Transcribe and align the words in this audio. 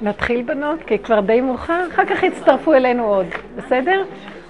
נתחיל 0.00 0.42
בנות, 0.42 0.78
כי 0.86 0.98
כבר 0.98 1.20
די 1.20 1.40
מאוחר, 1.40 1.86
אחר 1.92 2.04
כך 2.04 2.22
יצטרפו 2.22 2.74
אלינו 2.74 3.04
עוד, 3.04 3.26
בסדר? 3.56 4.04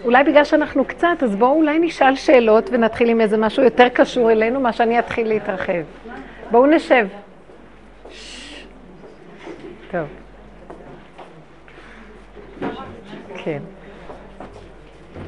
אולי 0.04 0.24
בגלל 0.24 0.44
שאנחנו 0.44 0.84
קצת, 0.84 1.22
אז 1.22 1.36
בואו 1.36 1.52
אולי 1.52 1.78
נשאל 1.78 2.16
שאלות 2.16 2.70
ונתחיל 2.72 3.08
עם 3.08 3.20
איזה 3.20 3.36
משהו 3.36 3.62
יותר 3.62 3.88
קשור 3.88 4.30
אלינו, 4.30 4.60
מה 4.60 4.72
שאני 4.72 4.98
אתחיל 4.98 5.28
להתרחב. 5.28 5.82
בואו 6.50 6.66
נשב. 6.66 7.06
טוב. 9.90 10.06
כן. 13.44 13.58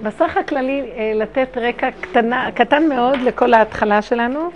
בסך 0.02 0.36
הכללי, 0.36 0.90
אה, 0.96 1.12
לתת 1.14 1.56
רקע 1.56 1.90
קטנה, 2.00 2.50
קטן 2.54 2.88
מאוד 2.88 3.18
לכל 3.20 3.54
ההתחלה 3.54 4.02
שלנו, 4.02 4.50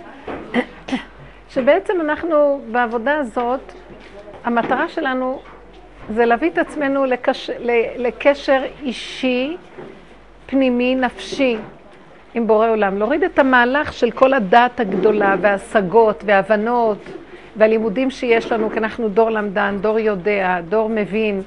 שבעצם 1.53 2.01
אנחנו 2.01 2.61
בעבודה 2.71 3.17
הזאת, 3.17 3.73
המטרה 4.49 4.89
שלנו 4.89 5.39
זה 6.09 6.25
להביא 6.25 6.49
את 6.49 6.57
עצמנו 6.57 7.05
לקש... 7.05 7.49
לקשר 7.97 8.61
אישי, 8.83 9.57
פנימי, 10.45 10.95
נפשי, 10.95 11.57
עם 12.33 12.47
בורא 12.47 12.69
עולם. 12.69 12.97
להוריד 12.97 13.23
את 13.23 13.39
המהלך 13.39 13.93
של 13.93 14.11
כל 14.11 14.33
הדעת 14.33 14.79
הגדולה 14.79 15.35
וההשגות 15.41 16.23
וההבנות 16.25 16.97
והלימודים 17.55 18.11
שיש 18.11 18.51
לנו, 18.51 18.69
כי 18.69 18.79
אנחנו 18.79 19.09
דור 19.09 19.29
למדן, 19.29 19.77
דור 19.81 19.99
יודע, 19.99 20.59
דור 20.69 20.89
מבין. 20.89 21.41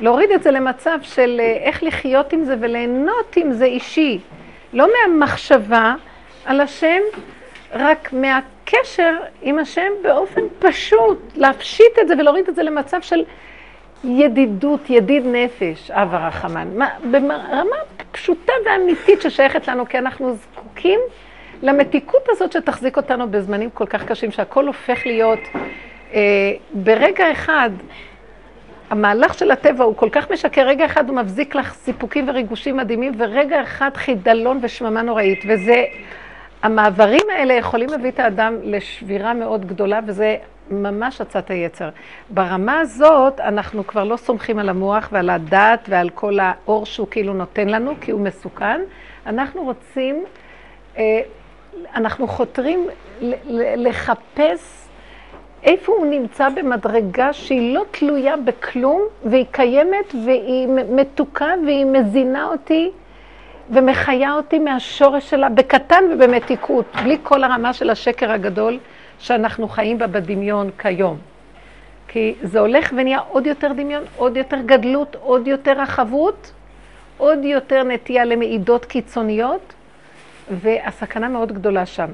להוריד 0.00 0.30
את 0.30 0.42
זה 0.42 0.50
למצב 0.50 0.98
של 1.02 1.40
אה, 1.40 1.56
איך 1.62 1.82
לחיות 1.82 2.32
עם 2.32 2.44
זה 2.44 2.54
וליהנות 2.60 3.36
עם 3.36 3.52
זה 3.52 3.64
אישי. 3.64 4.18
לא 4.72 4.88
מהמחשבה 4.92 5.94
על 6.44 6.60
השם, 6.60 7.00
רק 7.72 8.12
מהקשר 8.66 9.14
עם 9.42 9.58
השם 9.58 9.90
באופן 10.02 10.40
פשוט. 10.58 11.18
להפשיט 11.36 11.98
את 12.02 12.08
זה 12.08 12.14
ולהוריד 12.18 12.48
את 12.48 12.54
זה 12.54 12.62
למצב 12.62 13.02
של 13.02 13.24
ידידות, 14.04 14.90
ידיד 14.90 15.26
נפש, 15.26 15.90
אב 15.90 16.14
הרחמן. 16.14 16.68
ברמה 17.10 17.76
פשוטה 18.12 18.52
ואמיתית 18.66 19.22
ששייכת 19.22 19.68
לנו, 19.68 19.88
כי 19.88 19.98
אנחנו 19.98 20.34
זקוקים 20.34 21.00
למתיקות 21.62 22.28
הזאת 22.28 22.52
שתחזיק 22.52 22.96
אותנו 22.96 23.30
בזמנים 23.30 23.70
כל 23.70 23.86
כך 23.86 24.04
קשים, 24.04 24.30
שהכל 24.30 24.66
הופך 24.66 25.06
להיות 25.06 25.40
אה, 26.14 26.20
ברגע 26.74 27.32
אחד, 27.32 27.70
המהלך 28.90 29.34
של 29.38 29.50
הטבע 29.50 29.84
הוא 29.84 29.96
כל 29.96 30.08
כך 30.12 30.30
משקר, 30.30 30.66
רגע 30.66 30.84
אחד 30.84 31.08
הוא 31.08 31.16
מבזיק 31.16 31.54
לך 31.54 31.74
סיפוקים 31.74 32.28
וריגושים 32.28 32.76
מדהימים, 32.76 33.12
ורגע 33.18 33.62
אחד 33.62 33.90
חידלון 33.96 34.58
ושממה 34.62 35.02
נוראית, 35.02 35.42
וזה, 35.48 35.84
המעברים 36.66 37.26
האלה 37.32 37.54
יכולים 37.54 37.88
להביא 37.88 38.10
את 38.10 38.18
האדם 38.18 38.56
לשבירה 38.62 39.34
מאוד 39.34 39.66
גדולה, 39.66 40.00
וזה 40.06 40.36
ממש 40.70 41.20
עצת 41.20 41.50
היצר. 41.50 41.88
ברמה 42.30 42.80
הזאת, 42.80 43.40
אנחנו 43.40 43.86
כבר 43.86 44.04
לא 44.04 44.16
סומכים 44.16 44.58
על 44.58 44.68
המוח 44.68 45.08
ועל 45.12 45.30
הדעת 45.30 45.86
ועל 45.88 46.08
כל 46.08 46.38
האור 46.40 46.86
שהוא 46.86 47.08
כאילו 47.10 47.34
נותן 47.34 47.68
לנו, 47.68 47.92
כי 48.00 48.10
הוא 48.10 48.20
מסוכן. 48.20 48.80
אנחנו 49.26 49.62
רוצים 49.62 50.24
אה, 50.98 51.20
אנחנו 51.94 52.28
חותרים 52.28 52.88
לחפש 53.76 54.88
איפה 55.62 55.92
הוא 55.92 56.06
נמצא 56.06 56.48
במדרגה 56.48 57.32
שהיא 57.32 57.74
לא 57.74 57.84
תלויה 57.90 58.36
בכלום, 58.36 59.02
והיא 59.24 59.46
קיימת 59.50 60.14
והיא 60.24 60.68
מתוקה 60.90 61.54
והיא 61.66 61.86
מזינה 61.86 62.46
אותי 62.46 62.90
ומחיה 63.70 64.34
אותי 64.34 64.58
מהשורש 64.58 65.30
שלה 65.30 65.48
בקטן 65.48 66.04
ובמתיקות, 66.14 66.84
בלי 67.02 67.18
כל 67.22 67.44
הרמה 67.44 67.72
של 67.72 67.90
השקר 67.90 68.32
הגדול 68.32 68.78
שאנחנו 69.18 69.68
חיים 69.68 69.98
בה 69.98 70.06
בדמיון 70.06 70.70
כיום. 70.78 71.18
כי 72.08 72.34
זה 72.42 72.60
הולך 72.60 72.92
ונהיה 72.96 73.18
עוד 73.28 73.46
יותר 73.46 73.72
דמיון, 73.72 74.02
עוד 74.16 74.36
יותר 74.36 74.56
גדלות, 74.66 75.16
עוד 75.20 75.46
יותר 75.46 75.72
רחבות, 75.72 76.52
עוד 77.16 77.44
יותר 77.44 77.82
נטייה 77.82 78.24
למעידות 78.24 78.84
קיצוניות, 78.84 79.74
והסכנה 80.50 81.28
מאוד 81.28 81.52
גדולה 81.52 81.86
שם. 81.86 82.08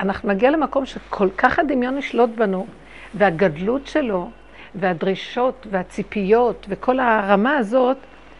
אנחנו 0.00 0.28
נגיע 0.28 0.50
למקום 0.50 0.86
שכל 0.86 1.28
כך 1.38 1.58
הדמיון 1.58 1.98
ישלוט 1.98 2.30
בנו, 2.30 2.66
והגדלות 3.14 3.86
שלו, 3.86 4.30
והדרישות, 4.74 5.66
והציפיות, 5.70 6.66
וכל 6.68 7.00
הרמה 7.00 7.56
הזאת, 7.56 7.96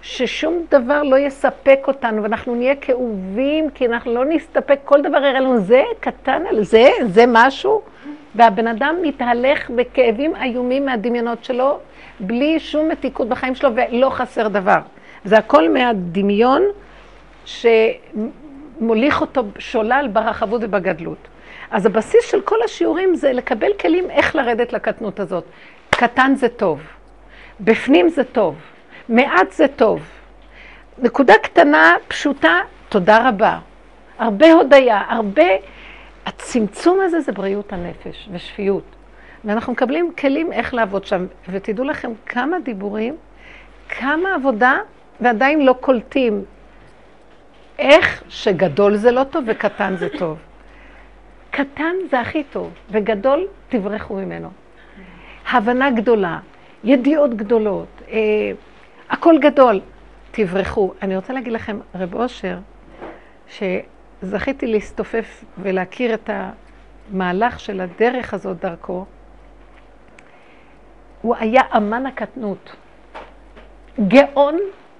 ששום 0.06 0.64
דבר 0.70 1.02
לא 1.02 1.18
יספק 1.18 1.78
אותנו, 1.86 2.22
ואנחנו 2.22 2.54
נהיה 2.54 2.74
כאובים, 2.76 3.70
כי 3.70 3.86
אנחנו 3.86 4.14
לא 4.14 4.24
נסתפק, 4.24 4.78
כל 4.84 5.02
דבר 5.02 5.16
יראה 5.16 5.40
לנו, 5.40 5.58
זה 5.58 5.82
קטן 6.00 6.42
על 6.48 6.64
זה, 6.64 6.88
זה 7.06 7.24
משהו, 7.28 7.82
והבן 8.34 8.66
אדם 8.66 8.96
מתהלך 9.02 9.70
בכאבים 9.70 10.36
איומים 10.36 10.86
מהדמיונות 10.86 11.44
שלו, 11.44 11.78
בלי 12.20 12.60
שום 12.60 12.88
מתיקות 12.88 13.28
בחיים 13.28 13.54
שלו, 13.54 13.70
ולא 13.74 14.10
חסר 14.10 14.48
דבר. 14.48 14.78
זה 15.24 15.38
הכל 15.38 15.68
מהדמיון, 15.68 16.62
ש... 17.44 17.66
מוליך 18.80 19.20
אותו 19.20 19.44
שולל 19.58 20.08
ברחבות 20.12 20.60
ובגדלות. 20.64 21.28
אז 21.70 21.86
הבסיס 21.86 22.30
של 22.30 22.40
כל 22.40 22.56
השיעורים 22.64 23.14
זה 23.14 23.32
לקבל 23.32 23.70
כלים 23.80 24.10
איך 24.10 24.36
לרדת 24.36 24.72
לקטנות 24.72 25.20
הזאת. 25.20 25.44
קטן 25.90 26.34
זה 26.34 26.48
טוב, 26.48 26.80
בפנים 27.60 28.08
זה 28.08 28.24
טוב, 28.24 28.54
מעט 29.08 29.52
זה 29.52 29.66
טוב. 29.68 30.02
נקודה 30.98 31.34
קטנה, 31.42 31.94
פשוטה, 32.08 32.60
תודה 32.88 33.28
רבה. 33.28 33.58
הרבה 34.18 34.52
הודיה, 34.52 35.02
הרבה... 35.08 35.42
הצמצום 36.26 37.00
הזה 37.00 37.20
זה 37.20 37.32
בריאות 37.32 37.72
הנפש 37.72 38.28
ושפיות. 38.32 38.84
ואנחנו 39.44 39.72
מקבלים 39.72 40.12
כלים 40.18 40.52
איך 40.52 40.74
לעבוד 40.74 41.06
שם. 41.06 41.26
ותדעו 41.48 41.84
לכם 41.84 42.12
כמה 42.26 42.60
דיבורים, 42.60 43.16
כמה 43.88 44.34
עבודה, 44.34 44.78
ועדיין 45.20 45.64
לא 45.64 45.74
קולטים 45.80 46.44
איך 47.78 48.22
שגדול 48.28 48.96
זה 48.96 49.10
לא 49.10 49.24
טוב 49.24 49.44
וקטן 49.46 49.96
זה 49.96 50.08
טוב. 50.18 50.38
קטן 51.50 51.94
זה 52.10 52.20
הכי 52.20 52.44
טוב, 52.44 52.70
וגדול 52.90 53.46
תברחו 53.68 54.14
ממנו. 54.14 54.48
הבנה 55.50 55.90
גדולה, 55.90 56.38
ידיעות 56.84 57.34
גדולות, 57.34 58.02
אה, 58.08 58.16
הכל 59.10 59.34
גדול, 59.40 59.80
תברחו. 60.30 60.92
אני 61.02 61.16
רוצה 61.16 61.32
להגיד 61.32 61.52
לכם, 61.52 61.78
רב 61.94 62.14
אושר, 62.14 62.58
שזכיתי 63.48 64.66
להסתופף 64.66 65.44
ולהכיר 65.58 66.14
את 66.14 66.30
המהלך 67.12 67.60
של 67.60 67.80
הדרך 67.80 68.34
הזאת 68.34 68.58
דרכו, 68.60 69.04
הוא 71.22 71.36
היה 71.38 71.62
אמן 71.76 72.06
הקטנות, 72.06 72.76
גאון 74.08 74.58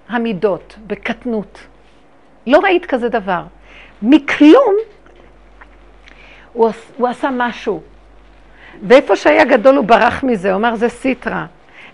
המידות 0.08 0.76
בקטנות. 0.86 1.66
לא 2.46 2.58
ראית 2.58 2.86
כזה 2.86 3.08
דבר. 3.08 3.42
מכלום 4.02 4.74
הוא, 6.52 6.70
הוא 6.96 7.08
עשה 7.08 7.28
משהו. 7.32 7.82
ואיפה 8.82 9.16
שהיה 9.16 9.44
גדול 9.44 9.76
הוא 9.76 9.84
ברח 9.84 10.24
מזה, 10.24 10.50
הוא 10.50 10.56
אמר 10.56 10.74
זה 10.74 10.88
סיטרה. 10.88 11.46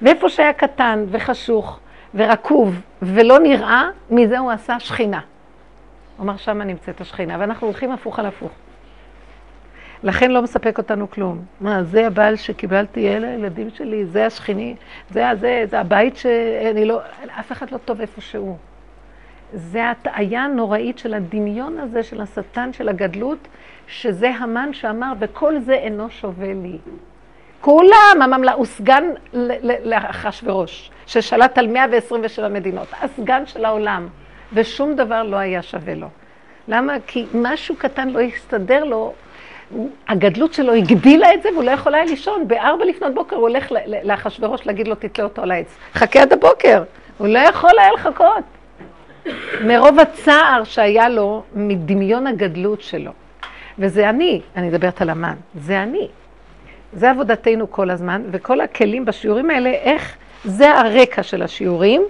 ואיפה 0.02 0.28
שהיה 0.28 0.52
קטן 0.52 1.04
וחשוך 1.08 1.80
ורקוב 2.14 2.80
ולא 3.02 3.38
נראה, 3.38 3.88
מזה 4.10 4.38
הוא 4.38 4.50
עשה 4.50 4.80
שכינה. 4.80 5.20
הוא 6.16 6.24
אמר, 6.24 6.36
שמה 6.36 6.64
נמצאת 6.64 7.00
השכינה, 7.00 7.36
ואנחנו 7.40 7.66
הולכים 7.66 7.90
הפוך 7.92 8.18
על 8.18 8.26
הפוך. 8.26 8.52
לכן 10.02 10.30
לא 10.30 10.42
מספק 10.42 10.78
אותנו 10.78 11.10
כלום. 11.10 11.44
מה, 11.60 11.84
זה 11.84 12.06
הבעל 12.06 12.36
שקיבלתי, 12.36 13.08
אלה 13.08 13.28
הילדים 13.28 13.70
שלי, 13.70 14.06
זה 14.06 14.26
השכיני, 14.26 14.74
זה, 15.10 15.24
זה, 15.40 15.64
זה 15.70 15.80
הבית 15.80 16.16
שאני 16.16 16.84
לא, 16.84 17.00
אף 17.40 17.52
אחד 17.52 17.70
לא 17.70 17.78
טוב 17.78 18.00
איפה 18.00 18.20
שהוא. 18.20 18.56
זה 19.54 19.90
הטעיה 19.90 20.44
הנוראית 20.44 20.98
של 20.98 21.14
הדמיון 21.14 21.78
הזה 21.78 22.02
של 22.02 22.20
השטן, 22.20 22.72
של 22.72 22.88
הגדלות, 22.88 23.48
שזה 23.86 24.30
המן 24.30 24.72
שאמר, 24.72 25.12
וכל 25.18 25.60
זה 25.60 25.74
אינו 25.74 26.10
שווה 26.10 26.52
לי. 26.54 26.78
כולם, 27.60 28.22
הממלא, 28.22 28.52
הוא 28.52 28.66
סגן 28.66 29.04
לאחשוורוש, 29.84 30.90
ששלט 31.12 31.58
על 31.58 31.66
127 31.66 32.48
מדינות, 32.48 32.88
הסגן 33.00 33.46
של 33.46 33.64
העולם, 33.64 34.08
ושום 34.52 34.96
דבר 34.96 35.22
לא 35.22 35.36
היה 35.36 35.62
שווה 35.62 35.94
לו. 35.94 36.06
למה? 36.68 36.96
כי 37.06 37.26
משהו 37.34 37.76
קטן 37.76 38.08
לא 38.08 38.20
הסתדר 38.20 38.84
לו, 38.84 39.12
הגדלות 40.08 40.54
שלו 40.54 40.72
הגדילה 40.72 41.34
את 41.34 41.42
זה 41.42 41.48
והוא 41.52 41.64
לא 41.64 41.70
יכול 41.70 41.94
היה 41.94 42.04
לישון. 42.04 42.48
בארבע 42.48 42.84
לפנות 42.84 43.14
בוקר 43.14 43.36
הוא 43.36 43.48
הולך 43.48 43.72
לאחשוורוש 44.02 44.66
להגיד 44.66 44.88
לו, 44.88 44.94
תתלה 44.94 45.24
אותו 45.24 45.42
על 45.42 45.50
העץ. 45.50 45.66
חכה 45.94 46.22
עד 46.22 46.32
הבוקר, 46.32 46.82
הוא 47.18 47.28
לא 47.28 47.38
יכול 47.38 47.78
היה 47.78 47.92
לחכות. 47.92 48.44
מרוב 49.64 50.00
הצער 50.00 50.64
שהיה 50.64 51.08
לו 51.08 51.42
מדמיון 51.54 52.26
הגדלות 52.26 52.82
שלו. 52.82 53.10
וזה 53.78 54.10
אני, 54.10 54.40
אני 54.56 54.68
מדברת 54.68 55.02
על 55.02 55.10
המן, 55.10 55.36
זה 55.54 55.82
אני. 55.82 56.08
זה 56.92 57.10
עבודתנו 57.10 57.70
כל 57.70 57.90
הזמן, 57.90 58.22
וכל 58.30 58.60
הכלים 58.60 59.04
בשיעורים 59.04 59.50
האלה, 59.50 59.70
איך, 59.70 60.16
זה 60.44 60.78
הרקע 60.78 61.22
של 61.22 61.42
השיעורים, 61.42 62.02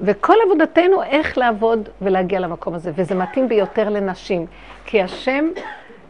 וכל 0.00 0.34
עבודתנו 0.46 1.02
איך 1.02 1.38
לעבוד 1.38 1.88
ולהגיע 2.02 2.40
למקום 2.40 2.74
הזה, 2.74 2.92
וזה 2.94 3.14
מתאים 3.14 3.48
ביותר 3.48 3.88
לנשים, 3.88 4.46
כי 4.84 5.02
השם 5.02 5.48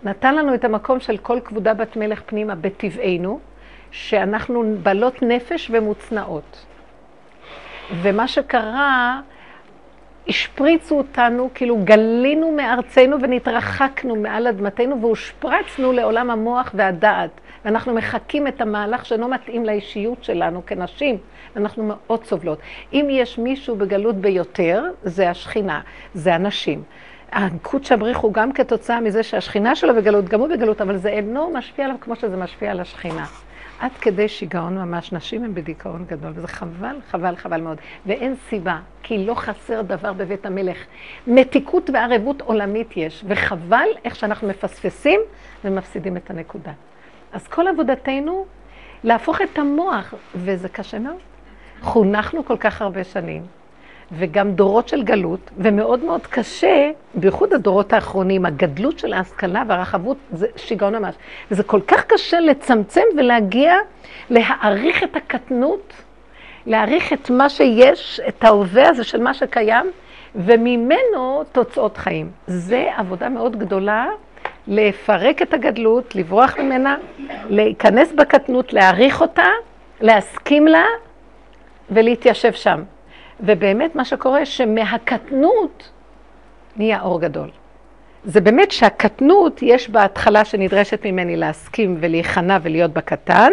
נתן 0.05 0.35
לנו 0.35 0.55
את 0.55 0.65
המקום 0.65 1.01
של 1.01 1.17
כל 1.17 1.41
כבודה 1.45 1.75
בת 1.75 1.97
מלך 1.97 2.23
פנימה 2.27 2.55
בטבענו, 2.55 3.41
שאנחנו 3.91 4.75
בעלות 4.83 5.23
נפש 5.23 5.71
ומוצנעות. 5.73 6.67
ומה 8.03 8.29
שקרה, 8.29 9.21
השפריצו 10.29 10.99
אותנו, 10.99 11.51
כאילו 11.55 11.79
גלינו 11.85 12.53
מארצנו 12.53 13.17
ונתרחקנו 13.21 14.17
מעל 14.17 14.47
אדמתנו 14.47 15.01
והושפרצנו 15.01 15.93
לעולם 15.93 16.31
המוח 16.31 16.71
והדעת. 16.75 17.31
ואנחנו 17.65 17.95
מחקים 17.95 18.47
את 18.47 18.61
המהלך 18.61 19.07
שאינו 19.07 19.29
מתאים 19.29 19.65
לאישיות 19.65 20.25
שלנו 20.25 20.63
כנשים, 20.67 21.17
ואנחנו 21.57 21.85
מאוד 21.85 22.25
סובלות. 22.25 22.59
אם 22.93 23.07
יש 23.11 23.39
מישהו 23.39 23.77
בגלות 23.77 24.17
ביותר, 24.17 24.85
זה 25.03 25.31
השכינה, 25.31 25.81
זה 26.15 26.35
הנשים. 26.35 26.83
הקודש 27.33 27.93
הבריך 27.93 28.19
הוא 28.19 28.33
גם 28.33 28.53
כתוצאה 28.53 29.01
מזה 29.01 29.23
שהשכינה 29.23 29.77
שלו 29.77 29.95
בגלות, 29.95 30.25
גם 30.25 30.41
הוא 30.41 30.49
בגלות, 30.49 30.81
אבל 30.81 30.97
זה 30.97 31.09
אינו 31.09 31.51
משפיע 31.55 31.85
עליו 31.85 31.97
כמו 32.01 32.17
שזה 32.17 32.37
משפיע 32.37 32.71
על 32.71 32.81
השכינה. 32.81 33.27
עד 33.81 33.93
כדי 34.01 34.29
שיגעון 34.29 34.79
ממש, 34.79 35.13
נשים 35.13 35.45
הן 35.45 35.55
בדיכאון 35.55 36.05
גדול, 36.09 36.33
וזה 36.35 36.49
חבל, 36.49 36.97
חבל, 37.11 37.37
חבל 37.37 37.61
מאוד. 37.61 37.79
ואין 38.07 38.35
סיבה, 38.49 38.79
כי 39.03 39.27
לא 39.27 39.35
חסר 39.35 39.83
דבר 39.83 40.13
בבית 40.13 40.47
המלך. 40.47 40.77
מתיקות 41.27 41.91
וערבות 41.91 42.41
עולמית 42.43 42.97
יש, 42.97 43.25
וחבל 43.29 43.89
איך 44.05 44.17
שאנחנו 44.17 44.49
מפספסים 44.49 45.21
ומפסידים 45.65 46.17
את 46.17 46.31
הנקודה. 46.31 46.73
אז 47.33 47.49
כל 47.49 47.69
עבודתנו, 47.69 48.47
להפוך 49.05 49.41
את 49.41 49.59
המוח, 49.59 50.15
וזה 50.35 50.69
קשה 50.69 50.99
מאוד. 50.99 51.17
חונכנו 51.81 52.45
כל 52.45 52.57
כך 52.57 52.83
הרבה 52.83 53.05
שנים, 53.05 53.43
וגם 54.13 54.53
דורות 54.53 54.89
של 54.89 55.03
גלות, 55.03 55.51
ומאוד 55.57 56.05
מאוד 56.05 56.27
קשה, 56.27 56.91
בייחוד 57.15 57.53
הדורות 57.53 57.93
האחרונים, 57.93 58.47
הגדלות 58.47 58.99
של 58.99 59.13
ההשכלה 59.13 59.63
והרחבות, 59.69 60.17
זה 60.33 60.47
שיגעון 60.57 60.95
ממש. 60.95 61.15
וזה 61.51 61.63
כל 61.63 61.81
כך 61.87 62.05
קשה 62.05 62.41
לצמצם 62.41 63.03
ולהגיע, 63.17 63.75
להעריך 64.31 65.03
את 65.03 65.17
הקטנות, 65.17 65.93
להעריך 66.67 67.13
את 67.13 67.31
מה 67.31 67.49
שיש, 67.49 68.21
את 68.29 68.45
ההווה 68.45 68.89
הזה 68.89 69.05
של 69.05 69.23
מה 69.23 69.35
שקיים, 69.35 69.91
וממנו 70.35 71.43
תוצאות 71.53 71.97
חיים. 71.97 72.31
זה 72.47 72.91
עבודה 72.97 73.29
מאוד 73.29 73.57
גדולה. 73.59 74.07
לפרק 74.69 75.43
את 75.43 75.55
הגדלות, 75.55 76.15
לברוח 76.15 76.59
ממנה, 76.59 76.97
להיכנס 77.49 78.13
בקטנות, 78.13 78.73
להעריך 78.73 79.21
אותה, 79.21 79.47
להסכים 80.01 80.67
לה 80.67 80.85
ולהתיישב 81.91 82.53
שם. 82.53 82.83
ובאמת 83.41 83.95
מה 83.95 84.05
שקורה, 84.05 84.47
שמהקטנות 84.47 85.91
נהיה 86.77 87.01
אור 87.01 87.21
גדול. 87.21 87.51
זה 88.25 88.41
באמת 88.41 88.71
שהקטנות, 88.71 89.63
יש 89.63 89.91
בהתחלה 89.91 90.45
שנדרשת 90.45 91.07
ממני 91.07 91.37
להסכים 91.37 91.97
ולהיכנע 92.01 92.59
ולהיות 92.63 92.93
בקטן, 92.93 93.53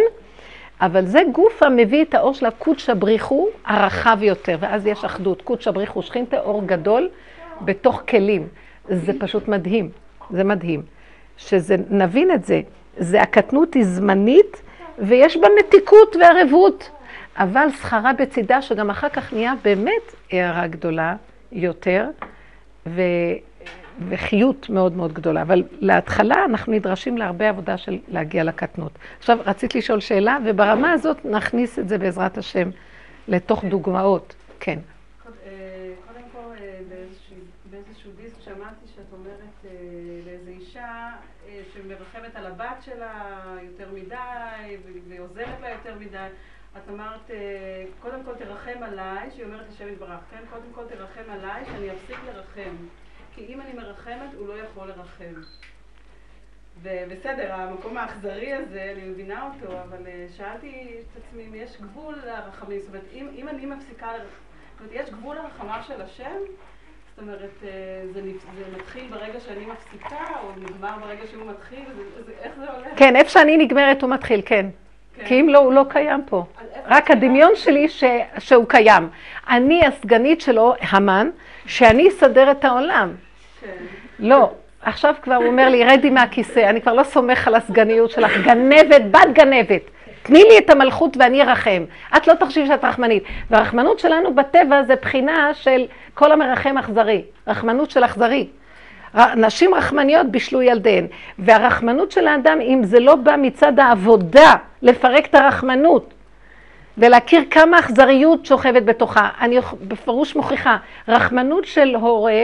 אבל 0.82 1.06
זה 1.06 1.20
גוף 1.32 1.64
המביא 1.64 2.04
את 2.04 2.14
האור 2.14 2.34
של 2.34 2.46
הקודש 2.46 2.90
הבריחו 2.90 3.48
הרחב 3.66 4.18
יותר, 4.22 4.58
ואז 4.60 4.88
יש 4.88 5.06
אחדות. 5.06 5.42
קודש 5.42 5.68
הבריחו 5.68 6.02
שכינתה 6.02 6.40
אור 6.40 6.64
גדול 6.66 7.10
בתוך 7.62 8.02
כלים. 8.10 8.48
זה 8.90 9.12
פשוט 9.20 9.48
מדהים, 9.48 9.90
זה 10.30 10.44
מדהים. 10.44 10.82
שזה, 11.38 11.76
נבין 11.90 12.32
את 12.32 12.46
זה, 12.46 12.62
זה 12.98 13.22
הקטנות 13.22 13.74
היא 13.74 13.84
זמנית 13.86 14.62
ויש 14.98 15.38
בה 15.38 15.48
מתיקות 15.60 16.16
וערבות. 16.16 16.90
אבל 17.38 17.68
שכרה 17.72 18.14
בצידה, 18.14 18.62
שגם 18.62 18.90
אחר 18.90 19.10
כך 19.10 19.34
נהיה 19.34 19.54
באמת 19.64 20.16
הערה 20.32 20.68
גדולה 20.68 21.16
יותר, 21.52 22.10
ו... 22.88 23.02
וחיות 24.10 24.70
מאוד 24.70 24.94
מאוד 24.94 25.14
גדולה. 25.14 25.42
אבל 25.42 25.64
להתחלה 25.80 26.46
אנחנו 26.46 26.74
נדרשים 26.74 27.18
להרבה 27.18 27.50
עבודה 27.50 27.78
של 27.78 28.00
להגיע 28.08 28.44
לקטנות. 28.44 28.92
עכשיו, 29.20 29.38
רצית 29.46 29.76
לשאול 29.76 30.00
שאלה, 30.00 30.38
וברמה 30.46 30.92
הזאת 30.92 31.26
נכניס 31.26 31.80
את 31.80 31.90
זה 31.90 31.98
בעזרת 31.98 32.38
השם 32.38 32.70
לתוך 33.28 33.66
דוגמאות. 33.66 34.36
כן. 34.60 34.80
אה, 35.46 35.92
קודם 36.08 36.26
כל, 36.34 36.64
אה, 36.64 36.80
באיזשהו 37.72 38.12
דיסק 38.22 38.42
שמעתי 38.46 38.86
שאת 38.96 39.14
אומרת 39.14 39.66
אה, 39.66 39.72
לאיזו 40.26 40.52
אישה 40.60 41.10
שמרחמת 41.74 42.36
על 42.36 42.45
הבת 42.56 42.84
שלה 42.84 43.44
יותר 43.62 43.92
מדי, 43.94 44.78
ועוזרת 45.08 45.62
לה 45.62 45.70
יותר 45.70 45.96
מדי. 46.00 46.28
את 46.78 46.90
אמרת, 46.90 47.32
אה, 47.32 47.86
קודם 48.00 48.24
כל 48.24 48.36
תרחם 48.36 48.84
עליי, 48.84 49.32
שהיא 49.32 49.46
אומרת 49.46 49.70
השם 49.70 49.88
יתברך, 49.88 50.20
כן? 50.32 50.44
קודם 50.50 50.74
כל 50.76 50.84
תרחם 50.88 51.30
עליי, 51.30 51.66
שאני 51.66 51.92
אפסיק 51.92 52.18
לרחם. 52.26 52.76
כי 53.34 53.46
אם 53.46 53.62
אני 53.62 53.74
מרחמת, 53.74 54.34
הוא 54.38 54.48
לא 54.48 54.54
יכול 54.54 54.88
לרחם. 54.88 55.34
ובסדר, 56.82 57.54
המקום 57.54 57.98
האכזרי 57.98 58.54
הזה, 58.54 58.94
אני 58.96 59.10
מבינה 59.10 59.50
אותו, 59.54 59.82
אבל 59.82 60.08
אה, 60.08 60.26
שאלתי 60.38 60.98
את 61.00 61.24
עצמי 61.24 61.48
אם 61.48 61.56
יש 61.56 61.82
גבול 61.82 62.16
לרחמים. 62.26 62.80
זאת 62.80 62.88
אומרת, 62.88 63.06
אם, 63.14 63.30
אם 63.36 63.50
אני 63.50 63.66
מפסיקה 63.66 64.12
לרחם, 64.18 64.26
זאת 64.72 64.80
אומרת, 64.80 64.94
יש 64.94 65.10
גבול 65.10 65.36
לרחמיו 65.36 65.82
של 65.88 66.02
השם? 66.02 66.38
זאת 67.16 67.24
אומרת, 67.24 67.50
אה, 67.64 67.70
זה, 68.14 68.22
זה 68.58 68.64
מתחיל 68.78 69.04
ברגע 69.10 69.40
שאני 69.40 69.66
מפסיקה, 69.66 70.26
או 70.44 70.48
נגמר 70.62 70.90
ברגע 71.06 71.28
שהוא 71.32 71.44
מתחיל? 71.50 71.80
זה, 71.96 72.24
זה, 72.26 72.32
איך 72.44 72.52
זה 72.58 72.72
הולך? 72.72 72.88
כן, 72.96 73.16
איפה 73.16 73.30
שאני 73.30 73.58
נגמרת 73.58 74.02
הוא 74.02 74.10
מתחיל, 74.10 74.42
כן. 74.46 74.66
כן. 75.16 75.26
כי 75.26 75.42
אם 75.42 75.50
לא, 75.50 75.60
הוא 75.60 75.74
לא 75.74 75.86
קיים 75.90 76.22
פה. 76.26 76.44
רק 76.86 77.12
הדמיון 77.12 77.52
שלי 77.56 77.90
ש, 77.90 78.04
שהוא 78.40 78.66
קיים. 78.68 79.10
אני 79.50 79.86
הסגנית 79.86 80.42
שלו, 80.42 80.74
המן, 80.82 81.30
שאני 81.66 82.08
אסדר 82.08 82.52
את 82.52 82.66
העולם. 82.66 83.14
כן. 83.62 83.68
לא. 84.20 84.52
עכשיו 84.82 85.14
כבר 85.22 85.36
הוא 85.36 85.46
אומר 85.46 85.70
לי, 85.70 85.84
רדי 85.86 86.10
מהכיסא, 86.10 86.60
אני 86.60 86.82
כבר 86.82 86.94
לא 86.94 87.04
סומך 87.04 87.48
על 87.48 87.56
הסגניות 87.56 88.12
שלך. 88.12 88.32
גנבת, 88.46 89.02
בת 89.12 89.34
גנבת. 89.34 89.82
תני 90.26 90.44
לי 90.44 90.58
את 90.58 90.70
המלכות 90.70 91.18
ואני 91.18 91.42
ארחם. 91.42 91.84
את 92.18 92.28
לא 92.28 92.34
תחשיבי 92.34 92.68
שאת 92.68 92.86
רחמנית. 92.86 93.24
והרחמנות 93.50 94.00
שלנו 94.00 94.36
בטבע 94.36 94.84
זה 94.84 94.96
בחינה 95.02 95.54
של 95.54 95.86
כל 96.14 96.32
המרחם 96.32 96.78
אכזרי. 96.78 97.22
רחמנות 97.48 97.92
של 97.92 98.06
אכזרי. 98.06 98.48
נשים 99.36 99.74
רחמניות 99.74 100.28
בישלו 100.28 100.62
ילדיהן. 100.62 101.08
והרחמנות 101.40 102.12
של 102.12 102.28
האדם, 102.28 102.62
אם 102.62 102.82
זה 102.84 103.00
לא 103.00 103.16
בא 103.16 103.36
מצד 103.38 103.80
העבודה, 103.80 104.54
לפרק 104.82 105.26
את 105.26 105.36
הרחמנות, 105.36 106.14
ולהכיר 106.98 107.42
כמה 107.52 107.80
אכזריות 107.80 108.46
שוכבת 108.46 108.84
בתוכה. 108.84 109.30
אני 109.42 109.58
בפירוש 109.88 110.36
מוכיחה, 110.36 110.78
רחמנות 111.08 111.66
של 111.66 111.96
הורה, 111.96 112.44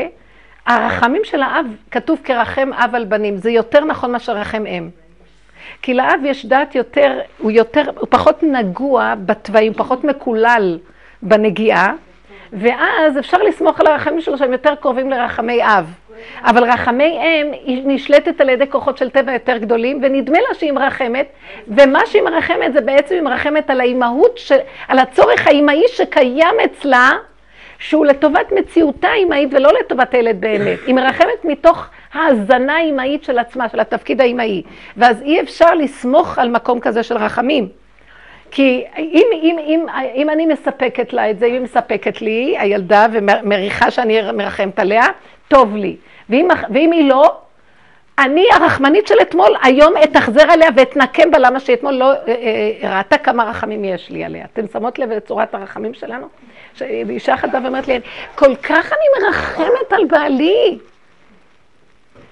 הרחמים 0.65 1.21
של 1.23 1.41
האב, 1.41 1.65
כתוב 1.91 2.19
כרחם 2.23 2.69
אב 2.73 2.95
על 2.95 3.05
בנים, 3.05 3.37
זה 3.37 3.51
יותר 3.51 3.85
נכון 3.85 4.11
מאשר 4.11 4.33
רחם 4.33 4.65
אם. 4.65 5.00
כי 5.81 5.93
לאב 5.93 6.19
יש 6.25 6.45
דעת 6.45 6.75
יותר, 6.75 7.19
הוא 7.37 7.51
יותר, 7.51 7.83
הוא 7.99 8.07
פחות 8.09 8.43
נגוע 8.43 9.13
בתוואים, 9.25 9.73
פחות 9.73 10.03
מקולל 10.03 10.77
בנגיעה, 11.21 11.93
ואז 12.53 13.19
אפשר 13.19 13.37
לסמוך 13.37 13.79
על 13.79 13.87
הרחמים 13.87 14.21
שלו 14.21 14.37
שהם 14.37 14.51
יותר 14.51 14.75
קרובים 14.75 15.09
לרחמי 15.09 15.63
אב. 15.63 15.93
אבל 16.43 16.63
רחמי 16.63 17.19
אם 17.23 17.51
היא 17.65 17.83
נשלטת 17.85 18.41
על 18.41 18.49
ידי 18.49 18.67
כוחות 18.69 18.97
של 18.97 19.09
טבע 19.09 19.33
יותר 19.33 19.57
גדולים, 19.57 19.99
ונדמה 20.03 20.37
לה 20.37 20.53
שהיא 20.53 20.71
מרחמת, 20.71 21.27
ומה 21.67 22.05
שהיא 22.05 22.21
מרחמת 22.21 22.73
זה 22.73 22.81
בעצם 22.81 23.15
היא 23.15 23.23
מרחמת 23.23 23.69
על 23.69 23.79
האימהות, 23.81 24.37
ש... 24.37 24.51
על 24.87 24.99
הצורך 24.99 25.47
האימהי 25.47 25.83
שקיים 25.87 26.55
אצלה, 26.65 27.11
שהוא 27.81 28.05
לטובת 28.05 28.51
מציאותה 28.51 29.07
האימהית 29.07 29.49
ולא 29.53 29.71
לטובת 29.79 30.13
הילד 30.13 30.41
באמת. 30.41 30.79
היא 30.87 30.95
מרחמת 30.95 31.45
מתוך 31.45 31.87
ההזנה 32.13 32.75
האימהית 32.75 33.23
של 33.23 33.39
עצמה, 33.39 33.69
של 33.69 33.79
התפקיד 33.79 34.21
האימהי. 34.21 34.63
ואז 34.97 35.21
אי 35.21 35.41
אפשר 35.41 35.73
לסמוך 35.73 36.39
על 36.39 36.49
מקום 36.49 36.79
כזה 36.79 37.03
של 37.03 37.17
רחמים. 37.17 37.67
כי 38.51 38.83
אם, 38.97 39.27
אם, 39.33 39.55
אם, 39.59 39.85
אם 40.15 40.29
אני 40.29 40.45
מספקת 40.45 41.13
לה 41.13 41.29
את 41.29 41.39
זה, 41.39 41.45
אם 41.45 41.53
היא 41.53 41.61
מספקת 41.61 42.21
לי, 42.21 42.55
הילדה, 42.59 43.07
ומריחה 43.11 43.91
שאני 43.91 44.31
מרחמת 44.31 44.79
עליה, 44.79 45.05
טוב 45.47 45.75
לי. 45.75 45.95
ואם, 46.29 46.47
ואם 46.69 46.91
היא 46.91 47.09
לא, 47.09 47.37
אני 48.19 48.45
הרחמנית 48.53 49.07
של 49.07 49.15
אתמול, 49.21 49.55
היום 49.63 49.93
אתאכזר 50.03 50.51
עליה 50.51 50.69
ואתנקם 50.75 51.31
בה, 51.31 51.37
למה 51.37 51.59
שאתמול 51.59 51.93
לא 51.93 52.11
אה, 52.11 52.17
אה, 52.27 52.97
ראתה 52.97 53.17
כמה 53.17 53.43
רחמים 53.43 53.85
יש 53.85 54.09
לי 54.09 54.23
עליה. 54.23 54.45
אתם 54.53 54.67
שמות 54.73 54.99
לב 54.99 55.11
לצורת 55.11 55.55
הרחמים 55.55 55.93
שלנו? 55.93 56.27
שאישה 56.75 57.33
אחת 57.33 57.49
ואומרת 57.63 57.87
לי, 57.87 57.99
כל 58.35 58.55
כך 58.55 58.93
אני 58.93 59.25
מרחמת 59.25 59.91
על 59.91 60.05
בעלי, 60.05 60.77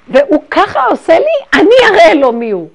והוא 0.08 0.44
ככה 0.52 0.86
עושה 0.86 1.20
לי, 1.20 1.62
אני 1.62 1.76
אראה 1.90 2.14
לו 2.14 2.32
מי 2.32 2.52
הוא. 2.52 2.70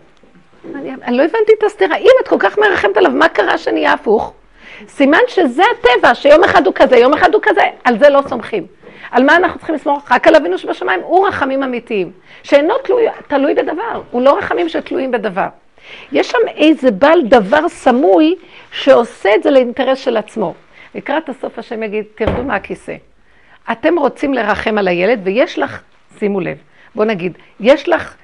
אני, 0.74 0.90
אני 1.02 1.16
לא 1.16 1.22
הבנתי 1.22 1.52
את 1.58 1.64
הסתירה. 1.64 1.96
אם 1.96 2.10
את 2.22 2.28
כל 2.28 2.36
כך 2.38 2.58
מרחמת 2.58 2.96
עליו, 2.96 3.10
מה 3.10 3.28
קרה 3.28 3.58
שנהיה 3.58 3.92
הפוך? 3.92 4.32
סימן 4.88 5.18
שזה 5.28 5.62
הטבע, 5.72 6.14
שיום 6.14 6.44
אחד 6.44 6.66
הוא 6.66 6.74
כזה, 6.74 6.96
יום 6.96 7.14
אחד 7.14 7.34
הוא 7.34 7.42
כזה, 7.42 7.62
על 7.84 7.98
זה 7.98 8.08
לא 8.08 8.20
סומכים. 8.28 8.66
על 9.10 9.24
מה 9.24 9.36
אנחנו 9.36 9.58
צריכים 9.58 9.74
לסמוך? 9.74 10.12
רק 10.12 10.28
על 10.28 10.34
אבינו 10.34 10.58
שבשמיים, 10.58 11.00
הוא 11.00 11.28
רחמים 11.28 11.62
אמיתיים, 11.62 12.12
שאינו 12.42 12.74
תלוי, 12.78 13.06
תלוי 13.28 13.54
בדבר, 13.54 14.02
הוא 14.10 14.22
לא 14.22 14.38
רחמים 14.38 14.68
שתלויים 14.68 15.10
בדבר. 15.10 15.46
יש 16.12 16.28
שם 16.30 16.48
איזה 16.56 16.90
בעל 16.90 17.22
דבר 17.22 17.68
סמוי 17.68 18.34
שעושה 18.72 19.34
את 19.34 19.42
זה 19.42 19.50
לאינטרס 19.50 19.98
של 19.98 20.16
עצמו. 20.16 20.54
לקראת 20.94 21.28
הסוף 21.28 21.58
השם 21.58 21.82
יגיד, 21.82 22.04
תרדו 22.14 22.42
מהכיסא. 22.42 22.94
אתם 23.72 23.98
רוצים 23.98 24.34
לרחם 24.34 24.78
על 24.78 24.88
הילד 24.88 25.20
ויש 25.24 25.58
לך, 25.58 25.80
שימו 26.18 26.40
לב, 26.40 26.56
בוא 26.94 27.04
נגיד, 27.04 27.38
יש 27.60 27.88
לך 27.88 28.14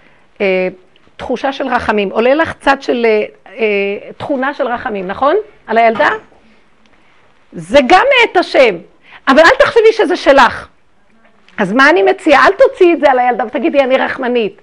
אה, 0.41 0.69
תחושה 1.17 1.53
של 1.53 1.67
רחמים, 1.67 2.11
עולה 2.11 2.35
לך 2.35 2.53
צד 2.61 2.83
של, 2.83 3.07
אה, 3.07 3.25
אה, 3.47 4.11
תכונה 4.17 4.55
של 4.55 4.67
רחמים, 4.67 5.07
נכון? 5.07 5.37
על 5.67 5.79
הילדה? 5.79 6.11
זה 7.53 7.79
גם 7.87 8.05
מאת 8.21 8.37
השם, 8.37 8.77
אבל 9.29 9.39
אל 9.39 9.57
תחשבי 9.59 9.93
שזה 9.93 10.17
שלך. 10.17 10.69
אז 11.59 11.73
מה 11.73 11.91
אני 11.91 12.03
מציעה? 12.03 12.47
אל 12.47 12.53
תוציאי 12.53 12.93
את 12.93 13.01
זה 13.01 13.11
על 13.11 13.19
הילדה 13.19 13.45
ותגידי, 13.47 13.81
אני 13.81 13.97
רחמנית. 13.97 14.61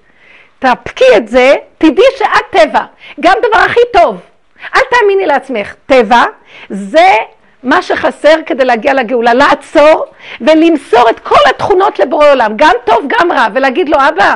תאפקי 0.60 1.18
את 1.18 1.28
זה, 1.28 1.56
תדעי 1.78 2.06
שאת 2.18 2.46
טבע. 2.52 2.86
גם 3.20 3.34
דבר 3.50 3.58
הכי 3.58 3.80
טוב. 3.94 4.22
אל 4.76 4.82
תאמיני 4.90 5.26
לעצמך. 5.26 5.76
טבע 5.86 6.24
זה 6.70 7.08
מה 7.64 7.82
שחסר 7.82 8.36
כדי 8.46 8.66
להגיע 8.66 8.94
לגאולה, 8.94 9.34
לעצור 9.34 10.06
ולמסור 10.42 11.10
את 11.10 11.20
כל 11.20 11.50
התכונות 11.50 12.00
לבורא 12.00 12.32
עולם, 12.32 12.52
גם 12.56 12.74
טוב, 12.86 13.06
גם 13.08 13.32
רע, 13.32 13.48
ולהגיד 13.54 13.90
לו, 13.90 13.98
אבא, 14.10 14.36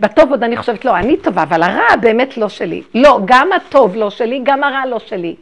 בטוב 0.00 0.30
עוד 0.30 0.44
אני 0.44 0.56
חושבת, 0.56 0.84
לא, 0.84 0.96
אני 0.96 1.16
טובה, 1.16 1.42
אבל 1.42 1.62
הרע 1.62 1.96
באמת 2.00 2.36
לא 2.36 2.48
שלי. 2.48 2.82
לא, 2.94 3.20
גם 3.24 3.52
הטוב 3.52 3.96
לא 3.96 4.10
שלי, 4.10 4.40
גם 4.42 4.64
הרע 4.64 4.86
לא 4.86 4.98
שלי. 4.98 5.36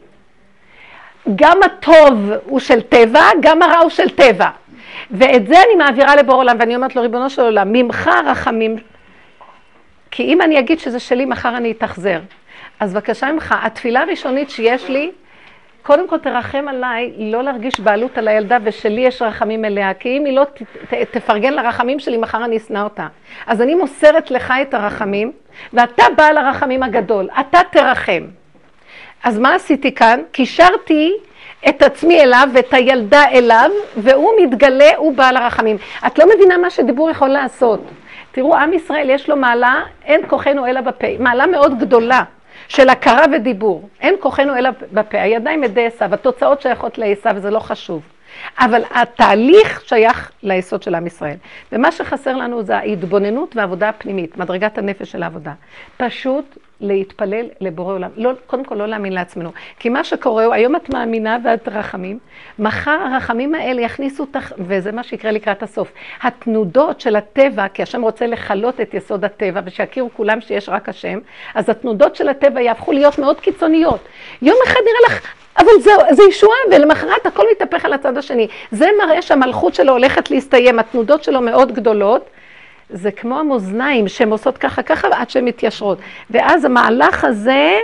גם 1.35 1.63
הטוב 1.63 2.31
הוא 2.45 2.59
של 2.59 2.81
טבע, 2.81 3.21
גם 3.39 3.61
הרע 3.61 3.77
הוא 3.77 3.89
של 3.89 4.09
טבע. 4.09 4.49
ואת 5.11 5.47
זה 5.47 5.55
אני 5.63 5.75
מעבירה 5.77 6.15
לבור 6.15 6.35
עולם, 6.35 6.55
ואני 6.59 6.75
אומרת 6.75 6.95
לו, 6.95 7.01
ריבונו 7.01 7.29
של 7.29 7.41
עולם, 7.41 7.73
ממך 7.73 8.09
רחמים. 8.25 8.75
כי 10.11 10.23
אם 10.23 10.41
אני 10.41 10.59
אגיד 10.59 10.79
שזה 10.79 10.99
שלי, 10.99 11.25
מחר 11.25 11.57
אני 11.57 11.71
אתאכזר. 11.71 12.19
אז 12.79 12.93
בבקשה 12.93 13.31
ממך, 13.31 13.55
התפילה 13.63 14.01
הראשונית 14.01 14.49
שיש 14.49 14.89
לי, 14.89 15.11
קודם 15.83 16.07
כל 16.07 16.17
תרחם 16.17 16.65
עליי 16.67 17.13
לא 17.17 17.43
להרגיש 17.43 17.79
בעלות 17.79 18.17
על 18.17 18.27
הילדה 18.27 18.57
ושלי 18.63 19.01
יש 19.01 19.21
רחמים 19.21 19.65
אליה, 19.65 19.93
כי 19.93 20.17
אם 20.17 20.25
היא 20.25 20.35
לא 20.35 20.43
ת, 20.43 20.61
ת, 20.89 20.93
תפרגן 21.11 21.53
לרחמים 21.53 21.99
שלי, 21.99 22.17
מחר 22.17 22.45
אני 22.45 22.57
אשנא 22.57 22.79
אותה. 22.79 23.07
אז 23.47 23.61
אני 23.61 23.75
מוסרת 23.75 24.31
לך 24.31 24.53
את 24.61 24.73
הרחמים, 24.73 25.31
ואתה 25.73 26.03
בעל 26.17 26.37
הרחמים 26.37 26.83
הגדול, 26.83 27.29
אתה 27.39 27.59
תרחם. 27.71 28.23
אז 29.23 29.39
מה 29.39 29.55
עשיתי 29.55 29.95
כאן? 29.95 30.19
קישרתי 30.31 31.13
את 31.69 31.81
עצמי 31.81 32.21
אליו 32.21 32.49
ואת 32.53 32.73
הילדה 32.73 33.23
אליו, 33.31 33.69
והוא 33.97 34.31
מתגלה, 34.41 34.89
הוא 34.97 35.15
בעל 35.15 35.37
הרחמים. 35.37 35.77
את 36.07 36.19
לא 36.19 36.25
מבינה 36.35 36.57
מה 36.57 36.69
שדיבור 36.69 37.09
יכול 37.09 37.29
לעשות. 37.29 37.79
תראו, 38.31 38.55
עם 38.55 38.73
ישראל 38.73 39.09
יש 39.09 39.29
לו 39.29 39.35
מעלה, 39.35 39.83
אין 40.05 40.21
כוחנו 40.27 40.67
אלא 40.67 40.81
בפה. 40.81 41.07
מעלה 41.19 41.47
מאוד 41.47 41.79
גדולה. 41.79 42.23
של 42.71 42.89
הכרה 42.89 43.25
ודיבור. 43.33 43.89
אין 44.01 44.15
כוחנו 44.19 44.57
אלא 44.57 44.69
בפה. 44.93 45.21
הידיים 45.21 45.63
ידי 45.63 45.85
עשיו, 45.85 46.13
התוצאות 46.13 46.61
שייכות 46.61 46.97
לעשיו, 46.97 47.33
וזה 47.35 47.49
לא 47.49 47.59
חשוב. 47.59 48.01
אבל 48.59 48.81
התהליך 48.91 49.81
שייך 49.85 50.31
ליסוד 50.43 50.83
של 50.83 50.95
עם 50.95 51.07
ישראל. 51.07 51.35
ומה 51.71 51.91
שחסר 51.91 52.35
לנו 52.35 52.63
זה 52.63 52.77
ההתבוננות 52.77 53.55
והעבודה 53.55 53.89
הפנימית, 53.89 54.37
מדרגת 54.37 54.77
הנפש 54.77 55.11
של 55.11 55.23
העבודה. 55.23 55.53
פשוט 55.97 56.57
להתפלל 56.81 57.45
לבורא 57.61 57.93
עולם. 57.93 58.09
לא, 58.17 58.31
קודם 58.47 58.65
כל 58.65 58.75
לא 58.75 58.87
להאמין 58.87 59.13
לעצמנו. 59.13 59.51
כי 59.79 59.89
מה 59.89 60.03
שקורה 60.03 60.45
הוא, 60.45 60.53
היום 60.53 60.75
את 60.75 60.89
מאמינה 60.89 61.37
ואת 61.43 61.67
רחמים, 61.67 62.19
מחר 62.59 62.97
הרחמים 63.11 63.55
האלה 63.55 63.81
יכניסו 63.81 64.23
אותך, 64.23 64.53
וזה 64.57 64.91
מה 64.91 65.03
שיקרה 65.03 65.31
לקראת 65.31 65.63
הסוף. 65.63 65.91
התנודות 66.23 67.01
של 67.01 67.15
הטבע, 67.15 67.67
כי 67.67 67.83
השם 67.83 68.01
רוצה 68.01 68.27
לכלות 68.27 68.81
את 68.81 68.93
יסוד 68.93 69.25
הטבע, 69.25 69.61
ושיכירו 69.65 70.09
כולם 70.13 70.41
שיש 70.41 70.69
רק 70.69 70.89
השם, 70.89 71.19
אז 71.55 71.69
התנודות 71.69 72.15
של 72.15 72.29
הטבע 72.29 72.61
יהפכו 72.61 72.91
להיות 72.91 73.19
מאוד 73.19 73.39
קיצוניות. 73.39 73.99
יום 74.41 74.57
אחד 74.67 74.79
נראה 74.85 75.15
לך, 75.15 75.27
אבל 75.57 75.79
זה, 75.79 75.91
זה 76.11 76.23
ישועה, 76.23 76.57
ולמחרת 76.71 77.25
הכל 77.25 77.45
מתהפך 77.51 77.85
על 77.85 77.93
הצד 77.93 78.17
השני. 78.17 78.47
זה 78.71 78.89
מראה 79.03 79.21
שהמלכות 79.21 79.75
שלו 79.75 79.93
הולכת 79.93 80.31
להסתיים, 80.31 80.79
התנודות 80.79 81.23
שלו 81.23 81.41
מאוד 81.41 81.71
גדולות. 81.71 82.29
זה 82.91 83.11
כמו 83.11 83.39
המאזניים 83.39 84.07
שהן 84.07 84.31
עושות 84.31 84.57
ככה 84.57 84.83
ככה 84.83 85.07
עד 85.11 85.29
שהן 85.29 85.45
מתיישרות. 85.45 85.97
ואז 86.29 86.65
המהלך 86.65 87.23
הזה, 87.23 87.79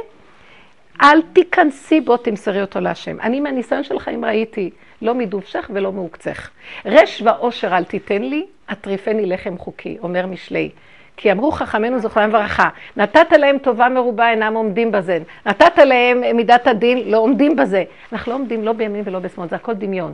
אל 1.01 1.21
תיכנסי 1.33 2.01
בו, 2.01 2.17
תמסרי 2.17 2.61
אותו 2.61 2.79
להשם. 2.79 3.19
אני 3.19 3.39
מהניסיון 3.39 3.83
של 3.83 3.99
חיים 3.99 4.25
ראיתי, 4.25 4.69
לא 5.01 5.15
מדובשך 5.15 5.69
ולא 5.73 5.91
מעוקצך. 5.91 6.49
רש 6.85 7.21
ועושר 7.25 7.77
אל 7.77 7.83
תיתן 7.83 8.21
לי, 8.21 8.45
אטריפני 8.71 9.25
לחם 9.25 9.57
חוקי, 9.57 9.97
אומר 10.01 10.25
משלי. 10.25 10.69
כי 11.17 11.31
אמרו 11.31 11.51
חכמינו 11.51 11.99
זוכרם 11.99 12.31
ברכה, 12.31 12.69
נתת 12.97 13.31
להם 13.31 13.57
טובה 13.57 13.89
מרובה, 13.89 14.29
אינם 14.29 14.53
עומדים 14.53 14.91
בזה. 14.91 15.19
נתת 15.45 15.77
להם 15.77 16.21
מידת 16.33 16.67
הדין, 16.67 17.11
לא 17.11 17.17
עומדים 17.17 17.55
בזה. 17.55 17.83
אנחנו 18.13 18.31
לא 18.31 18.37
עומדים 18.37 18.63
לא 18.63 18.73
בימין 18.73 19.01
ולא 19.05 19.19
בשמאל, 19.19 19.47
זה 19.47 19.55
הכל 19.55 19.73
דמיון. 19.73 20.13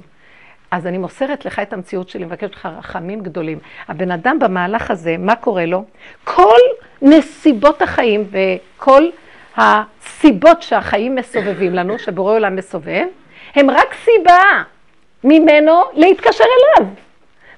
אז 0.74 0.88
אני 0.88 0.98
מוסרת 0.98 1.46
לך 1.46 1.60
את 1.60 1.74
המציאות 1.74 2.10
שלי, 2.10 2.25
מבקשת 2.25 2.53
לך 2.53 2.70
רחמים 2.77 3.22
גדולים. 3.22 3.60
הבן 3.88 4.12
אדם 4.12 4.39
במהלך 4.39 4.92
הזה, 4.92 5.15
מה 5.20 5.36
קורה 5.36 5.65
לו? 5.65 5.84
כל 6.24 6.60
נסיבות 7.01 7.82
החיים 7.82 8.27
וכל 8.32 9.03
הסיבות 9.58 10.62
שהחיים 10.62 11.15
מסובבים 11.15 11.74
לנו, 11.74 12.00
שבורא 12.00 12.34
עולם 12.34 12.56
מסובב, 12.56 13.06
הם 13.56 13.70
רק 13.70 13.96
סיבה 14.03 14.42
ממנו 15.24 15.82
להתקשר 15.94 16.44
אליו. 16.44 16.89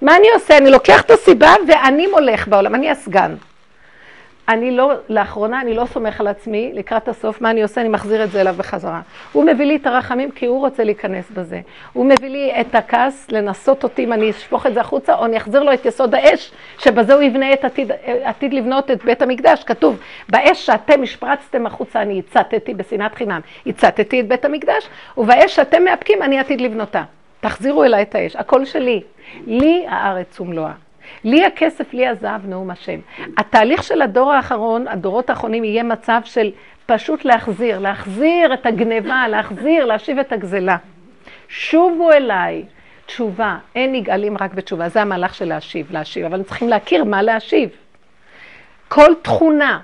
מה 0.02 0.16
אני 0.16 0.28
עושה? 0.34 0.58
אני 0.58 0.72
לוקח 0.72 1.02
את 1.02 1.12
הסיבה 1.12 1.54
ואני 1.68 2.08
מולך 2.08 2.48
בעולם, 2.48 2.76
אני 2.76 2.92
הסגן. 2.92 3.36
אני 4.50 4.72
לא, 4.72 4.94
לאחרונה 5.10 5.62
אני 5.62 5.74
לא 5.74 5.86
סומך 5.86 6.20
על 6.20 6.28
עצמי, 6.28 6.72
לקראת 6.74 7.08
הסוף, 7.08 7.42
מה 7.42 7.52
אני 7.52 7.64
עושה? 7.64 7.82
אני 7.82 7.90
מחזיר 7.90 8.24
את 8.24 8.32
זה 8.32 8.42
אליו 8.42 8.56
בחזרה. 8.58 9.02
הוא 9.32 9.44
מביא 9.44 9.66
לי 9.66 9.76
את 9.76 9.88
הרחמים 9.88 10.32
כי 10.32 10.46
הוא 10.46 10.60
רוצה 10.60 10.84
להיכנס 10.84 11.32
בזה. 11.32 11.62
הוא 11.94 12.06
מביא 12.06 12.30
לי 12.30 12.62
את 12.62 12.76
הכעס 12.76 13.32
לנסות 13.32 13.84
אותי 13.84 14.04
אם 14.04 14.14
אני 14.14 14.30
אשפוך 14.30 14.66
את 14.66 14.74
זה 14.74 14.82
החוצה, 14.82 15.16
או 15.16 15.26
אני 15.26 15.38
אחזיר 15.38 15.64
לו 15.64 15.74
את 15.74 15.86
יסוד 15.86 16.16
האש, 16.16 16.52
שבזה 16.78 17.14
הוא 17.14 17.22
יבנה 17.22 17.54
את 17.54 17.66
עתיד, 17.66 17.92
עתיד 18.24 18.54
לבנות 18.54 18.92
את 18.92 19.06
בית 19.06 19.22
המקדש. 19.22 19.64
כתוב, 19.64 20.00
באש 20.30 20.66
שאתם 20.66 21.04
השפרצתם 21.04 21.66
החוצה, 21.66 22.02
אני 22.02 22.20
הצתתי 22.20 22.74
בשנאת 22.74 23.16
חינם. 23.16 23.42
הצתתי 23.68 24.20
את 24.20 24.28
בית 24.28 24.46
המקדש, 24.46 24.90
ובאש 25.18 25.56
שאתם 25.56 25.84
מאפקים, 25.84 26.22
אני 26.22 26.40
עתיד 26.40 26.62
לבנותה. 26.62 27.04
תחזירו 27.40 27.84
אליי 27.84 28.02
את 28.02 28.16
האש, 28.16 28.36
הכל 28.36 28.66
שלי. 28.66 29.02
לי 29.48 29.86
הארץ 29.88 30.40
ומלואה. 30.40 30.85
לי 31.24 31.46
הכסף, 31.46 31.94
לי 31.94 32.08
הזהב, 32.08 32.46
נאום 32.46 32.70
השם. 32.70 33.00
התהליך 33.38 33.84
של 33.84 34.02
הדור 34.02 34.34
האחרון, 34.34 34.88
הדורות 34.88 35.30
האחרונים, 35.30 35.64
יהיה 35.64 35.84
מצב 35.84 36.22
של 36.24 36.52
פשוט 36.86 37.26
להחזיר, 37.26 37.80
להחזיר 37.80 38.54
את 38.54 38.66
הגניבה, 38.66 39.28
להחזיר, 39.28 39.86
להשיב 39.86 40.20
את 40.20 40.34
הגזלה. 40.34 40.78
שובו 41.48 42.12
אליי, 42.12 42.64
תשובה, 43.06 43.58
אין 43.76 43.92
נגאלים 43.92 44.38
רק 44.38 44.54
בתשובה, 44.54 44.90
זה 44.90 45.02
המהלך 45.02 45.36
של 45.36 45.46
להשיב, 45.46 45.92
להשיב, 45.92 46.26
אבל 46.26 46.44
צריכים 46.44 46.70
להכיר 46.70 47.04
מה 47.04 47.22
להשיב. 47.22 47.70
כל 48.88 49.14
תכונה 49.22 49.80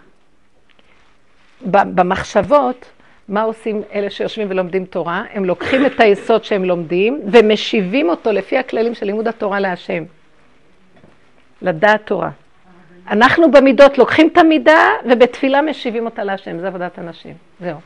במחשבות, 1.66 2.86
מה 3.28 3.42
עושים 3.42 3.82
אלה 3.94 4.10
שיושבים 4.10 4.48
ולומדים 4.50 4.86
תורה? 4.86 5.24
הם 5.34 5.46
לוקחים 5.46 5.86
את 5.86 6.00
היסוד 6.00 6.44
שהם 6.44 6.66
לומדים 6.66 7.22
ומשיבים 7.32 8.10
אותו 8.10 8.32
לפי 8.32 8.58
הכללים 8.58 8.94
של 8.96 9.06
לימוד 9.06 9.28
התורה 9.28 9.60
להשם. 9.60 10.04
לדעת 11.62 12.06
תורה. 12.06 12.30
אנחנו 13.08 13.51
במידות 13.51 13.98
לוקחים 13.98 14.30
את 14.34 14.38
המידה 14.38 14.89
ובתפילה 15.10 15.62
משיבים 15.62 16.06
אותה 16.06 16.24
להשם, 16.24 16.60
זה 16.60 16.68
עבודת 16.68 16.98
הנשים. 16.98 17.36
זהו. 17.60 17.77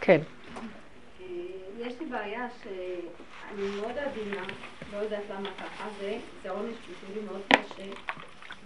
כן. 0.00 0.20
יש 1.80 1.94
לי 2.00 2.06
בעיה 2.06 2.46
שאני 2.62 3.68
מאוד 3.80 3.92
עדינה, 3.98 4.42
לא 4.92 4.98
יודעת 4.98 5.22
למה 5.30 5.48
ככה, 5.58 5.84
זה 6.42 6.50
עונש 6.50 6.74
בשבילי 6.90 7.26
מאוד 7.26 7.40
קשה, 7.48 7.82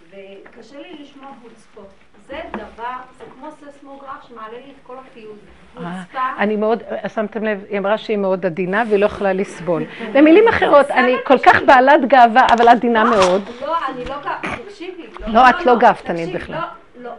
וקשה 0.09 0.79
לי 0.79 1.03
לשמוע 1.03 1.31
חוצפות. 1.41 1.89
זה 2.27 2.39
דבר, 2.53 2.95
זה 3.17 3.23
כמו 3.33 3.49
ססמוגרף 3.51 4.27
שמעלה 4.27 4.57
לי 4.57 4.71
את 4.71 4.83
כל 4.83 4.95
החיוב. 4.97 5.37
אה, 5.77 6.01
אני 6.37 6.55
מאוד, 6.55 6.83
שמתם 7.15 7.43
לב, 7.43 7.63
היא 7.69 7.79
אמרה 7.79 7.97
שהיא 7.97 8.17
מאוד 8.17 8.45
עדינה 8.45 8.83
והיא 8.87 8.99
לא 8.99 9.05
יכולה 9.05 9.33
לסבול. 9.33 9.83
במילים 10.13 10.47
אחרות, 10.47 10.91
אני 10.91 11.15
כל 11.23 11.37
כך 11.37 11.61
בעלת 11.61 12.05
גאווה, 12.07 12.47
אבל 12.53 12.67
עדינה 12.67 13.03
מאוד. 13.03 13.41
לא, 13.61 13.75
אני 13.89 14.05
לא 14.05 14.15
גאוותנית, 14.23 14.67
תקשיבי. 14.67 15.03
לא, 15.27 15.49
את 15.49 15.65
לא 15.65 15.75
גאוותנית 15.77 16.35
בכלל. 16.35 16.55
לא, 16.55 16.61
לא, 17.03 17.11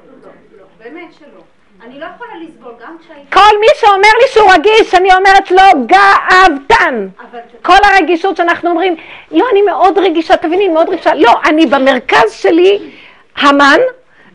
לא, 0.58 0.64
באמת 0.84 1.12
שלא. 1.18 1.40
אני 1.86 2.00
לא 2.00 2.06
יכולה 2.14 2.30
לסבול 2.42 2.72
גם 2.82 2.96
כשהייתי... 3.00 3.30
כל 3.32 3.58
מי 3.60 3.66
שאומר 3.74 4.10
לי 4.22 4.28
שהוא 4.32 4.52
רגיש, 4.52 4.94
אני 4.94 5.08
אומרת 5.14 5.50
לו 5.50 5.86
גאוותן. 5.86 7.08
כל 7.62 7.76
הרגישות 7.82 8.36
שאנחנו 8.36 8.70
אומרים, 8.70 8.96
לא, 9.30 9.44
אני 9.52 9.62
מאוד 9.62 9.98
רגישה, 9.98 10.36
תביני, 10.36 10.68
מאוד 10.68 10.88
רגישה. 10.88 11.14
לא, 11.14 11.40
אני 11.44 11.66
במרכז 11.66 12.32
שלי, 12.32 12.78
המן, 13.36 13.78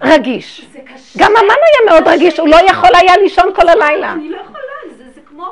רגיש. 0.01 0.65
גם 1.17 1.31
המן 1.31 1.41
היה 1.49 1.91
מאוד 1.91 2.07
רגיש, 2.07 2.39
הוא 2.39 2.47
לא 2.47 2.57
יכול 2.69 2.89
היה 2.93 3.17
לישון 3.17 3.53
כל 3.55 3.69
הלילה. 3.69 4.11
אני 4.11 4.29
לא 4.29 4.37
יכולה, 4.37 4.59
זה 5.15 5.21
כמו 5.25 5.45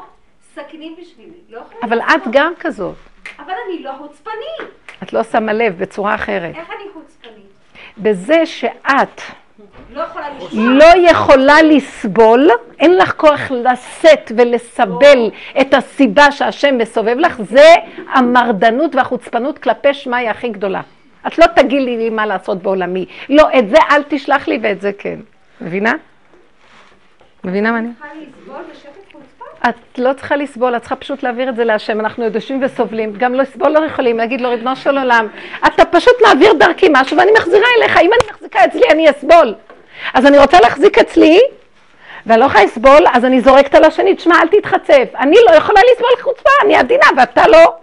סכינים 0.56 0.96
בשבילי. 1.02 1.32
לא 1.50 1.60
אבל 1.84 2.00
את 2.00 2.22
גם 2.32 2.54
כזאת. 2.60 2.96
אבל 3.40 3.54
אני 3.68 3.84
לא 3.84 3.92
חוצפנית. 3.98 4.70
את 5.04 5.14
לא 5.14 5.24
שמה 5.24 5.54
לב 5.54 5.78
בצורה 5.78 6.16
אחרת. 6.16 6.56
איך 6.56 6.70
אני 6.70 6.90
חוצפנית? 6.94 7.46
בזה 7.98 8.46
שאת 8.46 9.22
לא 9.94 10.02
יכולה, 10.02 10.30
לא 10.54 11.10
יכולה 11.10 11.62
לסבול, 11.62 12.50
אין 12.80 12.98
לך 12.98 13.14
כוח 13.18 13.52
לשאת 13.52 14.32
ולסבל 14.38 15.30
את 15.62 15.74
הסיבה 15.74 16.32
שהשם 16.32 16.78
מסובב 16.78 17.18
לך, 17.20 17.42
זה 17.42 17.74
המרדנות 18.14 18.96
והחוצפנות 18.96 19.60
כלפי 19.60 19.94
שמאי 19.94 20.30
הכי 20.30 20.50
גדולה. 20.50 20.82
את 21.28 21.38
לא 21.38 21.46
תגידי 21.46 21.98
לי 21.98 22.10
מה 22.10 22.26
לעשות 22.26 22.64
בעולמי. 22.64 23.06
לא, 23.30 23.48
את 23.60 23.70
זה 23.70 23.78
אל 23.92 24.04
תשלח 24.08 24.48
לי 24.48 24.60
ואת 24.62 24.82
זה 24.82 24.92
כן. 24.98 25.20
מבינה? 25.62 25.94
מבינה 27.44 27.72
מה 27.72 27.80
אני? 27.80 27.90
את 29.70 29.98
לא 29.98 30.14
צריכה 30.14 30.36
לסבול, 30.36 30.76
את 30.76 30.82
צריכה 30.82 30.96
פשוט 30.96 31.24
להעביר 31.24 31.50
את 31.50 31.56
זה 31.56 31.64
להשם. 31.64 32.00
אנחנו 32.00 32.26
יושבים 32.26 32.64
וסובלים, 32.64 33.14
גם 33.18 33.34
לא 33.34 33.42
לסבול 33.42 33.72
לא 33.72 33.80
יכולים, 33.86 34.18
להגיד 34.18 34.42
לו, 34.42 34.50
ריבונו 34.50 34.76
של 34.76 34.98
עולם, 34.98 35.28
אתה 35.68 35.86
פשוט 35.86 36.14
מעביר 36.28 36.54
דרכי 36.54 36.88
משהו 36.92 37.18
ואני 37.18 37.32
מחזירה 37.32 37.68
אליך, 37.78 37.98
אם 37.98 38.12
אני 38.14 38.32
מחזיקה 38.32 38.66
אצלי 38.66 38.82
אני 38.92 39.10
אסבול. 39.10 39.56
אז 40.14 40.26
אני 40.26 40.40
רוצה 40.40 40.60
להחזיק 40.60 40.98
אצלי, 40.98 41.40
ואני 42.26 42.40
לא 42.40 42.46
יכולה 42.46 42.64
לסבול, 42.64 43.06
אז 43.14 43.26
אני 43.26 43.42
זורקת 43.42 43.76
על 43.76 43.84
השני, 43.84 44.16
תשמע, 44.16 44.36
אל 44.42 44.48
תתחצף. 44.48 45.08
אני 45.20 45.36
לא 45.50 45.56
יכולה 45.56 45.80
לסבול 45.92 46.10
חוצפה, 46.22 46.50
אני 46.66 46.76
עדינה 46.76 47.06
ואתה 47.18 47.48
לא. 47.48 47.83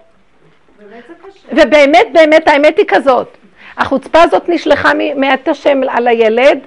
ובאמת, 1.52 2.06
באמת, 2.12 2.48
האמת 2.48 2.78
היא 2.78 2.86
כזאת. 2.88 3.36
החוצפה 3.76 4.22
הזאת 4.22 4.48
נשלחה 4.48 4.92
מאת 5.16 5.48
השם 5.48 5.80
על 5.88 6.08
הילד, 6.08 6.58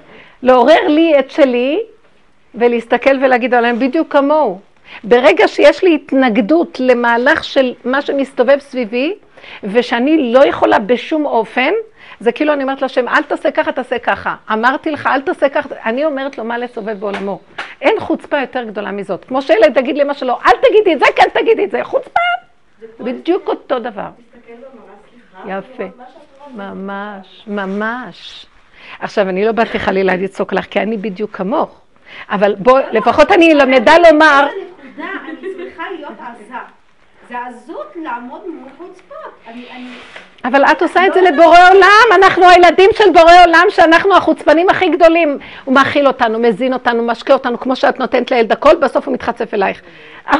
לעורר 0.42 0.88
לי 0.88 1.18
את 1.18 1.30
שלי, 1.30 1.80
ולהסתכל 2.54 3.24
ולהגיד 3.24 3.54
עליהם 3.54 3.78
בדיוק 3.78 4.12
כמוהו. 4.12 4.58
ברגע 5.04 5.48
שיש 5.48 5.84
לי 5.84 5.94
התנגדות 5.94 6.80
למהלך 6.80 7.44
של 7.44 7.74
מה 7.84 8.02
שמסתובב 8.02 8.58
סביבי, 8.58 9.14
ושאני 9.64 10.32
לא 10.32 10.46
יכולה 10.46 10.78
בשום 10.78 11.26
אופן, 11.26 11.72
זה 12.20 12.32
כאילו 12.32 12.52
אני 12.52 12.62
אומרת 12.62 12.82
להשם, 12.82 13.08
אל 13.08 13.22
תעשה 13.22 13.50
ככה, 13.50 13.72
תעשה 13.72 13.98
ככה. 13.98 14.34
אמרתי 14.52 14.90
לך, 14.90 15.06
אל 15.06 15.20
תעשה 15.20 15.48
ככה, 15.48 15.68
אני 15.84 16.04
אומרת 16.04 16.38
לו 16.38 16.44
מה 16.44 16.58
לסובב 16.58 17.00
בעולמו. 17.00 17.40
אין 17.82 18.00
חוצפה 18.00 18.40
יותר 18.40 18.64
גדולה 18.64 18.90
מזאת. 18.90 19.24
כמו 19.24 19.42
שילד 19.42 19.76
יגיד 19.76 19.98
לאמא 19.98 20.14
שלו, 20.14 20.38
אל 20.46 20.56
תגידי 20.68 20.92
את 20.92 20.98
זה, 20.98 21.06
כן 21.16 21.40
תגידי 21.40 21.64
את 21.64 21.70
זה. 21.70 21.84
חוצפה! 21.84 22.43
בדיוק 23.00 23.48
אותו 23.48 23.78
דבר. 23.78 24.08
יפה. 25.46 25.84
ממש, 26.54 27.44
ממש. 27.46 28.46
עכשיו, 29.00 29.28
אני 29.28 29.44
לא 29.44 29.52
באתי 29.52 29.78
חלילה 29.78 30.16
לצעוק 30.22 30.52
לך, 30.52 30.64
כי 30.70 30.80
אני 30.80 30.96
בדיוק 30.96 31.36
כמוך. 31.36 31.80
אבל 32.30 32.54
בוא, 32.54 32.80
לפחות 32.92 33.30
אני 33.30 33.54
למדה 33.54 33.92
לומר, 34.10 34.46
אני 35.28 35.54
צריכה 35.56 35.82
להיות 35.90 36.18
עזה. 36.18 36.54
זה 37.28 37.46
עזות 37.46 37.96
לעמוד 37.96 38.42
מול 38.48 38.68
חוצפות. 38.78 39.48
אבל 40.44 40.64
את 40.64 40.82
עושה 40.82 41.06
את 41.06 41.14
זה 41.14 41.20
לבורא 41.20 41.58
עולם, 41.70 42.22
אנחנו 42.22 42.48
הילדים 42.48 42.90
של 42.92 43.10
בורא 43.12 43.44
עולם, 43.46 43.66
שאנחנו 43.68 44.16
החוצפנים 44.16 44.68
הכי 44.68 44.88
גדולים. 44.88 45.38
הוא 45.64 45.74
מאכיל 45.74 46.06
אותנו, 46.06 46.38
מזין 46.38 46.72
אותנו, 46.72 47.06
משקה 47.06 47.32
אותנו, 47.32 47.60
כמו 47.60 47.76
שאת 47.76 48.00
נותנת 48.00 48.30
לילד 48.30 48.52
הכל, 48.52 48.76
בסוף 48.76 49.06
הוא 49.06 49.14
מתחצף 49.14 49.54
אלייך. 49.54 49.82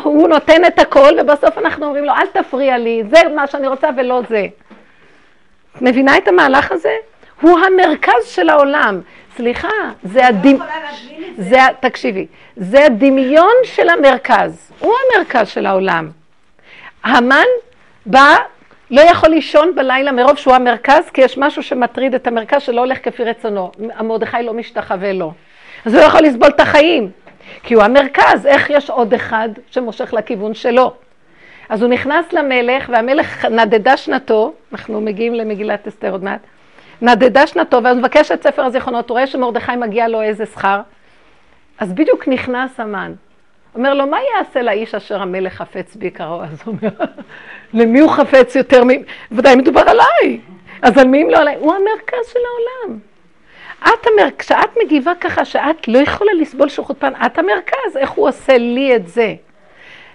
הוא 0.03 0.29
נותן 0.29 0.65
את 0.65 0.79
הכל, 0.79 1.13
ובסוף 1.21 1.59
אנחנו 1.59 1.87
אומרים 1.87 2.05
לו, 2.05 2.13
אל 2.13 2.27
תפריע 2.43 2.79
לי, 2.79 3.03
זה 3.11 3.19
מה 3.35 3.47
שאני 3.47 3.69
רוצה 3.69 3.89
ולא 3.97 4.21
זה. 4.29 4.47
את 5.77 5.83
מבינה 5.83 6.17
את 6.17 6.29
המהלך 6.29 6.73
הזה? 6.73 6.93
הוא 7.41 7.59
המרכז 7.59 8.27
של 8.27 8.49
העולם. 8.49 9.01
סליחה, 9.37 9.69
זה 10.03 10.21
להבין 10.21 10.57
את 10.57 11.45
זה. 11.45 11.59
תקשיבי, 11.81 12.27
זה 12.57 12.85
הדמיון 12.85 13.55
של 13.65 13.89
המרכז, 13.89 14.73
הוא 14.79 14.95
המרכז 15.15 15.49
של 15.49 15.67
העולם. 15.67 16.09
המן 17.05 17.45
בא, 18.07 18.37
לא 18.91 19.01
יכול 19.01 19.29
לישון 19.29 19.75
בלילה 19.75 20.13
מרוב 20.13 20.37
שהוא 20.37 20.55
המרכז, 20.55 21.11
כי 21.11 21.21
יש 21.21 21.39
משהו 21.39 21.63
שמטריד 21.63 22.15
את 22.15 22.27
המרכז 22.27 22.63
שלא 22.63 22.81
הולך 22.81 22.99
כפי 23.03 23.25
רצונו. 23.25 23.71
המרדכי 23.95 24.43
לא 24.43 24.53
משתחווה 24.53 25.13
לו. 25.13 25.33
אז 25.85 25.95
הוא 25.95 26.03
לא 26.03 26.07
יכול 26.07 26.21
לסבול 26.21 26.49
את 26.49 26.61
החיים, 26.61 27.11
כי 27.63 27.75
הוא 27.75 27.83
המרכז, 27.83 28.47
איך 28.47 28.71
יש 28.71 28.91
עוד 28.91 29.15
אחד 29.15 29.49
שמושך 29.71 30.13
לכיוון 30.13 30.55
שלו? 30.55 30.93
אז 31.69 31.83
הוא 31.83 31.91
נכנס 31.91 32.33
למלך, 32.33 32.89
והמלך 32.93 33.45
נדדה 33.45 33.97
שנתו, 33.97 34.53
אנחנו 34.73 35.01
מגיעים 35.01 35.35
למגילת 35.35 35.87
אסתר 35.89 36.11
עוד 36.11 36.25
מעט, 36.25 36.41
נדדה 37.03 37.47
שנתו, 37.47 37.81
ואז 37.85 37.97
מבקש 37.97 38.31
את 38.31 38.43
ספר 38.43 38.63
הזיכרונות, 38.63 39.09
הוא 39.09 39.15
רואה 39.15 39.27
שמרדכי 39.27 39.77
מגיע 39.77 40.09
לו 40.09 40.23
איזה 40.23 40.47
שכר, 40.47 40.81
אז 41.79 41.93
בדיוק 41.93 42.29
נכנס 42.29 42.81
המן. 42.81 43.13
אומר 43.75 43.95
לו, 43.95 44.07
מה 44.07 44.19
יעשה 44.37 44.63
לאיש 44.63 44.95
אשר 44.95 45.23
המלך 45.23 45.55
חפץ 45.55 45.97
ביקרו? 45.97 46.43
אז 46.43 46.63
הוא 46.65 46.77
אומר, 46.83 46.95
למי 47.81 48.01
הוא 48.01 48.11
חפץ 48.11 48.57
יותר 48.57 48.85
מ... 48.85 48.89
ודאי 49.33 49.57
מדובר 49.57 49.81
עליי. 49.81 50.41
אז 50.83 50.99
על 50.99 51.09
מי 51.09 51.23
אם 51.23 51.31
לא 51.31 51.39
עליי? 51.39 51.57
הוא 51.57 51.75
המרכז 51.75 52.33
של 52.33 52.39
העולם. 52.39 52.99
את 53.81 54.07
המר... 54.07 54.29
כשאת 54.39 54.77
מגיבה 54.85 55.13
ככה 55.21 55.45
שאת 55.45 55.89
לא 55.89 55.99
יכולה 55.99 56.33
לסבול 56.33 56.69
שהוא 56.69 56.87
חוצפן, 56.87 57.13
את 57.27 57.39
המרכז, 57.39 57.97
איך 57.97 58.11
הוא 58.11 58.29
עושה 58.29 58.59
לי 58.59 58.97
את 58.97 59.09
זה? 59.09 59.35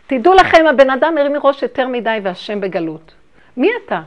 תדעו 0.08 0.34
לכם, 0.34 0.66
הבן 0.70 0.90
אדם 0.90 1.18
הרים 1.18 1.34
ראש 1.44 1.64
יותר 1.64 1.88
מדי 1.88 2.18
והשם 2.24 2.62
בגלות. 2.62 3.14
מי 3.58 3.70
אתה? 3.86 4.02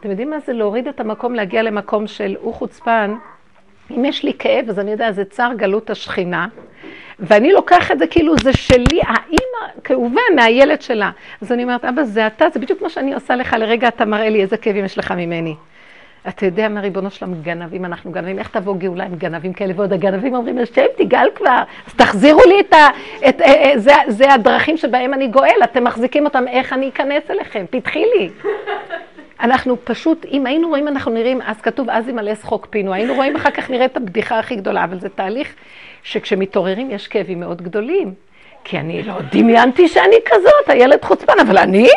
אתם 0.00 0.10
יודעים 0.10 0.30
מה 0.30 0.40
זה 0.40 0.52
להוריד 0.52 0.88
את 0.88 1.00
המקום, 1.00 1.34
להגיע 1.34 1.62
למקום 1.62 2.06
של 2.06 2.36
הוא 2.40 2.54
חוצפן? 2.54 3.14
אם 3.90 4.04
יש 4.04 4.24
לי 4.24 4.32
כאב, 4.38 4.68
אז 4.68 4.78
אני 4.78 4.90
יודע, 4.90 5.12
זה 5.12 5.24
צער 5.24 5.52
גלות 5.54 5.90
השכינה, 5.90 6.46
ואני 7.20 7.52
לוקח 7.52 7.90
את 7.90 7.98
זה 7.98 8.06
כאילו 8.06 8.34
זה 8.42 8.52
שלי, 8.52 9.00
האימא 9.02 9.80
כאובה 9.84 10.20
מהילד 10.34 10.82
שלה. 10.82 11.10
אז 11.42 11.52
אני 11.52 11.62
אומרת, 11.62 11.84
אבא, 11.84 12.02
זה 12.02 12.26
אתה, 12.26 12.46
זה 12.54 12.60
בדיוק 12.60 12.82
מה 12.82 12.88
שאני 12.88 13.14
עושה 13.14 13.36
לך, 13.36 13.56
לרגע 13.58 13.88
אתה 13.88 14.04
מראה 14.04 14.28
לי 14.28 14.42
איזה 14.42 14.56
כאבים 14.56 14.84
יש 14.84 14.98
לך 14.98 15.12
ממני. 15.12 15.54
אתה 16.28 16.46
יודע 16.46 16.68
מה 16.68 16.80
ריבונו 16.80 17.10
שלם, 17.10 17.34
גנבים, 17.42 17.84
אנחנו 17.84 18.12
גנבים, 18.12 18.38
איך 18.38 18.48
תבוא 18.48 18.76
גאולה 18.76 19.04
עם 19.04 19.14
גנבים 19.14 19.52
כאלה? 19.52 19.72
ועוד 19.76 19.92
הגנבים 19.92 20.34
אומרים, 20.34 20.58
השם 20.58 20.84
תגאל 20.96 21.28
כבר, 21.34 21.62
אז 21.86 21.94
תחזירו 21.94 22.40
לי 22.46 22.60
את 22.60 22.72
ה... 22.72 22.88
את, 23.28 23.40
אה, 23.40 23.46
אה, 23.46 23.78
זה, 23.78 23.92
זה 24.08 24.32
הדרכים 24.32 24.76
שבהם 24.76 25.14
אני 25.14 25.28
גואל, 25.28 25.60
אתם 25.64 25.84
מחזיקים 25.84 26.24
אותם, 26.24 26.48
איך 26.48 26.72
אני 26.72 26.88
אכנס 26.88 27.30
אליכם? 27.30 27.64
פתחי 27.70 28.04
לי. 28.16 28.30
אנחנו 29.40 29.76
פשוט, 29.84 30.24
אם 30.24 30.46
היינו 30.46 30.68
רואים, 30.68 30.88
אנחנו 30.88 31.12
נראים, 31.12 31.42
אז 31.42 31.60
כתוב, 31.60 31.90
אז 31.90 32.08
ימלא 32.08 32.34
שחוק 32.34 32.66
פינו, 32.70 32.92
היינו 32.92 33.14
רואים 33.14 33.36
אחר 33.36 33.50
כך 33.50 33.70
נראה 33.70 33.84
את 33.84 33.96
הבדיחה 33.96 34.38
הכי 34.38 34.56
גדולה, 34.56 34.84
אבל 34.84 35.00
זה 35.00 35.08
תהליך 35.08 35.54
שכשמתעוררים 36.02 36.90
יש 36.90 37.08
כאבים 37.08 37.40
מאוד 37.40 37.62
גדולים. 37.62 38.14
כי 38.64 38.78
אני 38.78 39.02
לא 39.02 39.14
דמיינתי 39.32 39.88
שאני 39.88 40.16
כזאת, 40.26 40.68
הילד 40.68 41.04
חוצפן, 41.04 41.32
אבל 41.46 41.58
אני? 41.58 41.88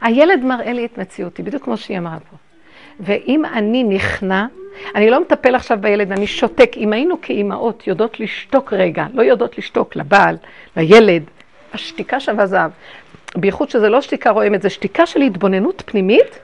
הילד 0.00 0.44
מראה 0.44 0.72
לי 0.72 0.84
את 0.84 0.98
מציאותי, 0.98 1.42
בדיוק 1.42 1.64
כמו 1.64 1.76
שהיא 1.76 1.98
אמרה 1.98 2.18
פה. 2.30 2.36
ואם 3.00 3.44
אני 3.44 3.82
נכנע, 3.82 4.46
אני 4.94 5.10
לא 5.10 5.20
מטפל 5.20 5.54
עכשיו 5.54 5.78
בילד, 5.80 6.12
אני 6.12 6.26
שותק. 6.26 6.70
אם 6.76 6.92
היינו 6.92 7.20
כאימהות 7.22 7.86
יודעות 7.86 8.20
לשתוק 8.20 8.72
רגע, 8.72 9.06
לא 9.14 9.22
יודעות 9.22 9.58
לשתוק 9.58 9.96
לבעל, 9.96 10.36
לילד, 10.76 11.22
השתיקה 11.74 12.20
שווה 12.20 12.46
זהב. 12.46 12.70
בייחוד 13.36 13.70
שזה 13.70 13.88
לא 13.88 14.00
שתיקה 14.00 14.30
רועמת, 14.30 14.62
זה 14.62 14.70
שתיקה 14.70 15.06
של 15.06 15.20
התבוננות 15.20 15.82
פנימית, 15.86 16.38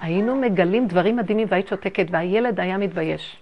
היינו 0.00 0.36
מגלים 0.36 0.86
דברים 0.86 1.16
מדהימים 1.16 1.46
והיית 1.50 1.68
שותקת, 1.68 2.06
והילד 2.10 2.60
היה 2.60 2.78
מתבייש. 2.78 3.36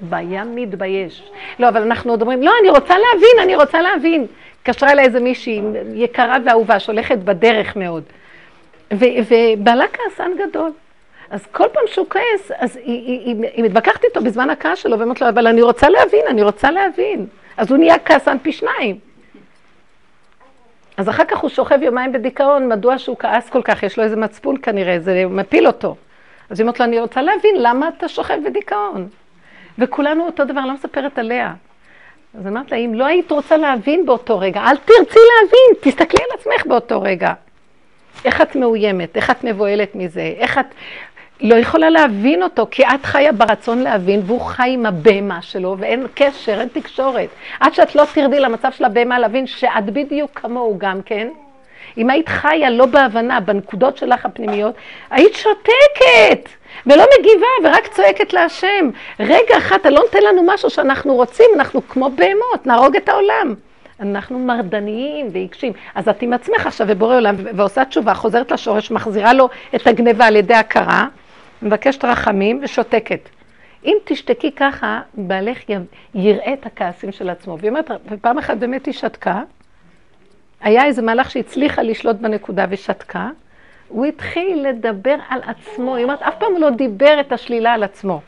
והיה 0.00 0.44
מתבייש. 0.44 1.30
לא, 1.58 1.68
אבל 1.68 1.82
אנחנו 1.82 2.10
עוד 2.10 2.20
אומרים, 2.22 2.42
לא, 2.42 2.52
אני 2.60 2.70
רוצה 2.70 2.94
להבין, 2.98 3.42
אני 3.42 3.56
רוצה 3.56 3.80
להבין. 3.80 4.26
התקשרה 4.60 4.92
אליי 4.92 5.04
איזה 5.04 5.20
מישהי 5.20 5.62
יקרה 5.94 6.36
ואהובה, 6.46 6.78
שהולכת 6.78 7.18
בדרך 7.18 7.76
מאוד. 7.76 8.02
ובעלה 8.92 9.84
כעסן 9.92 10.30
גדול. 10.38 10.70
אז 11.30 11.46
כל 11.46 11.66
פעם 11.72 11.82
שהוא 11.86 12.06
כועס, 12.08 12.52
אז 12.58 12.76
היא, 12.76 12.84
היא, 12.84 13.20
היא, 13.20 13.50
היא 13.54 13.64
מתווכחת 13.64 14.04
איתו 14.04 14.20
בזמן 14.20 14.50
הכעס 14.50 14.78
שלו, 14.78 14.98
ואומרת 14.98 15.20
לו, 15.20 15.28
אבל 15.28 15.46
אני 15.46 15.62
רוצה 15.62 15.88
להבין, 15.88 16.24
אני 16.28 16.42
רוצה 16.42 16.70
להבין. 16.70 17.26
אז 17.56 17.70
הוא 17.70 17.78
נהיה 17.78 17.98
כעסן 17.98 18.36
פי 18.42 18.52
שניים. 18.52 18.98
אז 20.96 21.08
אחר 21.08 21.24
כך 21.24 21.38
הוא 21.38 21.50
שוכב 21.50 21.82
יומיים 21.82 22.12
בדיכאון, 22.12 22.68
מדוע 22.68 22.98
שהוא 22.98 23.16
כעס 23.18 23.50
כל 23.50 23.62
כך, 23.62 23.82
יש 23.82 23.98
לו 23.98 24.04
איזה 24.04 24.16
מצפון 24.16 24.56
כנראה, 24.62 25.00
זה 25.00 25.24
מפיל 25.30 25.66
אותו. 25.66 25.96
אז 26.50 26.60
היא 26.60 26.64
אומרת 26.64 26.80
לו, 26.80 26.86
אני 26.86 27.00
רוצה 27.00 27.22
להבין, 27.22 27.54
למה 27.58 27.88
אתה 27.88 28.08
שוכב 28.08 28.38
בדיכאון? 28.46 29.08
וכולנו 29.78 30.26
אותו 30.26 30.44
דבר, 30.44 30.60
לא 30.60 30.72
מספרת 30.72 31.18
עליה. 31.18 31.54
אז 32.38 32.46
אמרת 32.46 32.72
לה, 32.72 32.76
אם 32.76 32.94
לא 32.94 33.04
היית 33.04 33.30
רוצה 33.30 33.56
להבין 33.56 34.06
באותו 34.06 34.38
רגע, 34.38 34.60
אל 34.60 34.76
תרצי 34.76 35.18
להבין, 35.42 35.80
תסתכלי 35.80 36.24
על 36.30 36.38
עצמך 36.38 36.66
באותו 36.66 37.02
רגע. 37.02 37.32
איך 38.24 38.40
את 38.40 38.56
מאוימת, 38.56 39.16
איך 39.16 39.30
את 39.30 39.44
מבוהלת 39.44 39.94
מזה, 39.94 40.32
איך 40.36 40.58
את 40.58 40.66
לא 41.40 41.54
יכולה 41.54 41.90
להבין 41.90 42.42
אותו, 42.42 42.66
כי 42.70 42.84
את 42.84 43.04
חיה 43.04 43.32
ברצון 43.32 43.78
להבין, 43.78 44.22
והוא 44.26 44.40
חי 44.40 44.70
עם 44.72 44.86
הבהמה 44.86 45.42
שלו, 45.42 45.76
ואין 45.78 46.06
קשר, 46.14 46.60
אין 46.60 46.68
תקשורת. 46.68 47.28
עד 47.60 47.74
שאת 47.74 47.94
לא 47.94 48.04
תרדי 48.14 48.40
למצב 48.40 48.72
של 48.72 48.84
הבהמה 48.84 49.18
להבין 49.18 49.46
שאת 49.46 49.84
בדיוק 49.84 50.30
כמוהו 50.34 50.78
גם 50.78 51.02
כן. 51.02 51.28
אם 51.98 52.10
היית 52.10 52.28
חיה 52.28 52.70
לא 52.70 52.86
בהבנה, 52.86 53.40
בנקודות 53.40 53.96
שלך 53.96 54.26
הפנימיות, 54.26 54.74
היית 55.10 55.34
שותקת, 55.34 56.48
ולא 56.86 57.04
מגיבה, 57.18 57.46
ורק 57.64 57.86
צועקת 57.86 58.32
להשם. 58.32 58.90
רגע 59.20 59.58
אחד, 59.58 59.76
אתה 59.80 59.90
לא 59.90 60.00
נותן 60.00 60.22
לנו 60.28 60.42
משהו 60.46 60.70
שאנחנו 60.70 61.14
רוצים, 61.14 61.46
אנחנו 61.54 61.88
כמו 61.88 62.10
בהמות, 62.10 62.66
נהרוג 62.66 62.96
את 62.96 63.08
העולם. 63.08 63.54
אנחנו 64.00 64.38
מרדניים 64.38 65.28
ועיקשים. 65.32 65.72
אז 65.94 66.08
את 66.08 66.22
עם 66.22 66.32
עצמך 66.32 66.66
עכשיו 66.66 66.86
ובורא 66.90 67.16
עולם 67.16 67.34
ועושה 67.54 67.84
תשובה, 67.84 68.14
חוזרת 68.14 68.52
לשורש, 68.52 68.90
מחזירה 68.90 69.32
לו 69.32 69.48
את 69.74 69.86
הגניבה 69.86 70.26
על 70.26 70.36
ידי 70.36 70.54
הכרה, 70.54 71.06
מבקשת 71.62 72.04
רחמים 72.04 72.60
ושותקת. 72.62 73.28
אם 73.84 73.96
תשתקי 74.04 74.52
ככה, 74.52 75.00
בעלך 75.14 75.70
י- 75.70 75.74
יראה 76.14 76.52
את 76.52 76.66
הכעסים 76.66 77.12
של 77.12 77.30
עצמו. 77.30 77.58
והיא 77.58 77.68
אומרת, 77.70 77.90
ופעם 78.10 78.38
אחת 78.38 78.56
באמת 78.56 78.86
היא 78.86 78.94
שתקה, 78.94 79.42
היה 80.60 80.84
איזה 80.84 81.02
מהלך 81.02 81.30
שהצליחה 81.30 81.82
לשלוט 81.82 82.16
בנקודה 82.16 82.64
ושתקה, 82.70 83.30
הוא 83.88 84.04
התחיל 84.06 84.66
לדבר 84.68 85.16
על 85.28 85.40
עצמו, 85.46 85.96
היא 85.96 86.04
אומרת, 86.04 86.22
אף 86.22 86.34
פעם 86.38 86.52
הוא 86.52 86.60
לא 86.60 86.70
דיבר 86.70 87.20
את 87.20 87.32
השלילה 87.32 87.72
על 87.74 87.82
עצמו. 87.82 88.20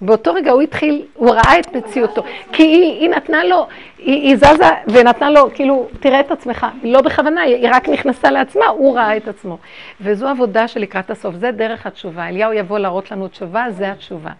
באותו 0.00 0.32
רגע 0.32 0.50
הוא 0.50 0.62
התחיל, 0.62 1.06
הוא 1.14 1.30
ראה 1.30 1.58
את 1.58 1.76
מציאותו. 1.76 2.22
כי 2.52 2.62
היא, 2.62 3.00
היא 3.00 3.10
נתנה 3.10 3.44
לו, 3.44 3.66
היא, 3.98 4.22
היא 4.22 4.36
זזה 4.36 4.70
ונתנה 4.86 5.30
לו, 5.30 5.50
כאילו, 5.54 5.88
תראה 6.00 6.20
את 6.20 6.30
עצמך. 6.30 6.66
לא 6.82 7.00
בכוונה, 7.00 7.40
היא 7.40 7.68
רק 7.72 7.88
נכנסה 7.88 8.30
לעצמה, 8.30 8.66
הוא 8.66 8.96
ראה 8.96 9.16
את 9.16 9.28
עצמו. 9.28 9.58
וזו 10.00 10.28
עבודה 10.28 10.68
שלקראת 10.68 11.10
הסוף, 11.10 11.34
זה 11.34 11.50
דרך 11.50 11.86
התשובה. 11.86 12.28
אליהו 12.28 12.52
יבוא 12.52 12.78
להראות 12.78 13.10
לנו 13.10 13.28
תשובה, 13.28 13.64
זה 13.70 13.90
התשובה. 13.90 14.30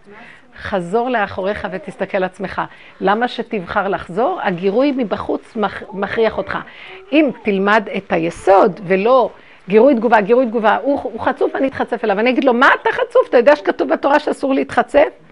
חזור 0.62 1.10
לאחוריך 1.10 1.68
ותסתכל 1.72 2.16
על 2.16 2.24
עצמך. 2.24 2.62
למה 3.00 3.28
שתבחר 3.28 3.88
לחזור? 3.88 4.40
הגירוי 4.42 4.92
מבחוץ 4.96 5.56
מכריח 5.92 6.38
אותך. 6.38 6.58
אם 7.12 7.30
תלמד 7.42 7.88
את 7.96 8.12
היסוד 8.12 8.80
ולא 8.86 9.30
גירוי 9.68 9.94
תגובה, 9.94 10.20
גירוי 10.20 10.46
תגובה, 10.46 10.76
הוא, 10.82 11.00
הוא 11.02 11.20
חצוף, 11.20 11.56
אני 11.56 11.68
אתחצף 11.68 12.04
אליו. 12.04 12.18
אני 12.18 12.30
אגיד 12.30 12.44
לו, 12.44 12.54
מה 12.54 12.68
אתה 12.82 12.90
חצוף? 12.92 13.28
אתה 13.28 13.36
יודע 13.36 13.56
שכתוב 13.56 13.88
בתורה 13.88 14.18
שאסור 14.18 14.54
להתחצף? 14.54 15.27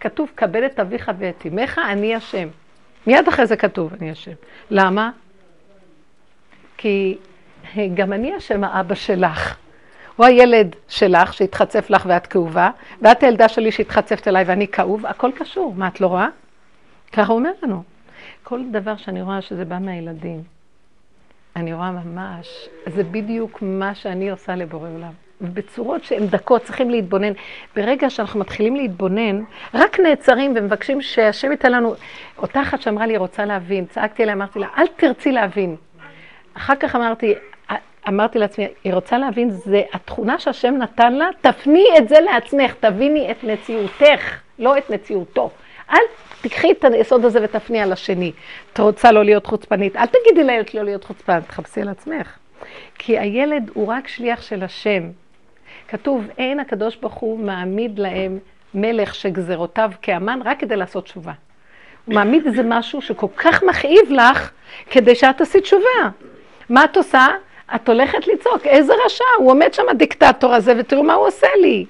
כתוב, 0.00 0.30
כבד 0.36 0.62
את 0.62 0.80
אביך 0.80 1.10
ואת 1.18 1.46
אמך, 1.46 1.80
אני 1.90 2.14
השם. 2.14 2.48
מיד 3.06 3.28
אחרי 3.28 3.46
זה 3.46 3.56
כתוב, 3.56 3.94
אני 4.00 4.10
השם. 4.10 4.32
למה? 4.70 5.10
כי 6.76 7.18
גם 7.94 8.12
אני 8.12 8.34
השם 8.34 8.64
האבא 8.64 8.94
שלך. 8.94 9.56
הוא 10.16 10.26
הילד 10.26 10.76
שלך 10.88 11.34
שהתחצף 11.34 11.90
לך 11.90 12.04
ואת 12.08 12.26
כאובה, 12.26 12.70
ואת 13.02 13.22
הילדה 13.22 13.48
שלי 13.48 13.72
שהתחצפת 13.72 14.28
אליי 14.28 14.44
ואני 14.44 14.68
כאוב, 14.68 15.06
הכל 15.06 15.30
קשור. 15.38 15.74
מה, 15.76 15.88
את 15.88 16.00
לא 16.00 16.06
רואה? 16.06 16.28
ככה 17.12 17.32
הוא 17.32 17.38
אומר 17.38 17.50
לנו. 17.62 17.82
כל 18.42 18.60
דבר 18.70 18.96
שאני 18.96 19.22
רואה 19.22 19.42
שזה 19.42 19.64
בא 19.64 19.78
מהילדים, 19.78 20.42
אני 21.56 21.74
רואה 21.74 21.90
ממש, 21.90 22.68
זה 22.86 23.02
בדיוק 23.04 23.58
מה 23.62 23.94
שאני 23.94 24.30
עושה 24.30 24.56
לבורא 24.56 24.88
עולם. 24.88 25.12
בצורות 25.40 26.04
שהן 26.04 26.26
דקות, 26.26 26.62
צריכים 26.62 26.90
להתבונן. 26.90 27.32
ברגע 27.76 28.10
שאנחנו 28.10 28.40
מתחילים 28.40 28.76
להתבונן, 28.76 29.42
רק 29.74 30.00
נעצרים 30.00 30.54
ומבקשים 30.56 31.02
שהשם 31.02 31.50
ייתן 31.50 31.72
לנו... 31.72 31.94
אותה 32.38 32.62
אחת 32.62 32.82
שאמרה 32.82 33.06
לי, 33.06 33.16
רוצה 33.16 33.44
להבין, 33.44 33.86
צעקתי 33.86 34.22
אליה, 34.22 34.34
אמרתי 34.34 34.58
לה, 34.58 34.66
אל 34.78 34.86
תרצי 34.96 35.32
להבין. 35.32 35.76
אחר 36.54 36.74
כך 36.76 36.96
אמרתי, 36.96 37.34
אמרתי 38.08 38.38
לעצמי, 38.38 38.66
היא 38.84 38.94
רוצה 38.94 39.18
להבין, 39.18 39.50
זה 39.50 39.82
התכונה 39.92 40.38
שהשם 40.38 40.74
נתן 40.74 41.12
לה, 41.12 41.28
תפני 41.40 41.84
את 41.98 42.08
זה 42.08 42.20
לעצמך, 42.20 42.74
תביני 42.80 43.30
את 43.30 43.44
מציאותך, 43.44 44.40
לא 44.58 44.78
את 44.78 44.90
מציאותו. 44.90 45.50
אל 45.90 45.98
תקחי 46.40 46.72
את 46.72 46.84
היסוד 46.84 47.24
הזה 47.24 47.38
ותפני 47.42 47.80
על 47.80 47.92
השני. 47.92 48.32
את 48.72 48.80
רוצה 48.80 49.12
לא 49.12 49.24
להיות 49.24 49.46
חוצפנית, 49.46 49.96
אל 49.96 50.06
תגידי 50.06 50.44
לילד 50.44 50.66
לא 50.74 50.82
להיות 50.82 51.04
חוצפנית, 51.04 51.44
תחפשי 51.48 51.80
על 51.80 51.88
עצמך. 51.88 52.38
כי 52.98 53.18
הילד 53.18 53.70
הוא 53.74 53.86
רק 53.86 54.08
שליח 54.08 54.42
של 54.42 54.62
השם. 54.62 55.02
כתוב, 55.88 56.24
אין 56.38 56.60
הקדוש 56.60 56.96
ברוך 56.96 57.14
הוא 57.14 57.38
מעמיד 57.38 57.98
להם 57.98 58.38
מלך 58.74 59.14
שגזרותיו 59.14 59.90
כאמן 60.02 60.40
רק 60.44 60.60
כדי 60.60 60.76
לעשות 60.76 61.04
תשובה. 61.04 61.32
הוא 62.04 62.14
מעמיד 62.14 62.46
איזה 62.46 62.62
משהו 62.64 63.02
שכל 63.02 63.26
כך 63.36 63.62
מכאיב 63.62 64.10
לך, 64.10 64.50
כדי 64.90 65.14
שאת 65.14 65.36
תעשי 65.36 65.60
תשובה. 65.60 66.08
מה 66.68 66.84
את 66.84 66.96
עושה? 66.96 67.26
את 67.74 67.88
הולכת 67.88 68.26
לצעוק, 68.26 68.66
איזה 68.66 68.92
רשע, 69.06 69.24
הוא 69.38 69.50
עומד 69.50 69.74
שם 69.74 69.88
הדיקטטור 69.90 70.54
הזה, 70.54 70.74
ותראו 70.78 71.02
מה 71.02 71.14
הוא 71.14 71.26
עושה 71.26 71.46
לי. 71.60 71.86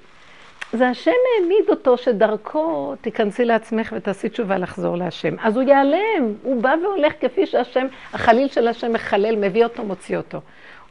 זה 0.72 0.88
השם 0.88 1.10
העמיד 1.34 1.68
אותו 1.68 1.98
שדרכו 1.98 2.94
תיכנסי 3.00 3.44
לעצמך 3.44 3.92
ותעשי 3.96 4.28
תשובה 4.28 4.58
לחזור 4.58 4.96
להשם. 4.96 5.34
אז 5.42 5.56
הוא 5.56 5.64
ייעלם, 5.64 6.34
הוא 6.42 6.62
בא 6.62 6.74
והולך 6.82 7.12
כפי 7.20 7.46
שהשם, 7.46 7.86
החליל 8.12 8.48
של 8.48 8.68
השם 8.68 8.92
מחלל, 8.92 9.36
מביא 9.36 9.64
אותו, 9.64 9.84
מוציא 9.84 10.16
אותו. 10.16 10.40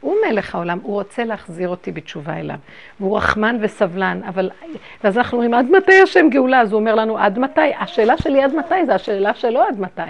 הוא 0.00 0.16
מלך 0.26 0.54
העולם, 0.54 0.78
הוא 0.82 0.94
רוצה 0.94 1.24
להחזיר 1.24 1.68
אותי 1.68 1.92
בתשובה 1.92 2.36
אליו. 2.36 2.56
והוא 3.00 3.16
רחמן 3.16 3.56
וסבלן, 3.60 4.20
אבל... 4.28 4.50
ואז 5.04 5.18
אנחנו 5.18 5.36
אומרים, 5.38 5.54
עד 5.54 5.66
מתי 5.70 6.00
השם 6.02 6.28
גאולה? 6.30 6.60
אז 6.60 6.72
הוא 6.72 6.80
אומר 6.80 6.94
לנו, 6.94 7.18
עד 7.18 7.38
מתי? 7.38 7.74
השאלה 7.80 8.18
שלי 8.18 8.42
עד 8.42 8.54
מתי 8.54 8.86
זה 8.86 8.94
השאלה 8.94 9.34
שלו 9.34 9.62
עד 9.62 9.80
מתי. 9.80 10.02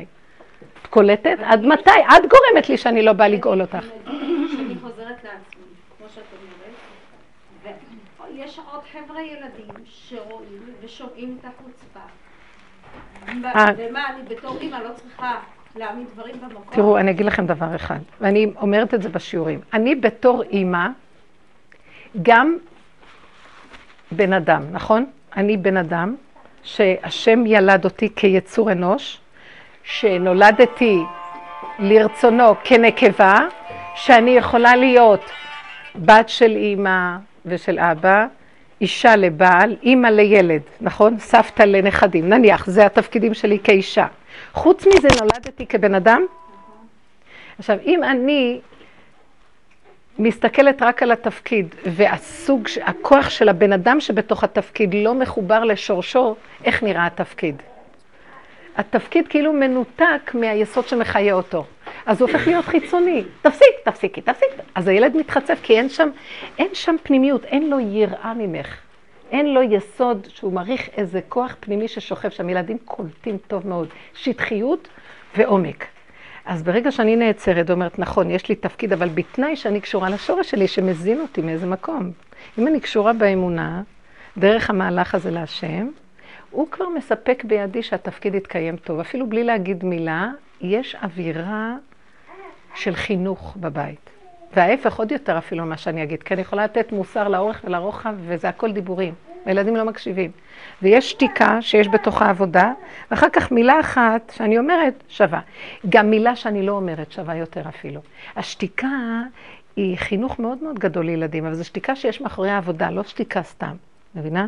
את 0.83 0.87
קולטת? 0.87 1.37
עד 1.43 1.67
מתי? 1.67 1.91
את 1.91 2.23
גורמת 2.23 2.69
לי 2.69 2.77
שאני 2.77 3.03
לא 3.03 3.13
באה 3.13 3.29
לגאול 3.29 3.61
אותך. 3.61 3.87
שאני 4.05 4.75
חוזרת 4.81 5.25
לעצמי, 5.25 5.65
כמו 5.99 6.09
שאת 6.15 6.23
אומרת, 7.65 7.77
ויש 8.35 8.61
עוד 8.73 8.81
חבר'ה 8.93 9.23
ילדים 9.23 9.85
שרואים 9.85 10.63
ושומעים 10.83 11.37
את 11.41 11.45
החוצפה. 11.45 12.01
אה. 13.45 13.65
ומה, 13.77 14.09
אני 14.09 14.23
בתור 14.29 14.59
אימא 14.61 14.77
לא 14.77 14.93
צריכה 14.95 15.41
תראו, 16.71 16.99
אני 16.99 17.11
אגיד 17.11 17.27
לכם 17.27 17.47
דבר 17.47 17.77
אחד, 17.77 17.99
ואני 18.21 18.53
אומרת 18.61 18.95
את 18.95 19.03
זה 19.03 19.09
בשיעורים. 19.09 19.61
אני 19.73 19.95
בתור 19.95 20.43
אימא, 20.43 20.87
גם 22.23 22.57
בן 24.13 24.33
אדם, 24.33 24.63
נכון? 24.73 25.07
אני 25.37 25.57
בן 25.57 25.77
אדם 25.77 26.17
שהשם 26.63 27.47
ילד 27.47 27.85
אותי 27.85 28.09
כיצור 28.17 28.73
אנוש, 28.73 29.21
שנולדתי 29.83 31.03
לרצונו 31.79 32.55
כנקבה, 32.65 33.39
שאני 33.95 34.31
יכולה 34.31 34.77
להיות 34.77 35.31
בת 35.95 36.29
של 36.29 36.51
אימא 36.51 37.17
ושל 37.47 37.79
אבא, 37.79 38.27
אישה 38.81 39.17
לבעל, 39.17 39.77
אימא 39.83 40.09
לילד, 40.09 40.63
נכון? 40.81 41.19
סבתא 41.19 41.63
לנכדים, 41.63 42.29
נניח, 42.29 42.67
זה 42.67 42.87
התפקידים 42.87 43.35
שלי 43.35 43.59
כאישה. 43.65 44.07
חוץ 44.53 44.87
מזה 44.87 45.09
נולדתי 45.21 45.67
כבן 45.67 45.95
אדם. 45.95 46.23
עכשיו, 47.59 47.79
אם 47.87 48.05
אני 48.05 48.61
מסתכלת 50.19 50.83
רק 50.83 51.03
על 51.03 51.13
התפקיד, 51.13 51.75
והסוג, 51.85 52.69
הכוח 52.83 53.31
של 53.31 53.49
הבן 53.49 53.73
אדם 53.73 54.01
שבתוך 54.01 54.45
התפקיד 54.45 54.95
לא 54.95 55.15
מחובר 55.15 55.65
לשורשו, 55.65 56.37
איך 56.65 56.83
נראה 56.83 57.07
התפקיד? 57.07 57.63
התפקיד 58.77 59.29
כאילו 59.29 59.53
מנותק 59.53 60.31
מהיסוד 60.35 60.89
שמחיה 60.89 61.35
אותו. 61.35 61.65
אז 62.07 62.21
הוא 62.21 62.31
הופך 62.31 62.47
להיות 62.47 62.65
חיצוני. 62.65 63.25
תפסיק, 63.43 63.75
תפסיקי, 63.85 64.21
תפסיק. 64.21 64.49
אז 64.75 64.89
הילד 64.89 65.17
מתחצף 65.17 65.59
כי 65.63 65.79
אין 65.79 65.89
שם, 65.89 66.09
אין 66.59 66.69
שם 66.73 66.97
פנימיות, 67.03 67.45
אין 67.45 67.71
לו 67.71 67.81
יראה 67.81 68.35
ממך. 68.35 68.88
אין 69.31 69.55
לו 69.55 69.63
יסוד 69.63 70.27
שהוא 70.29 70.53
מעריך 70.53 70.89
איזה 70.97 71.21
כוח 71.29 71.57
פנימי 71.61 71.89
ששוכב 71.89 72.29
שם. 72.29 72.49
ילדים 72.49 72.79
קולטים 72.85 73.39
טוב 73.47 73.67
מאוד. 73.67 73.89
שטחיות 74.15 74.89
ועומק. 75.37 75.85
אז 76.45 76.63
ברגע 76.63 76.91
שאני 76.91 77.17
נעצרת 77.17 77.71
ואומרת, 77.71 77.99
נכון, 77.99 78.31
יש 78.31 78.49
לי 78.49 78.55
תפקיד, 78.55 78.93
אבל 78.93 79.09
בתנאי 79.09 79.57
שאני 79.57 79.81
קשורה 79.81 80.11
לשורש 80.11 80.51
שלי, 80.51 80.69
שמזין 80.69 81.21
אותי 81.21 81.43
מאיזה 81.43 81.67
מקום. 81.67 82.11
אם 82.59 82.67
אני 82.69 82.81
קשורה 82.81 83.13
באמונה, 83.13 83.83
דרך 84.37 84.71
המהלך 84.71 85.15
הזה 85.15 85.31
להשם, 85.31 85.89
הוא 86.51 86.71
כבר 86.71 86.89
מספק 86.89 87.45
בידי 87.45 87.83
שהתפקיד 87.83 88.35
יתקיים 88.35 88.77
טוב. 88.77 89.01
אפילו 89.01 89.27
בלי 89.27 89.45
להגיד 89.45 89.85
מילה, 89.85 90.31
יש 90.61 90.97
אווירה 91.03 91.77
של 92.75 92.95
חינוך 92.95 93.57
בבית. 93.61 94.18
וההפך 94.57 94.99
עוד 94.99 95.13
יותר 95.13 95.39
אפילו 95.39 95.65
ממה 95.65 95.77
שאני 95.77 96.03
אגיד, 96.03 96.23
כי 96.23 96.35
אני 96.35 96.43
יכולה 96.43 96.65
לתת 96.65 96.93
מוסר 96.93 97.29
לאורך 97.29 97.61
ולרוחב, 97.65 98.15
וזה 98.27 98.49
הכל 98.49 98.73
דיבורים. 98.73 99.15
הילדים 99.45 99.77
לא 99.77 99.85
מקשיבים. 99.85 100.31
ויש 100.83 101.11
שתיקה 101.11 101.63
שיש 101.63 101.89
בתוכה 101.89 102.31
עבודה, 102.31 102.73
ואחר 103.11 103.29
כך 103.33 103.53
מילה 103.53 103.81
אחת 103.81 104.33
שאני 104.37 104.59
אומרת 104.59 105.03
שווה. 105.09 105.41
גם 105.89 106.11
מילה 106.11 106.37
שאני 106.37 106.67
לא 106.67 106.73
אומרת 106.73 107.13
שווה 107.13 107.37
יותר 107.37 107.63
אפילו. 107.69 108.01
השתיקה 108.37 108.89
היא 109.77 109.97
חינוך 109.97 110.39
מאוד 110.39 110.63
מאוד 110.63 110.79
גדול 110.79 111.07
לילדים, 111.07 111.47
אבל 111.47 111.55
זו 111.55 111.65
שתיקה 111.65 111.97
שיש 111.97 112.21
מאחורי 112.21 112.51
העבודה, 112.51 112.91
לא 112.91 113.03
שתיקה 113.03 113.43
סתם. 113.43 113.75
מבינה? 114.15 114.47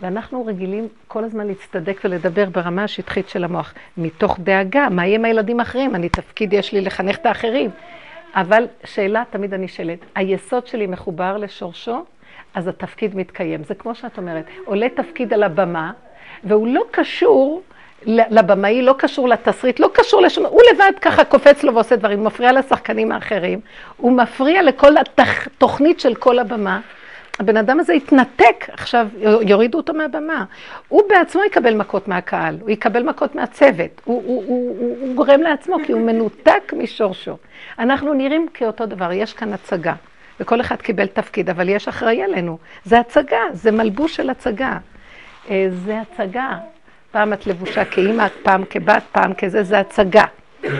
ואנחנו 0.00 0.46
רגילים 0.46 0.88
כל 1.08 1.24
הזמן 1.24 1.46
להצטדק 1.46 2.00
ולדבר 2.04 2.48
ברמה 2.50 2.84
השטחית 2.84 3.28
של 3.28 3.44
המוח, 3.44 3.74
מתוך 3.96 4.38
דאגה, 4.40 4.88
מה 4.90 5.06
יהיה 5.06 5.18
עם 5.18 5.24
הילדים 5.24 5.60
האחרים? 5.60 5.94
אני 5.94 6.08
תפקיד 6.08 6.52
יש 6.52 6.72
לי 6.72 6.80
לחנך 6.80 7.16
את 7.16 7.26
האחרים. 7.26 7.70
אבל 8.34 8.66
שאלה 8.84 9.22
תמיד 9.30 9.54
אני 9.54 9.68
שואלת, 9.68 9.98
היסוד 10.14 10.66
שלי 10.66 10.86
מחובר 10.86 11.36
לשורשו, 11.36 12.04
אז 12.54 12.68
התפקיד 12.68 13.16
מתקיים. 13.16 13.64
זה 13.64 13.74
כמו 13.74 13.94
שאת 13.94 14.18
אומרת, 14.18 14.44
עולה 14.64 14.88
תפקיד 14.88 15.32
על 15.32 15.42
הבמה, 15.42 15.92
והוא 16.44 16.68
לא 16.68 16.82
קשור 16.90 17.62
לבמאי, 18.06 18.82
לא 18.82 18.94
קשור 18.98 19.28
לתסריט, 19.28 19.80
לא 19.80 19.90
קשור 19.92 20.22
לשום... 20.22 20.46
הוא 20.46 20.62
לבד 20.72 20.92
ככה 21.00 21.24
קופץ 21.24 21.62
לו 21.62 21.74
ועושה 21.74 21.96
דברים, 21.96 22.18
הוא 22.18 22.26
מפריע 22.26 22.52
לשחקנים 22.52 23.12
האחרים, 23.12 23.60
הוא 23.96 24.12
מפריע 24.12 24.62
לכל 24.62 24.92
התוכנית 24.96 26.00
של 26.00 26.14
כל 26.14 26.38
הבמה. 26.38 26.80
הבן 27.38 27.56
אדם 27.56 27.80
הזה 27.80 27.94
יתנתק, 27.94 28.64
עכשיו 28.68 29.08
יורידו 29.42 29.78
אותו 29.78 29.94
מהבמה. 29.94 30.44
הוא 30.88 31.02
בעצמו 31.08 31.44
יקבל 31.44 31.74
מכות 31.74 32.08
מהקהל, 32.08 32.58
הוא 32.60 32.70
יקבל 32.70 33.02
מכות 33.02 33.34
מהצוות, 33.34 34.00
הוא, 34.04 34.22
הוא, 34.26 34.44
הוא, 34.46 34.76
הוא, 34.78 34.96
הוא 35.00 35.14
גורם 35.14 35.40
לעצמו 35.42 35.76
כי 35.86 35.92
הוא 35.92 36.00
מנותק 36.00 36.72
משורשו. 36.76 37.36
אנחנו 37.78 38.14
נראים 38.14 38.46
כאותו 38.54 38.86
דבר, 38.86 39.12
יש 39.12 39.32
כאן 39.32 39.52
הצגה, 39.52 39.94
וכל 40.40 40.60
אחד 40.60 40.76
קיבל 40.76 41.06
תפקיד, 41.06 41.50
אבל 41.50 41.68
יש 41.68 41.88
אחראי 41.88 42.22
עלינו. 42.22 42.58
זה 42.84 42.98
הצגה, 42.98 43.40
זה 43.52 43.70
מלבוש 43.70 44.16
של 44.16 44.30
הצגה. 44.30 44.78
אה, 45.50 45.66
זה 45.70 46.00
הצגה. 46.00 46.58
פעם 47.10 47.32
את 47.32 47.46
לבושה 47.46 47.84
כאימא, 47.84 48.26
פעם 48.42 48.64
כבת, 48.70 49.02
פעם 49.12 49.34
כזה, 49.34 49.62
זה 49.62 49.78
הצגה. 49.78 50.24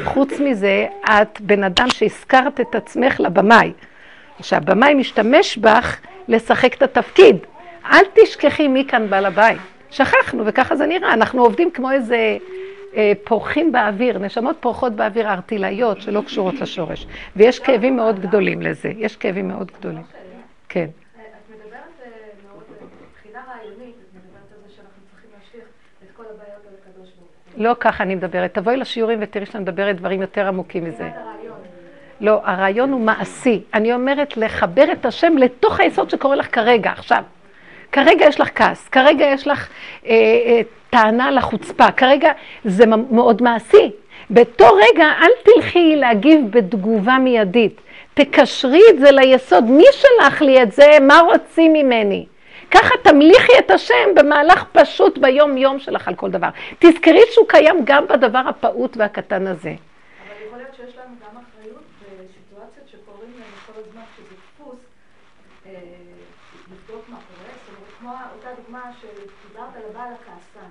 חוץ 0.05 0.41
מזה, 0.41 0.87
את 1.05 1.41
בן 1.41 1.65
אדם 1.65 1.91
שהזכרת 1.91 2.61
את 2.61 2.75
עצמך 2.75 3.21
לבמאי. 3.21 3.73
שהבמאי 4.41 4.95
משתמש 4.95 5.57
בך 5.57 5.97
לשחק 6.29 6.75
את 6.75 6.83
התפקיד. 6.83 7.37
אל 7.93 8.05
תשכחי 8.15 8.69
מי 8.69 8.85
כאן 8.89 9.11
בעל 9.11 9.27
הבית. 9.27 9.61
שכחנו, 9.95 10.47
וככה 10.47 10.77
זה 10.77 10.87
נראה. 10.87 11.13
אנחנו 11.13 11.43
עובדים 11.43 11.71
כמו 11.71 11.91
איזה 11.91 12.39
אה, 12.97 13.13
פורחים 13.25 13.73
באוויר, 13.73 14.19
נשמות 14.19 14.57
פורחות 14.61 14.93
באוויר 14.93 15.29
ארטילאיות 15.29 16.01
שלא 16.01 16.23
קשורות 16.27 16.55
לשורש. 16.55 17.07
ויש 17.37 17.59
כאבים 17.59 17.97
מאוד 17.97 18.21
גדולים 18.21 18.63
לזה, 18.63 18.93
יש 18.97 19.17
כאבים 19.17 19.49
מאוד 19.49 19.71
גדולים. 19.79 20.03
כן. 20.69 20.87
אה, 21.19 21.23
אה. 21.23 21.27
לא 27.57 27.77
ככה 27.81 28.05
אני 28.05 28.15
מדברת. 28.15 28.55
תבואי 28.55 28.77
לשיעורים 28.77 29.19
ותראי 29.23 29.47
שאני 29.47 29.63
מדברת 29.63 29.97
דברים 29.97 30.21
יותר 30.21 30.49
עמוקים 30.49 30.85
מזה. 30.85 31.11
לא, 32.21 32.41
הרעיון 32.45 32.93
הוא 32.93 33.01
מעשי. 33.01 33.61
אני 33.75 33.95
אומרת 33.95 34.37
לחבר 34.37 34.93
את 34.93 35.07
השם 35.07 35.39
לתוך 35.39 35.81
היסוד 35.81 36.11
שקורה 36.11 36.37
לך 36.37 36.55
כרגע, 36.55 36.91
עכשיו. 36.91 37.23
כרגע 37.93 38.27
יש 38.27 38.41
לך 38.41 38.51
כעס, 38.55 38.89
כרגע 38.89 39.25
יש 39.25 39.47
לך 39.47 39.69
אה, 40.07 40.11
אה, 40.13 40.61
טענה 40.91 41.31
לחוצפה, 41.31 41.91
כרגע 41.91 42.33
זה 42.65 42.87
מאוד 42.87 43.43
מעשי. 43.43 43.91
באותו 44.31 44.67
רגע 44.75 45.07
אל 45.21 45.31
תלכי 45.43 45.97
להגיב 45.97 46.41
בתגובה 46.51 47.19
מיידית. 47.19 47.81
תקשרי 48.15 48.83
את 48.91 48.99
זה 48.99 49.11
ליסוד. 49.11 49.65
מי 49.65 49.85
שלח 49.93 50.43
לי 50.43 50.63
את 50.63 50.73
זה? 50.73 50.87
מה 51.01 51.21
רוצים 51.21 51.73
ממני? 51.73 52.27
ככה 52.71 52.95
תמליכי 53.03 53.59
את 53.59 53.71
השם 53.71 54.15
במהלך 54.15 54.65
פשוט 54.73 55.19
ביום-יום 55.19 55.79
שלך 55.79 56.09
על 56.09 56.15
כל 56.15 56.31
דבר. 56.31 56.49
תזכרי 56.79 57.21
שהוא 57.33 57.49
קיים 57.49 57.81
גם 57.85 58.07
בדבר 58.07 58.43
הפעוט 58.49 58.97
והקטן 58.97 59.47
הזה. 59.47 59.69
אבל 59.69 60.47
יכול 60.47 60.59
להיות 60.59 60.75
שיש 60.77 60.97
לנו 60.97 61.15
גם 61.23 61.43
אחריות 61.43 61.85
בסיטואציות 62.01 62.89
שקורים 62.89 63.31
לנו 63.35 63.57
כל 63.67 63.81
הזמן, 63.81 64.03
שזה 64.17 64.35
דפוס, 64.35 64.79
אה, 65.67 65.73
לבדוק 66.73 67.05
מה 67.09 67.17
קורה. 67.17 67.51
זאת 67.55 67.69
אומרת, 67.69 67.91
כמו 68.01 68.11
אותה 68.37 68.49
דוגמה 68.63 68.91
שדיברת 69.01 69.77
על 69.77 69.83
הבעל 69.91 70.13
הכעסן. 70.13 70.71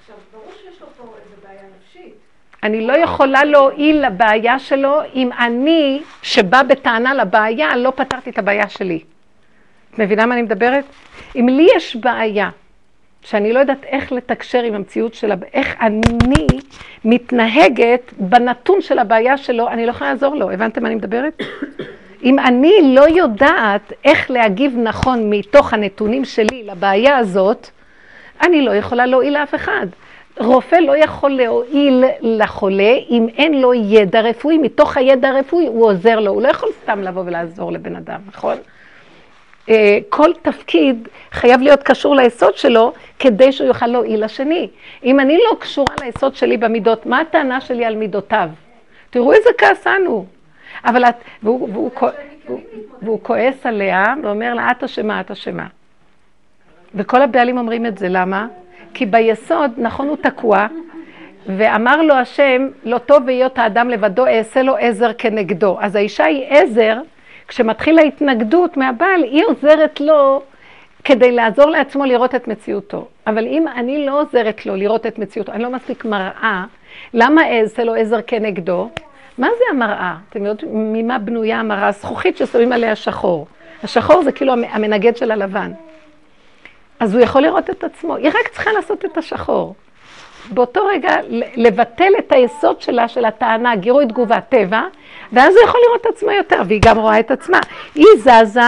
עכשיו, 0.00 0.16
ברור 0.32 0.52
שיש 0.62 0.80
לו 0.80 0.86
פה 0.96 1.02
איזו 1.02 1.36
בעיה 1.42 1.62
נפשית. 1.78 2.14
אני 2.66 2.86
לא 2.86 2.92
יכולה 2.92 3.44
להועיל 3.44 4.06
לבעיה 4.06 4.58
שלו 4.58 5.00
אם 5.14 5.30
אני, 5.38 6.02
שבא 6.22 6.62
בטענה 6.62 7.14
לבעיה, 7.14 7.76
לא 7.76 7.92
פתרתי 7.96 8.30
את 8.30 8.38
הבעיה 8.38 8.68
שלי. 8.68 9.00
את 9.90 9.98
מבינה 9.98 10.26
מה 10.26 10.34
אני 10.34 10.42
מדברת? 10.42 10.84
אם 11.36 11.48
לי 11.48 11.68
יש 11.76 11.96
בעיה, 11.96 12.50
שאני 13.22 13.52
לא 13.52 13.58
יודעת 13.58 13.84
איך 13.84 14.12
לתקשר 14.12 14.62
עם 14.62 14.74
המציאות 14.74 15.14
שלה, 15.14 15.34
איך 15.54 15.74
אני 15.80 16.46
מתנהגת 17.04 18.12
בנתון 18.18 18.80
של 18.80 18.98
הבעיה 18.98 19.36
שלו, 19.36 19.68
אני 19.68 19.86
לא 19.86 19.90
יכולה 19.90 20.10
לעזור 20.10 20.34
לו. 20.34 20.50
הבנתם 20.50 20.82
מה 20.82 20.88
אני 20.88 20.94
מדברת? 20.94 21.42
אם 22.24 22.38
אני 22.38 22.72
לא 22.82 23.08
יודעת 23.08 23.92
איך 24.04 24.30
להגיב 24.30 24.76
נכון 24.76 25.30
מתוך 25.30 25.72
הנתונים 25.72 26.24
שלי 26.24 26.62
לבעיה 26.64 27.16
הזאת, 27.16 27.68
אני 28.42 28.62
לא 28.62 28.70
יכולה 28.70 29.06
להועיל 29.06 29.38
לאף 29.38 29.54
אחד. 29.54 29.86
רופא 30.38 30.76
לא 30.76 30.96
יכול 30.96 31.30
להועיל 31.30 32.04
לחולה 32.20 32.94
אם 33.10 33.26
אין 33.36 33.60
לו 33.60 33.74
ידע 33.74 34.20
רפואי, 34.20 34.58
מתוך 34.58 34.96
הידע 34.96 35.28
הרפואי 35.28 35.66
הוא 35.66 35.86
עוזר 35.86 36.20
לו, 36.20 36.30
הוא 36.30 36.42
לא 36.42 36.48
יכול 36.48 36.68
סתם 36.82 37.02
לבוא 37.02 37.22
ולעזור 37.26 37.72
לבן 37.72 37.96
אדם, 37.96 38.20
נכון? 38.28 38.56
אה, 39.68 39.98
כל 40.08 40.30
תפקיד 40.42 41.08
חייב 41.32 41.60
להיות 41.60 41.82
קשור 41.82 42.16
ליסוד 42.16 42.56
שלו 42.56 42.92
כדי 43.18 43.52
שהוא 43.52 43.66
יוכל 43.66 43.86
להועיל 43.86 44.24
לשני. 44.24 44.68
אם 45.04 45.20
אני 45.20 45.38
לא 45.50 45.56
קשורה 45.60 45.94
ליסוד 46.04 46.34
שלי 46.34 46.56
במידות, 46.56 47.06
מה 47.06 47.20
הטענה 47.20 47.60
שלי 47.60 47.84
על 47.84 47.96
מידותיו? 47.96 48.48
תראו 49.10 49.32
איזה 49.32 49.50
כעסן 49.58 50.02
הוא. 50.06 50.24
אבל 50.84 51.04
את, 51.04 51.14
והוא, 51.42 51.68
והוא, 51.72 51.90
והוא, 52.46 52.60
והוא 53.02 53.20
כועס 53.22 53.66
עליה 53.66 54.14
ואומר 54.22 54.54
לה, 54.54 54.70
את 54.70 54.84
אשמה, 54.84 55.20
את 55.20 55.30
אשמה. 55.30 55.66
וכל 56.94 57.22
הבעלים 57.22 57.58
אומרים 57.58 57.86
את 57.86 57.98
זה, 57.98 58.08
למה? 58.08 58.46
כי 58.94 59.06
ביסוד, 59.06 59.70
נכון, 59.76 60.08
הוא 60.08 60.16
תקוע, 60.16 60.66
ואמר 61.46 62.02
לו 62.02 62.14
השם, 62.14 62.68
לא 62.84 62.98
טוב 62.98 63.28
היות 63.28 63.58
האדם 63.58 63.90
לבדו, 63.90 64.26
אעשה 64.26 64.62
לו 64.62 64.76
עזר 64.76 65.12
כנגדו. 65.18 65.78
אז 65.80 65.96
האישה 65.96 66.24
היא 66.24 66.46
עזר, 66.48 66.98
כשמתחילה 67.48 68.02
התנגדות 68.02 68.76
מהבעל, 68.76 69.22
היא 69.22 69.44
עוזרת 69.44 70.00
לו 70.00 70.42
כדי 71.04 71.32
לעזור 71.32 71.70
לעצמו 71.70 72.04
לראות 72.04 72.34
את 72.34 72.48
מציאותו. 72.48 73.08
אבל 73.26 73.46
אם 73.46 73.68
אני 73.68 74.06
לא 74.06 74.20
עוזרת 74.20 74.66
לו 74.66 74.76
לראות 74.76 75.06
את 75.06 75.18
מציאותו, 75.18 75.52
אני 75.52 75.62
לא 75.62 75.70
מספיק 75.70 76.04
מראה, 76.04 76.64
למה 77.14 77.42
אעשה 77.60 77.84
לו 77.84 77.94
עזר 77.94 78.22
כנגדו? 78.26 78.88
מה 79.38 79.48
זה 79.58 79.64
המראה? 79.70 80.14
אתם 80.30 80.44
יודעים 80.44 80.92
ממה 80.92 81.18
בנויה 81.18 81.60
המראה? 81.60 81.92
זכוכית 81.92 82.36
ששמים 82.36 82.72
עליה 82.72 82.96
שחור. 82.96 83.46
השחור 83.82 84.22
זה 84.22 84.32
כאילו 84.32 84.52
המנגד 84.52 85.16
של 85.16 85.30
הלבן. 85.30 85.72
אז 87.00 87.14
הוא 87.14 87.22
יכול 87.22 87.42
לראות 87.42 87.70
את 87.70 87.84
עצמו, 87.84 88.16
היא 88.16 88.28
רק 88.28 88.48
צריכה 88.52 88.72
לעשות 88.72 89.04
את 89.04 89.18
השחור. 89.18 89.74
באותו 90.50 90.86
רגע 90.86 91.16
לבטל 91.56 92.12
את 92.18 92.32
היסוד 92.32 92.80
שלה, 92.80 93.08
של 93.08 93.24
הטענה, 93.24 93.76
גירוי 93.76 94.06
תגובה 94.06 94.40
טבע, 94.40 94.82
ואז 95.32 95.54
הוא 95.56 95.64
יכול 95.64 95.80
לראות 95.86 96.00
את 96.00 96.06
עצמו 96.06 96.30
יותר, 96.30 96.62
והיא 96.66 96.80
גם 96.84 96.98
רואה 96.98 97.20
את 97.20 97.30
עצמה. 97.30 97.58
היא 97.94 98.06
זזה, 98.18 98.60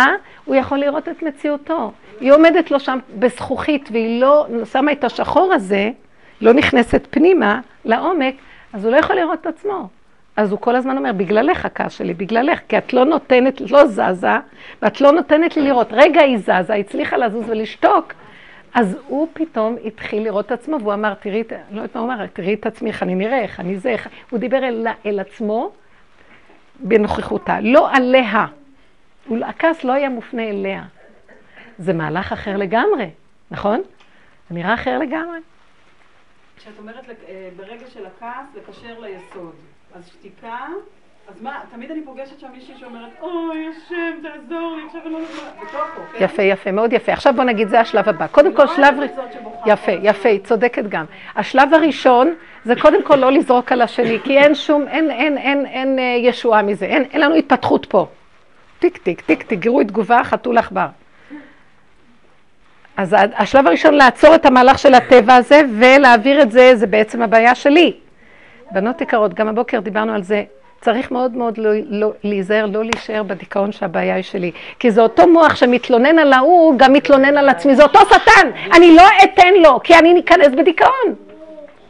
הוא 0.44 0.54
יכול 0.54 0.78
לראות 0.78 1.08
את 1.08 1.22
מציאותו. 1.22 1.92
היא 2.20 2.32
עומדת 2.32 2.70
לו 2.70 2.80
שם 2.80 2.98
בזכוכית, 3.18 3.88
והיא 3.92 4.20
לא 4.20 4.46
שמה 4.72 4.92
את 4.92 5.04
השחור 5.04 5.52
הזה, 5.52 5.90
לא 6.40 6.52
נכנסת 6.52 7.06
פנימה, 7.10 7.60
לעומק, 7.84 8.34
אז 8.72 8.84
הוא 8.84 8.92
לא 8.92 8.96
יכול 8.96 9.16
לראות 9.16 9.40
את 9.40 9.46
עצמו. 9.46 9.88
אז 10.38 10.52
הוא 10.52 10.60
כל 10.60 10.76
הזמן 10.76 10.96
אומר, 10.96 11.12
בגללך 11.12 11.64
הכעס 11.64 11.92
שלי, 11.92 12.14
בגללך, 12.14 12.60
כי 12.68 12.78
את 12.78 12.92
לא 12.92 13.04
נותנת, 13.04 13.60
לא 13.60 13.86
זזה, 13.86 14.36
ואת 14.82 15.00
לא 15.00 15.12
נותנת 15.12 15.56
לי 15.56 15.62
לראות. 15.62 15.88
רגע 15.90 16.20
היא 16.20 16.38
זזה, 16.38 16.74
הצליחה 16.74 17.16
לזוז 17.16 17.50
ולשתוק, 17.50 18.12
אז 18.74 18.96
הוא 19.06 19.28
פתאום 19.32 19.76
התחיל 19.84 20.22
לראות 20.22 20.46
את 20.46 20.52
עצמו, 20.52 20.76
והוא 20.80 20.94
אמר, 20.94 21.14
תראי, 21.14 21.42
לא 21.70 21.80
יודעת 21.80 21.94
מה 21.96 22.00
הוא 22.00 22.12
אמר, 22.12 22.26
תראי 22.26 22.54
את 22.54 22.66
עצמי, 22.66 22.90
איך 22.90 23.02
אני 23.02 23.14
נראה, 23.14 23.38
איך 23.38 23.60
אני 23.60 23.76
זה, 23.76 23.88
איך... 23.88 24.08
הוא 24.30 24.38
דיבר 24.38 24.64
אל, 24.68 24.86
אל 25.06 25.20
עצמו 25.20 25.72
בנוכחותה, 26.80 27.60
לא 27.60 27.90
עליה. 27.92 28.46
הכעס 29.30 29.84
לא 29.84 29.92
היה 29.92 30.08
מופנה 30.08 30.48
אליה. 30.48 30.82
זה 31.78 31.92
מהלך 31.92 32.32
אחר 32.32 32.56
לגמרי, 32.56 33.10
נכון? 33.50 33.82
זה 34.48 34.54
נראה 34.54 34.74
אחר 34.74 34.98
לגמרי. 34.98 35.38
כשאת 36.56 36.78
אומרת 36.78 37.08
אה, 37.28 37.48
ברגע 37.56 37.86
של 37.86 38.06
הכעס, 38.06 38.46
לקשר 38.54 39.00
ליסוד. 39.00 39.54
אז 39.98 40.06
שתיקה, 40.06 40.66
אז 41.28 41.42
מה, 41.42 41.60
תמיד 41.72 41.90
אני 41.90 42.02
פוגשת 42.04 42.40
שם 42.40 42.46
מישהי 42.54 42.74
שאומרת, 42.80 43.10
אוי, 43.20 43.66
השם, 43.68 44.22
תעזור 44.22 44.76
לי, 44.76 44.82
עכשיו 44.86 45.00
אני 45.04 45.12
לא 45.12 45.18
יודעת 45.18 45.34
מה, 45.44 45.64
בתוכו? 45.64 46.24
יפה, 46.24 46.42
יפה, 46.42 46.72
מאוד 46.72 46.92
יפה. 46.92 47.12
עכשיו 47.12 47.34
בוא 47.34 47.44
נגיד, 47.44 47.68
זה 47.68 47.80
השלב 47.80 48.08
הבא. 48.08 48.26
קודם 48.26 48.54
כל, 48.54 48.66
שלב... 48.66 48.94
יפה, 49.66 49.92
יפה, 50.02 50.28
היא 50.28 50.40
צודקת 50.40 50.84
גם. 50.88 51.04
השלב 51.36 51.74
הראשון 51.74 52.34
זה 52.64 52.74
קודם 52.80 53.02
כל 53.02 53.16
לא 53.16 53.32
לזרוק 53.32 53.72
על 53.72 53.82
השני, 53.82 54.18
כי 54.24 54.38
אין 54.38 54.54
שום, 54.54 54.88
אין, 54.88 55.10
אין, 55.10 55.38
אין, 55.38 55.66
אין 55.66 55.98
ישועה 55.98 56.62
מזה, 56.62 56.84
אין, 56.84 57.02
אין 57.02 57.20
לנו 57.20 57.34
התפתחות 57.34 57.86
פה. 57.86 58.06
טיק, 58.78 58.96
טיק, 58.96 59.20
טיק, 59.20 59.42
טיק, 59.42 59.58
גירוי 59.58 59.84
תגובה, 59.84 60.24
חתול 60.24 60.58
עכבר. 60.58 60.86
אז 62.96 63.16
השלב 63.36 63.66
הראשון, 63.66 63.94
לעצור 63.94 64.34
את 64.34 64.46
המהלך 64.46 64.78
של 64.78 64.94
הטבע 64.94 65.34
הזה 65.34 65.62
ולהעביר 65.78 66.42
את 66.42 66.52
זה, 66.52 66.76
זה 66.76 66.86
בעצם 66.86 67.22
הבעיה 67.22 67.54
שלי. 67.54 68.07
בנות 68.70 69.00
יקרות, 69.00 69.34
גם 69.34 69.48
הבוקר 69.48 69.80
דיברנו 69.80 70.14
על 70.14 70.22
זה, 70.22 70.44
צריך 70.80 71.10
מאוד 71.10 71.36
מאוד 71.36 71.58
לא, 71.58 71.70
לא, 71.86 72.12
להיזהר, 72.24 72.66
לא 72.66 72.84
להישאר 72.84 73.22
בדיכאון 73.22 73.72
שהבעיה 73.72 74.14
היא 74.14 74.22
שלי. 74.22 74.52
כי 74.78 74.90
זה 74.90 75.00
אותו 75.00 75.28
מוח 75.28 75.56
שמתלונן 75.56 76.18
על 76.18 76.32
ההוא, 76.32 76.74
גם 76.76 76.92
מתלונן 76.92 77.36
על 77.36 77.48
עצמי. 77.48 77.76
זה 77.76 77.82
אותו 77.82 77.98
שטן, 77.98 78.50
אני 78.76 78.96
לא 78.96 79.02
אתן 79.24 79.54
לו, 79.62 79.80
כי 79.84 79.98
אני 79.98 80.14
ניכנס 80.14 80.48
בדיכאון. 80.48 81.14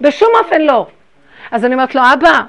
בשום 0.01 0.29
אופן 0.45 0.61
לא. 0.61 0.87
אז 1.51 1.65
אני 1.65 1.75
אומרת 1.75 1.95
לו, 1.95 2.03
אבא, 2.13 2.41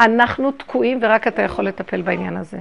אנחנו 0.00 0.50
תקועים 0.52 0.98
ורק 1.02 1.26
אתה 1.26 1.42
יכול 1.42 1.66
לטפל 1.66 2.02
בעניין 2.02 2.36
הזה. 2.36 2.58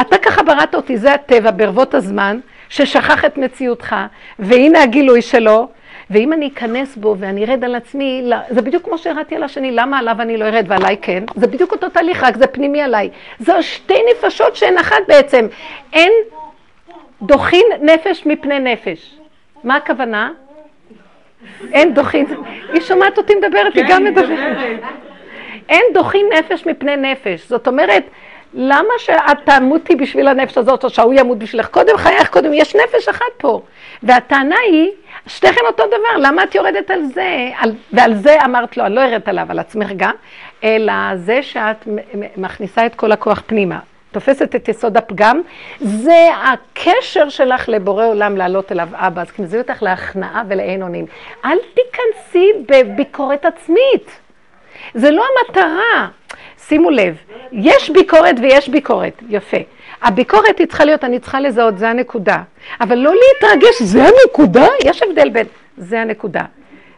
אתה 0.00 0.18
ככה 0.18 0.42
בראת 0.42 0.74
אותי, 0.74 0.96
זה 0.96 1.14
הטבע 1.14 1.50
ברבות 1.50 1.94
הזמן, 1.94 2.40
ששכח 2.68 3.24
את 3.24 3.38
מציאותך, 3.38 3.96
והנה 4.38 4.82
הגילוי 4.82 5.22
שלו, 5.22 5.68
ואם 6.10 6.32
אני 6.32 6.50
אכנס 6.54 6.96
בו 6.96 7.16
ואני 7.18 7.44
ארד 7.44 7.64
על 7.64 7.74
עצמי, 7.74 8.30
זה 8.50 8.62
בדיוק 8.62 8.84
כמו 8.84 8.98
שהרדתי 8.98 9.36
על 9.36 9.42
השני, 9.42 9.70
למה 9.72 9.98
עליו 9.98 10.16
אני 10.18 10.36
לא 10.36 10.44
ארד 10.44 10.64
ועליי 10.68 10.96
כן? 11.02 11.24
זה 11.34 11.46
בדיוק 11.46 11.72
אותו 11.72 11.88
תהליך, 11.88 12.22
רק 12.22 12.36
זה 12.36 12.46
פנימי 12.46 12.82
עליי. 12.82 13.10
זה 13.38 13.62
שתי 13.62 13.98
נפשות 14.10 14.56
שהן 14.56 14.78
אחת 14.78 14.96
בעצם. 15.08 15.46
אין 15.92 16.12
דוחין 17.22 17.66
נפש 17.80 18.26
מפני 18.26 18.58
נפש. 18.58 19.14
מה 19.64 19.76
הכוונה? 19.76 20.30
אין 21.72 21.94
דוחין, 21.94 22.26
היא 22.72 22.80
שומעת 22.80 23.18
אותי 23.18 23.34
מדברת, 23.34 23.74
היא 23.74 23.84
גם 23.88 24.04
מדברת. 24.04 24.78
אין 25.68 25.82
דוחין 25.94 26.26
נפש 26.38 26.66
מפני 26.66 26.96
נפש. 26.96 27.48
זאת 27.48 27.68
אומרת, 27.68 28.04
למה 28.54 28.94
שאת 28.98 29.38
תמותי 29.44 29.96
בשביל 29.96 30.28
הנפש 30.28 30.58
הזאת, 30.58 30.84
או 30.84 30.90
שההוא 30.90 31.14
ימות 31.14 31.38
בשבילך? 31.38 31.68
קודם 31.68 31.96
חייך, 31.96 32.30
קודם, 32.30 32.52
יש 32.52 32.76
נפש 32.76 33.08
אחת 33.08 33.32
פה. 33.36 33.62
והטענה 34.02 34.56
היא, 34.70 34.90
שתיכן 35.26 35.60
אותו 35.66 35.86
דבר, 35.86 36.18
למה 36.18 36.42
את 36.42 36.54
יורדת 36.54 36.90
על 36.90 37.04
זה? 37.04 37.50
על, 37.58 37.72
ועל 37.92 38.14
זה 38.14 38.44
אמרת 38.44 38.76
לו, 38.76 38.86
אני 38.86 38.94
לא 38.94 39.00
ארד 39.00 39.22
עליו, 39.26 39.46
על 39.48 39.58
עצמך 39.58 39.90
גם, 39.96 40.14
אלא 40.64 40.92
זה 41.16 41.42
שאת 41.42 41.88
מכניסה 42.36 42.86
את 42.86 42.94
כל 42.94 43.12
הכוח 43.12 43.42
פנימה. 43.46 43.78
תופסת 44.12 44.54
את 44.54 44.68
יסוד 44.68 44.96
הפגם, 44.96 45.40
זה 45.80 46.28
הקשר 46.44 47.28
שלך 47.28 47.68
לבורא 47.68 48.06
עולם 48.06 48.36
לעלות 48.36 48.72
אליו 48.72 48.88
אבא, 48.92 49.22
אז 49.22 49.30
כמזיז 49.30 49.60
אותך 49.60 49.82
להכנעה 49.82 50.42
ולאין 50.48 50.82
אונים. 50.82 51.06
אל 51.44 51.58
תיכנסי 51.74 52.48
בביקורת 52.68 53.44
עצמית. 53.44 54.20
זה 54.94 55.10
לא 55.10 55.24
המטרה. 55.38 56.08
שימו 56.58 56.90
לב, 56.90 57.16
יש 57.52 57.90
ביקורת 57.90 58.36
ויש 58.42 58.68
ביקורת, 58.68 59.22
יפה. 59.28 59.56
הביקורת 60.04 60.58
היא 60.58 60.66
צריכה 60.66 60.84
להיות, 60.84 61.04
אני 61.04 61.18
צריכה 61.18 61.40
לזהות, 61.40 61.78
זה 61.78 61.88
הנקודה. 61.88 62.42
אבל 62.80 62.98
לא 62.98 63.12
להתרגש, 63.14 63.82
זה 63.82 64.04
הנקודה? 64.04 64.66
יש 64.84 65.02
הבדל 65.02 65.28
בין, 65.30 65.46
זה 65.76 66.00
הנקודה. 66.00 66.42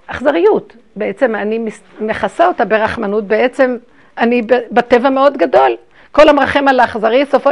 אכזריות, 0.06 0.76
בעצם 0.96 1.34
אני 1.34 1.68
מכסה 2.00 2.46
אותה 2.46 2.64
ברחמנות, 2.64 3.24
בעצם 3.24 3.76
אני 4.18 4.42
בטבע 4.70 5.10
מאוד 5.10 5.36
גדול. 5.36 5.76
כל 6.12 6.28
המרחם 6.28 6.68
על 6.68 6.80
האכזרי, 6.80 7.26
סופו 7.26 7.50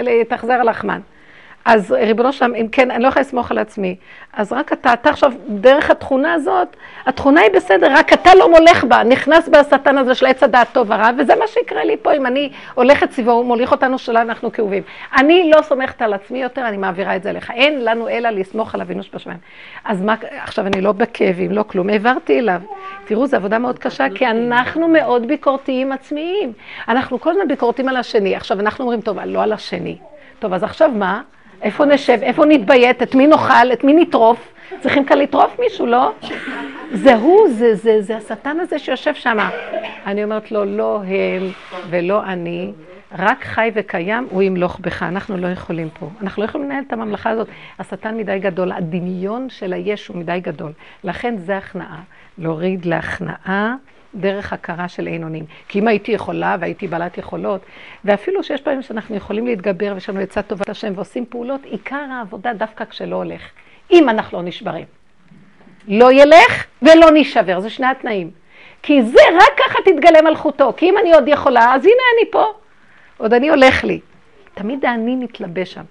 להתאכזר 0.00 0.52
על 0.52 0.70
לחמן. 0.70 1.00
אז 1.64 1.92
ריבונו 1.92 2.32
שם, 2.32 2.52
אם 2.60 2.66
כן, 2.72 2.90
אני 2.90 3.02
לא 3.02 3.08
יכולה 3.08 3.20
לסמוך 3.20 3.50
על 3.50 3.58
עצמי. 3.58 3.96
אז 4.32 4.52
רק 4.52 4.72
אתה, 4.72 4.92
אתה 4.92 5.10
עכשיו, 5.10 5.32
דרך 5.48 5.90
התכונה 5.90 6.32
הזאת, 6.32 6.76
התכונה 7.06 7.40
היא 7.40 7.50
בסדר, 7.54 7.86
רק 7.90 8.12
אתה 8.12 8.30
לא 8.34 8.50
מולך 8.50 8.84
בה, 8.84 9.02
נכנס 9.02 9.48
בהשטן 9.48 9.98
הזה 9.98 10.14
של 10.14 10.26
עץ 10.26 10.42
הדעת 10.42 10.68
טוב 10.72 10.90
ורע, 10.90 11.10
וזה 11.18 11.34
מה 11.36 11.46
שיקרה 11.46 11.84
לי 11.84 11.96
פה, 12.02 12.12
אם 12.12 12.26
אני 12.26 12.50
הולכת 12.74 13.10
סביבו, 13.10 13.30
הוא 13.30 13.44
מוליך 13.44 13.72
אותנו 13.72 13.98
שלה, 13.98 14.22
אנחנו 14.22 14.52
כאובים. 14.52 14.82
אני 15.16 15.50
לא 15.56 15.62
סומכת 15.62 16.02
על 16.02 16.14
עצמי 16.14 16.42
יותר, 16.42 16.68
אני 16.68 16.76
מעבירה 16.76 17.16
את 17.16 17.22
זה 17.22 17.32
לך. 17.32 17.50
אין 17.50 17.84
לנו 17.84 18.08
אלא 18.08 18.30
לסמוך 18.30 18.74
על 18.74 18.80
אבינו 18.80 19.02
שבשמיים. 19.02 19.38
אז 19.84 20.02
מה, 20.02 20.14
עכשיו 20.42 20.66
אני 20.66 20.80
לא 20.80 20.92
בכאבים, 20.92 21.52
לא 21.52 21.64
כלום, 21.66 21.90
העברתי 21.90 22.38
אליו. 22.38 22.60
תראו, 23.04 23.26
זו 23.26 23.36
עבודה 23.36 23.58
מאוד 23.58 23.78
קשה, 23.78 24.06
כי 24.14 24.26
אנחנו 24.26 24.88
מאוד 24.88 25.26
ביקורתיים 25.26 25.92
עצמיים. 25.92 26.52
אנחנו 26.88 27.20
כל 27.20 27.30
הזמן 27.30 27.48
ביקורתיים 27.48 27.88
על 27.88 27.96
השני. 27.96 28.36
עכשיו, 28.36 28.60
אנחנו 28.60 28.84
אומרים, 28.84 29.00
טוב, 29.00 29.18
לא 29.24 29.42
על 29.42 29.52
השני. 29.52 29.96
טוב, 30.38 30.52
אז 30.52 30.62
עכשיו 30.62 30.90
מה? 30.90 31.22
איפה 31.62 31.84
נשב? 31.84 32.18
איפה 32.22 32.44
נתביית? 32.44 33.02
את 33.02 33.14
מי 33.14 33.26
נאכל? 33.26 33.72
את 33.72 33.84
מי 33.84 33.92
נטרוף? 33.92 34.54
צריכים 34.80 35.04
כאן 35.04 35.18
לטרוף 35.18 35.60
מישהו, 35.60 35.86
לא? 35.86 36.12
זה 36.92 37.14
הוא, 37.14 37.48
זה, 37.48 37.74
זה, 37.74 38.02
זה 38.02 38.16
השטן 38.16 38.60
הזה 38.60 38.78
שיושב 38.78 39.14
שם. 39.14 39.38
אני 40.06 40.24
אומרת 40.24 40.52
לו, 40.52 40.64
לא 40.64 41.02
הם 41.06 41.50
ולא 41.90 42.24
אני, 42.24 42.72
רק 43.18 43.44
חי 43.44 43.70
וקיים, 43.74 44.26
הוא 44.30 44.42
ימלוך 44.42 44.78
בך. 44.80 45.02
אנחנו 45.02 45.36
לא 45.36 45.46
יכולים 45.46 45.88
פה. 45.98 46.08
אנחנו 46.22 46.42
לא 46.42 46.48
יכולים 46.48 46.70
לנהל 46.70 46.84
את 46.86 46.92
הממלכה 46.92 47.30
הזאת. 47.30 47.48
השטן 47.78 48.16
מדי 48.16 48.38
גדול, 48.38 48.72
הדמיון 48.72 49.48
של 49.50 49.72
היש 49.72 50.06
הוא 50.06 50.16
מדי 50.16 50.40
גדול. 50.42 50.72
לכן 51.04 51.34
זה 51.38 51.56
הכנעה. 51.56 52.00
להוריד 52.38 52.84
להכנעה. 52.84 53.74
דרך 54.14 54.52
הכרה 54.52 54.88
של 54.88 55.06
אין 55.06 55.24
אונים. 55.24 55.44
כי 55.68 55.78
אם 55.78 55.88
הייתי 55.88 56.12
יכולה 56.12 56.56
והייתי 56.60 56.88
בעלת 56.88 57.18
יכולות, 57.18 57.60
ואפילו 58.04 58.42
שיש 58.42 58.60
פעמים 58.60 58.82
שאנחנו 58.82 59.16
יכולים 59.16 59.46
להתגבר 59.46 59.92
ויש 59.94 60.08
לנו 60.08 60.20
עצה 60.20 60.42
טובת 60.42 60.68
השם 60.68 60.92
ועושים 60.96 61.26
פעולות, 61.26 61.60
עיקר 61.64 62.06
העבודה 62.10 62.52
דווקא 62.52 62.84
כשלא 62.84 63.16
הולך. 63.16 63.42
אם 63.90 64.08
אנחנו 64.08 64.38
לא 64.38 64.44
נשברים. 64.44 64.84
לא 65.88 66.12
ילך 66.12 66.64
ולא 66.82 67.06
נשבר, 67.14 67.60
זה 67.60 67.70
שני 67.70 67.86
התנאים. 67.86 68.30
כי 68.82 69.02
זה, 69.02 69.20
רק 69.36 69.60
ככה 69.66 69.78
תתגלה 69.84 70.22
מלכותו. 70.22 70.72
כי 70.76 70.90
אם 70.90 70.94
אני 71.02 71.12
עוד 71.12 71.28
יכולה, 71.28 71.74
אז 71.74 71.84
הנה 71.84 72.02
אני 72.18 72.30
פה. 72.30 72.44
עוד 73.16 73.34
אני 73.34 73.48
הולך 73.48 73.84
לי. 73.84 74.00
תמיד 74.54 74.84
האני 74.84 75.16
מתלבש 75.16 75.72
שם. 75.72 75.84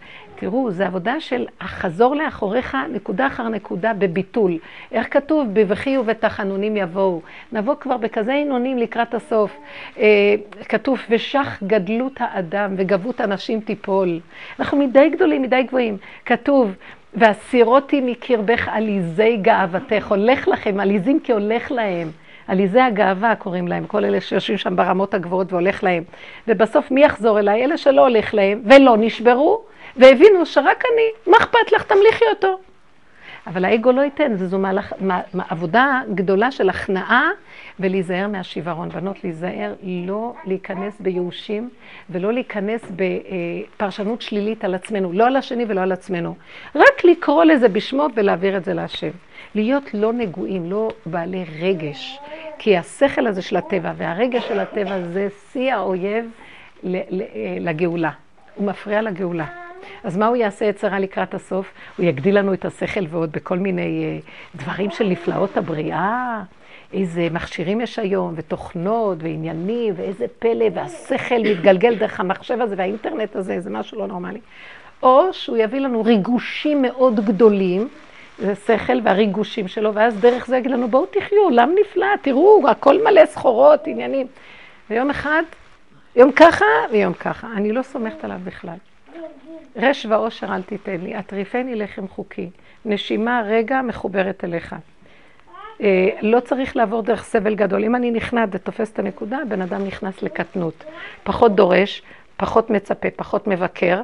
תראו, 0.43 0.71
זו 0.71 0.84
עבודה 0.84 1.19
של 1.19 1.45
החזור 1.62 2.15
לאחוריך, 2.15 2.77
נקודה 2.93 3.27
אחר 3.27 3.49
נקודה, 3.49 3.93
בביטול. 3.93 4.58
איך 4.91 5.13
כתוב? 5.13 5.47
בבכי 5.53 5.97
ובתחנונים 5.97 6.77
יבואו. 6.77 7.21
נבוא 7.51 7.75
כבר 7.75 7.97
בכזה 7.97 8.34
עינונים 8.34 8.77
לקראת 8.77 9.13
הסוף. 9.13 9.58
אה, 9.97 10.36
כתוב, 10.69 10.99
ושך 11.10 11.63
גדלות 11.67 12.13
האדם 12.19 12.73
וגבות 12.77 13.21
אנשים 13.21 13.60
תיפול. 13.60 14.19
אנחנו 14.60 14.77
מדי 14.77 15.10
גדולים, 15.10 15.41
מדי 15.41 15.63
גבוהים. 15.63 15.97
כתוב, 16.25 16.71
והסירותי 17.13 18.01
מקרבך 18.01 18.67
עליזי 18.71 19.38
גאוותך. 19.38 20.08
הולך 20.10 20.47
לכם, 20.47 20.79
עליזים 20.79 21.19
כי 21.19 21.32
הולך 21.32 21.71
להם. 21.71 22.08
עליזי 22.47 22.79
הגאווה 22.79 23.36
קוראים 23.36 23.67
להם, 23.67 23.86
כל 23.86 24.06
אלה 24.06 24.21
שיושבים 24.21 24.58
שם 24.58 24.75
ברמות 24.75 25.13
הגבוהות 25.13 25.53
והולך 25.53 25.84
להם. 25.84 26.03
ובסוף 26.47 26.91
מי 26.91 27.03
יחזור 27.03 27.39
אליי? 27.39 27.65
אלה 27.65 27.77
שלא 27.77 28.01
הולך 28.01 28.34
להם 28.34 28.62
ולא 28.65 28.95
נשברו, 28.97 29.72
והבינו 29.97 30.45
שרק 30.45 30.84
אני, 30.93 31.32
מה 31.32 31.38
אכפת 31.38 31.71
לך? 31.71 31.84
תמליכי 31.84 32.25
אותו. 32.34 32.60
אבל 33.47 33.65
האגו 33.65 33.91
לא 33.91 34.01
ייתן, 34.01 34.36
זו 34.36 34.60
מהלך, 34.60 34.93
מה, 34.99 35.21
מה, 35.34 35.43
עבודה 35.49 36.01
גדולה 36.13 36.51
של 36.51 36.69
הכנעה 36.69 37.29
ולהיזהר 37.79 38.27
מהשיוורון. 38.27 38.89
בנות, 38.89 39.23
להיזהר 39.23 39.73
לא 39.84 40.34
להיכנס 40.45 41.01
בייאושים 41.01 41.69
ולא 42.10 42.34
להיכנס 42.34 42.82
בפרשנות 42.95 44.21
שלילית 44.21 44.65
על 44.65 44.75
עצמנו, 44.75 45.13
לא 45.13 45.27
על 45.27 45.36
השני 45.36 45.65
ולא 45.67 45.82
על 45.82 45.91
עצמנו. 45.91 46.36
רק 46.75 47.03
לקרוא 47.03 47.43
לזה 47.43 47.69
בשמו 47.69 48.08
ולהעביר 48.15 48.58
את 48.58 48.65
זה 48.65 48.73
להשם. 48.73 49.12
להיות 49.56 49.93
לא 49.93 50.13
נגועים, 50.13 50.71
לא 50.71 50.89
בעלי 51.06 51.45
רגש. 51.62 52.19
כי 52.58 52.77
השכל 52.77 53.27
הזה 53.27 53.41
של 53.41 53.58
הטבע 53.58 53.91
והרגש 53.97 54.47
של 54.47 54.60
הטבע 54.60 55.01
זה 55.01 55.27
שיא 55.51 55.73
האויב 55.73 56.32
לגאולה. 57.60 58.12
הוא 58.56 58.67
מפריע 58.67 59.01
לגאולה. 59.01 59.62
אז 60.04 60.17
מה 60.17 60.28
הוא 60.28 60.36
יעשה 60.36 60.65
יצרה 60.65 61.00
לקראת 61.00 61.34
הסוף? 61.34 61.74
הוא 61.98 62.06
יגדיל 62.06 62.38
לנו 62.39 62.54
את 62.54 62.65
השכל 62.65 63.06
ועוד 63.10 63.32
בכל 63.32 63.58
מיני 63.58 64.19
uh, 64.19 64.58
דברים 64.58 64.91
של 64.91 65.08
נפלאות 65.08 65.58
הבריאה. 65.58 66.41
איזה 66.93 67.28
מכשירים 67.32 67.82
יש 67.82 68.00
היום, 68.00 68.34
ותוכנות, 68.36 69.17
ועניינים, 69.22 69.93
ואיזה 69.98 70.26
פלא, 70.39 70.65
והשכל 70.74 71.39
מתגלגל 71.39 71.96
דרך 71.96 72.19
המחשב 72.19 72.62
הזה 72.62 72.76
והאינטרנט 72.78 73.36
הזה, 73.36 73.60
זה 73.60 73.69
משהו 73.69 74.00
לא 74.00 74.08
נורמלי. 74.08 74.39
או 75.04 75.34
שהוא 75.34 75.58
יביא 75.58 75.80
לנו 75.80 76.04
ריגושים 76.04 76.82
מאוד 76.82 77.26
גדולים, 77.26 77.88
זה 78.39 78.56
שכל 78.56 79.00
והריגושים 79.04 79.67
שלו, 79.67 79.93
ואז 79.93 80.19
דרך 80.19 80.48
זה 80.48 80.58
יגיד 80.58 80.72
לנו, 80.72 80.88
בואו 80.88 81.06
תחיו, 81.06 81.43
עולם 81.43 81.72
נפלא, 81.82 82.08
תראו, 82.22 82.69
הכל 82.69 83.04
מלא 83.04 83.26
סחורות, 83.26 83.88
עניינים. 83.88 84.28
ויום 84.89 85.10
אחד, 85.10 85.43
יום 86.15 86.32
ככה 86.32 86.65
ויום 86.91 87.13
ככה. 87.13 87.48
אני 87.56 87.72
לא 87.72 87.82
סומכת 87.82 88.24
עליו 88.24 88.39
בכלל. 88.43 88.78
רש 89.76 90.06
ועושר 90.06 90.56
אל 90.56 90.62
תיתן 90.62 90.97
לי, 91.02 91.19
אטריפני 91.19 91.76
לחם 91.76 92.08
חוקי. 92.08 92.49
נשימה, 92.86 93.41
רגע, 93.45 93.82
מחוברת 93.82 94.43
אליך. 94.43 94.76
אה, 95.82 96.10
לא 96.21 96.39
צריך 96.39 96.76
לעבור 96.76 97.02
דרך 97.02 97.23
סבל 97.23 97.56
גדול. 97.56 97.84
אם 97.84 97.95
אני 97.95 98.12
נכנעת 98.12 98.49
ותופס 98.52 98.91
את 98.91 98.99
הנקודה, 98.99 99.38
הבן 99.38 99.62
אדם 99.62 99.86
נכנס 99.86 100.21
לקטנות. 100.21 100.84
פחות 101.23 101.56
דורש, 101.56 102.02
פחות 102.38 102.69
מצפה, 102.69 103.08
פחות 103.15 103.47
מבקר 103.47 104.02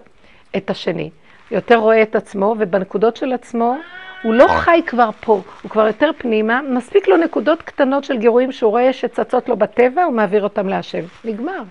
את 0.57 0.69
השני. 0.69 1.09
יותר 1.51 1.75
רואה 1.75 2.01
את 2.01 2.15
עצמו, 2.15 2.55
ובנקודות 2.59 3.15
של 3.15 3.33
עצמו 3.33 3.75
הוא 4.23 4.33
לא 4.33 4.47
חי 4.47 4.81
כבר 4.87 5.09
פה, 5.19 5.41
הוא 5.61 5.71
כבר 5.71 5.87
יותר 5.87 6.11
פנימה, 6.17 6.61
מספיק 6.69 7.07
לו 7.07 7.17
נקודות 7.17 7.61
קטנות 7.61 8.03
של 8.03 8.17
גירויים 8.17 8.51
שהוא 8.51 8.71
רואה 8.71 8.93
שצצות 8.93 9.49
לו 9.49 9.57
בטבע, 9.57 10.03
הוא 10.03 10.13
מעביר 10.13 10.43
אותם 10.43 10.67
להשם. 10.67 11.03
נגמר. 11.25 11.61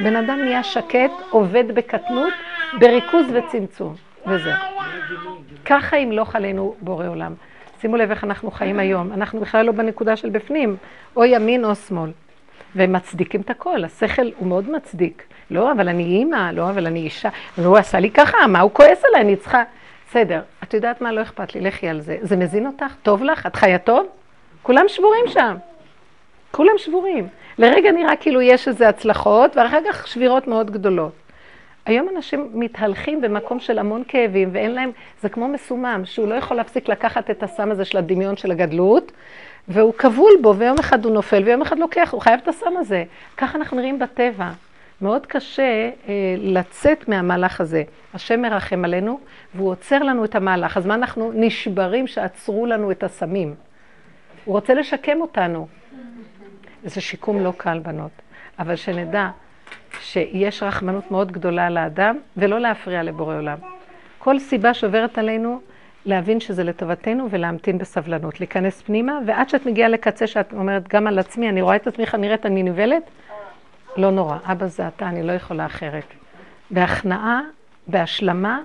בן 0.00 0.16
אדם 0.16 0.38
נהיה 0.38 0.62
שקט, 0.62 1.10
עובד 1.30 1.74
בקטנות, 1.74 2.32
בריכוז 2.80 3.26
וצמצום, 3.32 3.94
וזהו. 4.26 4.52
ככה 5.64 5.96
ימלוך 5.96 6.36
עלינו 6.36 6.74
בורא 6.80 7.06
עולם. 7.06 7.34
שימו 7.80 7.96
לב 7.96 8.10
איך 8.10 8.24
אנחנו 8.24 8.50
חיים 8.50 8.78
היום. 8.78 9.12
אנחנו 9.12 9.40
בכלל 9.40 9.66
לא 9.66 9.72
בנקודה 9.72 10.16
של 10.16 10.30
בפנים, 10.30 10.76
או 11.16 11.24
ימין 11.24 11.64
או 11.64 11.74
שמאל. 11.74 12.10
והם 12.74 12.92
מצדיקים 12.92 13.40
את 13.40 13.50
הכל, 13.50 13.84
השכל 13.84 14.30
הוא 14.36 14.48
מאוד 14.48 14.70
מצדיק. 14.70 15.22
לא, 15.50 15.72
אבל 15.72 15.88
אני 15.88 16.02
אימא, 16.02 16.50
לא, 16.52 16.70
אבל 16.70 16.86
אני 16.86 17.00
אישה. 17.00 17.28
הוא 17.56 17.76
עשה 17.78 18.00
לי 18.00 18.10
ככה, 18.10 18.46
מה 18.48 18.60
הוא 18.60 18.70
כועס 18.70 19.02
עליי? 19.04 19.20
אני 19.20 19.36
צריכה... 19.36 19.62
בסדר, 20.10 20.40
את 20.62 20.74
יודעת 20.74 21.00
מה? 21.00 21.12
לא 21.12 21.22
אכפת 21.22 21.54
לי, 21.54 21.60
לכי 21.60 21.88
על 21.88 22.00
זה. 22.00 22.16
זה 22.20 22.36
מזין 22.36 22.66
אותך? 22.66 22.94
טוב 23.02 23.24
לך? 23.24 23.46
את 23.46 23.56
חיה 23.56 23.78
טוב? 23.78 24.06
כולם 24.62 24.84
שבורים 24.88 25.24
שם. 25.26 25.56
כולם 26.50 26.72
שבורים. 26.76 27.28
לרגע 27.60 27.92
נראה 27.92 28.16
כאילו 28.16 28.40
יש 28.40 28.68
איזה 28.68 28.88
הצלחות, 28.88 29.56
ואחר 29.56 29.78
כך 29.88 30.06
שבירות 30.06 30.46
מאוד 30.46 30.70
גדולות. 30.70 31.12
היום 31.86 32.08
אנשים 32.16 32.50
מתהלכים 32.54 33.20
במקום 33.20 33.60
של 33.60 33.78
המון 33.78 34.02
כאבים, 34.08 34.48
ואין 34.52 34.74
להם, 34.74 34.90
זה 35.22 35.28
כמו 35.28 35.48
מסומם, 35.48 36.02
שהוא 36.04 36.28
לא 36.28 36.34
יכול 36.34 36.56
להפסיק 36.56 36.88
לקחת 36.88 37.30
את 37.30 37.42
הסם 37.42 37.70
הזה 37.70 37.84
של 37.84 37.98
הדמיון 37.98 38.36
של 38.36 38.50
הגדלות, 38.50 39.12
והוא 39.68 39.94
כבול 39.94 40.32
בו, 40.42 40.56
ויום 40.56 40.78
אחד 40.78 41.04
הוא 41.04 41.12
נופל, 41.12 41.42
ויום 41.46 41.62
אחד 41.62 41.78
לוקח, 41.78 42.08
הוא 42.12 42.20
חייב 42.20 42.40
את 42.42 42.48
הסם 42.48 42.76
הזה. 42.76 43.04
ככה 43.36 43.58
אנחנו 43.58 43.76
נראים 43.76 43.98
בטבע. 43.98 44.50
מאוד 45.02 45.26
קשה 45.26 45.90
אה, 46.08 46.34
לצאת 46.38 47.08
מהמהלך 47.08 47.60
הזה. 47.60 47.82
השם 48.14 48.42
מרחם 48.42 48.84
עלינו, 48.84 49.20
והוא 49.54 49.70
עוצר 49.70 49.98
לנו 49.98 50.24
את 50.24 50.34
המהלך. 50.34 50.76
אז 50.76 50.86
מה 50.86 50.94
אנחנו 50.94 51.32
נשברים 51.34 52.06
שעצרו 52.06 52.66
לנו 52.66 52.90
את 52.90 53.02
הסמים? 53.02 53.54
הוא 54.44 54.54
רוצה 54.54 54.74
לשקם 54.74 55.20
אותנו. 55.20 55.79
זה 56.84 57.00
שיקום 57.00 57.40
לא 57.40 57.52
קל, 57.56 57.78
בנות. 57.78 58.10
אבל 58.58 58.76
שנדע 58.76 59.30
שיש 60.00 60.62
רחמנות 60.62 61.10
מאוד 61.10 61.32
גדולה 61.32 61.70
לאדם, 61.70 62.18
ולא 62.36 62.58
להפריע 62.60 63.02
לבורא 63.02 63.36
עולם. 63.36 63.58
כל 64.18 64.38
סיבה 64.38 64.74
שעוברת 64.74 65.18
עלינו, 65.18 65.60
להבין 66.06 66.40
שזה 66.40 66.64
לטובתנו 66.64 67.26
ולהמתין 67.30 67.78
בסבלנות, 67.78 68.40
להיכנס 68.40 68.82
פנימה, 68.82 69.18
ועד 69.26 69.48
שאת 69.48 69.66
מגיעה 69.66 69.88
לקצה 69.88 70.26
שאת 70.26 70.52
אומרת, 70.52 70.88
גם 70.88 71.06
על 71.06 71.18
עצמי, 71.18 71.48
אני 71.48 71.62
רואה 71.62 71.76
את 71.76 71.86
עצמי 71.86 72.04
איך 72.04 72.14
נראית, 72.14 72.46
אני 72.46 72.62
נבלת, 72.62 73.02
לא 73.96 74.10
נורא, 74.10 74.38
אבא 74.44 74.66
זה 74.66 74.88
אתה, 74.88 75.08
אני 75.08 75.22
לא 75.22 75.32
יכולה 75.32 75.66
אחרת. 75.66 76.04
בהכנעה, 76.70 77.40
בהשלמה, 77.86 78.60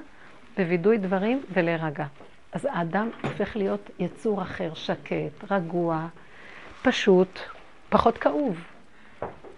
בווידוי 0.57 0.97
דברים 0.97 1.41
ולהירגע. 1.53 2.05
אז 2.51 2.67
האדם 2.71 3.09
הופך 3.23 3.55
להיות 3.55 3.89
יצור 3.99 4.41
אחר, 4.41 4.73
שקט, 4.73 5.51
רגוע, 5.51 6.07
פשוט, 6.81 7.39
פחות 7.89 8.17
כאוב. 8.17 8.63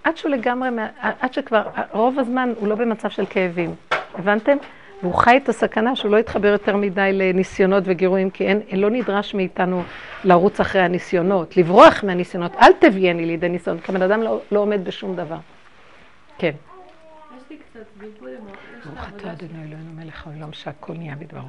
עד 0.04 0.18
שהוא 0.18 0.32
לגמרי, 0.32 0.70
עד 1.00 1.34
שכבר, 1.34 1.64
רוב 1.92 2.20
הזמן 2.20 2.54
הוא 2.60 2.68
לא 2.68 2.76
במצב 2.76 3.10
של 3.10 3.26
כאבים. 3.30 3.76
הבנתם? 4.14 4.58
והוא 5.02 5.14
חי 5.14 5.38
את 5.38 5.50
הסכנה 5.50 5.96
שהוא 5.96 6.12
לא 6.12 6.18
יתחבר 6.18 6.48
יותר 6.48 6.76
מדי 6.76 7.10
לניסיונות 7.14 7.84
וגירויים, 7.86 8.30
כי 8.30 8.48
אין, 8.48 8.62
לא 8.74 8.90
נדרש 8.90 9.34
מאיתנו 9.34 9.84
לרוץ 10.24 10.60
אחרי 10.60 10.82
הניסיונות, 10.82 11.58
לברוח 11.58 12.04
מהניסיונות. 12.04 12.52
אל 12.62 12.72
תבייני 12.80 13.26
לידי 13.26 13.50
ניסיון, 13.50 13.80
כי 13.80 13.92
הבן 13.92 14.02
אדם 14.02 14.22
לא, 14.22 14.42
לא 14.52 14.60
עומד 14.60 14.86
בשום 14.86 15.16
דבר. 15.16 15.38
כן. 16.38 16.52
ברוך 18.86 19.08
אתה 19.16 19.32
אדוני 19.32 19.64
אלוהינו 19.64 19.94
מלך 19.96 20.28
העולם 20.28 20.54
שהכל 20.54 20.94
נהיה 20.94 21.16
בדברו. 21.16 21.48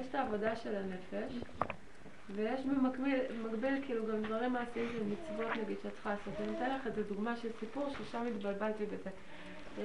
יש 0.00 0.06
את 0.10 0.14
העבודה 0.14 0.56
של 0.56 0.70
הנפש, 0.76 1.34
ויש 2.34 2.60
במקביל 2.60 3.82
כאילו 3.86 4.06
גם 4.06 4.22
דברים 4.22 4.52
מעשיים 4.52 4.88
של 4.92 5.02
מצוות 5.04 5.56
נגיד 5.56 5.76
שאת 5.82 5.92
צריכה 5.92 6.10
לעשות. 6.10 6.34
אני 6.40 6.56
אתן 6.56 6.76
לך 6.76 6.86
איזה 6.86 7.02
דוגמה 7.02 7.36
של 7.36 7.48
סיפור 7.60 7.88
ששם 7.90 8.26
התבלבלתי 8.26 8.84
בזה. 8.86 9.10
אמ, 9.78 9.84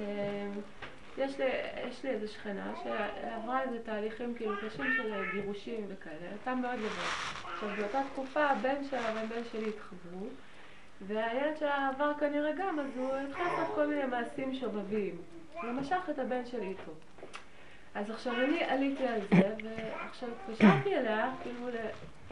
יש 1.18 1.40
לי, 1.40 1.46
יש 1.88 2.04
לי 2.04 2.10
איזה 2.10 2.28
שכנה 2.28 2.72
שעברה 2.84 3.62
איזה 3.62 3.78
תהליכים 3.84 4.34
כאילו 4.34 4.54
קשים 4.56 4.86
של 4.96 5.24
גירושים 5.32 5.84
וכאלה, 5.88 6.30
הייתה 6.30 6.54
מאוד 6.54 6.78
לבד. 6.78 6.88
עכשיו 7.54 7.68
באותה 7.78 8.00
תקופה 8.12 8.44
הבן 8.44 8.84
שלה 8.90 9.12
והבן 9.14 9.44
שלי 9.52 9.68
התחברו, 9.68 10.26
והילד 11.06 11.56
שלה 11.58 11.90
עבר 11.94 12.12
כנראה 12.20 12.52
גם, 12.58 12.80
אז 12.80 12.86
הוא 12.96 13.16
התחיל 13.16 13.44
לעשות 13.44 13.74
כל 13.74 13.86
מיני 13.86 14.04
מעשים 14.04 14.54
שובבים. 14.54 15.16
הוא 15.54 15.70
משך 15.70 16.10
את 16.10 16.18
הבן 16.18 16.46
שלי 16.46 16.66
איתו. 16.66 16.92
אז 17.94 18.10
עכשיו 18.10 18.34
אני 18.44 18.64
עליתי 18.64 19.06
על 19.06 19.20
זה, 19.20 19.54
ועכשיו 19.64 20.28
התקשרתי 20.48 20.96
אליה, 20.96 21.32
כאילו 21.42 21.68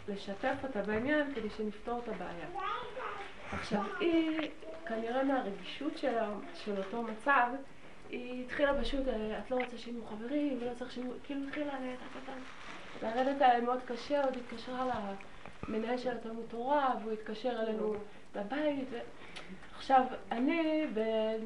לשתף 0.09 0.55
אותה 0.62 0.82
בעניין 0.82 1.34
כדי 1.34 1.50
שנפתור 1.50 2.00
את 2.05 2.09
הבעיה. 2.09 2.46
עכשיו 3.52 3.82
היא, 4.00 4.50
כנראה 4.86 5.24
מהרגישות 5.24 5.98
שלה, 5.98 6.28
של 6.55 6.78
אותו 6.78 7.02
מצב, 7.02 7.46
היא 8.11 8.44
התחילה 8.44 8.80
פשוט, 8.80 9.09
אה, 9.09 9.38
את 9.38 9.50
לא 9.50 9.57
רוצה 9.57 9.78
שיהיו 9.78 10.05
חברים, 10.07 10.59
ולא 10.61 10.74
צריך 10.74 10.92
שיהיו, 10.92 11.11
כאילו 11.24 11.48
התחילה 11.48 11.72
לרדת 13.02 13.42
עליי 13.42 13.61
מאוד 13.61 13.80
קשה, 13.86 14.24
עוד 14.24 14.36
התקשרה 14.36 15.12
למנהל 15.68 15.98
של 15.98 16.16
התלמוד 16.16 16.44
תורה, 16.48 16.94
והוא 17.02 17.12
התקשר 17.12 17.62
אלינו 17.62 17.94
לבית. 18.36 18.88
ו... 18.90 18.98
עכשיו, 19.76 20.02
אני, 20.32 20.86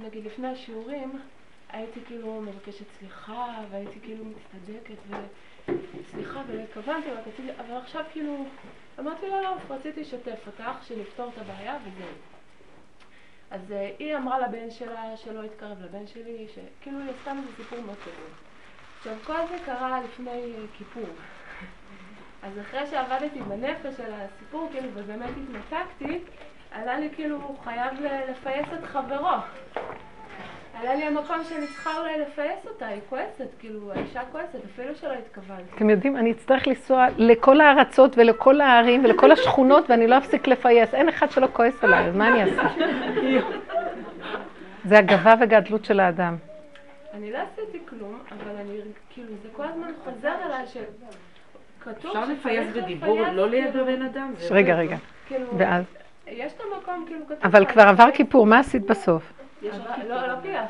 נגיד 0.02 0.24
לפני 0.24 0.48
השיעורים, 0.48 1.20
הייתי 1.68 2.00
כאילו 2.06 2.40
מבקשת 2.40 2.84
סליחה, 2.98 3.60
והייתי 3.70 4.00
כאילו 4.00 4.24
מצטדקת, 4.24 4.98
וסליחה, 6.00 6.42
והתכוונתי, 6.46 7.08
אבל 7.58 7.76
עכשיו 7.76 8.04
כאילו, 8.12 8.44
אמרתי 8.98 9.28
לו, 9.28 9.42
לא, 9.42 9.56
רציתי 9.70 10.00
לשתף 10.00 10.46
אותך, 10.46 10.82
שנפתור 10.82 11.30
את 11.34 11.38
הבעיה, 11.38 11.76
וזהו. 11.84 12.08
אז 13.50 13.70
uh, 13.70 13.74
היא 13.98 14.16
אמרה 14.16 14.38
לבן 14.38 14.70
שלה 14.70 15.16
שלא 15.16 15.44
יתקרב 15.44 15.82
לבן 15.82 16.06
שלי, 16.06 16.46
שכאילו 16.48 16.98
היא 17.00 17.10
עשתה 17.18 17.34
מזה 17.34 17.48
סיפור 17.56 17.80
מאוד 17.80 17.96
גדול. 18.02 18.30
עכשיו, 18.98 19.14
כל 19.24 19.46
זה 19.50 19.56
קרה 19.64 20.00
לפני 20.00 20.52
uh, 20.56 20.78
כיפור. 20.78 21.08
אז 22.42 22.52
אחרי 22.60 22.86
שעבדתי 22.86 23.40
בנפש 23.40 23.96
של 23.96 24.12
הסיפור, 24.12 24.68
כאילו, 24.72 24.88
ובאמת 24.94 25.30
התנתקתי, 25.30 26.24
עלה 26.70 26.98
לי 26.98 27.10
כאילו, 27.14 27.36
הוא 27.36 27.58
חייב 27.58 27.92
לפייס 28.30 28.66
את 28.78 28.84
חברו. 28.84 29.36
עלה 30.80 30.94
לי 30.94 31.02
המקום 31.02 31.44
שאני 31.48 31.66
צריכה 31.66 31.98
אולי 31.98 32.18
לפייס 32.18 32.66
אותה, 32.66 32.86
היא 32.86 33.00
כועסת, 33.08 33.48
כאילו, 33.58 33.92
האישה 33.92 34.20
כועסת, 34.32 34.58
אפילו 34.72 34.94
שלא 34.94 35.12
התכוונתי. 35.12 35.62
אתם 35.76 35.90
יודעים, 35.90 36.16
אני 36.16 36.32
אצטרך 36.32 36.66
לנסוע 36.66 37.06
לכל 37.16 37.60
הארצות 37.60 38.18
ולכל 38.18 38.60
הערים 38.60 39.04
ולכל 39.04 39.32
השכונות, 39.32 39.90
ואני 39.90 40.06
לא 40.06 40.18
אפסיק 40.18 40.46
לפייס. 40.46 40.94
אין 40.94 41.08
אחד 41.08 41.30
שלא 41.30 41.48
כועס 41.52 41.84
עליי, 41.84 42.08
אז 42.08 42.16
מה 42.16 42.28
אני 42.28 42.42
אעשה? 42.42 42.68
זה 44.84 44.98
הגאווה 44.98 45.34
וגדלות 45.40 45.84
של 45.84 46.00
האדם. 46.00 46.36
אני 47.14 47.32
לא 47.32 47.38
עשיתי 47.38 47.78
כלום, 47.88 48.18
אבל 48.32 48.56
אני, 48.60 48.80
כאילו, 49.10 49.28
זה 49.42 49.48
כל 49.52 49.64
הזמן 49.64 49.90
חוזר 50.04 50.34
אליי 50.46 50.66
ש... 50.66 50.76
אפשר 51.90 52.24
לפייס 52.24 52.76
בדיבור, 52.76 53.20
לא 53.32 53.48
ליד 53.48 53.76
הבן 53.76 54.02
אדם? 54.02 54.32
רגע, 54.50 54.74
רגע. 54.74 54.96
כאילו, 55.26 55.58
ואז? 55.58 55.84
יש 56.26 56.52
את 56.52 56.60
המקום, 56.60 57.04
כאילו, 57.06 57.24
כתוב... 57.26 57.38
אבל 57.44 57.66
כבר 57.66 57.82
עבר 57.82 58.08
כיפור, 58.14 58.46
מה 58.46 58.58
עשית 58.58 58.86
בסוף? 58.86 59.37
לא, 59.62 60.16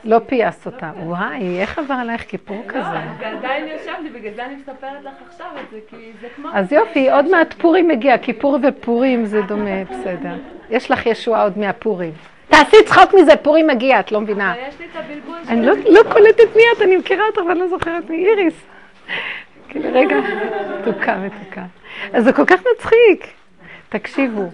לא 0.04 0.18
פייסת. 0.28 0.66
לא 0.66 0.72
אותה. 0.72 0.90
וואי, 1.02 1.60
איך 1.60 1.78
עבר 1.78 1.94
עלייך 1.94 2.24
כיפור 2.28 2.62
לא, 2.66 2.72
כזה? 2.72 2.98
ועדיין 3.18 3.68
ישבתי, 3.68 4.10
בגלל 4.14 4.34
זה 4.34 4.44
אני 4.44 4.56
מספרת 4.56 5.04
לך 5.04 5.12
עכשיו 5.28 5.46
את 5.60 5.70
זה, 5.70 5.78
כי 5.90 6.12
זה 6.20 6.28
כמו... 6.36 6.48
אז 6.52 6.72
יופי, 6.72 7.10
עוד 7.10 7.30
מעט 7.30 7.52
פורים 7.52 7.88
מגיע, 7.88 8.18
כיפור 8.18 8.58
ופורים 8.62 9.24
זה 9.24 9.42
דומה, 9.42 9.84
בסדר. 9.90 10.34
יש 10.70 10.90
לך 10.90 11.06
ישועה 11.06 11.42
עוד 11.42 11.58
מהפורים. 11.58 12.12
תעשי 12.48 12.76
צחוק 12.86 13.14
מזה, 13.14 13.36
פורים 13.36 13.66
מגיע, 13.66 14.00
את 14.00 14.12
לא 14.12 14.20
מבינה. 14.20 14.52
אבל 14.52 14.60
יש 14.68 14.80
לי 14.80 14.86
את 14.92 14.96
הבלבול 14.96 15.38
אני 15.48 15.66
לא, 15.66 15.74
לא 15.88 16.00
קולטת 16.12 16.56
מי 16.56 16.62
את, 16.76 16.82
אני 16.82 16.96
מכירה 16.96 17.26
אותך 17.26 17.40
ואני 17.48 17.60
לא 17.60 17.68
זוכרת 17.68 18.10
מי, 18.10 18.26
איריס. 18.26 18.66
כאילו, 19.68 19.88
רגע, 19.92 20.16
מתוקה, 20.80 21.16
מתוקה. 21.16 21.62
אז 22.12 22.24
זה 22.24 22.32
כל 22.32 22.44
כך 22.44 22.60
מצחיק. 22.74 23.32
תקשיבו. 23.88 24.50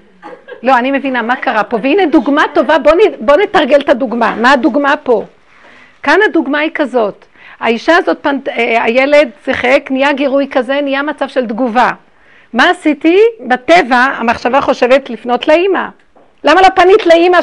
לא, 0.65 0.79
אני 0.79 0.91
מבינה 0.91 1.23
מה 1.23 1.37
קרה 1.37 1.65
פה, 1.65 1.79
והנה 1.83 2.07
דוגמה 2.07 2.43
טובה, 2.55 2.79
בואו 2.79 2.97
בוא 3.21 3.37
נתרגל 3.37 3.81
את 3.81 3.89
הדוגמה. 3.89 4.35
מה 4.37 4.53
הדוגמה 4.53 4.95
פה? 5.03 5.25
כאן 6.03 6.19
הדוגמה 6.25 6.59
היא 6.59 6.71
כזאת, 6.75 7.25
האישה 7.61 7.97
הזאת, 7.97 8.19
פנט, 8.23 8.49
אה, 8.49 8.85
הילד 8.85 9.29
שיחק, 9.45 9.89
נהיה 9.91 10.13
גירוי 10.13 10.49
כזה, 10.51 10.81
נהיה 10.81 11.03
מצב 11.03 11.29
של 11.29 11.47
תגובה. 11.47 11.91
מה 12.53 12.71
עשיתי? 12.71 13.19
בטבע 13.41 13.97
המחשבה 13.97 14.61
חושבת 14.61 15.11
לפנות 15.11 15.49
לאימא. 15.49 15.87
למה 16.45 16.61
לא 16.63 16.69
פנית 16.69 17.07
לאימא 17.07 17.39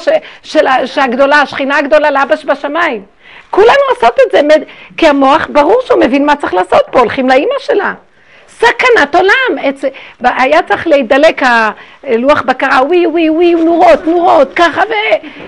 שהגדולה, 0.86 1.41
השכינה 1.41 1.78
הגדולה 1.78 2.11
לאבא 2.11 2.36
שבשמיים? 2.36 3.03
כולנו 3.49 3.82
עושות 3.89 4.17
את 4.28 4.32
זה, 4.32 4.41
כי 4.97 5.07
המוח 5.07 5.47
ברור 5.49 5.82
שהוא 5.86 5.99
מבין 5.99 6.26
מה 6.26 6.36
צריך 6.36 6.53
לעשות 6.53 6.82
פה, 6.91 6.99
הולכים 6.99 7.30
לאימא 7.30 7.55
שלה. 7.59 7.93
סכנת 8.62 9.16
עולם. 9.16 9.74
היה 10.22 10.62
צריך 10.62 10.88
להידלק 10.88 11.41
הלוח 12.03 12.41
בקרה, 12.41 12.80
ווי 12.84 13.07
ווי 13.07 13.30
ווי, 13.30 13.53
נורות, 13.53 14.07
נורות, 14.07 14.53
ככה, 14.55 14.82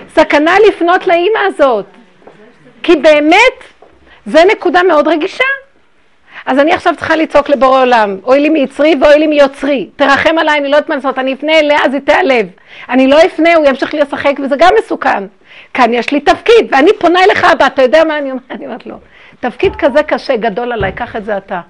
וסכנה 0.06 0.54
לפנות 0.68 1.06
לאימא 1.06 1.38
הזאת. 1.46 1.84
כי 2.82 2.96
באמת, 2.96 3.64
זה 4.26 4.44
נקודה 4.52 4.82
מאוד 4.82 5.08
רגישה. 5.08 5.44
אז 6.46 6.58
אני 6.58 6.72
עכשיו 6.72 6.96
צריכה 6.96 7.16
לצעוק 7.16 7.48
לבורא 7.48 7.80
עולם, 7.80 8.16
אוי 8.24 8.40
לי 8.40 8.48
מיצרי 8.48 8.94
ואוי 9.00 9.18
לי 9.18 9.26
מיוצרי, 9.26 9.88
תרחם 9.96 10.38
עליי, 10.38 10.58
אני 10.58 10.68
לא 10.68 10.76
יודעת 10.76 10.88
מה 10.88 10.94
לעשות, 10.94 11.18
אני 11.18 11.34
אפנה 11.34 11.58
אליה, 11.58 11.78
אז 11.84 11.94
היא 11.94 12.02
תיעלב. 12.02 12.46
אני 12.88 13.06
לא 13.06 13.24
אפנה, 13.26 13.54
הוא 13.54 13.66
ימשיך 13.66 13.94
לשחק, 13.94 14.32
וזה 14.42 14.56
גם 14.58 14.72
מסוכן. 14.78 15.24
כאן 15.74 15.94
יש 15.94 16.12
לי 16.12 16.20
תפקיד, 16.20 16.66
ואני 16.70 16.90
פונה 16.98 17.24
אליך 17.24 17.44
הבא, 17.44 17.66
אתה 17.66 17.82
יודע 17.82 18.04
מה 18.04 18.18
אני 18.18 18.30
אומרת? 18.30 18.42
אני 18.50 18.66
אומרת 18.66 18.86
לו, 18.86 18.96
תפקיד 19.40 19.76
כזה 19.76 20.02
קשה, 20.02 20.36
גדול 20.36 20.72
עליי, 20.72 20.92
קח 20.92 21.16
את 21.16 21.24
זה 21.24 21.36
אתה. 21.36 21.60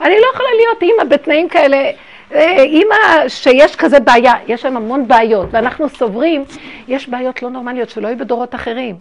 אני 0.00 0.14
לא 0.14 0.26
יכולה 0.34 0.48
להיות 0.56 0.82
אימא 0.82 1.04
בתנאים 1.04 1.48
כאלה, 1.48 1.90
אה, 2.32 2.62
אימא 2.62 3.28
שיש 3.28 3.76
כזה 3.76 4.00
בעיה, 4.00 4.32
יש 4.46 4.64
להם 4.64 4.76
המון 4.76 5.08
בעיות, 5.08 5.48
ואנחנו 5.50 5.88
סוברים, 5.88 6.44
יש 6.88 7.08
בעיות 7.08 7.42
לא 7.42 7.50
נורמליות 7.50 7.90
שלא 7.90 8.08
היו 8.08 8.18
בדורות 8.18 8.54
אחרים. 8.54 8.96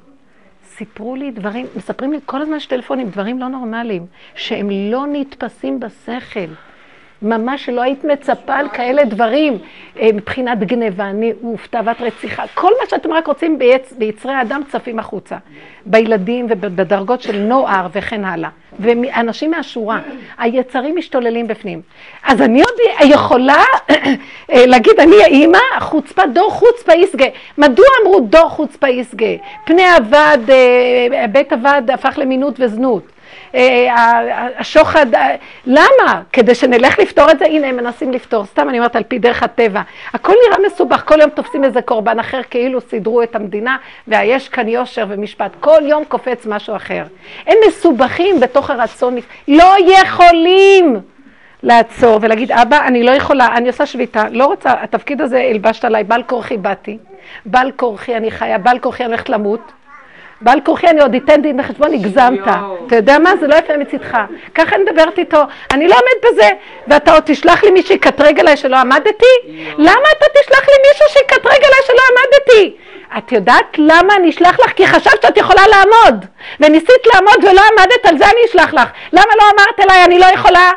סיפרו 0.66 1.16
לי 1.16 1.32
דברים, 1.32 1.66
מספרים 1.76 2.12
לי 2.12 2.20
כל 2.26 2.42
הזמן 2.42 2.58
יש 2.58 2.66
טלפונים, 2.66 3.10
דברים 3.10 3.40
לא 3.40 3.48
נורמליים, 3.48 4.06
שהם 4.36 4.70
לא 4.72 5.06
נתפסים 5.08 5.80
בשכל. 5.80 6.69
ממש 7.22 7.66
שלא 7.66 7.82
היית 7.82 8.04
מצפה 8.04 8.56
על 8.56 8.70
כאלה 8.70 9.06
דברים, 9.06 9.58
אה, 10.00 10.10
מבחינת 10.14 10.60
גניבה, 10.60 11.12
ניאוף, 11.12 11.68
תאוות 11.68 12.02
רציחה, 12.02 12.44
כל 12.54 12.72
מה 12.82 12.90
שאתם 12.90 13.14
רק 13.14 13.28
רוצים 13.28 13.60
ביצ... 13.60 13.94
ביצרי 13.98 14.34
האדם 14.34 14.62
צפים 14.72 15.00
החוצה, 15.00 15.38
בילדים 15.86 16.46
ובדרגות 16.50 17.22
של 17.22 17.38
נוער 17.40 17.88
וכן 17.94 18.26
הלאה, 18.26 18.50
ואנשים 18.80 19.52
מהשורה, 19.52 20.00
היצרים 20.38 20.96
משתוללים 20.96 21.48
בפנים. 21.48 21.82
אז 22.24 22.42
אני 22.42 22.62
עוד 22.62 23.06
יכולה 23.06 23.64
אה, 23.90 24.66
להגיד, 24.66 25.00
אני 25.00 25.24
האימא, 25.24 25.60
חוצפה, 25.80 26.22
דור 26.34 26.52
חוצפה 26.52 26.94
יסגה. 26.94 27.28
מדוע 27.58 27.86
אמרו 28.04 28.20
דור 28.20 28.50
חוצפה 28.50 28.90
יסגה? 28.90 29.36
פני 29.66 29.90
הוועד, 29.98 30.50
אה, 30.50 31.28
בית 31.32 31.54
הוועד 31.54 31.92
הפך 31.92 32.18
למינות 32.18 32.56
וזנות. 32.60 33.19
אה, 33.56 34.48
השוחד, 34.58 35.16
אה, 35.16 35.36
למה? 35.66 36.22
כדי 36.34 36.56
שנלך 36.56 37.00
לפתור 37.00 37.32
את 37.32 37.40
זה, 37.40 37.46
הנה 37.46 37.68
הם 37.68 37.76
מנסים 37.76 38.12
לפתור, 38.12 38.46
סתם 38.46 38.70
אני 38.70 38.78
אומרת 38.80 38.96
על 38.96 39.04
פי 39.04 39.20
דרך 39.20 39.44
הטבע. 39.44 39.82
הכל 40.14 40.34
נראה 40.48 40.68
מסובך, 40.68 41.04
כל 41.06 41.22
יום 41.22 41.30
תופסים 41.30 41.64
איזה 41.64 41.82
קורבן 41.82 42.20
אחר 42.20 42.42
כאילו 42.50 42.82
סידרו 42.82 43.24
את 43.24 43.36
המדינה, 43.36 43.78
ויש 44.08 44.50
כאן 44.50 44.68
יושר 44.68 45.06
ומשפט, 45.10 45.52
כל 45.60 45.82
יום 45.82 46.04
קופץ 46.06 46.46
משהו 46.46 46.76
אחר. 46.76 47.04
הם 47.48 47.58
מסובכים 47.68 48.40
בתוך 48.40 48.70
הרצון, 48.70 49.16
לא 49.48 49.76
יכולים. 49.88 51.00
לעצור 51.64 52.20
ולהגיד, 52.22 52.52
אבא, 52.52 52.88
אני 52.88 53.04
לא 53.04 53.12
יכולה, 53.12 53.48
אני 53.58 53.68
עושה 53.68 53.86
שביתה, 53.86 54.24
לא 54.32 54.46
רוצה, 54.46 54.74
התפקיד 54.84 55.22
הזה 55.22 55.42
הלבשת 55.50 55.86
עליי, 55.86 56.04
בעל 56.04 56.24
כורחי 56.24 56.58
באתי, 56.58 56.98
בעל 57.46 57.72
כורחי 57.72 58.18
אני 58.18 58.32
חיה, 58.32 58.58
בעל 58.58 58.80
כורחי 58.80 59.04
אני 59.04 59.12
הולכת 59.12 59.30
למות, 59.30 59.72
בעל 60.42 60.60
כורחי 60.66 60.88
אני 60.88 61.02
עוד 61.02 61.16
אתן 61.16 61.42
דין 61.42 61.60
וחשבון, 61.60 61.94
הגזמת. 61.94 62.40
אתה 62.88 62.96
יודע 62.96 63.20
מה? 63.20 63.32
זה 63.40 63.48
לא 63.48 63.56
יפה 63.56 63.78
מצידך. 63.78 64.18
ככה 64.56 64.76
אני 64.76 64.84
מדברת 64.84 65.18
איתו, 65.20 65.42
אני 65.72 65.88
לא 65.88 65.96
עומד 65.96 66.32
בזה, 66.32 66.50
ואתה 66.88 67.14
עוד 67.14 67.24
תשלח 67.26 67.64
לי 67.64 67.72
מי 67.72 67.82
שיקטרג 67.82 68.40
עליי 68.40 68.58
שלא 68.58 68.78
עמדתי? 68.78 69.26
למה 69.78 70.08
אתה 70.18 70.26
תשלח 70.42 70.68
לי 70.68 70.74
מישהו 70.90 71.06
שיקטרג 71.10 71.64
עליי 71.64 71.80
שלא 71.88 72.02
עמדתי? 72.10 72.78
את 73.18 73.32
יודעת 73.32 73.78
למה 73.78 74.16
אני 74.16 74.30
אשלח 74.30 74.60
לך? 74.60 74.72
כי 74.76 74.88
חשבת 74.88 75.22
שאת 75.22 75.38
יכולה 75.38 75.62
לעמוד, 75.68 76.26
וניסית 76.60 77.08
לעמוד 77.14 77.44
ולא 77.44 77.62
עמדת, 77.72 78.06
על 78.06 78.18
זה 78.18 78.26
אני 78.26 78.40
אשלח 78.50 78.74
לך. 78.74 78.90
למה 79.14 79.32
לא 79.38 79.44
אמרת 79.44 79.80
אליי, 79.80 80.06
אני 80.06 80.20
לא 80.20 80.26
יכולה? 80.26 80.72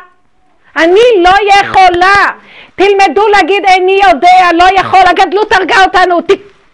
אני 0.77 1.23
לא 1.23 1.31
יכולה. 1.61 2.25
תלמדו 2.75 3.27
להגיד 3.27 3.65
איני 3.65 3.99
יודע, 4.07 4.49
לא 4.53 4.79
יכול, 4.79 4.99
הגדלות 5.05 5.51
הרגה 5.51 5.83
אותנו, 5.83 6.19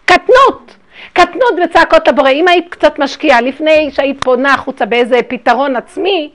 קטנות. 0.04 0.79
קטנות 1.26 1.52
וצעקות 1.64 2.08
לבורא. 2.08 2.30
אם 2.30 2.48
היית 2.48 2.66
קצת 2.70 2.98
משקיעה 2.98 3.40
לפני 3.40 3.90
שהיית 3.90 4.24
פונה 4.24 4.54
החוצה 4.54 4.86
באיזה 4.86 5.20
פתרון 5.28 5.76
עצמי, 5.76 6.30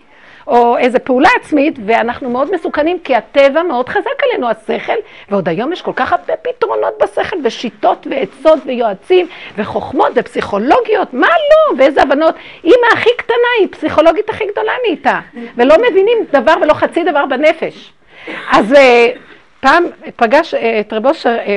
או 0.48 0.78
איזה 0.78 1.00
פעולה 1.00 1.30
עצמית, 1.42 1.80
ואנחנו 1.86 2.30
מאוד 2.30 2.56
מסוכנים, 2.56 3.00
כי 3.00 3.16
הטבע 3.16 3.64
מאוד 3.64 3.90
חזק 3.90 4.24
עלינו, 4.24 4.50
השכל, 4.50 4.94
ועוד 5.30 5.50
היום 5.50 5.74
יש 5.74 5.82
כל 5.82 5.94
כך 5.96 6.14
הרבה 6.14 6.34
פתרונות 6.42 6.94
בשכל, 7.04 7.36
ושיטות, 7.44 8.08
ועצות, 8.10 8.60
ויועצים, 8.66 9.28
וחוכמות, 9.58 10.12
ופסיכולוגיות, 10.16 11.14
מה 11.14 11.28
לא, 11.28 11.78
ואיזה 11.78 12.02
הבנות. 12.02 12.36
אימא 12.64 12.88
הכי 12.94 13.10
קטנה 13.18 13.36
היא 13.60 13.68
פסיכולוגית 13.72 14.30
הכי 14.30 14.44
גדולה 14.52 14.72
נהייתה, 14.86 15.20
ולא 15.58 15.76
מבינים 15.90 16.18
דבר 16.32 16.54
ולא 16.62 16.74
חצי 16.74 17.04
דבר 17.04 17.26
בנפש. 17.26 17.94
אז 18.52 18.74
אה, 18.74 19.08
פעם 19.60 19.84
פגש 20.16 20.54
אה, 20.54 20.80
את 20.80 20.94
רב 20.94 21.06
אושר, 21.06 21.30
אה, 21.30 21.56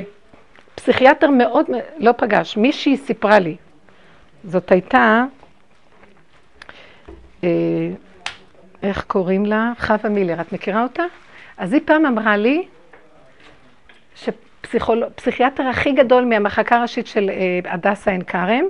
פסיכיאטר 0.78 1.30
מאוד, 1.30 1.66
לא 1.98 2.12
פגש, 2.16 2.56
מישהי 2.56 2.96
סיפרה 2.96 3.38
לי, 3.38 3.56
זאת 4.44 4.72
הייתה, 4.72 5.24
אה, 7.44 7.48
איך 8.82 9.04
קוראים 9.04 9.46
לה? 9.46 9.72
חווה 9.78 10.10
מילר, 10.10 10.40
את 10.40 10.52
מכירה 10.52 10.82
אותה? 10.82 11.02
אז 11.56 11.72
היא 11.72 11.80
פעם 11.84 12.06
אמרה 12.06 12.36
לי, 12.36 12.66
שפסיכיאטר 14.14 15.66
הכי 15.66 15.92
גדול 15.92 16.24
מהמחלקה 16.24 16.76
הראשית 16.76 17.06
של 17.06 17.30
אה, 17.30 17.72
הדסה 17.72 18.10
עין 18.10 18.22
כרם, 18.22 18.64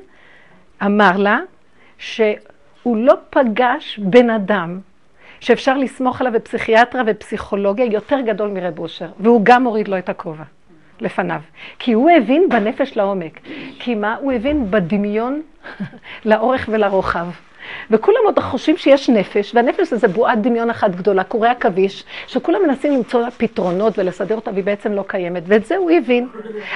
אמר 0.83 1.17
לה 1.17 1.39
שהוא 1.99 2.37
לא 2.85 3.15
פגש 3.31 3.99
בן 4.03 4.31
אדם 4.31 4.81
שאפשר 5.41 5.79
לסמוך 5.79 6.21
עליו 6.21 6.33
בפסיכיאטרה 6.33 7.03
ופסיכולוגיה 7.07 7.87
יותר 7.87 8.21
גדול 8.21 8.51
מרב 8.51 8.79
אושר, 8.79 9.09
והוא 9.21 9.41
גם 9.45 9.65
הוריד 9.65 9.89
לו 9.89 9.99
את 9.99 10.09
הכובע. 10.09 10.45
לפניו. 11.01 11.41
כי 11.79 11.93
הוא 11.93 12.11
הבין 12.11 12.49
בנפש 12.49 12.97
לעומק. 12.97 13.41
כי 13.79 13.95
מה? 13.95 14.17
הוא 14.21 14.33
הבין 14.33 14.71
בדמיון 14.71 15.43
לאורך 16.25 16.69
ולרוחב. 16.73 17.27
וכולם 17.91 18.19
עוד 18.25 18.39
חושבים 18.39 18.77
שיש 18.77 19.09
נפש, 19.09 19.55
והנפש 19.55 19.93
זה 19.93 20.09
בועת 20.09 20.43
דמיון 20.43 20.71
אחת 20.71 20.91
גדולה, 20.91 21.25
קורי 21.25 21.49
עכביש, 21.49 22.05
שכולם 22.27 22.63
מנסים 22.67 22.93
למצוא 22.93 23.21
לה 23.21 23.31
פתרונות 23.31 23.99
ולסדר 23.99 24.35
אותה, 24.35 24.51
והיא 24.51 24.65
בעצם 24.65 24.93
לא 24.93 25.05
קיימת. 25.07 25.43
ואת 25.47 25.67
זה 25.67 25.77
הוא 25.77 25.91
הבין. 25.91 26.29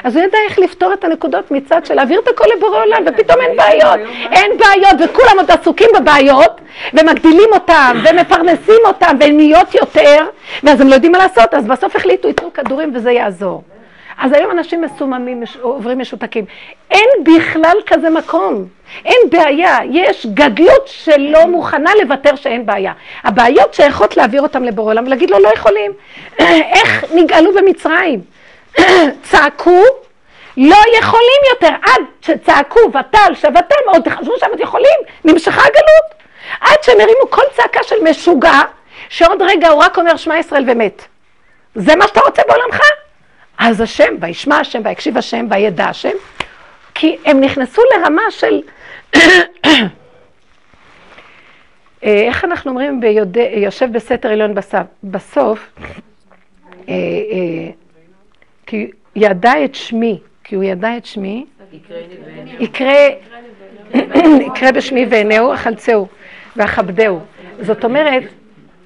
אז 0.05 0.17
הוא 0.17 0.25
ידע 0.25 0.39
איך 0.49 0.59
לפתור 0.59 0.93
את 0.93 1.05
הנקודות 1.05 1.51
מצד 1.51 1.87
של 1.87 1.95
להעביר 1.95 2.21
את 2.21 2.29
הכל 2.29 2.45
לבורא 2.57 2.79
עולם, 2.85 3.03
ופתאום 3.07 3.41
אין 3.41 3.57
בעיות. 3.57 4.01
אין 4.33 4.51
בעיות, 4.59 5.11
וכולם 5.11 5.39
עוד 5.39 5.51
עסוקים 5.51 5.89
בבעיות, 6.01 6.61
ומגדילים 6.95 7.49
אותם, 7.55 7.97
ומפרנסים 8.05 8.81
אותם, 8.87 9.17
והם 9.21 9.37
נהיות 9.37 9.75
יותר, 9.75 10.27
ואז 10.63 10.81
הם 10.81 10.89
לא 10.89 10.95
יודעים 10.95 11.13
מה 11.13 11.19
לעשות, 11.19 11.55
אז 11.55 11.67
בסוף 11.67 11.97
החליטו, 11.97 12.29
ייתנו 12.29 12.53
כדורים 12.53 12.93
וזה 12.95 13.13
יעזור. 13.13 13.63
אז 14.23 14.33
היום 14.33 14.51
אנשים 14.51 14.81
מסוממים, 14.81 15.43
עוברים 15.61 15.99
משותקים. 15.99 16.45
אין 16.91 17.09
בכלל 17.25 17.77
כזה 17.87 18.11
מקום. 18.11 18.67
אין 19.05 19.17
בעיה. 19.31 19.79
יש 19.91 20.27
גדלות 20.27 20.87
שלא 20.87 21.47
מוכנה 21.47 21.91
לוותר 22.03 22.37
שאין 22.37 22.67
בעיה. 22.67 22.93
הבעיות 23.25 23.75
שייכות 23.75 24.17
להעביר 24.17 24.43
אותם 24.43 24.65
לבורא 24.65 24.91
עולם 24.91 25.07
ולהגיד 25.07 25.31
לו, 25.31 25.39
לא 25.39 25.49
יכולים. 25.49 25.93
איך 26.77 27.05
נגאלו 27.15 27.55
במצרים? 27.55 28.21
צעקו, 29.31 29.83
לא 30.57 30.77
יכולים 30.99 31.41
יותר. 31.51 31.75
עד 31.83 32.03
שצעקו 32.21 32.81
ותל 32.81 33.35
שבתם, 33.35 33.83
עוד 33.87 34.09
חשבו 34.09 34.33
שהם 34.39 34.51
עוד 34.51 34.61
יכולים, 34.61 34.99
נמשכה 35.25 35.61
הגלות. 35.61 36.23
עד 36.61 36.83
שהם 36.83 37.01
הרימו 37.01 37.31
כל 37.31 37.43
צעקה 37.57 37.83
של 37.83 37.97
משוגע, 38.11 38.61
שעוד 39.09 39.43
רגע 39.43 39.69
הוא 39.69 39.83
רק 39.83 39.99
אומר 39.99 40.17
שמע 40.17 40.39
ישראל 40.39 40.65
ומת. 40.67 41.05
זה 41.75 41.97
מה 41.97 42.07
שאתה 42.09 42.21
רוצה 42.21 42.43
בעולמך? 42.49 42.81
אז 43.65 43.81
השם, 43.81 44.15
וישמע 44.21 44.57
השם, 44.57 44.81
ויקשיב 44.85 45.19
השם, 45.19 45.47
וידע 45.51 45.85
השם, 45.85 46.17
כי 46.95 47.17
הם 47.25 47.41
נכנסו 47.41 47.83
לרמה 47.95 48.23
של... 48.31 48.61
אה, 52.05 52.05
איך 52.05 52.45
אנחנו 52.45 52.71
אומרים 52.71 53.01
ביודע, 53.01 53.43
יושב 53.43 53.93
בסתר 53.93 54.29
עליון 54.29 54.55
בסף, 54.55 54.83
בסוף, 55.05 55.73
אה, 56.89 56.95
אה, 56.95 57.71
כי 58.67 58.91
ידע 59.17 59.65
את 59.65 59.75
שמי, 59.75 60.19
כי 60.45 60.55
הוא 60.55 60.65
ידע 60.65 60.97
את 60.97 61.07
שמי, 61.07 61.45
יקרה 62.61 63.09
בשמי 64.75 65.07
ועינהו, 65.11 65.53
החלצהו 65.53 66.07
ואכבדהו. 66.57 67.21
זאת 67.61 67.85
אומרת, 67.85 68.23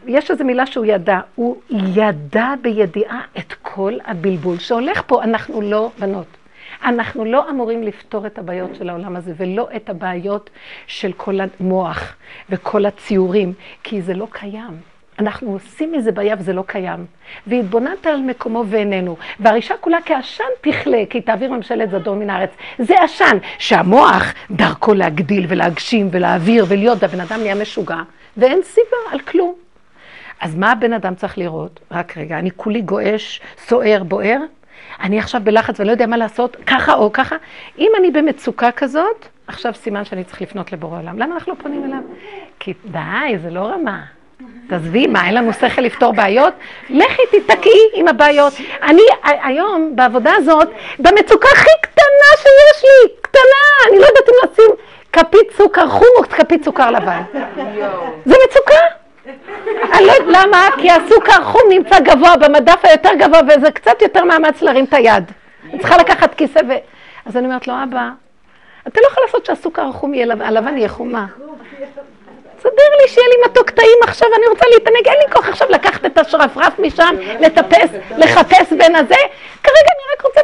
יש 0.07 0.31
איזו 0.31 0.45
מילה 0.45 0.67
שהוא 0.67 0.85
ידע, 0.85 1.21
הוא 1.35 1.57
ידע 1.71 2.55
בידיעה 2.63 3.21
את 3.39 3.55
כל 3.63 3.93
הבלבול 4.05 4.59
שהולך 4.59 5.03
פה. 5.07 5.23
אנחנו 5.23 5.61
לא 5.61 5.91
בנות. 5.99 6.27
אנחנו 6.85 7.25
לא 7.25 7.51
אמורים 7.51 7.83
לפתור 7.83 8.27
את 8.27 8.39
הבעיות 8.39 8.75
של 8.75 8.89
העולם 8.89 9.17
הזה, 9.17 9.33
ולא 9.37 9.69
את 9.77 9.91
הבעיות 9.91 10.51
של 10.87 11.13
כל 11.13 11.39
המוח 11.41 12.15
וכל 12.51 12.87
הציורים, 12.87 13.53
כי 13.83 14.03
זה 14.03 14.15
לא 14.15 14.27
קיים. 14.31 14.77
אנחנו 15.19 15.53
עושים 15.53 15.93
מזה 15.93 16.13
בעיה 16.13 16.37
וזה 16.39 16.53
לא 16.53 16.65
קיים. 16.67 17.07
והתבוננת 17.47 18.07
על 18.07 18.21
מקומו 18.21 18.65
ואיננו. 18.67 19.17
והרישה 19.41 19.77
כולה 19.77 19.99
כעשן 20.05 20.45
תכלה, 20.61 21.03
כי 21.11 21.21
תעביר 21.21 21.53
ממשלת 21.53 21.91
זדון 21.91 22.19
מן 22.19 22.31
הארץ. 22.31 22.51
זה 22.79 23.03
עשן 23.03 23.39
שהמוח 23.59 24.33
דרכו 24.51 24.95
להגדיל 24.95 25.47
ולהגשים 25.49 26.09
ולהעביר 26.13 26.65
ולהיות, 26.69 26.99
והבן 27.01 27.21
אדם 27.21 27.41
נהיה 27.41 27.55
משוגע, 27.55 28.03
ואין 28.37 28.63
סיבה 28.63 28.97
על 29.13 29.19
כלום. 29.19 29.66
אז 30.41 30.55
מה 30.55 30.73
הבן 30.73 30.93
אדם 30.93 31.15
צריך 31.15 31.39
לראות? 31.39 31.81
רק 31.91 32.17
רגע, 32.17 32.39
אני 32.39 32.51
כולי 32.57 32.81
גועש, 32.81 33.41
סוער, 33.67 34.03
בוער, 34.03 34.39
אני 35.01 35.19
עכשיו 35.19 35.41
בלחץ 35.45 35.81
ואני 35.81 35.87
לא 35.87 35.93
יודע 35.93 36.07
מה 36.07 36.17
לעשות, 36.17 36.57
ככה 36.67 36.95
או 36.95 37.13
ככה. 37.13 37.37
אם 37.79 37.93
אני 37.99 38.11
במצוקה 38.11 38.71
כזאת, 38.71 39.27
עכשיו 39.47 39.75
סימן 39.75 40.05
שאני 40.05 40.25
צריך 40.25 40.43
לפנות 40.43 40.73
לבורא 40.73 40.99
עולם. 40.99 41.19
למה 41.19 41.35
אנחנו 41.35 41.53
לא 41.53 41.59
פונים 41.63 41.85
אליו? 41.85 41.99
כי 42.59 42.75
די, 42.85 43.39
זה 43.43 43.51
לא 43.51 43.61
רמה. 43.61 44.03
תעזבי, 44.69 45.07
מה, 45.07 45.27
אין 45.27 45.35
לנו 45.35 45.53
שכל 45.53 45.83
לפתור 45.83 46.13
בעיות? 46.13 46.55
לכי 46.91 47.23
תתקעי 47.33 47.91
עם 47.95 48.09
הבעיות. 48.09 48.53
אני 48.83 49.03
היום, 49.23 49.93
בעבודה 49.95 50.33
הזאת, 50.37 50.69
במצוקה 50.99 51.49
הכי 51.53 51.71
קטנה 51.81 52.31
שיש 52.37 52.85
לי, 52.85 53.15
קטנה, 53.21 53.91
אני 53.91 53.99
לא 53.99 54.07
יודעת 54.07 54.29
אם 54.29 54.51
לשים 54.51 54.71
כפית 55.13 55.53
סוכר 55.57 55.89
חום 55.89 56.09
או 56.17 56.23
כפית 56.23 56.65
סוכר 56.65 56.91
לבן. 56.91 57.23
זה 58.25 58.35
מצוקה. 58.47 59.06
לא 60.01 60.13
למה? 60.27 60.69
כי 60.81 60.91
הסוכר 60.91 61.45
חום 61.45 61.63
נמצא 61.69 62.01
גבוה 62.01 62.37
במדף 62.37 62.85
היותר 62.85 63.15
גבוה 63.19 63.41
וזה 63.49 63.71
קצת 63.71 64.03
יותר 64.03 64.25
מאמץ 64.25 64.63
להרים 64.63 64.85
את 64.85 64.95
היד. 64.95 65.25
אני 65.71 65.79
צריכה 65.79 65.97
לקחת 65.97 66.35
כיסא 66.35 66.61
ו... 66.69 66.73
אז 67.27 67.37
אני 67.37 67.47
אומרת 67.47 67.69
לו, 67.69 67.75
אבא, 67.83 68.09
אתה 68.89 69.01
לא 69.01 69.07
יכול 69.07 69.23
לעשות 69.27 69.47
שהסוכר 69.47 69.89
החום 69.89 70.15
יהיה, 70.15 70.27
הלבן 70.41 70.79
יהיה 70.79 70.89
חומה. 70.89 71.27
סדר 72.61 72.89
לי 73.03 73.09
שיהיה 73.09 73.29
לי 73.29 73.35
מתוק 73.51 73.71
טעים 73.71 73.99
עכשיו, 74.03 74.29
אני 74.39 74.47
רוצה 74.47 74.67
להתענג, 74.75 75.07
אין 75.07 75.19
לי 75.27 75.33
כוח 75.33 75.49
עכשיו 75.49 75.69
לקחת 75.71 76.07
את 76.07 76.19
השרפרף 76.19 76.79
משם, 76.79 77.15
לטפס, 77.41 77.91
לחפש 78.17 78.73
בין 78.73 78.97
הזה, 78.97 79.15
כרגע 79.63 79.91
אני 79.95 80.15
רק 80.17 80.23
רוצה... 80.25 80.41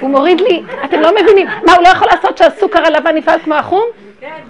הוא 0.00 0.10
מוריד 0.10 0.40
לי, 0.40 0.62
אתם 0.84 1.00
לא 1.00 1.12
מבינים, 1.22 1.46
מה 1.66 1.74
הוא 1.74 1.82
לא 1.82 1.88
יכול 1.88 2.08
לעשות 2.12 2.38
שהסוכר 2.38 2.86
הלבן 2.86 3.16
יפעל 3.16 3.40
כמו 3.44 3.54
החום? 3.54 3.84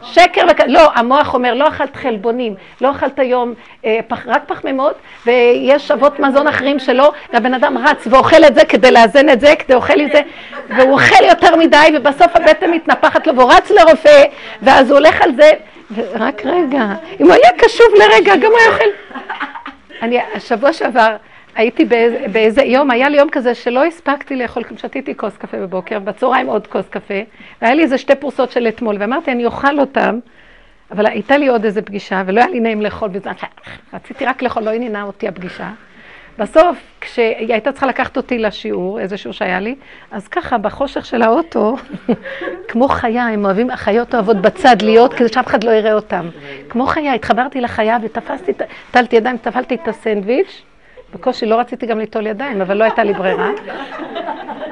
שקר 0.02 0.42
וכ... 0.50 0.60
לא, 0.66 0.90
המוח 0.94 1.34
אומר, 1.34 1.54
לא 1.54 1.68
אכלת 1.68 1.96
חלבונים, 1.96 2.54
לא 2.80 2.90
אכלת 2.90 3.18
היום 3.18 3.54
אה, 3.84 3.98
רק 4.26 4.42
פחמימות, 4.46 4.94
ויש 5.26 5.90
אבות 5.90 6.20
מזון 6.20 6.46
אחרים 6.46 6.78
שלא, 6.78 7.12
והבן 7.32 7.54
אדם 7.54 7.78
רץ 7.78 8.06
ואוכל 8.10 8.44
את 8.44 8.54
זה 8.54 8.64
כדי 8.64 8.90
לאזן 8.90 9.28
את 9.28 9.40
זה, 9.40 9.54
כדי 9.58 9.74
אוכל 9.74 10.00
את 10.00 10.12
זה, 10.12 10.20
והוא 10.76 10.92
אוכל 10.92 11.24
יותר 11.24 11.56
מדי, 11.56 11.92
ובסוף 11.94 12.36
הבטן 12.36 12.70
מתנפחת 12.70 13.26
לו, 13.26 13.36
והוא 13.36 13.52
רץ 13.52 13.70
לרופא, 13.70 14.24
ואז 14.62 14.90
הוא 14.90 14.98
הולך 14.98 15.22
על 15.22 15.30
זה, 15.36 15.50
ורק 15.94 16.42
רגע, 16.44 16.84
אם 17.20 17.26
הוא 17.26 17.32
היה 17.32 17.50
קשוב 17.58 17.86
לרגע, 17.98 18.36
גם 18.36 18.50
הוא 18.50 18.58
היה 18.58 18.68
אוכל. 18.68 18.88
אני, 20.02 20.18
השבוע 20.34 20.72
שעבר, 20.72 21.16
הייתי 21.56 21.84
באיזה, 21.84 22.26
באיזה 22.32 22.62
יום, 22.62 22.90
היה 22.90 23.08
לי 23.08 23.16
יום 23.16 23.28
כזה 23.32 23.54
שלא 23.54 23.84
הספקתי 23.84 24.36
לאכול, 24.36 24.62
שתיתי 24.76 25.16
כוס 25.16 25.36
קפה 25.36 25.56
בבוקר, 25.56 25.98
בצהריים 25.98 26.46
עוד 26.46 26.66
כוס 26.66 26.88
קפה, 26.88 27.20
והיה 27.62 27.74
לי 27.74 27.82
איזה 27.82 27.98
שתי 27.98 28.14
פרוסות 28.14 28.50
של 28.50 28.68
אתמול, 28.68 28.96
ואמרתי, 29.00 29.32
אני 29.32 29.46
אוכל 29.46 29.80
אותם, 29.80 30.18
אבל 30.90 31.06
הייתה 31.06 31.36
לי 31.36 31.48
עוד 31.48 31.64
איזה 31.64 31.82
פגישה, 31.82 32.22
ולא 32.26 32.40
היה 32.40 32.50
לי 32.50 32.60
נעים 32.60 32.82
לאכול, 32.82 33.10
וזה, 33.12 33.30
רציתי 33.94 34.24
רק 34.24 34.42
לאכול, 34.42 34.62
לא 34.62 34.70
עניינה 34.70 35.02
אותי 35.02 35.28
הפגישה. 35.28 35.70
בסוף, 36.38 36.78
כשהיא 37.00 37.52
הייתה 37.52 37.72
צריכה 37.72 37.86
לקחת 37.86 38.16
אותי 38.16 38.38
לשיעור, 38.38 39.00
איזה 39.00 39.16
שיעור 39.16 39.32
שהיה 39.32 39.60
לי, 39.60 39.74
אז 40.10 40.28
ככה, 40.28 40.58
בחושך 40.58 41.06
של 41.06 41.22
האוטו, 41.22 41.76
כמו 42.68 42.88
חיה, 42.88 43.26
הם 43.26 43.44
אוהבים, 43.44 43.70
החיות 43.70 44.14
אוהבות 44.14 44.36
בצד 44.36 44.82
להיות, 44.82 45.14
כדי 45.14 45.28
שאף 45.28 45.46
אחד 45.46 45.64
לא 45.64 45.70
יראה 45.70 45.94
אותם. 45.94 46.28
כמו 46.68 46.86
חיה, 46.86 47.14
התחברתי 47.14 47.60
לחיה 47.60 47.98
ותפסתי, 48.02 48.52
טלתי 48.90 49.16
ידיים, 49.16 49.36
טפלתי 49.36 49.74
את 49.74 49.88
הסנדוויץ', 49.88 50.62
בקושי 51.16 51.46
לא 51.46 51.60
רציתי 51.60 51.86
גם 51.86 51.98
ליטול 51.98 52.26
ידיים, 52.26 52.60
אבל 52.60 52.76
לא 52.76 52.84
הייתה 52.84 53.04
לי 53.04 53.12
ברירה. 53.12 53.50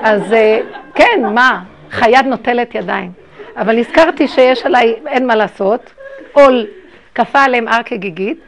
אז 0.00 0.32
אה, 0.32 0.60
כן, 0.94 1.22
מה, 1.34 1.62
חיה 1.90 2.22
נוטלת 2.22 2.74
ידיים. 2.74 3.12
אבל 3.56 3.76
נזכרתי 3.76 4.28
שיש 4.28 4.66
עליי, 4.66 4.94
אין 5.06 5.26
מה 5.26 5.36
לעשות, 5.36 5.92
עול 6.32 6.66
כפה 7.14 7.42
עליהם 7.42 7.68
הר 7.68 7.82
כגיגית, 7.82 8.38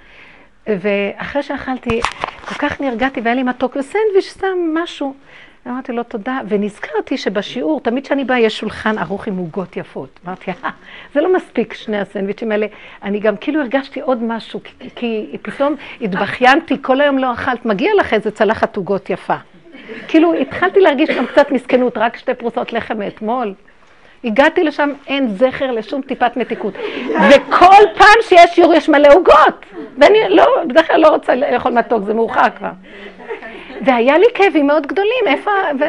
ואחרי 0.67 1.43
שאכלתי, 1.43 2.01
כל 2.49 2.55
כך 2.55 2.81
נרגעתי 2.81 3.21
והיה 3.21 3.35
לי 3.35 3.43
מתוק 3.43 3.77
וסנדוויץ' 3.77 4.29
סתם 4.29 4.75
משהו. 4.75 5.15
אמרתי 5.67 5.93
לו 5.93 6.03
תודה, 6.03 6.41
ונזכרתי 6.49 7.17
שבשיעור, 7.17 7.81
תמיד 7.81 8.05
כשאני 8.05 8.25
באה 8.25 8.39
יש 8.39 8.59
שולחן 8.59 8.99
ערוך 8.99 9.27
עם 9.27 9.37
עוגות 9.37 9.77
יפות. 9.77 10.21
אמרתי, 10.27 10.51
אה, 10.65 10.71
זה 11.15 11.21
לא 11.21 11.37
מספיק 11.37 11.75
שני 11.75 12.01
הסנדוויצ'ים 12.01 12.53
האלה, 12.53 12.67
אני 13.03 13.21
גם 13.21 13.37
כאילו 13.37 13.61
הרגשתי 13.61 14.01
עוד 14.01 14.23
משהו, 14.23 14.61
כי, 14.65 14.91
כי 14.97 15.37
פתאום 15.43 15.75
התבכיינתי, 16.01 16.83
כל 16.83 17.01
היום 17.01 17.19
לא 17.19 17.33
אכלת, 17.33 17.67
מגיע 17.67 17.91
לך 17.99 18.15
איזה 18.15 18.31
צלחת 18.31 18.77
עוגות 18.77 19.11
יפה. 19.11 19.37
כאילו 20.09 20.35
התחלתי 20.35 20.81
להרגיש 20.81 21.11
גם 21.11 21.27
קצת 21.27 21.51
מסכנות, 21.51 21.99
רק 21.99 22.17
שתי 22.17 22.35
פרוסות 22.35 22.73
לחם 22.73 22.99
מאתמול. 22.99 23.55
הגעתי 24.25 24.65
לשם, 24.65 24.91
אין 25.07 25.29
זכר 25.29 25.71
לשום 25.71 26.03
טיפת 26.03 26.37
מתיקות. 26.37 26.75
וכל 27.31 27.83
פעם 27.99 28.17
שיש 28.23 28.51
שיעור 28.55 28.75
יש 28.75 28.89
מלא 28.89 29.09
עוגות. 29.15 29.67
ואני 29.99 30.19
לא, 30.29 30.47
בדרך 30.69 30.87
כלל 30.87 31.01
לא 31.01 31.09
רוצה 31.09 31.35
לאכול 31.35 31.73
מתוק, 31.73 32.05
זה 32.05 32.15
מאוחר 32.15 32.51
כבר. 32.59 32.71
והיה 33.85 34.19
לי 34.19 34.27
כאבים 34.35 34.67
מאוד 34.67 34.87
גדולים, 34.87 35.25
איפה... 35.27 35.51
ו... 35.81 35.85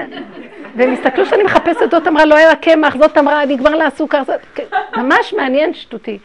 והם 0.75 0.93
הסתכלו 0.93 1.25
שאני 1.25 1.43
מחפשת, 1.43 1.91
זאת 1.91 2.07
אמרה, 2.07 2.25
לא 2.25 2.35
היה 2.35 2.55
קמח, 2.55 2.97
זאת 2.97 3.17
אמרה, 3.17 3.45
נגמר 3.45 3.75
לה 3.75 3.85
הסוכר, 3.85 4.23
זאת... 4.23 4.59
ממש 4.97 5.33
מעניין, 5.33 5.73
שטותי. 5.73 6.19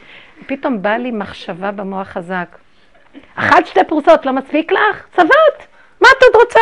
פתאום 0.47 0.83
באה 0.83 0.99
לי 0.99 1.11
מחשבה 1.11 1.71
במוח 1.71 2.09
חזק. 2.09 2.57
אכלת 3.35 3.67
שתי 3.67 3.81
פרוסות, 3.89 4.27
לא 4.27 4.33
מספיק 4.33 4.73
לך? 4.73 5.07
צבעת, 5.13 5.67
מה 6.01 6.09
את 6.19 6.23
עוד 6.23 6.43
רוצה? 6.43 6.61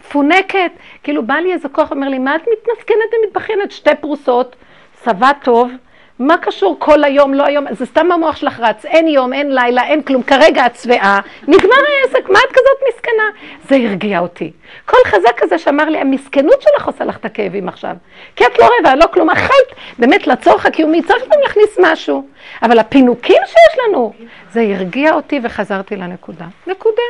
מפונקת. 0.00 0.72
כאילו 1.02 1.22
בא 1.22 1.34
לי 1.34 1.52
איזה 1.52 1.68
כוח, 1.68 1.90
אומר 1.90 2.08
לי, 2.08 2.18
מה 2.18 2.36
את 2.36 2.40
מתמסכנת 2.40 3.14
ומתבכיינת? 3.22 3.72
שתי 3.72 3.90
פרוסות, 4.00 4.56
צבא 4.92 5.30
טוב, 5.42 5.70
מה 6.18 6.36
קשור 6.38 6.76
כל 6.78 7.04
היום, 7.04 7.34
לא 7.34 7.46
היום, 7.46 7.64
זה 7.70 7.86
סתם 7.86 8.12
המוח 8.12 8.36
שלך 8.36 8.60
רץ, 8.60 8.84
אין 8.84 9.08
יום, 9.08 9.32
אין 9.32 9.54
לילה, 9.54 9.84
אין 9.84 10.02
כלום, 10.02 10.22
כרגע 10.22 10.66
את 10.66 10.76
שבעה, 10.76 11.20
נגמר 11.48 11.76
העסק, 12.02 12.28
מה 12.28 12.38
את 12.38 12.52
כזאת 12.52 12.88
מסכנה? 12.88 13.22
זה 13.68 13.76
הרגיע 13.76 14.18
אותי. 14.18 14.52
כל 14.86 14.96
חזק 15.06 15.32
כזה 15.36 15.58
שאמר 15.58 15.84
לי, 15.84 15.98
המסכנות 15.98 16.62
שלך 16.62 16.86
עושה 16.86 17.04
לך 17.04 17.16
את 17.16 17.24
הכאבים 17.24 17.68
עכשיו. 17.68 17.96
כי 18.36 18.46
את 18.46 18.58
לא 18.58 18.68
רבע, 18.80 18.94
לא 18.94 19.06
כלום, 19.06 19.30
אכלת, 19.30 19.74
באמת 19.98 20.26
לצורך 20.26 20.66
הקיומי 20.66 21.02
צריך 21.02 21.24
גם 21.24 21.40
להכניס 21.42 21.78
משהו. 21.80 22.28
אבל 22.62 22.78
הפינוקים 22.78 23.42
שיש 23.46 23.78
לנו, 23.88 24.12
זה 24.52 24.60
הרגיע 24.60 25.14
אותי 25.14 25.40
וחזרתי 25.42 25.96
לנקודה. 25.96 26.46
נקודה. 26.66 27.02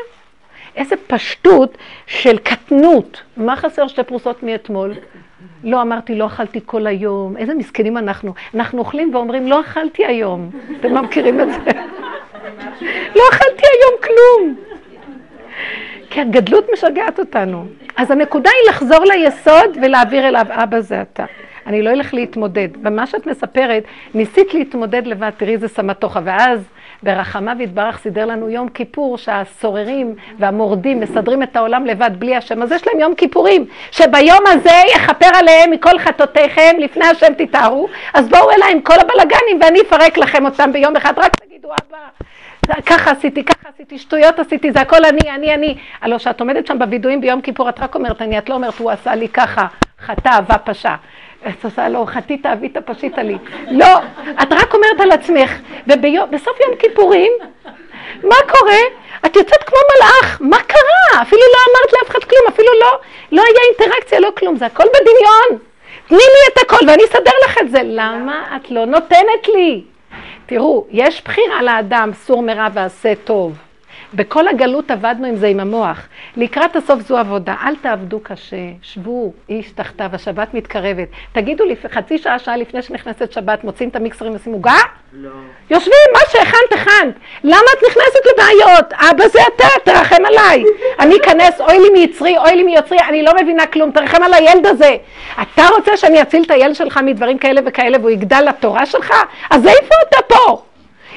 איזה 0.76 0.94
פשטות 1.06 1.78
של 2.06 2.38
קטנות. 2.38 3.22
מה 3.36 3.56
חסר 3.56 3.88
שתי 3.88 4.02
פרוסות 4.02 4.42
מאתמול? 4.42 4.94
לא 5.64 5.82
אמרתי, 5.82 6.14
לא 6.14 6.26
אכלתי 6.26 6.60
כל 6.66 6.86
היום. 6.86 7.36
איזה 7.36 7.54
מסכנים 7.54 7.98
אנחנו. 7.98 8.34
אנחנו 8.54 8.78
אוכלים 8.78 9.14
ואומרים, 9.14 9.46
לא 9.48 9.60
אכלתי 9.60 10.06
היום. 10.06 10.50
אתם 10.80 10.94
לא 10.94 11.02
מכירים 11.02 11.40
את 11.40 11.48
זה? 11.48 11.70
לא 13.16 13.22
אכלתי 13.32 13.62
היום 13.66 13.94
כלום. 14.02 14.56
כי 16.10 16.20
הגדלות 16.20 16.66
משגעת 16.72 17.18
אותנו. 17.18 17.66
אז 17.96 18.10
הנקודה 18.10 18.50
היא 18.50 18.70
לחזור 18.70 19.04
ליסוד 19.04 19.76
ולהעביר 19.82 20.28
אליו, 20.28 20.46
אבא 20.50 20.80
זה 20.80 21.02
אתה. 21.02 21.24
אני 21.66 21.82
לא 21.82 21.90
אלך 21.90 22.14
להתמודד. 22.14 22.68
ומה 22.82 23.06
שאת 23.06 23.26
מספרת, 23.26 23.84
ניסית 24.14 24.54
להתמודד 24.54 25.06
לבד, 25.06 25.30
תראי 25.36 25.52
איזה 25.52 25.68
סמטוחה. 25.68 26.20
ואז 26.24 26.60
ברחמיו 27.02 27.56
יתברך 27.60 27.98
סידר 27.98 28.26
לנו 28.26 28.50
יום 28.50 28.68
כיפור 28.68 29.18
שהסוררים 29.18 30.14
והמורדים 30.38 31.00
מסדרים 31.00 31.42
את 31.42 31.56
העולם 31.56 31.86
לבד 31.86 32.10
בלי 32.18 32.36
השם. 32.36 32.62
אז 32.62 32.72
יש 32.72 32.86
להם 32.86 33.00
יום 33.00 33.14
כיפורים, 33.14 33.66
שביום 33.90 34.46
הזה 34.46 34.80
יכפר 34.94 35.30
עליהם 35.34 35.70
מכל 35.70 35.98
חטאותיכם, 35.98 36.76
לפני 36.78 37.04
השם 37.04 37.32
תתארו, 37.38 37.88
אז 38.14 38.28
בואו 38.28 38.50
אליי 38.50 38.72
עם 38.72 38.80
כל 38.80 38.94
הבלגנים 39.00 39.60
ואני 39.60 39.80
אפרק 39.80 40.18
לכם 40.18 40.44
אותם 40.44 40.72
ביום 40.72 40.96
אחד, 40.96 41.12
רק 41.16 41.32
תגידו 41.36 41.68
אבא. 41.68 41.98
ככה 42.86 43.10
עשיתי, 43.10 43.44
ככה 43.44 43.68
עשיתי, 43.74 43.98
שטויות 43.98 44.38
עשיתי, 44.38 44.72
זה 44.72 44.80
הכל 44.80 45.04
אני, 45.04 45.30
אני, 45.30 45.54
אני. 45.54 45.78
הלוא 46.00 46.18
כשאת 46.18 46.40
עומדת 46.40 46.66
שם 46.66 46.78
בווידואים 46.78 47.20
ביום 47.20 47.40
כיפור, 47.40 47.68
את 47.68 47.80
רק 47.80 47.94
אומרת 47.94 48.22
אני, 48.22 48.38
את 48.38 48.48
לא 48.48 48.54
אומרת 48.54 48.78
הוא 48.78 48.90
עשה 48.90 49.14
לי 49.14 49.28
ככה, 49.28 49.66
חטא, 50.00 50.28
אהבה, 50.28 50.58
פשע. 50.58 50.94
את 51.48 51.64
עושה 51.64 51.88
לו, 51.88 52.06
חטאת, 52.06 52.46
אבית, 52.46 52.76
פשית 52.76 53.18
לי. 53.18 53.36
לא, 53.70 53.96
את 54.42 54.52
רק 54.52 54.74
אומרת 54.74 55.00
על 55.00 55.12
עצמך, 55.12 55.52
ובסוף 55.86 56.60
יום 56.60 56.76
כיפורים, 56.78 57.32
מה 58.22 58.36
קורה? 58.48 58.78
את 59.26 59.36
יוצאת 59.36 59.62
כמו 59.62 59.78
מלאך, 59.94 60.38
מה 60.40 60.58
קרה? 60.58 61.22
אפילו 61.22 61.40
לא 61.40 61.72
אמרת 61.72 61.92
לאף 61.92 62.10
אחד 62.10 62.24
כלום, 62.24 62.42
אפילו 62.48 62.68
לא, 62.80 62.98
לא 63.32 63.42
היה 63.42 63.60
אינטראקציה, 63.70 64.20
לא 64.20 64.28
כלום, 64.36 64.56
זה 64.56 64.66
הכל 64.66 64.84
בדמיון. 64.84 65.64
תני 66.08 66.18
לי 66.18 66.52
את 66.52 66.58
הכל 66.58 66.88
ואני 66.88 67.04
אסדר 67.04 67.30
לך 67.44 67.58
את 67.58 67.70
זה. 67.70 67.80
למה 67.84 68.56
את 68.56 68.70
לא 68.70 68.84
נותנת 68.84 69.48
לי? 69.54 69.84
תראו, 70.46 70.86
יש 70.90 71.22
בחירה 71.24 71.62
לאדם, 71.62 72.10
סור 72.14 72.42
מרע 72.42 72.66
ועשה 72.74 73.12
טוב. 73.24 73.52
בכל 74.14 74.48
הגלות 74.48 74.90
עבדנו 74.90 75.26
עם 75.26 75.36
זה 75.36 75.46
עם 75.46 75.60
המוח. 75.60 76.08
לקראת 76.36 76.76
הסוף 76.76 77.00
זו 77.00 77.18
עבודה, 77.18 77.54
אל 77.64 77.76
תעבדו 77.76 78.20
קשה, 78.22 78.56
שבו 78.82 79.32
איש 79.48 79.70
תחתיו, 79.70 80.10
השבת 80.12 80.54
מתקרבת. 80.54 81.08
תגידו 81.32 81.64
לי, 81.64 81.76
חצי 81.92 82.18
שעה, 82.18 82.38
שעה 82.38 82.56
לפני 82.56 82.82
שנכנסת 82.82 83.32
שבת, 83.32 83.64
מוצאים 83.64 83.88
את 83.88 83.96
המיקסרים 83.96 84.32
ועושים 84.32 84.52
עוגה? 84.52 84.76
לא. 85.12 85.30
יושבים, 85.70 85.94
מה 86.12 86.20
שהכנת, 86.30 86.72
הכנת. 86.72 87.14
למה 87.44 87.66
את 87.78 87.84
נכנסת 87.88 88.20
לבעיות? 88.32 88.92
אבא 88.92 89.28
זה 89.28 89.38
אתה, 89.56 89.66
תרחם 89.84 90.24
עליי. 90.24 90.64
אני 91.00 91.16
אכנס, 91.16 91.60
אוי 91.60 91.78
לי 91.78 91.90
מיצרי, 91.90 92.38
אוי 92.38 92.56
לי 92.56 92.62
מיוצרי, 92.62 92.98
אני 93.08 93.22
לא 93.22 93.32
מבינה 93.42 93.66
כלום, 93.66 93.90
תרחם 93.90 94.22
על 94.22 94.34
הילד 94.34 94.66
הזה. 94.66 94.96
אתה 95.42 95.62
רוצה 95.76 95.96
שאני 95.96 96.22
אציל 96.22 96.42
את 96.42 96.50
הילד 96.50 96.74
שלך 96.74 97.00
מדברים 97.02 97.38
כאלה 97.38 97.60
וכאלה 97.66 97.98
והוא 97.98 98.10
יגדל 98.10 98.44
לתורה 98.48 98.86
שלך? 98.86 99.12
אז 99.50 99.66
איפה 99.66 99.94
אתה 100.08 100.18
פה? 100.28 100.62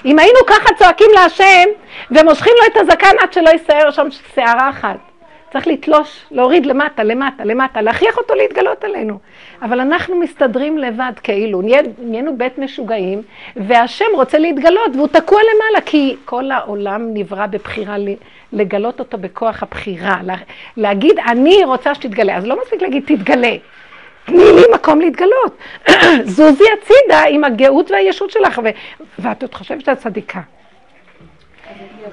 אם 0.05 0.19
היינו 0.19 0.39
ככה 0.47 0.73
צועקים 0.77 1.09
להשם 1.15 1.69
ומושכים 2.11 2.53
לו 2.61 2.65
את 2.71 2.77
הזקן 2.77 3.15
עד 3.19 3.33
שלא 3.33 3.49
יסייר 3.49 3.91
שם 3.91 4.07
שערה 4.35 4.69
אחת. 4.69 4.97
צריך 5.53 5.67
לתלוש, 5.67 6.25
להוריד 6.31 6.65
למטה, 6.65 7.03
למטה, 7.03 7.43
למטה, 7.45 7.81
להכריח 7.81 8.17
אותו 8.17 8.35
להתגלות 8.35 8.83
עלינו. 8.83 9.19
אבל 9.61 9.79
אנחנו 9.79 10.15
מסתדרים 10.15 10.77
לבד 10.77 11.11
כאילו, 11.23 11.61
נהיינו 11.99 12.37
בית 12.37 12.57
משוגעים, 12.57 13.21
והשם 13.55 14.05
רוצה 14.13 14.37
להתגלות 14.37 14.95
והוא 14.95 15.07
תקוע 15.07 15.39
למעלה, 15.41 15.85
כי 15.85 16.15
כל 16.25 16.51
העולם 16.51 17.13
נברא 17.13 17.45
בבחירה 17.45 17.95
לגלות 18.53 18.99
אותו 18.99 19.17
בכוח 19.17 19.63
הבחירה. 19.63 20.17
להגיד, 20.77 21.19
אני 21.27 21.65
רוצה 21.65 21.95
שתתגלה, 21.95 22.37
אז 22.37 22.45
לא 22.45 22.61
מספיק 22.61 22.81
להגיד, 22.81 23.03
תתגלה. 23.05 23.55
תני 24.27 24.43
לי 24.53 24.61
מקום 24.73 25.01
להתגלות. 25.01 25.57
זוזי 26.35 26.63
הצידה 26.73 27.23
עם 27.29 27.43
הגאות 27.43 27.91
והישות 27.91 28.31
שלך. 28.31 28.61
ואת 29.19 29.41
עוד 29.41 29.53
חושבת 29.53 29.85
שאת 29.85 29.97
צדיקה. 29.97 30.41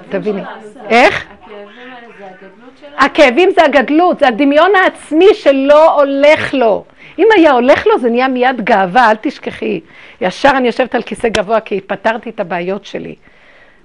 תביני. 0.08 0.42
איך? 0.88 1.26
הכאבים 2.98 3.50
זה 3.50 3.64
הגדלות, 3.64 4.18
זה 4.18 4.28
הדמיון 4.28 4.74
העצמי 4.74 5.34
שלא 5.34 6.00
הולך 6.00 6.54
לו. 6.54 6.84
אם 7.18 7.26
היה 7.36 7.50
הולך 7.50 7.86
לו 7.86 7.98
זה 7.98 8.10
נהיה 8.10 8.28
מיד 8.28 8.60
גאווה, 8.60 9.10
אל 9.10 9.16
תשכחי. 9.20 9.80
ישר 10.20 10.50
אני 10.56 10.66
יושבת 10.66 10.94
על 10.94 11.02
כיסא 11.02 11.28
גבוה 11.28 11.60
כי 11.60 11.80
פתרתי 11.80 12.30
את 12.30 12.40
הבעיות 12.40 12.84
שלי. 12.84 13.14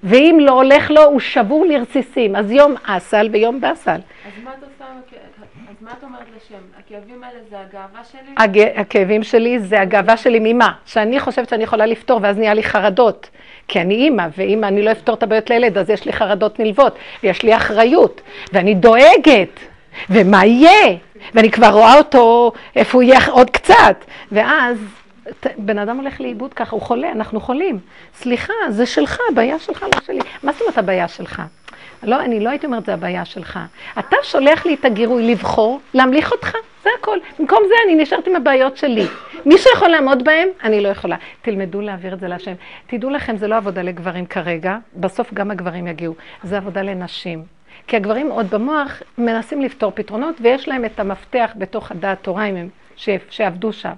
ואם 0.04 0.38
לא 0.42 0.52
הולך 0.52 0.92
לו, 0.92 1.04
הוא 1.04 1.20
שבור 1.20 1.66
לרסיסים. 1.66 2.36
אז 2.36 2.52
יום 2.52 2.76
אסל 2.84 3.30
ויום 3.32 3.62
באסל. 3.62 3.92
אז 3.92 4.44
מה 4.44 4.52
את 4.52 4.64
עושה 4.64 4.86
מה 5.90 5.96
את 6.00 6.04
אומרת 6.04 6.28
לשם? 6.36 6.62
הכאבים 6.80 7.24
האלה 7.24 7.40
זה 7.50 7.60
הגאווה 7.60 8.02
שלי? 8.12 8.72
הכאבים 8.76 9.24
שלי 9.24 9.60
זה 9.60 9.82
הגאווה 9.82 10.18
שלי 10.18 10.40
ממה? 10.42 10.74
שאני 10.86 11.20
חושבת 11.20 11.50
שאני 11.50 11.64
יכולה 11.64 11.86
לפתור 11.86 12.20
ואז 12.24 12.38
נהיה 12.38 12.54
לי 12.54 12.64
חרדות. 12.64 13.30
כי 13.68 13.82
אני 13.82 13.96
אימא, 13.96 14.28
ואימא, 14.38 14.66
אני 14.66 14.82
לא 14.82 14.92
אפתור 14.92 15.16
את 15.16 15.24
הבעיות 15.24 15.50
לילד, 15.50 15.78
אז 15.78 15.90
יש 15.90 16.06
לי 16.06 16.14
חרדות 16.14 16.60
נלוות, 16.60 16.96
ויש 17.24 17.44
לי 17.44 17.56
אחריות, 17.56 18.22
ואני 18.54 18.76
דואגת, 18.76 19.60
ומה 20.10 20.46
יהיה? 20.46 20.98
ואני 21.34 21.52
כבר 21.52 21.70
רואה 21.70 21.98
אותו, 21.98 22.52
איפה 22.76 22.98
הוא 22.98 23.04
יהיה 23.04 23.20
עוד 23.32 23.50
קצת. 23.50 24.06
ואז 24.32 24.78
בן 25.58 25.80
אדם 25.80 25.98
הולך 25.98 26.22
לאיבוד 26.22 26.54
ככה, 26.54 26.72
הוא 26.72 26.82
חולה, 26.82 27.12
אנחנו 27.12 27.40
חולים. 27.40 27.80
סליחה, 28.16 28.54
זה 28.70 28.86
שלך, 28.86 29.20
הבעיה 29.32 29.60
שלך, 29.60 29.84
לא 29.84 30.02
שלי. 30.06 30.20
מה 30.44 30.52
זאת 30.52 30.62
אומרת 30.62 30.78
הבעיה 30.78 31.08
שלך? 31.08 31.42
לא, 32.04 32.22
אני 32.22 32.40
לא 32.40 32.50
הייתי 32.50 32.66
אומרת, 32.66 32.86
זה 32.86 32.94
הבעיה 32.94 33.26
שלך. 33.26 33.60
אתה 34.00 34.16
שולח 34.24 34.66
לי 34.66 34.74
את 34.74 34.86
הגירוי 34.86 35.32
לבחור, 35.32 35.80
להמליך 35.94 36.32
אותך, 36.32 36.52
זה 36.84 36.90
הכל. 37.00 37.18
במקום 37.40 37.60
זה 37.68 37.74
אני 37.86 38.04
נשארת 38.04 38.28
עם 38.28 38.36
הבעיות 38.36 38.78
שלי. 38.78 39.06
מי 39.46 39.58
שיכול 39.58 39.88
לעמוד 39.88 40.24
בהם, 40.24 40.48
אני 40.64 40.82
לא 40.82 40.88
יכולה. 40.88 41.16
תלמדו 41.42 41.82
להעביר 41.82 42.14
את 42.14 42.20
זה 42.20 42.28
להשם. 42.28 42.54
תדעו 42.88 43.10
לכם, 43.10 43.38
זה 43.38 43.48
לא 43.48 43.56
עבודה 43.56 43.82
לגברים 43.82 44.26
כרגע, 44.26 44.78
בסוף 44.96 45.34
גם 45.34 45.52
הגברים 45.52 45.88
יגיעו. 45.88 46.14
זה 46.44 46.58
עבודה 46.58 46.82
לנשים. 46.82 47.44
כי 47.88 47.96
הגברים 47.96 48.30
עוד 48.30 48.50
במוח 48.50 49.02
מנסים 49.18 49.62
לפתור 49.62 49.92
פתרונות, 49.96 50.36
ויש 50.42 50.68
להם 50.68 50.86
את 50.86 51.00
המפתח 51.00 51.52
בתוך 51.56 51.92
הדעת 51.92 52.18
תורה, 52.22 52.46
אם 52.46 52.56
הם, 52.56 52.70
שעבדו 53.30 53.74
שם. 53.74 53.94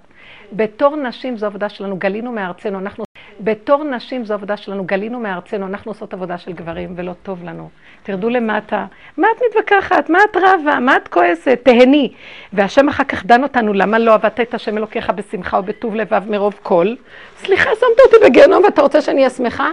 בתור 0.54 0.95
נשים 0.95 1.38
זו 1.38 1.45
עבודה 1.45 1.70
שלנו, 1.70 1.97
גלינו 1.97 2.32
מארצנו, 2.32 2.80
אנחנו... 2.80 3.04
בתור 3.44 3.84
נשים 3.84 4.26
זו 4.26 4.34
עבודה 4.34 4.58
שלנו, 4.58 4.84
גלינו 4.86 5.20
מארצנו, 5.20 5.66
אנחנו 5.66 5.92
עושות 5.92 6.14
עבודה 6.14 6.38
של 6.38 6.54
גברים 6.54 6.94
ולא 6.96 7.12
טוב 7.24 7.44
לנו. 7.44 7.70
תרדו 8.04 8.30
למטה, 8.30 8.86
מה 9.18 9.28
את 9.36 9.42
מתווכחת? 9.50 10.10
מה 10.10 10.20
את 10.32 10.38
רבה? 10.38 10.80
מה 10.80 10.98
את 10.98 11.08
כועסת? 11.08 11.60
תהני. 11.64 12.14
והשם 12.54 12.89
אחר 12.89 13.04
כך 13.04 13.26
דן 13.26 13.44
אותנו, 13.44 13.74
למה 13.74 14.00
לא 14.00 14.14
עבדת 14.14 14.39
את 14.39 14.54
השם 14.54 14.78
אלוקיך 14.78 15.10
בשמחה 15.10 15.60
ובטוב 15.60 15.96
לבב 15.96 16.24
מרוב 16.30 16.60
קול? 16.64 16.96
סליחה, 17.38 17.70
שמת 17.80 18.00
אותי 18.06 18.26
בגיהנום 18.26 18.64
ואתה 18.64 18.82
רוצה 18.82 19.02
שאני 19.02 19.18
אהיה 19.18 19.30
שמחה? 19.30 19.70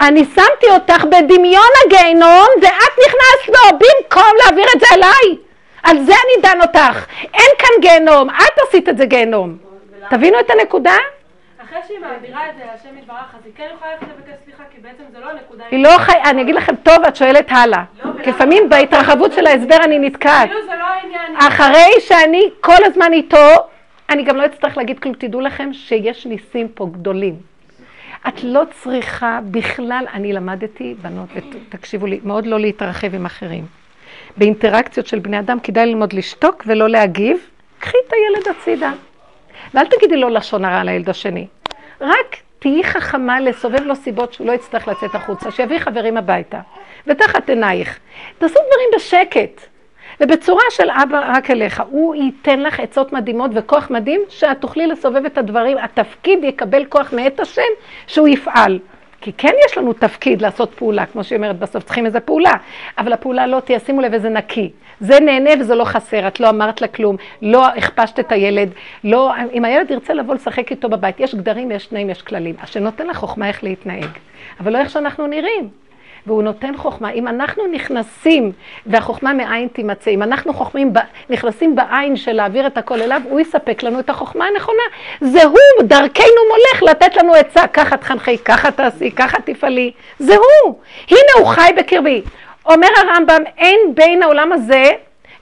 אני 0.00 0.24
שמתי 0.24 0.66
אותך 0.70 1.04
בדמיון 1.04 1.70
הגיהנום 1.86 2.48
ואת 2.62 2.98
נכנסת 3.06 3.46
בו 3.46 3.78
במקום 3.78 4.32
להעביר 4.44 4.66
את 4.76 4.80
זה 4.80 4.86
אליי. 4.94 5.38
על 5.82 6.04
זה 6.04 6.12
אני 6.12 6.42
דן 6.42 6.60
אותך. 6.62 7.06
אין 7.34 7.50
כאן 7.58 7.80
גיהנום, 7.80 8.30
את 8.30 8.58
עשית 8.68 8.88
את 8.88 8.96
זה 8.96 9.06
גיהנום. 9.06 9.56
תבינו 10.10 10.40
את 10.40 10.50
הנקודה? 10.50 10.94
אחרי 11.74 11.88
שהיא 11.88 11.98
מעבירה 12.00 12.50
את 12.50 12.56
זה 12.56 12.64
להשם 12.64 12.98
יתברך, 12.98 13.34
אז 13.34 13.40
היא 13.44 13.52
כן 13.56 13.68
יכולה 13.74 13.90
ללכת 13.90 14.06
לבקש 14.06 14.34
סליחה, 14.44 14.62
כי 14.70 14.80
בעצם 14.80 15.02
זה 15.12 15.20
לא 15.20 15.30
הנקודה. 15.30 15.64
היא 15.70 15.82
לא 15.82 15.98
חי... 15.98 16.12
אני 16.30 16.42
אגיד 16.42 16.54
לכם, 16.54 16.76
טוב, 16.76 17.04
את 17.08 17.16
שואלת 17.16 17.46
הלאה. 17.48 17.82
לא, 18.04 18.10
כי 18.24 18.30
לפעמים 18.30 18.68
בהתרחבות 18.68 19.32
של 19.32 19.46
ההסבר 19.46 19.76
אני 19.84 19.98
נתקעת. 19.98 20.48
כאילו 20.48 20.66
זה 20.66 20.74
לא 20.78 20.84
העניין. 20.84 21.36
אחרי 21.36 22.00
שאני 22.00 22.50
כל 22.60 22.84
הזמן 22.84 23.12
איתו, 23.12 23.46
אני 24.10 24.22
גם 24.22 24.36
לא 24.36 24.46
אצטרך 24.46 24.76
להגיד 24.76 24.98
כלום. 24.98 25.14
תדעו 25.14 25.40
לכם 25.40 25.72
שיש 25.72 26.26
ניסים 26.26 26.68
פה 26.68 26.86
גדולים. 26.92 27.34
את 28.28 28.44
לא 28.44 28.62
צריכה 28.70 29.40
בכלל, 29.50 30.04
אני 30.12 30.32
למדתי, 30.32 30.94
בנות, 31.02 31.28
ותקשיבו 31.34 32.06
לי, 32.06 32.20
מאוד 32.24 32.46
לא 32.46 32.60
להתרחב 32.60 33.14
עם 33.14 33.26
אחרים. 33.26 33.66
באינטראקציות 34.36 35.06
של 35.06 35.18
בני 35.18 35.38
אדם 35.38 35.60
כדאי 35.60 35.86
ללמוד 35.86 36.12
לשתוק 36.12 36.64
ולא 36.66 36.88
להגיב. 36.88 37.38
קחי 37.78 37.96
את 38.06 38.12
הילד 38.12 38.56
הצידה. 38.56 38.92
ואל 39.74 39.86
תגידי 39.86 40.16
לו 40.16 40.28
לשון 40.28 40.64
הרע 40.64 40.84
לילד 40.84 41.10
השני. 41.10 41.46
רק 42.04 42.36
תהיי 42.58 42.84
חכמה 42.84 43.40
לסובב 43.40 43.82
לו 43.82 43.96
סיבות 43.96 44.32
שהוא 44.32 44.46
לא 44.46 44.52
יצטרך 44.52 44.88
לצאת 44.88 45.14
החוצה, 45.14 45.50
שיביא 45.50 45.78
חברים 45.78 46.16
הביתה. 46.16 46.60
ותחת 47.06 47.50
עינייך. 47.50 47.98
תעשו 48.38 48.54
דברים 48.54 48.88
בשקט. 48.96 49.60
ובצורה 50.20 50.62
של 50.70 50.90
אבא 50.90 51.36
רק 51.36 51.50
אליך. 51.50 51.82
הוא 51.90 52.14
ייתן 52.14 52.60
לך 52.60 52.80
עצות 52.80 53.12
מדהימות 53.12 53.50
וכוח 53.54 53.90
מדהים 53.90 54.20
שאת 54.28 54.60
תוכלי 54.60 54.86
לסובב 54.86 55.24
את 55.24 55.38
הדברים. 55.38 55.78
התפקיד 55.78 56.44
יקבל 56.44 56.84
כוח 56.84 57.12
מאת 57.12 57.40
השם 57.40 57.62
שהוא 58.06 58.28
יפעל. 58.28 58.78
כי 59.24 59.32
כן 59.32 59.52
יש 59.66 59.78
לנו 59.78 59.92
תפקיד 59.92 60.42
לעשות 60.42 60.74
פעולה, 60.74 61.06
כמו 61.06 61.24
שהיא 61.24 61.36
אומרת, 61.36 61.58
בסוף 61.58 61.84
צריכים 61.84 62.06
איזה 62.06 62.20
פעולה, 62.20 62.52
אבל 62.98 63.12
הפעולה 63.12 63.46
לא 63.46 63.60
תהיה, 63.60 63.78
שימו 63.78 64.00
לב 64.00 64.14
איזה 64.14 64.28
נקי. 64.28 64.70
זה 65.00 65.20
נהנה 65.20 65.50
וזה 65.60 65.74
לא 65.74 65.84
חסר, 65.84 66.28
את 66.28 66.40
לא 66.40 66.48
אמרת 66.48 66.80
לה 66.80 66.88
כלום, 66.88 67.16
לא 67.42 67.66
הכפשת 67.66 68.20
את 68.20 68.32
הילד, 68.32 68.68
לא, 69.04 69.32
אם 69.52 69.64
הילד 69.64 69.90
ירצה 69.90 70.14
לבוא 70.14 70.34
לשחק 70.34 70.70
איתו 70.70 70.88
בבית, 70.88 71.20
יש 71.20 71.34
גדרים, 71.34 71.70
יש 71.70 71.86
תנאים, 71.86 72.10
יש 72.10 72.22
כללים. 72.22 72.54
אז 72.62 72.68
שנותן 72.68 73.06
לך 73.06 73.16
חוכמה 73.16 73.48
איך 73.48 73.64
להתנהג, 73.64 74.08
אבל 74.60 74.72
לא 74.72 74.78
איך 74.78 74.90
שאנחנו 74.90 75.26
נראים. 75.26 75.83
והוא 76.26 76.42
נותן 76.42 76.76
חוכמה. 76.76 77.10
אם 77.10 77.28
אנחנו 77.28 77.66
נכנסים, 77.66 78.52
והחוכמה 78.86 79.32
מאין 79.32 79.68
תימצא, 79.68 80.10
אם 80.10 80.22
אנחנו 80.22 80.54
חוכמים, 80.54 80.92
נכנסים 81.30 81.76
בעין 81.76 82.16
של 82.16 82.32
להעביר 82.32 82.66
את 82.66 82.78
הכל 82.78 83.02
אליו, 83.02 83.20
הוא 83.24 83.40
יספק 83.40 83.82
לנו 83.82 84.00
את 84.00 84.10
החוכמה 84.10 84.44
הנכונה. 84.44 84.82
זה 85.20 85.44
הוא, 85.44 85.82
דרכנו 85.82 86.40
מולך 86.50 86.82
לתת 86.82 87.16
לנו 87.16 87.34
עצה, 87.34 87.66
ככה 87.66 87.96
תחנכי, 87.96 88.38
ככה 88.38 88.70
תעשי, 88.70 89.10
ככה 89.10 89.38
תפעלי. 89.44 89.92
זה 90.18 90.34
הוא. 90.34 90.78
הנה 91.10 91.32
הוא 91.38 91.46
חי 91.46 91.70
בקרבי. 91.76 92.22
אומר 92.66 92.88
הרמב"ם, 92.96 93.42
אין 93.58 93.78
בין 93.94 94.22
העולם 94.22 94.52
הזה 94.52 94.90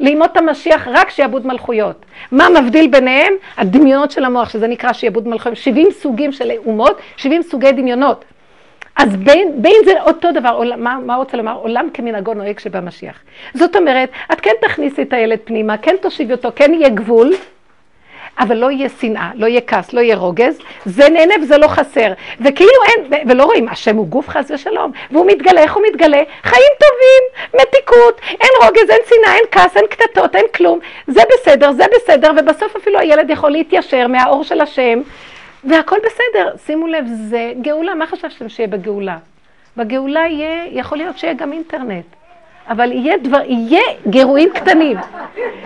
לימות 0.00 0.36
המשיח 0.36 0.88
רק 0.88 1.10
שיעבוד 1.10 1.46
מלכויות. 1.46 2.04
מה 2.32 2.48
מבדיל 2.48 2.86
ביניהם? 2.86 3.32
הדמיונות 3.56 4.10
של 4.10 4.24
המוח, 4.24 4.48
שזה 4.50 4.66
נקרא 4.66 4.92
שיעבוד 4.92 5.28
מלכויות. 5.28 5.58
70 5.58 5.88
סוגים 5.90 6.32
של 6.32 6.50
אומות, 6.66 7.00
70 7.16 7.42
סוגי 7.42 7.72
דמיונות. 7.72 8.24
אז 8.96 9.16
בין, 9.16 9.62
בין 9.62 9.76
זה 9.84 10.02
אותו 10.02 10.32
דבר, 10.32 10.48
עולם, 10.48 10.84
מה, 10.84 10.98
מה 11.06 11.16
רוצה 11.16 11.36
לומר? 11.36 11.56
עולם 11.56 11.88
כמנהגו 11.94 12.34
נוהג 12.34 12.58
שבמשיח. 12.58 13.18
זאת 13.54 13.76
אומרת, 13.76 14.10
את 14.32 14.40
כן 14.40 14.52
תכניסי 14.60 15.02
את 15.02 15.12
הילד 15.12 15.38
פנימה, 15.44 15.76
כן 15.76 15.94
תושיבי 16.00 16.32
אותו, 16.32 16.48
כן 16.56 16.74
יהיה 16.74 16.88
גבול, 16.88 17.32
אבל 18.38 18.56
לא 18.56 18.70
יהיה 18.70 18.88
שנאה, 18.88 19.30
לא 19.34 19.46
יהיה 19.46 19.60
כעס, 19.60 19.92
לא 19.92 20.00
יהיה 20.00 20.16
רוגז, 20.16 20.58
זה 20.84 21.08
נהנה 21.08 21.34
וזה 21.42 21.58
לא 21.58 21.66
חסר. 21.66 22.12
וכאילו 22.40 22.70
אין, 22.88 23.28
ולא 23.28 23.44
רואים, 23.44 23.68
השם 23.68 23.96
הוא 23.96 24.06
גוף 24.06 24.28
חס 24.28 24.50
ושלום, 24.50 24.92
והוא 25.10 25.26
מתגלה, 25.26 25.60
איך 25.60 25.74
הוא 25.74 25.82
מתגלה? 25.90 26.22
חיים 26.42 26.72
טובים, 26.80 27.52
מתיקות, 27.54 28.20
אין 28.30 28.50
רוגז, 28.62 28.90
אין 28.90 29.00
שנאה, 29.08 29.34
אין 29.34 29.44
כעס, 29.50 29.76
אין 29.76 29.84
קטטות, 29.90 30.36
אין 30.36 30.46
כלום, 30.54 30.78
זה 31.06 31.20
בסדר, 31.32 31.72
זה 31.72 31.84
בסדר, 31.94 32.30
ובסוף 32.38 32.76
אפילו 32.76 32.98
הילד 32.98 33.30
יכול 33.30 33.50
להתיישר 33.50 34.06
מהאור 34.06 34.44
של 34.44 34.60
השם, 34.60 35.00
והכל 35.64 35.96
בסדר. 36.06 36.56
שימו 36.66 36.86
לב, 36.86 37.04
זה 37.28 37.52
גאולה, 37.62 37.94
מה 37.94 38.06
חשבתם 38.06 38.48
שיהיה 38.48 38.68
בגאולה? 38.68 39.18
בגאולה 39.76 40.20
יהיה, 40.20 40.64
יכול 40.70 40.98
להיות 40.98 41.18
שיהיה 41.18 41.34
גם 41.34 41.52
אינטרנט. 41.52 42.04
אבל 42.68 42.92
יהיה 42.92 43.16
דבר, 43.16 43.40
יהיה 43.46 43.82
גירויים 44.06 44.50
קטנים, 44.52 44.96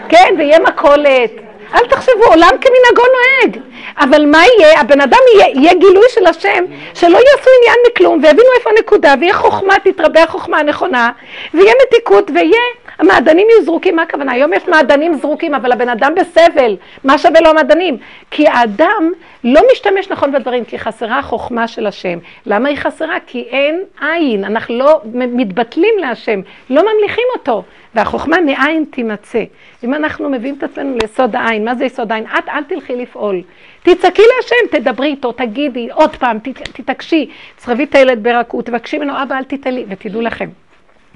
כן, 0.09 0.35
ויהיה 0.39 0.59
מכולת, 0.61 1.31
אל 1.75 1.87
תחשבו, 1.87 2.25
עולם 2.25 2.51
כמנהגו 2.61 3.03
נוהג. 3.13 3.59
אבל 3.99 4.27
מה 4.27 4.43
יהיה? 4.59 4.81
הבן 4.81 5.01
אדם 5.01 5.19
יהיה, 5.35 5.49
יהיה 5.55 5.75
גילוי 5.75 6.05
של 6.09 6.27
השם, 6.27 6.65
שלא 6.95 7.17
יעשו 7.17 7.51
עניין 7.61 7.77
מכלום, 7.91 8.21
ויבינו 8.23 8.49
איפה 8.59 8.71
הנקודה, 8.71 9.15
ויהיה 9.21 9.35
חוכמה, 9.35 9.75
תתרבה 9.85 10.23
החוכמה 10.23 10.59
הנכונה, 10.59 11.11
ויהיה 11.55 11.73
מתיקות, 11.87 12.31
ויהיה, 12.35 12.61
המעדנים 12.99 13.47
יהיו 13.51 13.65
זרוקים, 13.65 13.97
מה 13.97 14.03
הכוונה? 14.03 14.33
היום 14.33 14.53
יש 14.53 14.69
מעדנים 14.69 15.15
זרוקים, 15.15 15.55
אבל 15.55 15.73
הבן 15.73 15.89
אדם 15.89 16.15
בסבל, 16.15 16.77
מה 17.05 17.19
שווה 17.19 17.41
לו 17.41 17.51
המעדנים? 17.51 17.97
כי 18.31 18.49
האדם 18.49 19.13
לא 19.45 19.61
משתמש 19.73 20.11
נכון 20.11 20.33
בדברים, 20.33 20.65
כי 20.65 20.79
חסרה 20.79 21.19
החוכמה 21.19 21.69
של 21.69 21.87
השם. 21.87 22.19
למה 22.47 22.69
היא 22.69 22.77
חסרה? 22.77 23.17
כי 23.27 23.43
אין 23.51 23.83
עין, 24.01 24.45
אנחנו 24.45 24.79
לא 24.79 25.01
מתבטלים 25.15 25.95
להשם, 25.99 26.41
לא 26.71 26.83
ממליכים 26.83 27.25
אותו. 27.37 27.63
והחוכמה 27.95 28.37
מאין 28.41 28.85
תימצא. 28.91 29.45
אם 29.85 29.95
אנחנו 29.95 30.31
מביאים 30.31 30.55
את 30.59 30.63
עצמנו 30.63 30.97
ליסוד 31.03 31.37
העין, 31.37 31.65
מה 31.65 31.75
זה 31.75 31.85
יסוד 31.85 32.13
העין? 32.13 32.25
את 32.39 32.49
אל 32.49 32.65
תלכי 32.65 32.97
לפעול. 32.97 33.43
תצעקי 33.83 34.23
להשם, 34.37 34.79
תדברי 34.79 35.09
איתו, 35.09 35.33
תגידי, 35.33 35.89
עוד 35.93 36.17
פעם, 36.17 36.39
תתעקשי, 36.73 37.31
תצרבי 37.57 37.85
את 37.85 37.95
הילד 37.95 38.23
ברכות, 38.23 38.67
תבקשי 38.67 38.99
ממנו, 38.99 39.23
אבא, 39.23 39.37
אל 39.37 39.45
תיתן 39.45 39.75
לי, 39.75 39.85
ותדעו 39.89 40.21
לכם. 40.21 40.49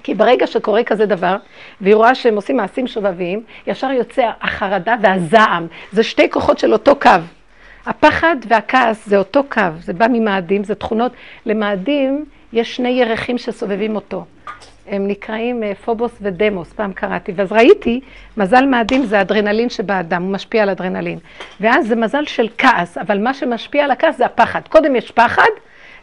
כי 0.03 0.15
ברגע 0.15 0.47
שקורה 0.47 0.85
כזה 0.85 1.07
דבר, 1.07 1.37
והיא 1.81 1.95
רואה 1.95 2.15
שהם 2.15 2.37
עושים 2.37 2.57
מעשים 2.57 2.87
שובביים, 2.87 3.43
ישר 3.67 3.91
יוצא 3.91 4.31
החרדה 4.41 4.95
והזעם. 5.03 5.67
זה 5.93 6.03
שתי 6.03 6.31
כוחות 6.31 6.59
של 6.59 6.73
אותו 6.73 6.97
קו. 6.97 7.11
הפחד 7.87 8.37
והכעס 8.49 9.07
זה 9.07 9.19
אותו 9.19 9.45
קו, 9.49 9.63
זה 9.81 9.93
בא 9.93 10.07
ממאדים, 10.13 10.65
זה 10.65 10.75
תכונות. 10.75 11.13
למאדים 11.47 12.25
יש 12.53 12.77
שני 12.77 12.89
ירחים 12.89 13.39
שסובבים 13.39 13.95
אותו. 13.95 14.25
הם 14.87 15.09
נקראים 15.09 15.63
אה, 15.63 15.73
פובוס 15.85 16.13
ודמוס, 16.21 16.73
פעם 16.73 16.93
קראתי, 16.93 17.33
ואז 17.37 17.53
ראיתי, 17.53 18.01
מזל 18.37 18.67
מאדים 18.67 19.05
זה 19.05 19.21
אדרנלין 19.21 19.71
שבאדם, 19.71 20.23
הוא 20.23 20.33
משפיע 20.33 20.63
על 20.63 20.71
אדרנלין. 20.71 21.19
ואז 21.61 21.89
זה 21.89 21.97
מזל 21.97 22.25
של 22.25 22.49
כעס, 22.59 22.99
אבל 22.99 23.19
מה 23.19 23.35
שמשפיע 23.35 23.85
על 23.85 23.91
הכעס 23.91 24.17
זה 24.19 24.27
הפחד. 24.27 24.61
קודם 24.69 24.97
יש 24.97 25.11
פחד, 25.11 25.51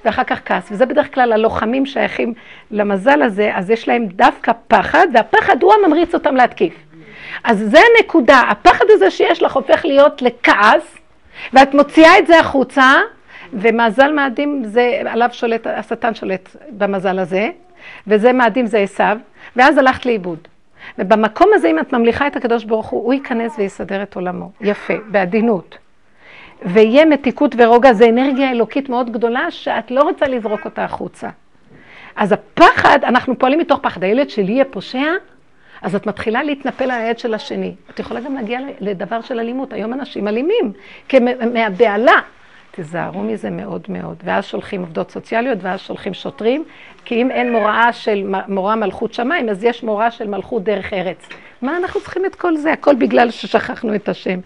ואחר 0.07 0.23
כך 0.23 0.39
כעס, 0.45 0.71
וזה 0.71 0.85
בדרך 0.85 1.13
כלל 1.13 1.33
הלוחמים 1.33 1.85
שייכים 1.85 2.33
למזל 2.71 3.21
הזה, 3.21 3.51
אז 3.55 3.69
יש 3.69 3.87
להם 3.87 4.05
דווקא 4.05 4.51
פחד, 4.67 5.07
והפחד 5.13 5.63
הוא 5.63 5.73
הממריץ 5.73 6.13
אותם 6.13 6.35
להתקיף. 6.35 6.73
אז 7.43 7.59
זה 7.59 7.77
הנקודה, 7.79 8.41
הפחד 8.49 8.85
הזה 8.89 9.11
שיש 9.11 9.43
לך 9.43 9.53
הופך 9.53 9.85
להיות 9.85 10.21
לכעס, 10.21 10.97
ואת 11.53 11.73
מוציאה 11.73 12.19
את 12.19 12.27
זה 12.27 12.39
החוצה, 12.39 12.93
ומזל 13.53 14.11
מאדים 14.11 14.63
זה, 14.63 15.01
עליו 15.05 15.29
שולט, 15.31 15.67
השטן 15.67 16.15
שולט 16.15 16.55
במזל 16.69 17.19
הזה, 17.19 17.49
וזה 18.07 18.33
מאדים 18.33 18.65
זה 18.65 18.77
עשיו, 18.77 19.17
ואז 19.55 19.77
הלכת 19.77 20.05
לאיבוד. 20.05 20.39
ובמקום 20.99 21.49
הזה, 21.53 21.67
אם 21.67 21.79
את 21.79 21.93
ממליכה 21.93 22.27
את 22.27 22.35
הקדוש 22.35 22.63
ברוך 22.63 22.87
הוא, 22.87 23.05
הוא 23.05 23.13
ייכנס 23.13 23.57
ויסדר 23.57 24.03
את 24.03 24.15
עולמו. 24.15 24.51
יפה, 24.61 24.93
בעדינות. 25.07 25.77
ויהיה 26.65 27.05
מתיקות 27.05 27.55
ורוגע, 27.57 27.93
זה 27.93 28.09
אנרגיה 28.09 28.51
אלוקית 28.51 28.89
מאוד 28.89 29.11
גדולה, 29.11 29.51
שאת 29.51 29.91
לא 29.91 30.01
רוצה 30.01 30.27
לזרוק 30.27 30.65
אותה 30.65 30.83
החוצה. 30.83 31.29
אז 32.15 32.31
הפחד, 32.31 32.99
אנחנו 33.03 33.39
פועלים 33.39 33.59
מתוך 33.59 33.79
פחד. 33.79 34.03
הילד 34.03 34.29
שלי 34.29 34.51
יהיה 34.51 34.65
פושע, 34.65 35.11
אז 35.81 35.95
את 35.95 36.07
מתחילה 36.07 36.43
להתנפל 36.43 36.83
על 36.83 37.01
הילד 37.01 37.19
של 37.19 37.33
השני. 37.33 37.73
את 37.89 37.99
יכולה 37.99 38.19
גם 38.19 38.35
להגיע 38.35 38.59
לדבר 38.79 39.21
של 39.21 39.39
אלימות. 39.39 39.73
היום 39.73 39.93
אנשים 39.93 40.27
אלימים, 40.27 40.71
מהבהלה. 41.53 42.19
תיזהרו 42.71 43.23
מזה 43.23 43.49
מאוד 43.49 43.81
מאוד. 43.89 44.15
ואז 44.23 44.45
שולחים 44.45 44.81
עובדות 44.81 45.11
סוציאליות, 45.11 45.57
ואז 45.61 45.79
שולחים 45.79 46.13
שוטרים, 46.13 46.63
כי 47.05 47.21
אם 47.21 47.31
אין 47.31 47.51
מוראה 47.51 47.93
של 47.93 48.33
מורה 48.47 48.75
מלכות 48.75 49.13
שמיים, 49.13 49.49
אז 49.49 49.63
יש 49.63 49.83
מורה 49.83 50.11
של 50.11 50.27
מלכות 50.27 50.63
דרך 50.63 50.93
ארץ. 50.93 51.29
מה 51.61 51.77
אנחנו 51.77 52.01
צריכים 52.01 52.25
את 52.25 52.35
כל 52.35 52.57
זה? 52.57 52.73
הכל 52.73 52.95
בגלל 52.95 53.31
ששכחנו 53.31 53.95
את 53.95 54.09
השם. 54.09 54.39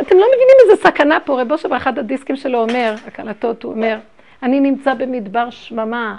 אתם 0.00 0.16
לא 0.16 0.26
מבינים 0.28 0.56
איזה 0.64 0.82
סכנה 0.82 1.20
פה. 1.20 1.40
רבו 1.40 1.54
אושר 1.54 1.68
באחד 1.68 1.98
הדיסקים 1.98 2.36
שלו 2.36 2.58
אומר, 2.58 2.94
הקלטות, 3.06 3.62
הוא 3.62 3.72
אומר, 3.72 3.98
אני 4.42 4.60
נמצא 4.60 4.94
במדבר 4.94 5.50
שממה, 5.50 6.16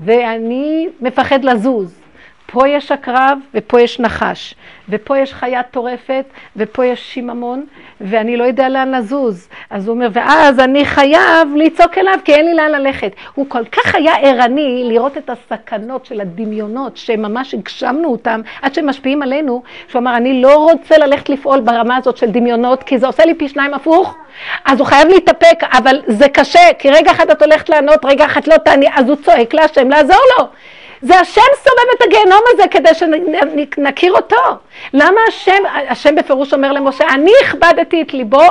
ואני 0.00 0.88
מפחד 1.00 1.44
לזוז. 1.44 1.99
פה 2.52 2.68
יש 2.68 2.92
עקרב 2.92 3.38
ופה 3.54 3.80
יש 3.80 4.00
נחש, 4.00 4.54
ופה 4.88 5.18
יש 5.18 5.34
חיה 5.34 5.62
טורפת 5.62 6.24
ופה 6.56 6.86
יש 6.86 7.14
שיממון, 7.14 7.64
ואני 8.00 8.36
לא 8.36 8.44
יודע 8.44 8.68
לאן 8.68 8.94
לזוז. 8.94 9.48
אז 9.70 9.88
הוא 9.88 9.94
אומר, 9.94 10.08
ואז 10.12 10.60
אני 10.60 10.84
חייב 10.84 11.48
לצעוק 11.56 11.98
אליו 11.98 12.18
כי 12.24 12.34
אין 12.34 12.44
לי 12.44 12.54
לאן 12.54 12.70
ללכת. 12.70 13.12
הוא 13.34 13.46
כל 13.48 13.64
כך 13.64 13.94
היה 13.94 14.14
ערני 14.16 14.82
לראות 14.84 15.18
את 15.18 15.30
הסכנות 15.30 16.06
של 16.06 16.20
הדמיונות, 16.20 16.96
שממש 16.96 17.54
הגשמנו 17.54 18.08
אותם 18.08 18.40
עד 18.62 18.74
שהם 18.74 18.88
משפיעים 18.88 19.22
עלינו, 19.22 19.62
שהוא 19.88 20.00
אמר, 20.00 20.16
אני 20.16 20.42
לא 20.42 20.56
רוצה 20.56 20.98
ללכת 20.98 21.28
לפעול 21.28 21.60
ברמה 21.60 21.96
הזאת 21.96 22.16
של 22.16 22.30
דמיונות, 22.30 22.82
כי 22.82 22.98
זה 22.98 23.06
עושה 23.06 23.24
לי 23.24 23.34
פי 23.34 23.48
שניים 23.48 23.74
הפוך. 23.74 24.16
אז 24.64 24.78
הוא 24.78 24.86
חייב 24.86 25.08
להתאפק, 25.08 25.64
אבל 25.78 26.00
זה 26.06 26.28
קשה, 26.28 26.72
כי 26.78 26.90
רגע 26.90 27.10
אחד 27.10 27.30
את 27.30 27.42
הולכת 27.42 27.68
לענות, 27.68 28.04
רגע 28.04 28.26
אחד 28.26 28.46
לא 28.46 28.56
תעני, 28.56 28.86
אז 28.94 29.08
הוא 29.08 29.16
צועק 29.16 29.54
להשם 29.54 29.90
לעזור 29.90 30.20
לו. 30.38 30.46
זה 31.02 31.20
השם 31.20 31.40
סובב 31.56 31.90
את 31.96 32.02
הגיהנום 32.02 32.40
הזה 32.48 32.62
כדי 32.70 32.88
שנכיר 32.94 34.12
אותו. 34.12 34.36
למה 34.92 35.20
השם, 35.28 35.62
השם 35.88 36.14
בפירוש 36.14 36.54
אומר 36.54 36.72
למשה, 36.72 37.04
אני 37.14 37.32
הכבדתי 37.44 38.02
את 38.02 38.14
ליבו 38.14 38.46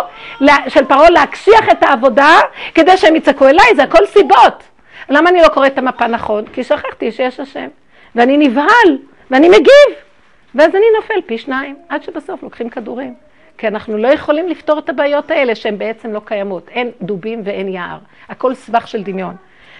של 0.68 0.86
פרעה 0.86 1.10
להקשיח 1.10 1.70
את 1.72 1.84
העבודה 1.84 2.40
כדי 2.76 2.98
שהם 2.98 3.16
יצעקו 3.16 3.48
אליי, 3.48 3.76
זה 3.76 3.84
הכל 3.84 4.06
סיבות. 4.06 4.64
למה 5.10 5.30
אני 5.30 5.42
לא 5.42 5.48
קוראת 5.48 5.74
את 5.74 5.78
המפה 5.78 6.08
נכון? 6.08 6.46
כי 6.46 6.64
שכחתי 6.64 7.12
שיש 7.12 7.40
השם. 7.40 7.68
ואני 8.16 8.38
נבהל, 8.38 8.98
ואני 9.32 9.50
מגיב. 9.50 9.96
ואז 10.56 10.76
אני 10.76 10.86
נופל 10.96 11.22
פי 11.26 11.38
שניים, 11.38 11.76
עד 11.90 12.04
שבסוף 12.04 12.44
לוקחים 12.44 12.70
כדורים. 12.70 13.14
כי 13.58 13.68
אנחנו 13.68 13.98
לא 13.98 14.08
יכולים 14.08 14.48
לפתור 14.48 14.80
את 14.80 14.90
הבעיות 14.90 15.32
האלה 15.32 15.56
שהן 15.56 15.78
בעצם 15.78 16.14
לא 16.14 16.22
קיימות. 16.26 16.70
אין 16.70 16.92
דובים 17.02 17.42
ואין 17.46 17.68
יער. 17.68 17.98
הכל 18.30 18.54
סבך 18.54 18.88
של 18.88 19.04
דמיון. 19.04 19.36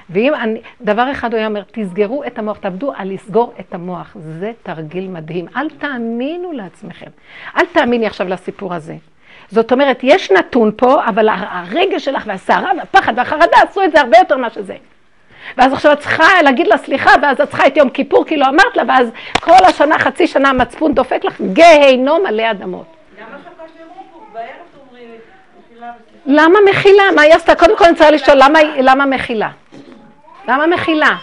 ואם 0.10 0.34
אני, 0.34 0.62
דבר 0.82 1.12
אחד 1.12 1.34
הוא 1.34 1.38
היה 1.38 1.48
אומר, 1.48 1.62
תסגרו 1.72 2.24
את 2.24 2.40
המוח, 2.40 2.58
תעבדו 2.58 2.94
על 2.96 3.14
לסגור 3.14 3.54
את 3.60 3.74
המוח. 3.74 4.16
זה 4.20 4.52
תרגיל 4.64 5.08
מדהים. 5.08 5.46
אל 5.56 5.70
תאמינו 5.70 6.52
לעצמכם. 6.52 7.10
אל 7.58 7.66
תאמיני 7.66 8.06
עכשיו 8.06 8.28
לסיפור 8.30 8.74
הזה. 8.74 8.96
זאת 9.52 9.72
אומרת, 9.72 10.00
יש 10.04 10.32
נתון 10.32 10.72
פה, 10.78 11.06
אבל 11.06 11.30
הרגע 11.30 12.00
שלך 12.00 12.24
והסערה 12.28 12.72
והפחד 12.78 13.14
והחרדה 13.16 13.58
עשו 13.70 13.84
את 13.84 13.92
זה 13.92 14.02
הרבה 14.02 14.18
יותר 14.18 14.38
ממה 14.38 14.50
שזה. 14.50 14.76
ואז 15.58 15.74
עכשיו 15.74 15.94
את 15.94 16.00
צריכה 16.00 16.42
להגיד 16.44 16.68
לה 16.68 16.78
סליחה, 16.78 17.12
ואז 17.22 17.42
את 17.42 17.50
צריכה 17.50 17.68
את 17.68 17.78
יום 17.78 17.90
כיפור 17.90 18.26
כי 18.26 18.38
לא 18.38 18.46
אמרת 18.46 18.76
לה, 18.78 18.84
ואז 18.88 19.12
כל 19.40 19.66
השנה, 19.68 20.00
חצי 20.00 20.28
שנה 20.28 20.50
המצפון 20.50 20.94
דופק 20.94 21.24
לך, 21.24 21.42
גיהינום 21.54 22.24
מלא 22.24 22.52
אדמות. 22.52 22.86
למה 26.26 26.60
מחילה? 26.70 27.04
מה 27.16 27.22
היא 27.22 27.34
עשתה? 27.34 27.56
קודם 27.56 27.78
כל 27.78 27.86
אני 27.86 27.96
צריכה 27.96 28.12
לשאול, 28.12 28.38
למה 28.82 29.06
מחילה? 29.06 29.50
למה 30.50 30.68
מחילה? 30.68 31.16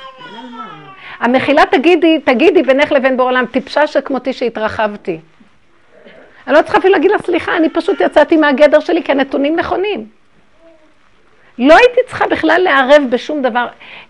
המחילה 1.20 1.62
תגידי, 1.70 2.20
תגידי 2.24 2.62
בינך 2.62 2.92
לבין 2.92 3.16
בור 3.16 3.26
עולם, 3.26 3.46
טיפשה 3.46 3.86
שכמותי 3.86 4.32
שהתרחבתי. 4.32 5.20
אני 6.46 6.54
לא 6.54 6.62
צריכה 6.62 6.78
אפילו 6.78 6.92
להגיד 6.92 7.10
לה 7.10 7.18
סליחה, 7.18 7.56
אני 7.56 7.68
פשוט 7.68 8.00
יצאתי 8.00 8.36
מהגדר 8.36 8.80
שלי 8.80 9.02
כי 9.02 9.12
הנתונים 9.12 9.56
נכונים. 9.56 10.06
לא 11.58 11.74
הייתי 11.76 12.00
צריכה 12.06 12.26
בכלל 12.26 12.60
לערב 12.64 13.02
בשום 13.10 13.42
דבר. 13.42 13.66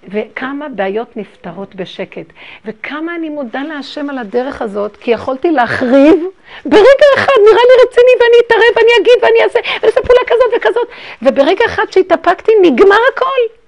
וכמה 0.09 0.69
בעיות 0.69 1.17
נפתרות 1.17 1.75
בשקט. 1.75 2.27
וכמה 2.65 3.15
אני 3.15 3.29
מודה 3.29 3.63
להשם 3.63 4.11
על 4.11 4.19
הדרך 4.19 4.63
הזאת, 4.63 4.97
כי 4.97 5.11
יכולתי 5.11 5.51
להחריב 5.51 6.25
ברגע 6.65 7.07
אחד, 7.15 7.33
נראה 7.45 7.63
לי 7.69 7.85
רציני, 7.87 8.13
ואני 8.21 8.37
אתערב, 8.47 8.77
ואני 8.77 8.93
אגיד, 9.01 9.23
ואני 9.23 9.45
אעשה, 9.45 9.59
ואני 9.65 9.87
אעשה 9.87 10.01
פעולה 10.01 10.21
כזאת 10.27 10.53
וכזאת. 10.57 10.89
וברגע 11.23 11.65
אחד 11.67 11.85
שהתאפקתי, 11.91 12.53
נגמר 12.63 12.99
הכל. 13.15 13.66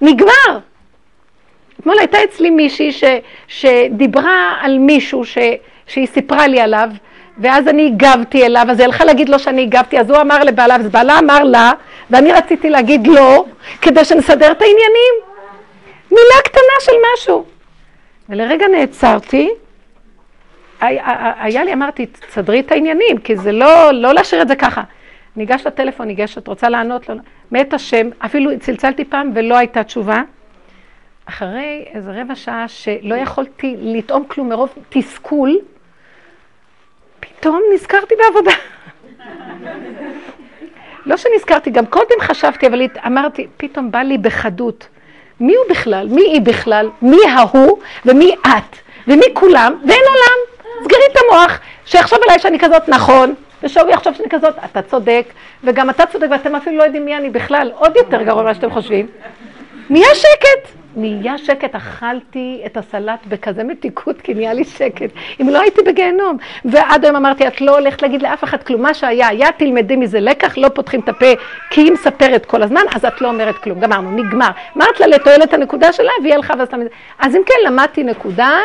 נגמר. 0.00 0.58
אתמול 1.80 1.98
הייתה 1.98 2.18
אצלי 2.24 2.50
מישהי 2.50 2.92
ש, 2.92 3.04
שדיברה 3.48 4.54
על 4.60 4.78
מישהו 4.78 5.24
ש, 5.24 5.38
שהיא 5.86 6.06
סיפרה 6.06 6.46
לי 6.46 6.60
עליו, 6.60 6.88
ואז 7.38 7.68
אני 7.68 7.86
הגבתי 7.86 8.46
אליו, 8.46 8.66
אז 8.70 8.78
היא 8.78 8.86
הלכה 8.86 9.04
להגיד 9.04 9.28
לו 9.28 9.38
שאני 9.38 9.62
הגבתי, 9.62 10.00
אז 10.00 10.10
הוא 10.10 10.20
אמר 10.20 10.44
לבעלה, 10.44 10.76
אז 10.76 10.88
בעלה 10.88 11.18
אמר 11.18 11.44
לה, 11.44 11.72
ואני 12.10 12.32
רציתי 12.32 12.70
להגיד 12.70 13.06
לא, 13.06 13.44
כדי 13.82 14.04
שנסדר 14.04 14.50
את 14.52 14.62
העניינים. 14.62 15.14
מילה 16.10 16.42
קטנה 16.44 16.80
של 16.80 16.92
משהו. 17.14 17.44
ולרגע 18.28 18.66
נעצרתי, 18.68 19.50
היה 20.80 21.64
לי, 21.64 21.72
אמרתי, 21.72 22.06
תסדרי 22.06 22.60
את 22.60 22.72
העניינים, 22.72 23.18
כי 23.18 23.36
זה 23.36 23.52
לא, 23.52 23.90
לא 23.92 24.14
להשאיר 24.14 24.42
את 24.42 24.48
זה 24.48 24.56
ככה. 24.56 24.82
ניגש 25.36 25.66
לטלפון, 25.66 26.06
ניגשת, 26.06 26.48
רוצה 26.48 26.68
לענות 26.68 27.08
לו, 27.08 27.14
מת 27.50 27.74
השם, 27.74 28.08
אפילו 28.18 28.50
צלצלתי 28.60 29.04
פעם 29.04 29.30
ולא 29.34 29.56
הייתה 29.56 29.84
תשובה. 29.84 30.22
אחרי 31.24 31.84
איזה 31.94 32.12
רבע 32.14 32.34
שעה 32.34 32.68
שלא 32.68 33.14
יכולתי 33.14 33.76
לטעום 33.78 34.24
כלום 34.24 34.48
מרוב 34.48 34.74
תסכול, 34.88 35.58
פתאום 37.20 37.60
נזכרתי 37.74 38.14
בעבודה. 38.18 38.52
לא 41.06 41.16
שנזכרתי, 41.16 41.70
גם 41.70 41.86
קודם 41.86 42.20
חשבתי, 42.20 42.66
אבל 42.66 42.82
אמרתי, 43.06 43.46
פתאום 43.56 43.90
בא 43.90 43.98
לי 43.98 44.18
בחדות. 44.18 44.88
מי 45.40 45.54
הוא 45.54 45.64
בכלל? 45.70 46.08
מי 46.08 46.22
היא 46.22 46.40
בכלל? 46.40 46.90
מי 47.02 47.18
ההוא? 47.34 47.78
ומי 48.06 48.34
את? 48.42 48.76
ומי 49.08 49.26
כולם? 49.34 49.74
ואין 49.86 50.02
עולם. 50.08 50.60
סגרי 50.84 51.02
את 51.12 51.16
המוח, 51.16 51.58
שיחשוב 51.86 52.18
עליי 52.22 52.38
שאני 52.38 52.58
כזאת 52.58 52.88
נכון, 52.88 53.34
ושהוא 53.62 53.90
יחשוב 53.90 54.14
שאני 54.14 54.28
כזאת, 54.28 54.54
אתה 54.64 54.82
צודק, 54.82 55.24
וגם 55.64 55.90
אתה 55.90 56.06
צודק, 56.06 56.26
ואתם 56.30 56.54
אפילו 56.54 56.76
לא 56.76 56.82
יודעים 56.82 57.04
מי 57.04 57.16
אני 57.16 57.30
בכלל, 57.30 57.70
עוד 57.74 57.96
יותר 57.96 58.22
גרוע 58.22 58.42
ממה 58.42 58.54
שאתם 58.54 58.70
חושבים. 58.70 59.06
נהיה 59.90 60.14
שקט. 60.14 60.80
נהיה 60.96 61.38
שקט, 61.38 61.74
אכלתי 61.74 62.62
את 62.66 62.76
הסלט 62.76 63.26
בכזה 63.28 63.64
מתיקות, 63.64 64.20
כי 64.20 64.34
נהיה 64.34 64.52
לי 64.52 64.64
שקט. 64.64 65.10
אם 65.40 65.48
לא 65.48 65.60
הייתי 65.60 65.82
בגיהנום. 65.82 66.36
ועד 66.64 67.04
היום 67.04 67.16
אמרתי, 67.16 67.46
את 67.46 67.60
לא 67.60 67.78
הולכת 67.78 68.02
להגיד 68.02 68.22
לאף 68.22 68.44
אחד 68.44 68.62
כלום. 68.62 68.82
מה 68.82 68.94
שהיה, 68.94 69.28
היה, 69.28 69.52
תלמדי 69.52 69.96
מזה 69.96 70.20
לקח, 70.20 70.58
לא 70.58 70.68
פותחים 70.68 71.00
את 71.00 71.08
הפה, 71.08 71.26
כי 71.70 71.80
היא 71.80 71.92
מספרת 71.92 72.46
כל 72.46 72.62
הזמן, 72.62 72.80
אז 72.94 73.04
את 73.04 73.20
לא 73.20 73.28
אומרת 73.28 73.58
כלום. 73.58 73.80
גמרנו, 73.80 74.10
נגמר. 74.10 74.50
אמרת 74.76 75.00
לה 75.00 75.06
לתועלת 75.06 75.54
הנקודה 75.54 75.92
שלה, 75.92 76.12
והיא 76.22 76.34
הלכה 76.34 76.54
ועשתה 76.58 76.76
מזה. 76.76 76.88
אז 77.18 77.36
אם 77.36 77.42
כן, 77.46 77.54
למדתי 77.66 78.02
נקודה, 78.02 78.58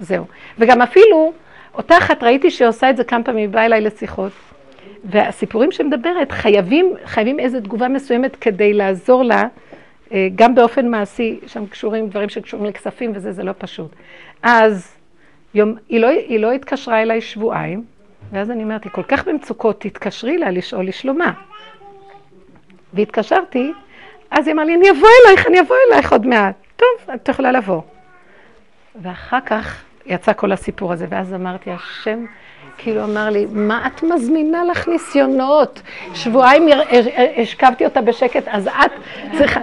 זהו. 0.00 0.24
וגם 0.58 0.82
אפילו, 0.82 1.32
אותה 1.74 1.98
אחת 1.98 2.22
ראיתי 2.22 2.50
שהיא 2.50 2.68
עושה 2.68 2.90
את 2.90 2.96
זה 2.96 3.04
כמה 3.04 3.24
פעמים, 3.24 3.52
באה 3.52 3.66
אליי 3.66 3.80
לשיחות. 3.80 4.32
והסיפורים 5.04 5.72
שמדברת, 5.72 6.32
חייבים, 6.32 6.94
חייבים 7.04 7.40
איזו 7.40 7.60
תגובה 7.60 7.88
מסוימת 7.88 8.36
כדי 8.36 8.72
לעזור 8.72 9.24
לה. 9.24 9.44
אה, 10.12 10.28
גם 10.34 10.54
באופן 10.54 10.88
מעשי, 10.88 11.40
שם 11.46 11.66
קשורים 11.66 12.08
דברים 12.08 12.28
שקשורים 12.28 12.66
לכספים 12.66 13.12
וזה, 13.14 13.32
זה 13.32 13.42
לא 13.42 13.52
פשוט. 13.58 13.90
אז 14.42 14.96
יום, 15.54 15.74
היא, 15.88 16.00
לא, 16.00 16.08
היא 16.08 16.40
לא 16.40 16.52
התקשרה 16.52 17.02
אליי 17.02 17.20
שבועיים, 17.20 17.84
ואז 18.32 18.50
אני 18.50 18.62
אומרת, 18.62 18.84
היא 18.84 18.92
כל 18.92 19.02
כך 19.02 19.28
במצוקות, 19.28 19.80
תתקשרי 19.80 20.38
לה 20.38 20.50
לשאול 20.50 20.88
לשלומה. 20.88 21.32
והתקשרתי, 22.94 23.72
אז 24.30 24.46
היא 24.46 24.54
אמרה 24.54 24.64
לי, 24.64 24.74
אני 24.74 24.90
אבוא 24.90 25.08
אלייך, 25.26 25.46
אני 25.46 25.60
אבוא 25.60 25.76
אלייך 25.90 26.12
עוד 26.12 26.26
מעט. 26.26 26.54
טוב, 26.76 27.14
את 27.14 27.28
יכולה 27.28 27.52
לבוא. 27.52 27.82
ואחר 29.02 29.40
כך 29.46 29.84
יצא 30.06 30.32
כל 30.32 30.52
הסיפור 30.52 30.92
הזה, 30.92 31.06
ואז 31.08 31.34
אמרתי, 31.34 31.70
השם 31.70 32.24
כאילו 32.78 33.04
אמר 33.04 33.30
לי, 33.30 33.46
מה 33.52 33.86
את 33.86 34.02
מזמינה 34.02 34.64
לך 34.64 34.88
ניסיונות? 34.88 35.82
שבועיים 36.14 36.68
השכבתי 37.36 37.84
אותה 37.84 38.00
בשקט, 38.00 38.48
אז 38.48 38.66
את 38.66 38.90
צריכה... 39.38 39.60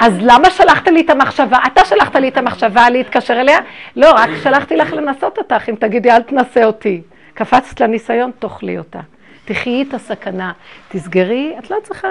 אז 0.00 0.12
למה 0.20 0.50
שלחת 0.50 0.88
לי 0.88 1.00
את 1.00 1.10
המחשבה? 1.10 1.58
אתה 1.66 1.84
שלחת 1.84 2.16
לי 2.16 2.28
את 2.28 2.36
המחשבה 2.36 2.90
להתקשר 2.90 3.40
אליה? 3.40 3.58
לא, 3.96 4.12
רק 4.14 4.30
שלחתי 4.42 4.76
לך 4.76 4.92
לנסות 4.92 5.38
אותך, 5.38 5.68
אם 5.68 5.74
תגידי, 5.74 6.10
אל 6.10 6.22
תנסה 6.22 6.64
אותי. 6.64 7.02
קפצת 7.34 7.80
לניסיון, 7.80 8.30
תאכלי 8.38 8.78
אותה. 8.78 9.00
תחיי 9.44 9.82
את 9.82 9.94
הסכנה, 9.94 10.52
תסגרי, 10.88 11.54
את 11.58 11.70
לא 11.70 11.76
צריכה... 11.82 12.08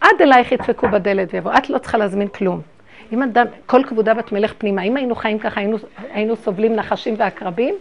עד 0.00 0.22
אלייך 0.22 0.52
ידפקו 0.52 0.88
בדלת 0.88 1.34
ויבואו, 1.34 1.58
את 1.58 1.70
לא 1.70 1.78
צריכה 1.78 1.98
להזמין 1.98 2.28
כלום. 2.28 2.75
אם 3.12 3.22
אדם, 3.22 3.46
כל 3.66 3.82
כבודה 3.84 4.14
בת 4.14 4.32
מלך 4.32 4.52
פנימה, 4.58 4.82
אם 4.82 4.96
היינו 4.96 5.14
חיים 5.14 5.38
ככה, 5.38 5.60
היינו, 5.60 5.76
היינו 6.12 6.36
סובלים 6.36 6.76
נחשים 6.76 7.14
ועקרבים? 7.18 7.74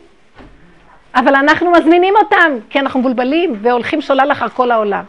אבל 1.15 1.35
אנחנו 1.35 1.71
מזמינים 1.71 2.13
אותם, 2.23 2.57
כי 2.69 2.79
אנחנו 2.79 2.99
מבולבלים 2.99 3.55
והולכים 3.61 4.01
שולל 4.01 4.31
אחר 4.31 4.49
כל 4.49 4.71
העולם. 4.71 5.03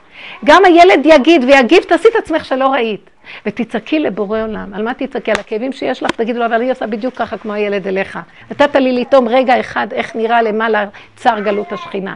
גם 0.44 0.64
הילד 0.64 1.00
יגיד 1.04 1.44
ויגיב, 1.44 1.82
תעשי 1.82 2.08
את 2.08 2.16
עצמך 2.16 2.44
שלא 2.44 2.72
ראית. 2.72 3.10
ותצעקי 3.46 3.98
לבורא 3.98 4.42
עולם. 4.42 4.74
על 4.74 4.82
מה 4.82 4.94
תצעקי? 4.94 5.30
על 5.30 5.40
הכאבים 5.40 5.72
שיש 5.72 6.02
לך? 6.02 6.10
תגידו 6.10 6.38
לו, 6.38 6.46
אבל 6.46 6.54
אני 6.54 6.70
עושה 6.70 6.86
בדיוק 6.86 7.14
ככה 7.14 7.38
כמו 7.38 7.52
הילד 7.52 7.86
אליך. 7.86 8.18
נתת 8.50 8.76
לי 8.76 8.92
לטעום 8.92 9.28
רגע 9.28 9.60
אחד 9.60 9.86
איך 9.92 10.16
נראה 10.16 10.42
למעלה 10.42 10.84
צר 11.16 11.40
גלות 11.40 11.72
השכינה 11.72 12.14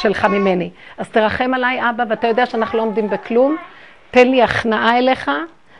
שלך 0.00 0.24
ממני. 0.24 0.70
אז 0.98 1.08
תרחם 1.08 1.54
עליי, 1.54 1.90
אבא, 1.90 2.04
ואתה 2.08 2.26
יודע 2.26 2.46
שאנחנו 2.46 2.78
לא 2.78 2.82
עומדים 2.82 3.10
בכלום. 3.10 3.56
תן 4.10 4.28
לי 4.28 4.42
הכנעה 4.42 4.98
אליך, 4.98 5.30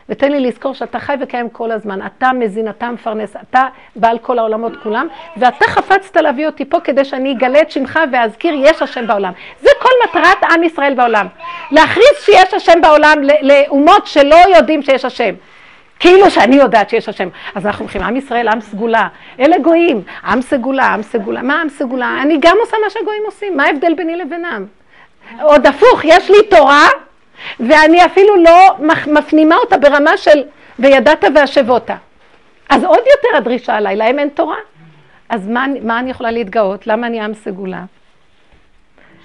ותן 0.09 0.31
לי 0.31 0.39
לזכור 0.39 0.73
שאתה 0.73 0.99
חי 0.99 1.13
וקיים 1.21 1.49
כל 1.49 1.71
הזמן. 1.71 2.05
אתה 2.05 2.33
מזין, 2.33 2.69
אתה 2.69 2.89
מפרנס, 2.89 3.35
אתה 3.35 3.67
בעל 3.95 4.17
כל 4.19 4.39
העולמות 4.39 4.73
כולם, 4.83 5.07
ואתה 5.37 5.65
חפצת 5.65 6.15
להביא 6.17 6.45
אותי 6.45 6.65
פה 6.65 6.79
כדי 6.79 7.05
שאני 7.05 7.31
אגלה 7.31 7.61
את 7.61 7.71
שמך 7.71 7.99
ואזכיר 8.11 8.53
יש 8.57 8.81
השם 8.81 9.07
בעולם. 9.07 9.31
זה 9.61 9.69
כל 9.81 9.89
מטרת 10.05 10.43
עם 10.51 10.63
ישראל 10.63 10.93
בעולם. 10.93 11.27
להכריז 11.71 12.15
שיש 12.25 12.53
השם 12.53 12.81
בעולם 12.81 13.17
לאומות 13.41 14.07
שלא 14.07 14.37
יודעים 14.55 14.81
שיש 14.81 15.05
השם. 15.05 15.33
כאילו 15.99 16.31
שאני 16.31 16.55
יודעת 16.55 16.89
שיש 16.89 17.09
השם. 17.09 17.29
אז 17.55 17.65
אנחנו 17.65 17.83
הולכים, 17.83 18.01
עם 18.01 18.15
ישראל, 18.15 18.47
עם 18.47 18.61
סגולה. 18.61 19.07
אלה 19.39 19.59
גויים, 19.59 20.01
עם 20.23 20.41
סגולה, 20.41 20.85
עם 20.85 21.01
סגולה. 21.01 21.41
מה 21.41 21.61
עם 21.61 21.69
סגולה? 21.69 22.19
אני 22.21 22.37
גם 22.41 22.57
עושה 22.59 22.77
מה 22.83 22.89
שהגויים 22.89 23.23
עושים. 23.25 23.57
מה 23.57 23.63
ההבדל 23.63 23.93
ביני 23.93 24.15
לבינם? 24.15 24.65
עוד 25.41 25.67
הפוך, 25.67 26.01
יש 26.03 26.31
לי 26.31 26.43
תורה, 26.49 26.87
ואני 27.59 28.05
אפילו 28.05 28.43
לא 28.43 28.75
מפנימה 29.07 29.55
אותה 29.55 29.77
ברמה 29.77 30.17
של 30.17 30.43
וידעת 30.79 31.23
והשבותה. 31.35 31.95
אז 32.69 32.83
עוד 32.83 32.99
יותר 32.99 33.37
הדרישה 33.37 33.75
עליי, 33.75 33.95
להם 33.95 34.19
אין 34.19 34.29
תורה. 34.29 34.57
אז 35.29 35.47
מה, 35.47 35.65
מה 35.83 35.99
אני 35.99 36.11
יכולה 36.11 36.31
להתגאות? 36.31 36.87
למה 36.87 37.07
אני 37.07 37.21
עם 37.21 37.33
סגולה? 37.33 37.83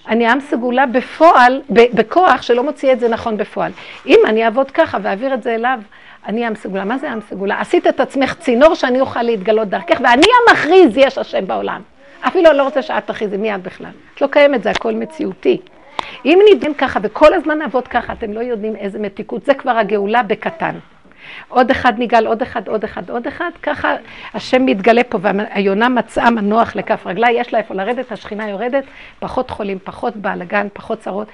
אני 0.09 0.27
עם 0.27 0.41
סגולה 0.41 0.87
בפועל, 0.87 1.62
בכוח 1.71 2.43
שלא 2.43 2.62
מוציא 2.62 2.93
את 2.93 3.01
זה 3.01 3.09
נכון 3.09 3.37
בפועל. 3.37 3.73
אם 4.07 4.19
אני 4.27 4.45
אעבוד 4.45 4.71
ככה 4.71 4.99
ואעביר 5.03 5.35
את 5.35 5.43
זה 5.43 5.55
אליו, 5.55 5.79
אני 6.27 6.47
עם 6.47 6.55
סגולה. 6.55 6.85
מה 6.85 6.99
זה 6.99 7.11
עם 7.11 7.21
סגולה? 7.21 7.61
עשית 7.61 7.87
את 7.87 8.01
עצמך 8.01 8.35
צינור 8.35 8.75
שאני 8.75 9.01
אוכל 9.01 9.23
להתגלות 9.23 9.69
דרכך, 9.69 10.01
ואני 10.03 10.27
המכריז 10.49 10.97
יש 10.97 11.19
השם 11.19 11.47
בעולם. 11.47 11.83
אפילו 12.21 12.51
אני 12.51 12.59
לא 12.59 12.62
רוצה 12.62 12.83
שאת 12.83 13.07
תכריזי, 13.07 13.37
מי 13.37 13.55
את 13.55 13.62
בכלל? 13.62 13.91
את 14.15 14.21
לא 14.21 14.27
קיימת, 14.27 14.62
זה 14.62 14.71
הכל 14.71 14.93
מציאותי. 14.93 15.61
אם 16.24 16.38
נדעים 16.52 16.74
ככה 16.74 17.00
וכל 17.02 17.34
הזמן 17.34 17.59
נעבוד 17.59 17.88
ככה, 17.88 18.12
אתם 18.12 18.32
לא 18.32 18.40
יודעים 18.40 18.76
איזה 18.76 18.98
מתיקות, 18.98 19.44
זה 19.44 19.55
כבר 19.55 19.70
הגאולה 19.70 20.22
בקטן. 20.22 20.74
עוד 21.48 21.70
אחד 21.70 21.92
נגאל, 21.98 22.26
עוד 22.26 22.42
אחד, 22.42 22.68
עוד 22.68 22.84
אחד, 22.84 23.11
עוד 23.11 23.26
אחד, 23.26 23.50
ככה 23.62 23.96
השם 24.34 24.66
מתגלה 24.66 25.05
פה, 25.05 25.18
והיונה 25.22 25.88
מצאה 25.88 26.30
מנוח 26.30 26.76
לכף 26.76 27.07
רגלה, 27.07 27.30
יש 27.30 27.52
לה 27.52 27.59
איפה 27.59 27.74
לרדת, 27.74 28.12
השכינה 28.12 28.48
יורדת, 28.48 28.84
פחות 29.18 29.50
חולים, 29.50 29.78
פחות 29.84 30.16
בלאגן, 30.16 30.66
פחות 30.72 31.00
צרות. 31.00 31.28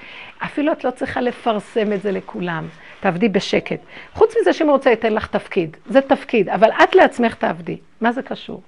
אפילו 0.45 0.71
את 0.71 0.83
לא 0.83 0.91
צריכה 0.91 1.21
לפרסם 1.21 1.93
את 1.93 2.01
זה 2.01 2.11
לכולם, 2.11 2.67
תעבדי 2.99 3.29
בשקט. 3.29 3.79
חוץ 4.13 4.33
מזה 4.41 4.53
שאם 4.53 4.69
רוצה 4.69 4.89
ייתן 4.89 5.13
לך 5.13 5.27
תפקיד, 5.27 5.77
זה 5.85 6.01
תפקיד, 6.01 6.49
אבל 6.49 6.71
את 6.71 6.95
לעצמך 6.95 7.35
תעבדי, 7.35 7.77
מה 8.01 8.11
זה 8.11 8.21
קשור? 8.21 8.61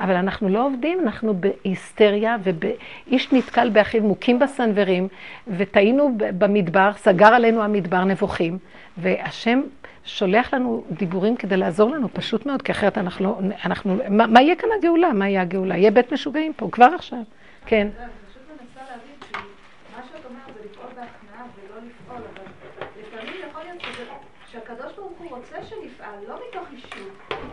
אבל 0.00 0.14
אנחנו 0.14 0.48
לא 0.48 0.66
עובדים, 0.66 1.00
אנחנו 1.00 1.34
בהיסטריה, 1.34 2.36
ואיש 2.42 3.32
נתקל 3.32 3.70
באחיו 3.70 4.02
מוכים 4.02 4.38
בסנוורים, 4.38 5.08
וטעינו 5.48 6.14
במדבר, 6.18 6.90
סגר 6.96 7.26
עלינו 7.26 7.62
המדבר 7.62 8.04
נבוכים, 8.04 8.58
והשם 8.98 9.62
שולח 10.04 10.54
לנו 10.54 10.84
דיבורים 10.90 11.36
כדי 11.36 11.56
לעזור 11.56 11.90
לנו, 11.90 12.08
פשוט 12.12 12.46
מאוד, 12.46 12.62
כי 12.62 12.72
אחרת 12.72 12.98
אנחנו 12.98 13.24
לא, 13.24 13.38
אנחנו, 13.64 13.98
מה, 14.10 14.26
מה 14.26 14.42
יהיה 14.42 14.56
כאן 14.56 14.68
הגאולה? 14.78 15.12
מה 15.12 15.28
יהיה 15.28 15.42
הגאולה? 15.42 15.76
יהיה 15.76 15.90
בית 15.90 16.12
משוגעים 16.12 16.52
פה, 16.52 16.68
כבר 16.72 16.88
עכשיו. 16.94 17.18
כן. 17.66 17.88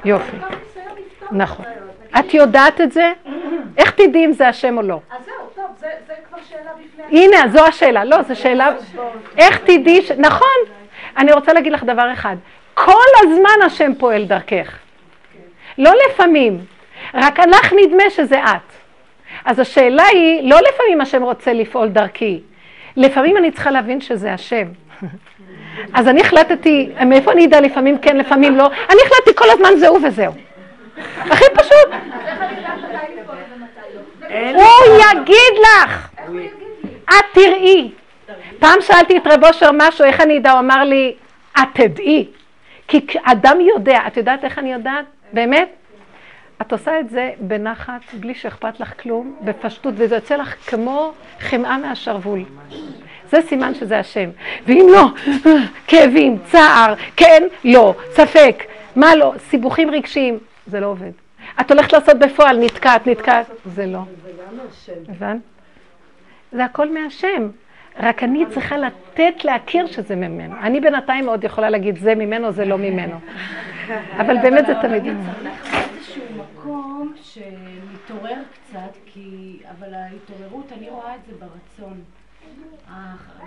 יופי. 0.05 0.37
נכון. 1.31 1.65
את 2.19 2.33
יודעת 2.33 2.81
את 2.81 2.91
זה? 2.91 3.11
איך 3.77 3.91
תדעי 3.91 4.25
אם 4.25 4.31
זה 4.31 4.47
השם 4.47 4.77
או 4.77 4.81
לא? 4.81 4.99
אז 5.11 5.25
זהו, 5.25 5.35
טוב, 5.55 5.65
זה 5.79 6.13
כבר 6.29 6.37
שאלה 6.49 6.71
בפני... 6.71 7.23
הנה, 7.23 7.37
זו 7.49 7.65
השאלה. 7.65 8.03
לא, 8.05 8.21
זו 8.21 8.35
שאלה... 8.35 8.69
איך 9.37 9.57
תדעי 9.57 10.01
ש... 10.01 10.11
נכון. 10.11 10.47
אני 11.17 11.31
רוצה 11.31 11.53
להגיד 11.53 11.73
לך 11.73 11.83
דבר 11.83 12.13
אחד. 12.13 12.35
כל 12.73 13.05
הזמן 13.23 13.65
השם 13.65 13.91
פועל 13.95 14.25
דרכך. 14.25 14.77
לא 15.77 15.91
לפעמים. 16.09 16.59
רק 17.13 17.39
לך 17.39 17.73
נדמה 17.73 18.09
שזה 18.09 18.43
את. 18.43 18.73
אז 19.45 19.59
השאלה 19.59 20.03
היא, 20.03 20.49
לא 20.49 20.57
לפעמים 20.69 21.01
השם 21.01 21.23
רוצה 21.23 21.53
לפעול 21.53 21.87
דרכי. 21.87 22.41
לפעמים 22.97 23.37
אני 23.37 23.51
צריכה 23.51 23.71
להבין 23.71 24.01
שזה 24.01 24.33
השם. 24.33 24.67
אז 25.93 26.07
אני 26.07 26.21
החלטתי, 26.21 26.89
מאיפה 27.05 27.31
אני 27.31 27.45
אדע 27.45 27.61
לפעמים 27.61 27.97
כן, 27.97 28.17
לפעמים 28.17 28.57
לא? 28.57 28.67
אני 28.67 28.99
החלטתי 29.05 29.35
כל 29.35 29.45
הזמן 29.49 29.69
זהו 29.77 29.97
וזהו. 30.03 30.33
הכי 31.19 31.45
פשוט. 31.55 31.93
הוא 34.53 35.01
יגיד 35.11 35.53
לך. 35.61 36.09
את 37.09 37.25
תראי. 37.33 37.91
פעם 38.59 38.81
שאלתי 38.81 39.17
את 39.17 39.27
רב 39.27 39.43
אושר 39.43 39.69
משהו, 39.73 40.05
איך 40.05 40.21
אני 40.21 40.37
אדע? 40.37 40.51
הוא 40.51 40.59
אמר 40.59 40.83
לי, 40.83 41.13
את 41.57 41.67
תדעי. 41.73 42.27
כי 42.87 43.05
אדם 43.23 43.57
יודע, 43.61 43.99
את 44.07 44.17
יודעת 44.17 44.43
איך 44.43 44.59
אני 44.59 44.73
יודעת? 44.73 45.05
באמת? 45.33 45.69
את 46.61 46.71
עושה 46.71 46.99
את 46.99 47.09
זה 47.09 47.31
בנחת, 47.39 48.01
בלי 48.13 48.35
שאכפת 48.35 48.79
לך 48.79 48.93
כלום, 49.01 49.35
בפשטות, 49.41 49.93
וזה 49.97 50.15
יוצא 50.15 50.35
לך 50.35 50.55
כמו 50.67 51.13
חמאה 51.39 51.77
מהשרוול. 51.77 52.43
זה 53.29 53.41
סימן 53.41 53.73
שזה 53.73 53.99
השם. 53.99 54.29
ואם 54.67 54.87
לא, 54.91 55.05
כאבים, 55.87 56.37
צער, 56.51 56.93
כן, 57.15 57.43
לא, 57.63 57.93
ספק, 58.11 58.63
מה 58.95 59.15
לא, 59.15 59.33
סיבוכים 59.49 59.89
רגשיים, 59.91 60.39
זה 60.67 60.79
לא 60.79 60.85
עובד. 60.87 61.11
את 61.61 61.71
הולכת 61.71 61.93
לעשות 61.93 62.19
בפועל, 62.19 62.65
נתקעת, 62.65 63.07
נתקעת, 63.07 63.45
זה 63.65 63.85
לא. 63.85 63.99
הבנת? 65.09 65.41
זה 66.51 66.65
הכל 66.65 66.93
מהשם. 66.93 67.49
רק 67.99 68.23
אני 68.23 68.45
צריכה 68.53 68.77
לתת 68.77 69.45
להכיר 69.45 69.87
שזה 69.87 70.15
ממנו. 70.15 70.55
אני 70.61 70.81
בינתיים 70.81 71.29
עוד 71.29 71.43
יכולה 71.43 71.69
להגיד, 71.69 71.97
זה 71.97 72.15
ממנו, 72.15 72.51
זה 72.51 72.65
לא 72.65 72.77
ממנו. 72.77 73.19
אבל 74.21 74.37
באמת 74.41 74.65
זה 74.65 74.73
תמיד... 74.81 75.03
אנחנו 75.05 75.79
איזשהו 75.95 76.23
מקום 76.37 77.13
שמתעורר 77.21 78.37
קצת, 78.53 78.97
כי... 79.05 79.59
אבל 79.71 79.93
ההתעוררות, 79.93 80.71
אני 80.77 80.89
רואה 80.89 81.15
את 81.15 81.19
זה 81.25 81.33
ברצון. 81.39 82.01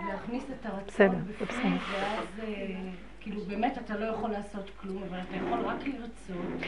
להכניס 0.08 0.44
את 0.44 0.66
הרצון 0.66 1.24
בפנים, 1.40 1.78
ואז 1.92 2.40
אה, 2.42 2.66
כאילו 3.20 3.40
באמת 3.40 3.78
אתה 3.78 3.96
לא 3.96 4.04
יכול 4.04 4.30
לעשות 4.30 4.70
כלום, 4.80 5.02
אבל 5.10 5.18
אתה 5.28 5.36
יכול 5.36 5.58
רק 5.60 5.86
לרצות. 5.86 6.66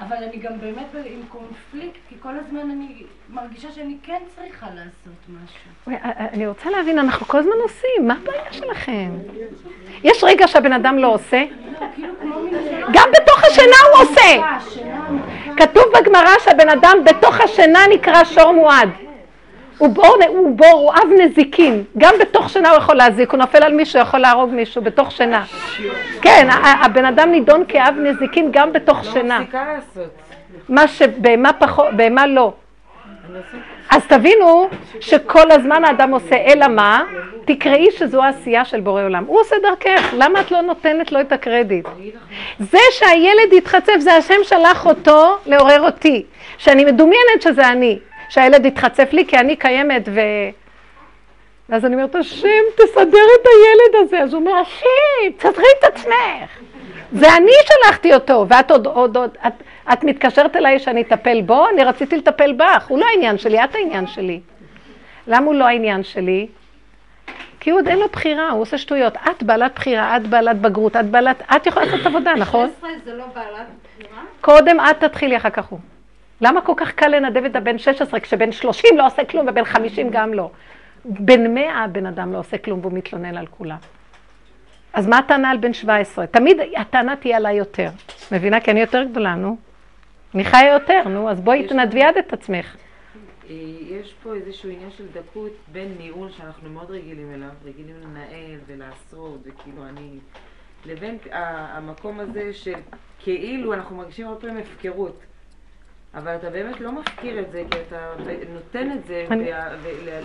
אבל 0.00 0.16
אני 0.16 0.36
גם 0.36 0.52
באמת 0.60 0.86
עם 0.94 1.20
קונפליקט, 1.28 1.98
כי 2.08 2.14
כל 2.20 2.32
הזמן 2.38 2.70
אני 2.70 3.02
מרגישה 3.28 3.72
שאני 3.72 3.96
כן 4.02 4.22
צריכה 4.36 4.66
לעשות 4.74 5.18
משהו. 5.28 5.98
אני 6.32 6.46
רוצה 6.46 6.70
להבין, 6.70 6.98
אנחנו 6.98 7.26
כל 7.26 7.38
הזמן 7.38 7.56
עושים, 7.62 8.08
מה 8.08 8.14
הבעיה 8.22 8.52
שלכם? 8.52 9.10
יש 10.04 10.24
רגע 10.24 10.48
שהבן 10.48 10.72
אדם 10.72 10.98
לא 10.98 11.14
עושה? 11.14 11.44
לא, 11.80 11.86
כאילו 11.94 12.14
גם 12.92 13.08
בתוך 13.12 13.44
השינה 13.44 13.76
הוא 13.92 14.02
עושה. 14.02 14.36
כתוב 15.56 15.84
בגמרא 15.94 16.38
שהבן 16.44 16.68
אדם 16.68 16.98
בתוך 17.04 17.40
השינה 17.40 17.80
נקרא 17.94 18.24
שור 18.24 18.52
מועד. 18.52 18.88
הוא 19.78 19.88
בור, 19.88 20.16
הוא 20.28 20.56
בור, 20.56 20.68
הוא 20.72 20.92
אב 20.92 21.08
נזיקין. 21.20 21.84
גם 21.98 22.14
בתוך 22.20 22.50
שינה 22.50 22.70
הוא 22.70 22.78
יכול 22.78 22.96
להזיק, 22.96 23.30
הוא 23.30 23.38
נופל 23.38 23.62
על 23.62 23.74
מישהו, 23.74 24.00
יכול 24.00 24.20
להרוג 24.20 24.50
מישהו 24.50 24.82
בתוך 24.82 25.12
שינה. 25.12 25.44
כן, 26.22 26.48
הבן 26.62 27.04
אדם 27.04 27.30
נידון 27.30 27.64
כאב 27.68 27.94
נזיקין 27.98 28.48
גם 28.52 28.72
בתוך 28.72 29.04
שינה. 29.04 29.38
לא 29.38 29.44
מפסיקה 29.44 29.64
לעשות. 29.74 30.10
מה 30.68 30.88
שבהמה 30.88 31.52
פחות, 31.52 31.86
בהמה 31.96 32.26
לא. 32.26 32.52
אז 33.90 34.06
תבינו 34.06 34.68
שכל 35.00 35.50
הזמן 35.50 35.84
האדם 35.84 36.10
עושה, 36.10 36.36
אלא 36.36 36.68
מה? 36.68 37.02
תקראי 37.44 37.90
שזו 37.90 38.22
העשייה 38.22 38.64
של 38.64 38.80
בורא 38.80 39.02
עולם. 39.02 39.24
הוא 39.26 39.40
עושה 39.40 39.56
דרכך, 39.62 40.14
למה 40.16 40.40
את 40.40 40.50
לא 40.50 40.60
נותנת 40.60 41.12
לו 41.12 41.20
את 41.20 41.32
הקרדיט? 41.32 41.86
זה 42.60 42.78
שהילד 42.90 43.52
יתחצף, 43.52 43.96
זה 43.98 44.14
השם 44.14 44.34
שלח 44.42 44.86
אותו 44.86 45.36
לעורר 45.46 45.80
אותי. 45.80 46.24
שאני 46.58 46.84
מדומיינת 46.84 47.42
שזה 47.42 47.68
אני. 47.68 47.98
שהילד 48.34 48.66
יתחצף 48.66 49.12
לי 49.12 49.26
כי 49.26 49.38
אני 49.38 49.56
קיימת 49.56 50.08
ו... 50.08 50.20
ואז 51.68 51.84
אני 51.84 51.94
אומרת, 51.94 52.14
השם, 52.14 52.64
תסדר 52.74 53.26
את 53.40 53.46
הילד 53.46 54.04
הזה. 54.04 54.20
אז 54.20 54.34
הוא 54.34 54.40
אומר, 54.40 54.52
השם, 54.54 55.36
תסדרי 55.38 55.64
את 55.78 55.84
עצמך. 55.84 56.50
זה 57.12 57.36
אני 57.36 57.52
שלחתי 57.64 58.14
אותו, 58.14 58.46
ואת 58.48 58.70
עוד, 58.70 58.86
עוד, 58.86 59.16
עוד, 59.16 59.36
את, 59.46 59.52
את 59.92 60.04
מתקשרת 60.04 60.56
אליי 60.56 60.78
שאני 60.78 61.02
אטפל 61.02 61.42
בו? 61.42 61.68
אני 61.68 61.84
רציתי 61.84 62.16
לטפל 62.16 62.52
בך. 62.52 62.86
הוא 62.88 62.98
לא 62.98 63.06
העניין 63.06 63.38
שלי, 63.38 63.64
את 63.64 63.74
העניין 63.74 64.06
שלי. 64.06 64.40
למה 65.26 65.46
הוא 65.46 65.54
לא 65.54 65.64
העניין 65.64 66.04
שלי? 66.04 66.46
כי 67.60 67.70
הוא 67.70 67.80
עוד 67.80 67.88
אין 67.88 67.98
לו 67.98 68.08
בחירה, 68.08 68.50
הוא 68.50 68.62
עושה 68.62 68.78
שטויות. 68.78 69.14
את 69.30 69.42
בעלת 69.42 69.72
בחירה, 69.74 70.16
את 70.16 70.26
בעלת 70.26 70.60
בגרות, 70.60 70.96
את 70.96 71.06
בעלת... 71.06 71.42
את 71.56 71.66
יכולה 71.66 71.86
לעשות 71.86 72.06
עבודה, 72.06 72.34
נכון? 72.34 72.68
16 72.68 72.90
זה 73.04 73.14
לא 73.14 73.24
בעלת 73.34 73.66
בחירה? 73.98 74.22
קודם 74.40 74.80
את 74.80 75.04
תתחילי, 75.04 75.36
אחר 75.36 75.50
כך 75.50 75.64
הוא. 75.66 75.78
למה 76.40 76.60
כל 76.60 76.72
כך 76.76 76.92
קל 76.92 77.08
לנדב 77.08 77.44
את 77.44 77.56
הבן 77.56 77.78
16 77.78 78.20
כשבן 78.20 78.52
30 78.52 78.96
לא 78.96 79.06
עושה 79.06 79.24
כלום 79.24 79.46
ובן 79.48 79.64
50 79.64 80.10
גם 80.10 80.34
לא? 80.34 80.50
בן 81.04 81.54
100 81.54 81.84
הבן 81.84 82.06
אדם 82.06 82.32
לא 82.32 82.38
עושה 82.38 82.58
כלום 82.58 82.80
והוא 82.80 82.92
מתלונן 82.92 83.36
על 83.36 83.46
כולם. 83.46 83.76
אז 84.92 85.06
מה 85.06 85.18
הטענה 85.18 85.50
על 85.50 85.56
בן 85.56 85.72
17? 85.72 86.26
תמיד 86.26 86.56
הטענה 86.76 87.16
תהיה 87.16 87.36
עליי 87.36 87.56
יותר. 87.56 87.88
מבינה? 88.32 88.60
כי 88.60 88.70
אני 88.70 88.80
יותר 88.80 89.02
גדולה, 89.02 89.34
נו. 89.34 89.56
אני 90.34 90.44
חיה 90.44 90.72
יותר, 90.72 91.08
נו, 91.08 91.30
אז 91.30 91.40
בואי 91.40 91.68
תנדבי 91.68 92.02
עד 92.02 92.16
את 92.16 92.32
עצמך. 92.32 92.76
אה, 93.50 93.54
יש 93.88 94.14
פה 94.22 94.34
איזשהו 94.34 94.70
עניין 94.70 94.90
של 94.90 95.04
דקות 95.12 95.52
בין 95.72 95.94
ניהול 95.98 96.30
שאנחנו 96.30 96.70
מאוד 96.70 96.90
רגילים 96.90 97.34
אליו, 97.34 97.48
רגילים 97.64 97.96
לנהל 98.02 98.58
ולעשות, 98.66 99.40
וכאילו 99.42 99.84
אני... 99.88 100.18
לבין 100.86 101.18
המקום 101.30 102.20
הזה 102.20 102.52
של 102.52 102.74
כאילו 103.18 103.74
אנחנו 103.74 103.96
מרגישים 103.96 104.26
הרבה 104.26 104.40
פעמים 104.40 104.56
הפקרות. 104.56 105.20
אבל 106.16 106.34
אתה 106.34 106.50
באמת 106.50 106.80
לא 106.80 106.92
מפקיר 106.92 107.38
את 107.40 107.50
זה, 107.52 107.62
כי 107.70 107.78
אתה 107.88 107.96
נותן 108.54 108.90
את 108.92 109.06
זה 109.06 109.24
אני- 109.30 109.50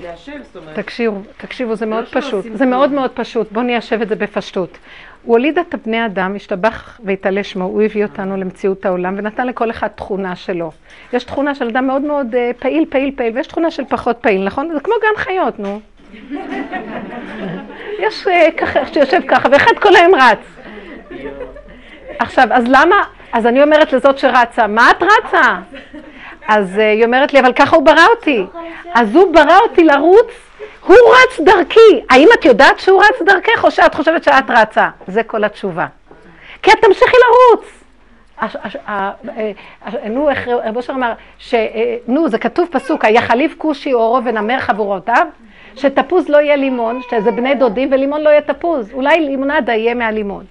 להשם, 0.04 0.44
זאת 0.44 0.56
אומרת. 0.56 0.76
תקשיבו, 0.80 1.20
תקשיבו, 1.38 1.76
זה 1.76 1.86
לא 1.86 1.92
מאוד 1.92 2.08
שלא 2.08 2.22
פשוט. 2.22 2.46
זה. 2.54 2.66
מאוד 2.66 2.92
מאוד 2.92 3.12
פשוט. 3.14 3.52
בואו 3.52 3.66
ניישב 3.66 4.02
את 4.02 4.10
זה 4.10 4.16
בפשטות. 4.16 4.78
הוא 5.24 5.36
הוליד 5.36 5.60
את 5.60 5.74
הבני 5.74 6.06
אדם, 6.06 6.36
השתבח 6.36 7.00
והתעלה 7.04 7.44
שמו, 7.44 7.64
הוא 7.64 7.82
הביא 7.82 8.04
אותנו 8.04 8.38
למציאות 8.38 8.86
העולם 8.86 9.16
ונתן 9.18 9.48
לכל 9.48 9.70
אחד 9.70 9.88
תכונה 9.88 10.36
שלו. 10.36 10.72
יש 11.14 11.24
תכונה 11.24 11.56
של 11.56 11.68
אדם 11.68 11.88
מאוד 11.88 12.02
מאוד 12.02 12.36
אה, 12.36 12.52
פעיל, 12.60 12.86
פעיל, 12.90 13.12
פעיל, 13.18 13.36
ויש 13.36 13.48
תכונה 13.48 13.72
של 13.72 13.84
פחות 13.90 14.18
פעיל, 14.22 14.44
נכון? 14.44 14.72
זה 14.74 14.80
כמו 14.80 14.94
גן 15.02 15.24
חיות, 15.24 15.60
נו. 15.60 15.80
יש 18.00 18.28
אה, 18.28 18.48
ככה, 18.58 18.86
שיושב 18.86 19.20
ככה, 19.28 19.50
ואחד 19.52 19.72
כל 19.82 19.96
היום 19.96 20.16
רץ. 20.16 20.40
עכשיו, 22.20 22.48
אז 22.52 22.64
למה, 22.68 22.96
אז 23.34 23.46
אני 23.46 23.64
אומרת 23.64 23.94
לזאת 23.94 24.18
שרצה, 24.18 24.68
מה 24.68 24.92
את 24.92 25.04
רצה? 25.04 25.56
אז 26.48 26.80
אה, 26.80 26.92
היא 26.92 27.06
אומרת 27.06 27.34
לי, 27.34 27.40
אבל 27.40 27.54
ככה 27.54 27.76
הוא 27.76 27.86
ברא 27.86 28.06
אותי. 28.16 28.46
אז 28.94 29.16
הוא 29.16 29.34
ברא 29.34 29.58
אותי 29.70 29.84
לרוץ, 29.84 30.32
הוא 30.86 30.98
רץ 30.98 31.40
דרכי. 31.40 32.06
האם 32.10 32.28
את 32.40 32.46
יודעת 32.46 32.80
שהוא 32.80 33.02
רץ 33.02 33.22
דרכך, 33.26 33.64
או 33.64 33.72
שאת 33.72 33.96
חושבת 33.96 34.24
שאת 34.24 34.50
רצה? 34.50 34.90
זה 35.08 35.24
כל 35.24 35.44
התשובה. 35.44 35.86
כי 36.62 36.72
את 36.72 36.78
תמשיכי 36.82 37.16
לרוץ. 37.26 37.66
אה, 38.42 38.48
אה, 38.88 39.12
נו, 40.10 40.30
איך 40.30 40.48
רב 40.48 40.78
אושר 40.78 40.94
אמר, 40.94 41.14
נו, 42.08 42.30
זה 42.30 42.38
כתוב 42.38 42.68
פסוק, 42.72 43.06
היחליף 43.06 43.56
כושי 43.58 43.94
אורו 43.94 44.24
ונמר 44.26 44.60
חברותיו, 44.60 45.28
שתפוז 45.76 46.30
לא 46.30 46.38
יהיה 46.38 46.56
לימון, 46.56 47.02
שזה 47.12 47.32
בני 47.32 47.56
דודים, 47.56 47.92
ולימון 47.92 48.22
לא 48.22 48.30
יהיה 48.30 48.42
תפוז. 48.42 48.92
אולי 48.94 49.20
לימונדה 49.20 49.74
יהיה 49.74 49.94
מהלימון. 49.94 50.46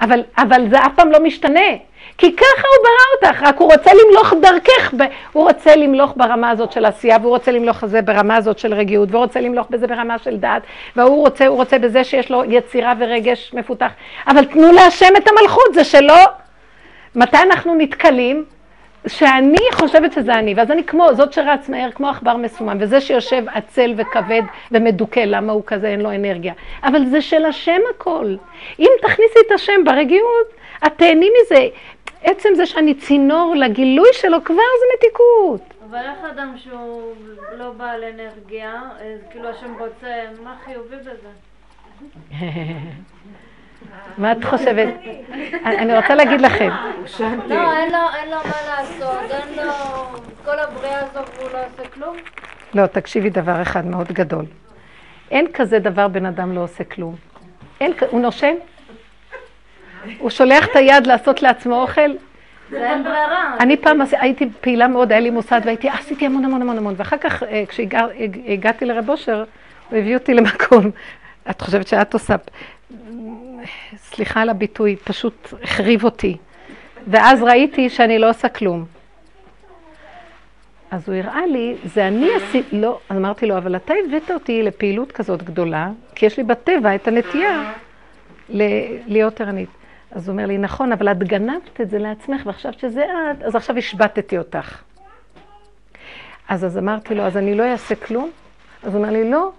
אבל, 0.00 0.22
אבל 0.38 0.68
זה 0.70 0.78
אף 0.78 0.92
פעם 0.96 1.12
לא 1.12 1.20
משתנה. 1.22 1.60
כי 2.22 2.36
ככה 2.36 2.46
הוא 2.68 2.84
ברא 2.84 3.30
אותך, 3.30 3.42
רק 3.42 3.58
הוא 3.58 3.72
רוצה 3.72 3.90
למלוך 3.94 4.32
דרכך, 4.40 4.94
ב- 4.96 5.12
הוא 5.32 5.44
רוצה 5.48 5.76
למלוך 5.76 6.12
ברמה 6.16 6.50
הזאת 6.50 6.72
של 6.72 6.84
עשייה, 6.84 7.16
והוא 7.20 7.30
רוצה 7.30 7.52
למלוך 7.52 7.84
בזה 7.84 8.02
ברמה 8.02 8.36
הזאת 8.36 8.58
של 8.58 8.74
רגיעות, 8.74 9.08
והוא 9.10 9.22
רוצה 9.22 9.40
למלוך 9.40 9.66
בזה 9.70 9.86
ברמה 9.86 10.18
של 10.18 10.36
דעת, 10.36 10.62
והוא 10.96 11.20
רוצה, 11.20 11.46
הוא 11.46 11.56
רוצה 11.56 11.78
בזה 11.78 12.04
שיש 12.04 12.30
לו 12.30 12.42
יצירה 12.44 12.94
ורגש 12.98 13.54
מפותח. 13.54 13.92
אבל 14.26 14.44
תנו 14.44 14.72
להשם 14.72 15.16
את 15.16 15.28
המלכות, 15.28 15.74
זה 15.74 15.84
שלו. 15.84 16.14
מתי 17.14 17.36
אנחנו 17.36 17.74
נתקלים? 17.74 18.44
שאני 19.06 19.66
חושבת 19.72 20.12
שזה 20.12 20.34
אני, 20.34 20.54
ואז 20.54 20.70
אני 20.70 20.84
כמו 20.84 21.14
זאת 21.14 21.32
שרץ 21.32 21.68
מהר, 21.68 21.90
כמו 21.90 22.08
עכבר 22.08 22.36
מסומם, 22.36 22.76
וזה 22.80 23.00
שיושב 23.00 23.42
עצל 23.54 23.94
וכבד 23.96 24.42
ומדוכא, 24.72 25.20
למה 25.20 25.52
הוא 25.52 25.62
כזה, 25.66 25.88
אין 25.88 26.00
לו 26.00 26.10
אנרגיה. 26.10 26.52
אבל 26.84 27.04
זה 27.04 27.20
של 27.20 27.44
השם 27.44 27.80
הכל. 27.94 28.34
אם 28.78 28.90
תכניסי 29.02 29.38
את 29.46 29.52
השם 29.52 29.84
ברגיעות, 29.84 30.62
את 30.86 30.92
תהני 30.96 31.28
מזה. 31.42 31.66
עצם 32.22 32.48
זה 32.54 32.66
שאני 32.66 32.94
צינור 32.94 33.54
לגילוי 33.56 34.08
שלו, 34.12 34.44
כבר 34.44 34.54
זה 34.54 34.86
מתיקות. 34.96 35.74
אבל 35.90 35.98
איך 35.98 36.24
אדם 36.32 36.54
שהוא 36.56 37.14
לא 37.58 37.70
בעל 37.70 38.04
אנרגיה, 38.04 38.80
אז 38.94 39.20
כאילו 39.30 39.48
השם 39.48 39.72
רוצה, 39.78 40.24
מה 40.44 40.56
חיובי 40.64 40.96
בזה? 40.96 41.28
מה 44.18 44.32
את 44.32 44.44
חושבת? 44.44 44.88
אני 45.64 45.96
רוצה 45.96 46.14
להגיד 46.14 46.40
לכם, 46.40 46.70
לא, 47.48 47.72
אין 47.76 47.90
לו, 47.90 47.98
מה 48.30 48.52
לעשות, 48.68 49.30
אין 49.30 49.66
לו... 49.66 49.72
כל 50.44 50.58
הבריאה 50.58 51.00
הזאת 51.00 51.28
והוא 51.38 51.50
לא 51.52 51.58
עושה 51.58 51.88
כלום? 51.88 52.16
לא, 52.74 52.86
תקשיבי 52.86 53.30
דבר 53.30 53.62
אחד 53.62 53.86
מאוד 53.86 54.12
גדול. 54.12 54.44
אין 55.30 55.46
כזה 55.52 55.78
דבר 55.78 56.08
בן 56.08 56.26
אדם 56.26 56.54
לא 56.54 56.60
עושה 56.60 56.84
כלום. 56.84 57.14
אין, 57.80 57.92
הוא 58.10 58.20
נושם? 58.20 58.54
הוא 60.18 60.30
שולח 60.30 60.66
את 60.66 60.76
היד 60.76 61.06
לעשות 61.06 61.42
לעצמו 61.42 61.82
אוכל? 61.82 62.10
זה 62.70 62.90
אין 62.90 63.04
ברירה. 63.04 63.56
אני 63.60 63.76
פעם 63.76 64.00
הייתי 64.12 64.48
פעילה 64.60 64.88
מאוד, 64.88 65.12
היה 65.12 65.20
לי 65.20 65.30
מוסד 65.30 65.60
והייתי, 65.64 65.88
עשיתי 65.88 66.26
המון 66.26 66.44
המון 66.44 66.62
המון 66.62 66.78
המון, 66.78 66.94
ואחר 66.96 67.16
כך 67.16 67.42
אה, 67.42 67.64
כשהגעתי 67.68 68.84
לרב 68.84 69.10
אושר, 69.10 69.44
הוא 69.90 69.98
הביא 69.98 70.14
אותי 70.14 70.34
למקום, 70.34 70.90
את 71.50 71.60
חושבת 71.60 71.88
שאת 71.88 72.14
עושה, 72.14 72.36
סליחה 73.96 74.40
על 74.40 74.50
הביטוי, 74.50 74.96
פשוט 75.04 75.54
החריב 75.62 76.04
אותי. 76.04 76.36
ואז 77.06 77.42
ראיתי 77.42 77.90
שאני 77.90 78.18
לא 78.18 78.30
עושה 78.30 78.48
כלום. 78.48 78.84
אז 80.90 81.08
הוא 81.08 81.16
הראה 81.16 81.46
לי, 81.46 81.74
זה 81.84 82.08
אני 82.08 82.30
עשיתי, 82.34 82.76
לא, 82.76 82.98
אמרתי 83.10 83.46
לו, 83.46 83.58
אבל 83.58 83.76
אתה 83.76 83.94
הבאת 84.06 84.30
אותי 84.30 84.62
לפעילות 84.62 85.12
כזאת 85.12 85.42
גדולה, 85.42 85.90
כי 86.14 86.26
יש 86.26 86.36
לי 86.36 86.44
בטבע 86.44 86.94
את 86.94 87.08
הנטייה 87.08 87.72
להיות 88.48 89.40
ערנית. 89.40 89.68
אז 90.12 90.28
הוא 90.28 90.32
אומר 90.32 90.46
לי, 90.46 90.58
נכון, 90.58 90.92
אבל 90.92 91.08
את 91.08 91.18
גנבת 91.18 91.80
את 91.80 91.90
זה 91.90 91.98
לעצמך, 91.98 92.46
ועכשיו 92.46 92.72
שזה 92.72 93.04
את, 93.04 93.42
אז 93.42 93.56
עכשיו 93.56 93.78
השבתתי 93.78 94.38
אותך. 94.38 94.82
אז 96.48 96.64
אז 96.64 96.78
אמרתי 96.78 97.14
לו, 97.14 97.22
אז 97.22 97.36
אני 97.36 97.54
לא 97.54 97.62
אעשה 97.62 97.94
כלום? 97.94 98.30
אז 98.82 98.94
הוא 98.94 99.02
אומר 99.02 99.12
לי, 99.12 99.30
לא. 99.30 99.50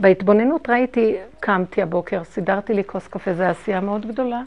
בהתבוננות 0.00 0.70
ראיתי, 0.70 1.16
קמתי 1.40 1.82
הבוקר, 1.82 2.24
סידרתי 2.24 2.74
לי 2.74 2.84
כוס 2.84 3.08
קפה, 3.08 3.34
זו 3.34 3.42
עשייה 3.42 3.80
מאוד 3.80 4.06
גדולה. 4.06 4.40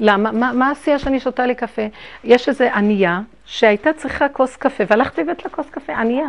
למה? 0.00 0.32
מה, 0.32 0.52
מה 0.52 0.68
העשייה 0.68 0.98
שאני 0.98 1.20
שותה 1.20 1.46
לי 1.46 1.54
קפה? 1.54 1.82
יש 2.24 2.48
איזו 2.48 2.64
ענייה 2.64 3.20
שהייתה 3.44 3.92
צריכה 3.92 4.28
כוס 4.28 4.56
קפה, 4.56 4.84
והלכתי 4.88 5.20
והבאת 5.20 5.44
לה 5.44 5.50
כוס 5.50 5.70
קפה, 5.70 5.92
ענייה. 5.92 6.28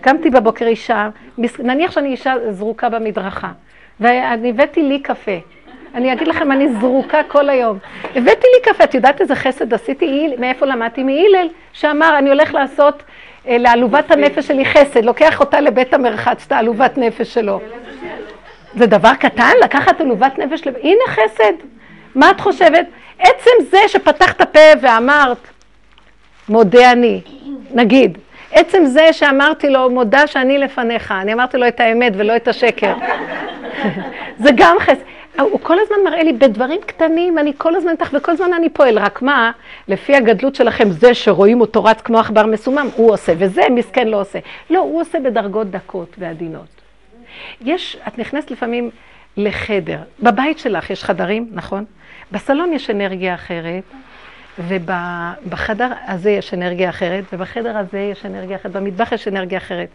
קמתי 0.00 0.30
בבוקר 0.30 0.66
אישה, 0.66 1.08
נניח 1.58 1.90
שאני 1.90 2.08
אישה 2.08 2.34
זרוקה 2.50 2.88
במדרכה, 2.88 3.52
ואני 4.00 4.50
הבאתי 4.50 4.82
לי 4.82 5.02
קפה. 5.02 5.38
אני 5.94 6.12
אגיד 6.12 6.28
לכם, 6.28 6.52
אני 6.52 6.68
זרוקה 6.80 7.22
כל 7.28 7.48
היום. 7.48 7.78
הבאתי 8.16 8.46
לי 8.54 8.72
קפה, 8.72 8.84
את 8.84 8.94
יודעת 8.94 9.20
איזה 9.20 9.34
חסד 9.34 9.74
עשיתי? 9.74 10.34
מאיפה 10.38 10.66
למדתי? 10.66 11.02
מהלל, 11.02 11.48
שאמר, 11.72 12.18
אני 12.18 12.28
הולך 12.30 12.54
לעשות 12.54 13.02
אה, 13.48 13.58
לעלובת 13.58 14.10
הנפש 14.10 14.46
שלי 14.46 14.64
חסד, 14.64 15.04
לוקח 15.04 15.40
אותה 15.40 15.60
לבית 15.60 15.94
המרחץ, 15.94 16.44
את 16.46 16.52
העלובת 16.52 16.98
נפש 16.98 17.34
שלו. 17.34 17.60
זה 18.74 18.86
דבר 18.86 19.14
קטן, 19.14 19.52
לקחת 19.64 20.00
עלובת 20.00 20.38
נפש. 20.38 20.62
הנה 20.82 21.04
חסד. 21.06 21.52
מה 22.14 22.30
את 22.30 22.40
חושבת? 22.40 22.86
עצם 23.18 23.50
זה 23.70 23.78
שפתחת 23.88 24.42
פה 24.42 24.60
ואמרת, 24.80 25.38
מודה 26.48 26.92
אני, 26.92 27.20
נגיד, 27.74 28.18
עצם 28.52 28.84
זה 28.84 29.12
שאמרתי 29.12 29.70
לו, 29.70 29.90
מודה 29.90 30.26
שאני 30.26 30.58
לפניך, 30.58 31.14
אני 31.20 31.32
אמרתי 31.32 31.58
לו 31.58 31.68
את 31.68 31.80
האמת 31.80 32.12
ולא 32.16 32.36
את 32.36 32.48
השקר. 32.48 32.94
זה 34.42 34.50
גם 34.54 34.76
חסד. 34.80 35.00
הוא 35.38 35.60
כל 35.62 35.78
הזמן 35.78 35.96
מראה 36.04 36.22
לי 36.22 36.32
בדברים 36.32 36.80
קטנים, 36.86 37.38
אני 37.38 37.52
כל 37.58 37.76
הזמן 37.76 37.90
איתך 37.90 38.08
וכל 38.12 38.32
הזמן 38.32 38.52
אני 38.52 38.68
פועל, 38.68 38.98
רק 38.98 39.22
מה, 39.22 39.50
לפי 39.88 40.16
הגדלות 40.16 40.54
שלכם, 40.54 40.90
זה 40.90 41.14
שרואים 41.14 41.60
אותו 41.60 41.84
רץ 41.84 42.00
כמו 42.00 42.18
עכבר 42.18 42.46
מסומם, 42.46 42.88
הוא 42.96 43.12
עושה, 43.12 43.32
וזה 43.38 43.62
מסכן 43.70 44.08
לא 44.08 44.20
עושה. 44.20 44.38
לא, 44.70 44.78
הוא 44.78 45.00
עושה 45.00 45.20
בדרגות 45.20 45.70
דקות 45.70 46.16
ועדינות. 46.18 46.80
יש, 47.60 47.96
את 48.08 48.18
נכנסת 48.18 48.50
לפעמים 48.50 48.90
לחדר, 49.36 49.98
בבית 50.22 50.58
שלך 50.58 50.90
יש 50.90 51.04
חדרים, 51.04 51.48
נכון? 51.52 51.84
בסלון 52.32 52.72
יש 52.72 52.90
אנרגיה 52.90 53.34
אחרת, 53.34 53.84
ובחדר 54.58 55.92
הזה 56.06 56.30
יש 56.30 56.54
אנרגיה 56.54 56.88
אחרת, 56.88 57.24
ובחדר 57.32 57.78
הזה 57.78 57.98
יש 57.98 58.26
אנרגיה 58.26 58.56
אחרת, 58.56 58.72
במטבח 58.72 59.12
יש 59.12 59.28
אנרגיה 59.28 59.58
אחרת. 59.58 59.88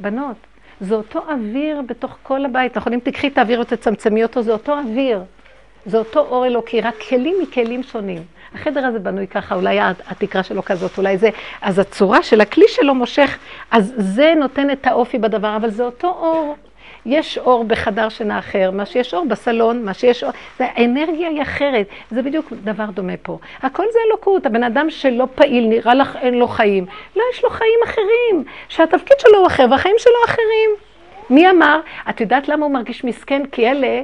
בנות, 0.00 0.36
זה 0.80 0.94
אותו 0.94 1.22
אוויר 1.30 1.82
בתוך 1.86 2.16
כל 2.22 2.44
הבית, 2.44 2.76
נכון? 2.76 2.92
אם 2.92 2.98
תקחי 2.98 3.28
את 3.28 3.38
האוויר 3.38 3.60
ותצמצמי 3.60 4.22
אותו, 4.22 4.42
זה 4.42 4.52
אותו 4.52 4.78
אוויר. 4.78 5.22
זה 5.86 5.98
אותו 5.98 6.20
אור 6.20 6.46
אלוקי, 6.46 6.80
רק 6.80 6.94
כלים 7.08 7.36
מכלים 7.42 7.82
שונים. 7.82 8.22
החדר 8.54 8.86
הזה 8.86 8.98
בנוי 8.98 9.26
ככה, 9.26 9.54
אולי 9.54 9.78
התקרה 9.80 10.42
שלו 10.42 10.64
כזאת, 10.64 10.98
אולי 10.98 11.18
זה, 11.18 11.30
אז 11.62 11.78
הצורה 11.78 12.22
של 12.22 12.40
הכלי 12.40 12.64
שלו 12.68 12.94
מושך, 12.94 13.38
אז 13.70 13.94
זה 13.96 14.34
נותן 14.36 14.70
את 14.70 14.86
האופי 14.86 15.18
בדבר, 15.18 15.56
אבל 15.56 15.70
זה 15.70 15.84
אותו 15.84 16.08
אור. 16.08 16.56
יש 17.08 17.38
אור 17.38 17.64
בחדר 17.64 18.08
שינה 18.08 18.38
אחר, 18.38 18.70
מה 18.70 18.86
שיש 18.86 19.14
אור 19.14 19.26
בסלון, 19.26 19.84
מה 19.84 19.94
שיש 19.94 20.24
אור, 20.24 20.32
זה 20.58 20.66
האנרגיה 20.74 21.28
היא 21.28 21.42
אחרת, 21.42 21.86
זה 22.10 22.22
בדיוק 22.22 22.52
דבר 22.64 22.84
דומה 22.84 23.16
פה. 23.22 23.38
הכל 23.62 23.84
זה 23.92 23.98
אלוקות, 24.08 24.46
הבן 24.46 24.62
אדם 24.62 24.90
שלא 24.90 25.26
פעיל, 25.34 25.66
נראה 25.66 25.94
לך 25.94 26.16
אין 26.16 26.34
לו 26.34 26.48
חיים. 26.48 26.86
לא, 27.16 27.22
יש 27.34 27.44
לו 27.44 27.50
חיים 27.50 27.80
אחרים, 27.84 28.44
שהתפקיד 28.68 29.16
שלו 29.20 29.38
הוא 29.38 29.46
אחר 29.46 29.66
והחיים 29.70 29.94
שלו 29.98 30.24
אחרים. 30.24 30.70
מי 31.30 31.50
אמר? 31.50 31.80
את 32.10 32.20
יודעת 32.20 32.48
למה 32.48 32.66
הוא 32.66 32.74
מרגיש 32.74 33.04
מסכן? 33.04 33.42
כי 33.52 33.70
אלה, 33.70 34.02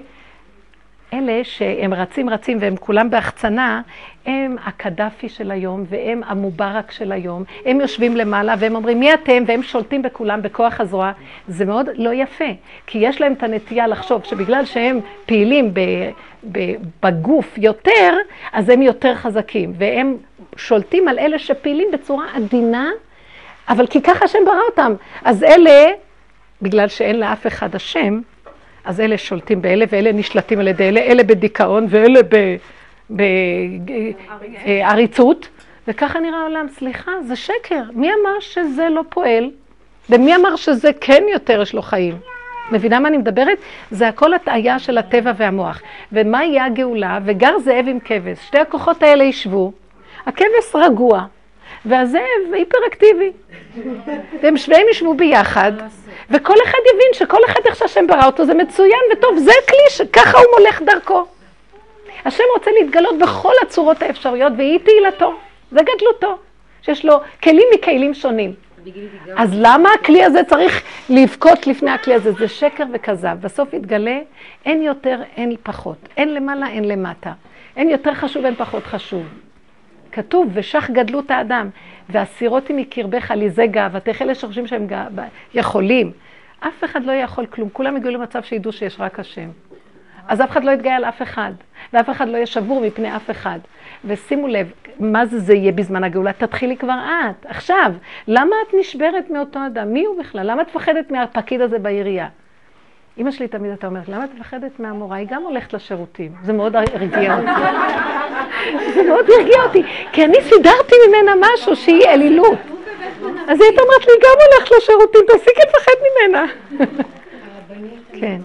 אלה 1.12 1.40
שהם 1.42 1.94
רצים 1.94 2.30
רצים 2.30 2.58
והם 2.60 2.76
כולם 2.76 3.10
בהחצנה, 3.10 3.82
הם 4.26 4.56
הקדאפי 4.64 5.28
של 5.28 5.50
היום 5.50 5.84
והם 5.88 6.22
המובארק 6.26 6.90
של 6.90 7.12
היום. 7.12 7.44
הם 7.66 7.80
יושבים 7.80 8.16
למעלה 8.16 8.54
והם 8.58 8.76
אומרים 8.76 9.00
מי 9.00 9.14
אתם 9.14 9.42
והם 9.46 9.62
שולטים 9.62 10.02
בכולם 10.02 10.42
בכוח 10.42 10.80
הזרוע. 10.80 11.12
זה 11.48 11.64
מאוד 11.64 11.88
לא 11.94 12.10
יפה, 12.14 12.44
כי 12.86 12.98
יש 12.98 13.20
להם 13.20 13.32
את 13.32 13.42
הנטייה 13.42 13.86
לחשוב 13.86 14.24
שבגלל 14.24 14.64
שהם 14.64 15.00
פעילים 15.26 15.74
ב, 15.74 15.80
ב, 16.52 16.58
בגוף 17.02 17.58
יותר, 17.58 18.16
אז 18.52 18.68
הם 18.68 18.82
יותר 18.82 19.14
חזקים. 19.14 19.72
והם 19.78 20.16
שולטים 20.56 21.08
על 21.08 21.18
אלה 21.18 21.38
שפעילים 21.38 21.88
בצורה 21.92 22.24
עדינה, 22.34 22.90
אבל 23.68 23.86
כי 23.86 24.02
ככה 24.02 24.24
השם 24.24 24.38
ברא 24.46 24.60
אותם. 24.70 24.94
אז 25.24 25.42
אלה, 25.42 25.86
בגלל 26.62 26.88
שאין 26.88 27.20
לאף 27.20 27.46
אחד 27.46 27.74
השם, 27.74 28.20
אז 28.84 29.00
אלה 29.00 29.18
שולטים 29.18 29.62
באלה 29.62 29.84
ואלה 29.88 30.12
נשלטים 30.12 30.58
על 30.60 30.68
ידי 30.68 30.88
אלה, 30.88 31.00
אלה 31.00 31.22
בדיכאון 31.22 31.86
ואלה 31.90 32.20
בעריצות, 34.66 35.48
וככה 35.88 36.20
נראה 36.20 36.38
העולם. 36.38 36.66
סליחה, 36.68 37.12
זה 37.22 37.36
שקר. 37.36 37.82
מי 37.92 38.10
אמר 38.12 38.40
שזה 38.40 38.88
לא 38.88 39.02
פועל? 39.08 39.50
ומי 40.10 40.36
אמר 40.36 40.56
שזה 40.56 40.90
כן 41.00 41.22
יותר 41.32 41.62
יש 41.62 41.74
לו 41.74 41.82
חיים? 41.82 42.18
מבינה 42.72 43.00
מה 43.00 43.08
אני 43.08 43.16
מדברת? 43.16 43.58
זה 43.90 44.08
הכל 44.08 44.34
הטעיה 44.34 44.78
של 44.78 44.98
הטבע 44.98 45.32
והמוח. 45.36 45.82
ומה 46.12 46.44
יהיה 46.44 46.64
הגאולה? 46.64 47.18
וגר 47.24 47.58
זאב 47.58 47.84
עם 47.88 47.98
כבש. 48.00 48.38
שתי 48.46 48.58
הכוחות 48.58 49.02
האלה 49.02 49.24
ישבו, 49.24 49.72
הכבש 50.26 50.74
רגוע, 50.74 51.24
והזאב 51.84 52.52
היפראקטיבי. 52.52 53.32
והם 54.42 54.56
שניהם 54.56 54.86
ישבו 54.90 55.14
ביחד, 55.14 55.72
וכל 56.30 56.54
אחד 56.64 56.78
יבין 56.94 57.08
שכל 57.12 57.40
אחד 57.46 57.60
איך 57.66 57.76
שהשם 57.76 58.06
ברא 58.06 58.26
אותו 58.26 58.44
זה 58.44 58.54
מצוין 58.54 59.00
וטוב, 59.12 59.38
זה 59.38 59.52
כלי 59.68 59.90
שככה 59.90 60.38
הוא 60.38 60.46
מולך 60.58 60.82
דרכו. 60.82 61.26
השם 62.24 62.44
רוצה 62.54 62.70
להתגלות 62.80 63.18
בכל 63.18 63.52
הצורות 63.62 64.02
האפשריות, 64.02 64.52
והיא 64.56 64.78
תהילתו, 64.78 65.34
זה 65.70 65.80
גדלותו, 65.80 66.38
שיש 66.82 67.04
לו 67.04 67.20
כלים 67.42 67.66
מכלים 67.74 68.14
שונים. 68.14 68.54
אז 69.36 69.50
למה 69.54 69.88
הכלי 70.00 70.24
הזה 70.24 70.44
צריך 70.44 70.82
לבכות 71.10 71.66
לפני 71.66 71.90
הכלי 71.90 72.14
הזה? 72.14 72.32
זה 72.32 72.48
שקר 72.48 72.84
וכזב. 72.92 73.36
בסוף 73.40 73.74
יתגלה, 73.74 74.18
אין 74.64 74.82
יותר, 74.82 75.20
אין 75.36 75.56
פחות. 75.62 75.96
אין 76.16 76.34
למעלה, 76.34 76.68
אין 76.68 76.88
למטה. 76.88 77.32
אין 77.76 77.88
יותר 77.88 78.14
חשוב, 78.14 78.44
אין 78.44 78.54
פחות 78.54 78.84
חשוב. 78.84 79.22
כתוב, 80.12 80.50
ושך 80.54 80.90
גדלות 80.92 81.30
האדם, 81.30 81.68
והסירותי 82.08 82.72
מקרבך 82.72 83.30
ליזה 83.30 83.66
גאוותך, 83.66 84.22
אלה 84.22 84.34
שחושבים 84.34 84.66
שהם 84.66 84.86
גא... 84.86 85.04
יכולים. 85.54 86.12
אף 86.60 86.84
אחד 86.84 87.04
לא 87.04 87.12
יכול 87.12 87.46
כלום, 87.46 87.68
כולם 87.72 87.96
יגיעו 87.96 88.14
למצב 88.14 88.42
שידעו 88.42 88.72
שיש 88.72 88.96
רק 88.98 89.20
השם. 89.20 89.48
אז 90.28 90.40
אף 90.40 90.50
אחד 90.50 90.64
לא 90.64 90.70
יתגאה 90.70 90.96
על 90.96 91.04
אף 91.04 91.22
אחד, 91.22 91.52
ואף 91.92 92.10
אחד 92.10 92.28
לא 92.28 92.36
יהיה 92.36 92.46
שבור 92.46 92.80
מפני 92.80 93.16
אף 93.16 93.30
אחד. 93.30 93.58
ושימו 94.04 94.48
לב, 94.48 94.72
מה 95.00 95.26
זה 95.26 95.38
זה 95.38 95.54
יהיה 95.54 95.72
בזמן 95.72 96.04
הגאולה? 96.04 96.32
תתחילי 96.32 96.76
כבר 96.76 96.98
את, 97.30 97.46
עכשיו. 97.46 97.92
למה 98.28 98.56
את 98.68 98.74
נשברת 98.80 99.30
מאותו 99.30 99.58
אדם? 99.66 99.92
מי 99.92 100.04
הוא 100.04 100.18
בכלל? 100.20 100.50
למה 100.50 100.62
את 100.62 100.68
מפחדת 100.68 101.10
מהפקיד 101.10 101.60
הזה 101.60 101.78
בעירייה? 101.78 102.28
אמא 103.18 103.30
שלי 103.30 103.48
תמיד 103.48 103.70
הייתה 103.70 103.86
אומרת, 103.86 104.08
למה 104.08 104.24
את 104.24 104.30
מפחדת 104.34 104.80
מהמורה? 104.80 105.16
היא 105.16 105.26
גם 105.30 105.42
הולכת 105.42 105.72
לשירותים. 105.72 106.32
זה 106.42 106.52
מאוד 106.52 106.76
הרגיע 106.76 107.36
אותי. 107.36 107.50
זה 108.94 109.02
מאוד 109.08 109.26
הרגיע 109.30 109.62
אותי, 109.66 109.82
כי 110.12 110.24
אני 110.24 110.42
סידרתי 110.42 110.94
ממנה 111.08 111.32
משהו 111.40 111.76
שהיא 111.76 112.08
אלילות. 112.08 112.58
אז 113.48 113.60
היא 113.60 113.68
הייתה 113.68 113.82
אומרת 113.82 114.06
לי, 114.06 114.12
גם 114.22 114.36
הולכת 114.46 114.70
לשירותים, 114.78 115.20
תפסיקי 115.28 115.60
לפחד 115.68 115.92
ממנה. 116.06 116.46
כן. 118.12 118.40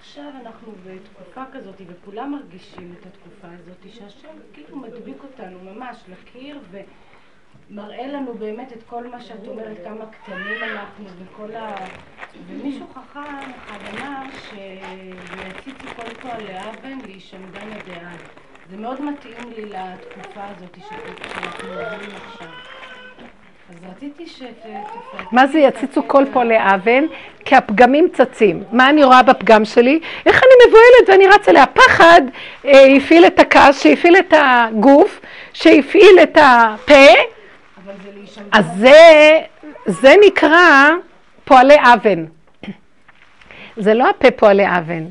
עכשיו 0.00 0.24
אנחנו 0.46 0.72
בתקופה 0.86 1.40
כזאת, 1.58 1.80
וכולם 1.86 2.32
מרגישים 2.32 2.94
את 3.00 3.06
התקופה 3.06 3.48
הזאת, 3.54 3.94
שהשם 3.94 4.28
כאילו 4.52 4.76
מדביק 4.76 5.22
אותנו 5.22 5.58
ממש 5.58 5.96
לקיר, 6.08 6.60
ומראה 7.70 8.06
לנו 8.06 8.34
באמת 8.34 8.72
את 8.72 8.82
כל 8.86 9.08
מה 9.08 9.20
שאת 9.20 9.48
אומרת, 9.48 9.76
כמה 9.84 10.04
קטנים 10.06 10.62
אנחנו, 10.62 11.04
וכל 11.18 11.56
ה... 11.56 11.74
ומישהו 12.46 12.86
חכם 12.94 13.50
אחד 13.56 13.78
אמר 13.94 14.22
שיציצו 14.32 15.86
כל 15.96 16.14
פועל 16.22 16.42
לאבן 16.42 16.98
להישמדן 17.06 17.70
הדעה. 17.72 18.16
זה 18.70 18.76
מאוד 18.76 19.02
מתאים 19.02 19.50
לי 19.56 19.64
לתקופה 19.64 20.46
הזאת 20.46 20.78
שאנחנו 20.88 21.68
עוברים 21.68 22.16
עכשיו. 22.26 22.77
אז 23.68 23.74
רציתי 23.90 24.26
שתפרטי... 24.26 25.24
מה 25.32 25.46
זה 25.46 25.58
יציצו 25.58 26.08
כל 26.08 26.24
פועלי 26.32 26.56
אבן? 26.58 27.04
כי 27.44 27.56
הפגמים 27.56 28.08
צצים. 28.12 28.64
מה 28.72 28.90
אני 28.90 29.04
רואה 29.04 29.22
בפגם 29.22 29.64
שלי? 29.64 30.00
איך 30.26 30.42
אני 30.42 30.68
מבוהלת 30.68 31.08
ואני 31.08 31.26
רצה 31.26 31.50
אליה. 31.50 31.62
הפחד 31.62 32.22
אה, 32.64 32.96
הפעיל 32.96 33.26
את 33.26 33.38
הכעס, 33.38 33.82
שהפעיל 33.82 34.16
את 34.16 34.34
הגוף, 34.36 35.20
שהפעיל 35.52 36.18
את 36.22 36.38
הפה. 36.42 37.12
אז 38.52 38.64
זה, 38.76 39.38
זה 39.86 40.14
נקרא 40.26 40.90
פועלי 41.44 41.76
אבן. 41.94 42.24
זה 43.76 43.94
לא 43.94 44.08
הפה 44.10 44.30
פועלי 44.30 44.66
אבן. 44.66 45.04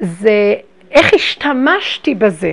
זה 0.00 0.54
איך 0.90 1.14
השתמשתי 1.14 2.14
בזה. 2.14 2.52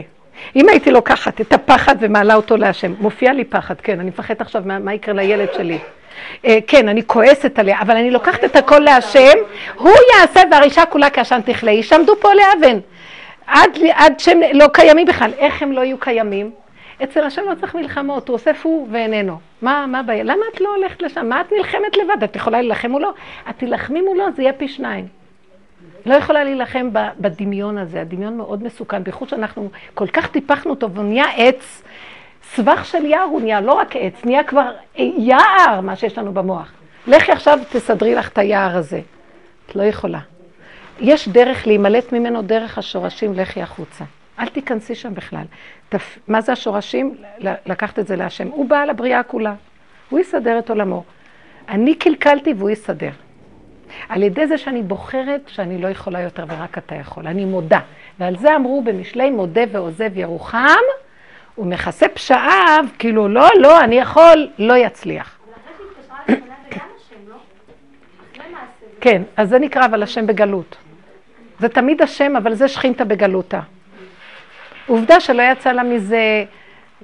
אם 0.56 0.70
הייתי 0.70 0.92
לוקחת 0.92 1.42
את 1.42 1.54
הפחד 1.54 1.96
ומעלה 2.00 2.36
אותו 2.36 2.58
להשם, 2.58 2.94
מופיע 3.00 3.34
לי 3.34 3.44
פחד, 3.44 3.76
כן, 3.82 4.00
אני 4.00 4.10
מפחדת 4.10 4.42
עכשיו 4.42 4.62
מה, 4.66 4.80
מה 4.80 4.94
יקרה 4.94 5.14
לילד 5.14 5.48
שלי. 5.54 5.78
אה, 6.46 6.58
כן, 6.68 6.90
אני 6.90 7.04
כועסת 7.08 7.60
עליה, 7.60 7.82
אבל 7.82 7.98
אני 7.98 8.12
לוקחת 8.12 8.44
את 8.44 8.56
הכל 8.56 8.80
להשם, 8.80 9.38
הוא 9.76 9.94
יעשה 10.16 10.42
והרישה 10.52 10.86
כולה 10.86 11.10
כעשן 11.10 11.42
תכלה, 11.46 11.72
ישעמדו 11.72 12.14
פה 12.20 12.30
לאבן. 12.34 12.80
עד, 13.48 13.78
עד 13.94 14.20
שהם 14.20 14.40
לא 14.54 14.68
קיימים 14.74 15.06
בכלל. 15.06 15.32
איך 15.38 15.62
הם 15.62 15.72
לא 15.72 15.82
יהיו 15.82 15.98
קיימים? 15.98 16.52
אצל 17.04 17.24
השם 17.24 17.42
לא 17.50 17.56
צריך 17.56 17.76
מלחמות, 17.76 18.28
הוא 18.28 18.34
אוסף 18.34 18.62
הוא 18.64 18.88
ואיננו. 18.92 19.40
מה, 19.62 19.86
מה 19.88 20.00
הבעיה? 20.00 20.24
למה 20.24 20.46
את 20.54 20.62
לא 20.62 20.70
הולכת 20.76 21.02
לשם? 21.02 21.30
מה 21.30 21.42
את 21.42 21.52
נלחמת 21.58 21.98
לבד? 21.98 22.24
את 22.24 22.36
יכולה 22.36 22.62
להילחם 22.62 22.92
מולו? 22.92 23.10
את 23.50 23.58
תילחמי 23.58 24.02
מולו, 24.02 24.26
זה 24.36 24.42
יהיה 24.42 24.54
פי 24.54 24.68
שניים. 24.68 25.21
לא 26.06 26.16
יכולה 26.16 26.44
להילחם 26.44 26.90
בדמיון 27.20 27.78
הזה, 27.78 28.02
הדמיון 28.02 28.38
מאוד 28.38 28.64
מסוכן, 28.64 29.04
בייחוד 29.04 29.30
שאנחנו 29.30 29.70
כל 29.94 30.08
כך 30.08 30.28
טיפחנו 30.28 30.72
אותו 30.72 30.92
והוא 30.92 31.06
נהיה 31.06 31.26
עץ, 31.36 31.84
סבך 32.44 32.86
של 32.86 33.06
יער 33.06 33.24
הוא 33.24 33.42
נהיה, 33.42 33.62
לא 33.62 33.74
רק 33.74 33.96
עץ, 33.96 34.26
נהיה 34.26 34.44
כבר 34.44 34.72
יער 34.98 35.82
מה 35.82 35.96
שיש 35.96 36.18
לנו 36.18 36.34
במוח. 36.34 36.72
לכי 37.08 37.32
עכשיו 37.32 37.60
תסדרי 37.72 38.16
לך 38.16 38.30
את 38.30 38.38
היער 38.38 38.78
הזה. 38.78 39.02
את 39.66 39.76
לא 39.76 39.84
יכולה. 39.84 40.20
יש 41.00 41.28
דרך 41.28 41.68
להימלט 41.68 42.14
ממנו 42.14 42.42
דרך 42.42 42.78
השורשים, 42.78 43.34
לכי 43.34 43.62
החוצה. 43.62 44.04
אל 44.40 44.48
תיכנסי 44.48 44.96
שם 44.96 45.14
בכלל. 45.14 45.44
תפ... 45.90 46.20
מה 46.28 46.42
זה 46.42 46.52
השורשים? 46.52 47.16
לקחת 47.66 48.00
את 48.00 48.08
זה 48.08 48.16
להשם. 48.16 48.48
הוא 48.48 48.70
בעל 48.70 48.90
הבריאה 48.90 49.24
כולה. 49.24 49.54
הוא 50.10 50.20
יסדר 50.20 50.60
את 50.60 50.70
עולמו. 50.70 51.04
אני 51.70 51.96
קלקלתי 51.96 52.54
והוא 52.58 52.70
יסדר. 52.70 53.10
על 54.10 54.24
ידי 54.24 54.48
זה 54.48 54.58
שאני 54.58 54.82
בוחרת 54.82 55.42
שאני 55.48 55.82
לא 55.82 55.88
יכולה 55.88 56.22
יותר 56.22 56.46
ורק 56.48 56.78
אתה 56.78 56.96
יכול. 56.96 57.28
אני 57.28 57.46
מודה. 57.46 57.80
ועל 58.20 58.38
זה 58.38 58.56
אמרו 58.56 58.82
במשלי 58.82 59.32
מודה 59.32 59.62
ועוזב 59.72 60.18
ירוחם, 60.18 60.82
ומכסה 61.58 62.08
פשעיו, 62.08 62.86
כאילו 63.00 63.28
לא, 63.28 63.48
לא, 63.60 63.82
אני 63.82 63.96
יכול, 63.96 64.48
לא 64.58 64.78
יצליח. 64.78 65.38
כן, 69.02 69.22
אז 69.38 69.50
זה 69.50 69.60
נקרא 69.60 69.86
אבל 69.86 70.04
השם 70.04 70.28
בגלות. 70.28 70.78
זה 71.60 71.70
תמיד 71.70 72.02
השם, 72.02 72.36
אבל 72.36 72.54
זה 72.54 72.68
שכינתה 72.68 73.06
בגלותה. 73.06 73.60
עובדה 74.88 75.20
שלא 75.20 75.42
יצא 75.42 75.72
לה 75.72 75.84
מזה, 75.84 76.44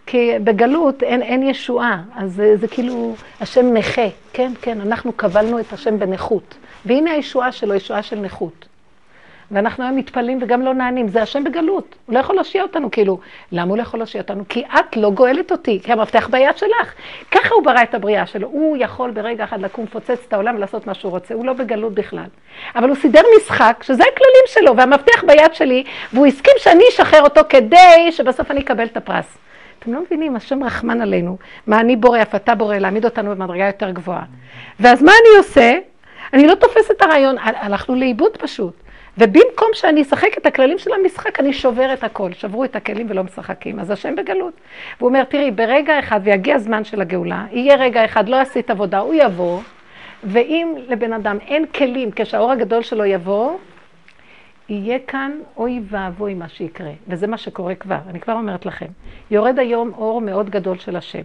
כי 0.07 0.31
בגלות 0.43 1.03
אין, 1.03 1.21
אין 1.21 1.43
ישועה, 1.43 2.01
אז 2.15 2.33
זה, 2.33 2.57
זה 2.57 2.67
כאילו 2.67 3.15
השם 3.41 3.73
נכה. 3.73 4.07
כן, 4.33 4.51
כן, 4.61 4.81
אנחנו 4.81 5.11
קבלנו 5.11 5.59
את 5.59 5.73
השם 5.73 5.99
בנכות. 5.99 6.57
והנה 6.85 7.11
הישועה 7.11 7.51
שלו, 7.51 7.73
ישועה 7.73 8.03
של 8.03 8.19
נכות. 8.19 8.67
ואנחנו 9.51 9.83
היום 9.83 9.95
מתפלאים 9.95 10.39
וגם 10.41 10.61
לא 10.61 10.73
נענים, 10.73 11.07
זה 11.07 11.21
השם 11.21 11.43
בגלות. 11.43 11.95
הוא 12.05 12.13
לא 12.13 12.19
יכול 12.19 12.35
להושיע 12.35 12.63
אותנו, 12.63 12.91
כאילו, 12.91 13.19
למה 13.51 13.69
הוא 13.69 13.77
לא 13.77 13.81
יכול 13.81 13.99
להושיע 13.99 14.21
אותנו? 14.21 14.43
כי 14.49 14.63
את 14.65 14.97
לא 14.97 15.11
גואלת 15.11 15.51
אותי, 15.51 15.79
כי 15.83 15.91
המפתח 15.91 16.27
ביד 16.31 16.57
שלך. 16.57 16.93
ככה 17.31 17.55
הוא 17.55 17.63
ברא 17.63 17.83
את 17.83 17.95
הבריאה 17.95 18.25
שלו. 18.25 18.47
הוא 18.47 18.77
יכול 18.79 19.11
ברגע 19.11 19.43
אחד 19.43 19.61
לקום, 19.61 19.85
לפוצץ 19.85 20.25
את 20.27 20.33
העולם 20.33 20.55
ולעשות 20.55 20.87
מה 20.87 20.93
שהוא 20.93 21.11
רוצה, 21.11 21.33
הוא 21.33 21.45
לא 21.45 21.53
בגלות 21.53 21.93
בכלל. 21.93 22.27
אבל 22.75 22.89
הוא 22.89 22.95
סידר 22.95 23.21
משחק, 23.37 23.83
שזה 23.83 24.03
הכללים 24.03 24.45
שלו, 24.47 24.77
והמפתח 24.77 25.23
ביד 25.27 25.53
שלי, 25.53 25.83
והוא 26.13 26.25
הסכים 26.25 26.53
שאני 26.57 26.83
אשחרר 26.89 27.21
אותו 27.21 27.41
כדי 27.49 28.11
שבסוף 28.11 28.51
אני 28.51 28.59
אקבל 28.59 28.85
את 28.85 28.97
הפרס. 28.97 29.37
אתם 29.87 29.95
לא 29.95 30.01
מבינים, 30.01 30.35
השם 30.35 30.63
רחמן 30.63 31.01
עלינו, 31.01 31.37
מה 31.67 31.79
אני 31.79 31.95
בורא, 31.95 32.21
אף 32.21 32.35
אתה 32.35 32.55
בורא, 32.55 32.77
להעמיד 32.77 33.05
אותנו 33.05 33.35
במדרגה 33.35 33.65
יותר 33.65 33.91
גבוהה. 33.91 34.23
ואז 34.79 35.03
מה 35.03 35.11
אני 35.11 35.37
עושה? 35.37 35.77
אני 36.33 36.47
לא 36.47 36.55
תופסת 36.55 36.91
את 36.91 37.01
הרעיון, 37.01 37.35
הלכנו 37.39 37.95
לאיבוד 37.95 38.37
פשוט. 38.37 38.73
ובמקום 39.17 39.69
שאני 39.73 40.01
אשחק 40.01 40.37
את 40.37 40.45
הכללים 40.45 40.77
של 40.77 40.91
המשחק, 40.93 41.39
אני 41.39 41.53
שובר 41.53 41.93
את 41.93 42.03
הכל. 42.03 42.33
שברו 42.33 42.63
את 42.63 42.75
הכלים 42.75 43.07
ולא 43.09 43.23
משחקים. 43.23 43.79
אז 43.79 43.91
השם 43.91 44.15
בגלות. 44.15 44.53
והוא 44.99 45.09
אומר, 45.09 45.23
תראי, 45.23 45.51
ברגע 45.51 45.99
אחד, 45.99 46.19
ויגיע 46.23 46.55
הזמן 46.55 46.83
של 46.83 47.01
הגאולה, 47.01 47.45
יהיה 47.51 47.75
רגע 47.75 48.05
אחד, 48.05 48.29
לא 48.29 48.35
עשית 48.35 48.69
עבודה, 48.69 48.97
הוא 48.97 49.13
יבוא, 49.13 49.61
ואם 50.23 50.73
לבן 50.87 51.13
אדם 51.13 51.37
אין 51.47 51.65
כלים, 51.65 52.09
כשהאור 52.15 52.51
הגדול 52.51 52.83
שלו 52.83 53.05
יבוא, 53.05 53.57
יהיה 54.69 54.99
כאן 55.07 55.31
אוי 55.57 55.81
ואבוי 55.89 56.33
מה 56.33 56.49
שיקרה. 56.49 56.91
וזה 57.07 57.27
מה 57.27 57.37
שקורה 57.37 57.75
כבר, 57.75 57.99
אני 58.09 58.19
כבר 58.19 58.33
אומרת 58.33 58.65
לכם. 58.65 58.85
יורד 59.31 59.59
היום 59.59 59.91
אור 59.97 60.21
מאוד 60.21 60.49
גדול 60.49 60.77
של 60.77 60.95
השם. 60.95 61.21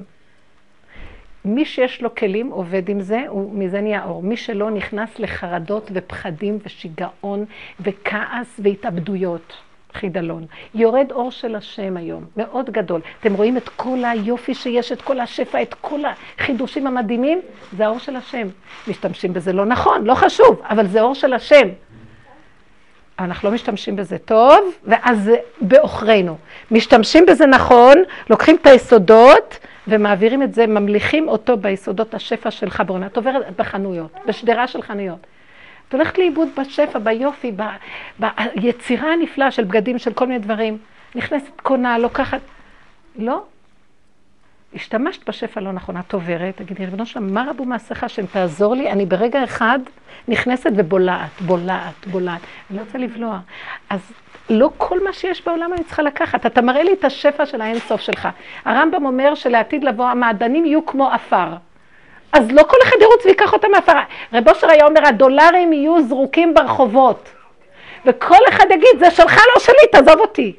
מי 1.44 1.64
שיש 1.64 2.02
לו 2.02 2.14
כלים 2.14 2.48
עובד 2.48 2.88
עם 2.88 3.00
זה, 3.00 3.20
ומזה 3.32 3.80
נהיה 3.80 4.04
אור. 4.04 4.22
מי 4.22 4.36
שלא 4.36 4.70
נכנס 4.70 5.18
לחרדות 5.18 5.90
ופחדים 5.94 6.58
ושיגעון 6.64 7.44
וכעס 7.80 8.60
והתאבדויות. 8.62 9.56
חידלון. 9.94 10.46
יורד 10.74 11.12
אור 11.12 11.30
של 11.30 11.54
השם 11.54 11.96
היום, 11.96 12.24
מאוד 12.36 12.70
גדול. 12.70 13.00
אתם 13.20 13.34
רואים 13.34 13.56
את 13.56 13.68
כל 13.68 13.98
היופי 14.04 14.54
שיש, 14.54 14.92
את 14.92 15.02
כל 15.02 15.20
השפע, 15.20 15.62
את 15.62 15.74
כל 15.74 16.00
החידושים 16.38 16.86
המדהימים? 16.86 17.40
זה 17.76 17.86
האור 17.86 17.98
של 17.98 18.16
השם. 18.16 18.48
משתמשים 18.88 19.32
בזה 19.32 19.52
לא 19.52 19.64
נכון, 19.64 20.04
לא 20.04 20.14
חשוב, 20.14 20.62
אבל 20.64 20.86
זה 20.86 21.00
אור 21.00 21.14
של 21.14 21.32
השם. 21.32 21.68
אנחנו 23.18 23.48
לא 23.48 23.54
משתמשים 23.54 23.96
בזה 23.96 24.18
טוב, 24.18 24.74
ואז 24.84 25.22
זה 25.24 25.36
בעוכרינו. 25.60 26.36
משתמשים 26.70 27.26
בזה 27.26 27.46
נכון, 27.46 27.94
לוקחים 28.30 28.56
את 28.56 28.66
היסודות 28.66 29.58
ומעבירים 29.88 30.42
את 30.42 30.54
זה, 30.54 30.66
ממליכים 30.66 31.28
אותו 31.28 31.56
ביסודות 31.56 32.14
השפע 32.14 32.50
שלך 32.50 32.82
בעונה. 32.86 33.06
את 33.06 33.16
עוברת 33.16 33.56
בחנויות, 33.56 34.10
בשדרה 34.26 34.66
של 34.66 34.82
חנויות. 34.82 35.26
את 35.88 35.94
הולכת 35.94 36.18
לאיבוד 36.18 36.48
בשפע, 36.58 36.98
ביופי, 36.98 37.52
ב, 37.56 37.62
ביצירה 38.56 39.12
הנפלאה 39.12 39.50
של 39.50 39.64
בגדים, 39.64 39.98
של 39.98 40.12
כל 40.12 40.26
מיני 40.26 40.38
דברים. 40.38 40.78
נכנסת 41.14 41.60
קונה, 41.62 41.98
לוקחת... 41.98 42.40
לא. 43.16 43.42
השתמשת 44.74 45.28
בשפע 45.28 45.60
לא 45.60 45.72
נכון, 45.72 45.96
את 45.96 46.12
עוברת, 46.12 46.56
תגידי, 46.56 46.84
ריבונו 46.84 47.06
שלם, 47.06 47.34
מה 47.34 47.44
רבו 47.50 47.64
מעשיך 47.64 48.04
השם, 48.04 48.26
תעזור 48.26 48.74
לי, 48.74 48.90
אני 48.90 49.06
ברגע 49.06 49.44
אחד 49.44 49.78
נכנסת 50.28 50.70
ובולעת, 50.76 51.40
בולעת, 51.40 52.06
בולעת. 52.06 52.40
אני 52.70 52.78
לא 52.78 52.82
רוצה 52.82 52.98
לבלוע. 52.98 53.38
אז 53.90 54.12
לא 54.50 54.70
כל 54.76 55.04
מה 55.04 55.12
שיש 55.12 55.46
בעולם 55.46 55.72
אני 55.72 55.84
צריכה 55.84 56.02
לקחת. 56.02 56.46
אתה 56.46 56.62
מראה 56.62 56.82
לי 56.82 56.92
את 56.92 57.04
השפע 57.04 57.46
של 57.46 57.60
האינסוף 57.60 58.00
שלך. 58.00 58.28
הרמב"ם 58.64 59.06
אומר 59.06 59.34
שלעתיד 59.34 59.84
לבוא 59.84 60.04
המעדנים 60.04 60.64
יהיו 60.64 60.86
כמו 60.86 61.10
עפר. 61.10 61.48
אז 62.32 62.50
לא 62.50 62.62
כל 62.62 62.76
אחד 62.82 62.96
ירוץ 63.00 63.26
ויקח 63.26 63.52
אותם 63.52 63.68
מעפר. 63.70 63.92
רב 64.32 64.48
אושר 64.48 64.70
היה 64.70 64.86
אומר, 64.86 65.06
הדולרים 65.06 65.72
יהיו 65.72 66.02
זרוקים 66.02 66.54
ברחובות. 66.54 67.28
וכל 68.06 68.38
אחד 68.48 68.64
יגיד, 68.70 68.98
זה 68.98 69.10
שלך, 69.10 69.36
לא 69.54 69.60
שלי, 69.60 69.86
תעזוב 69.92 70.20
אותי. 70.20 70.52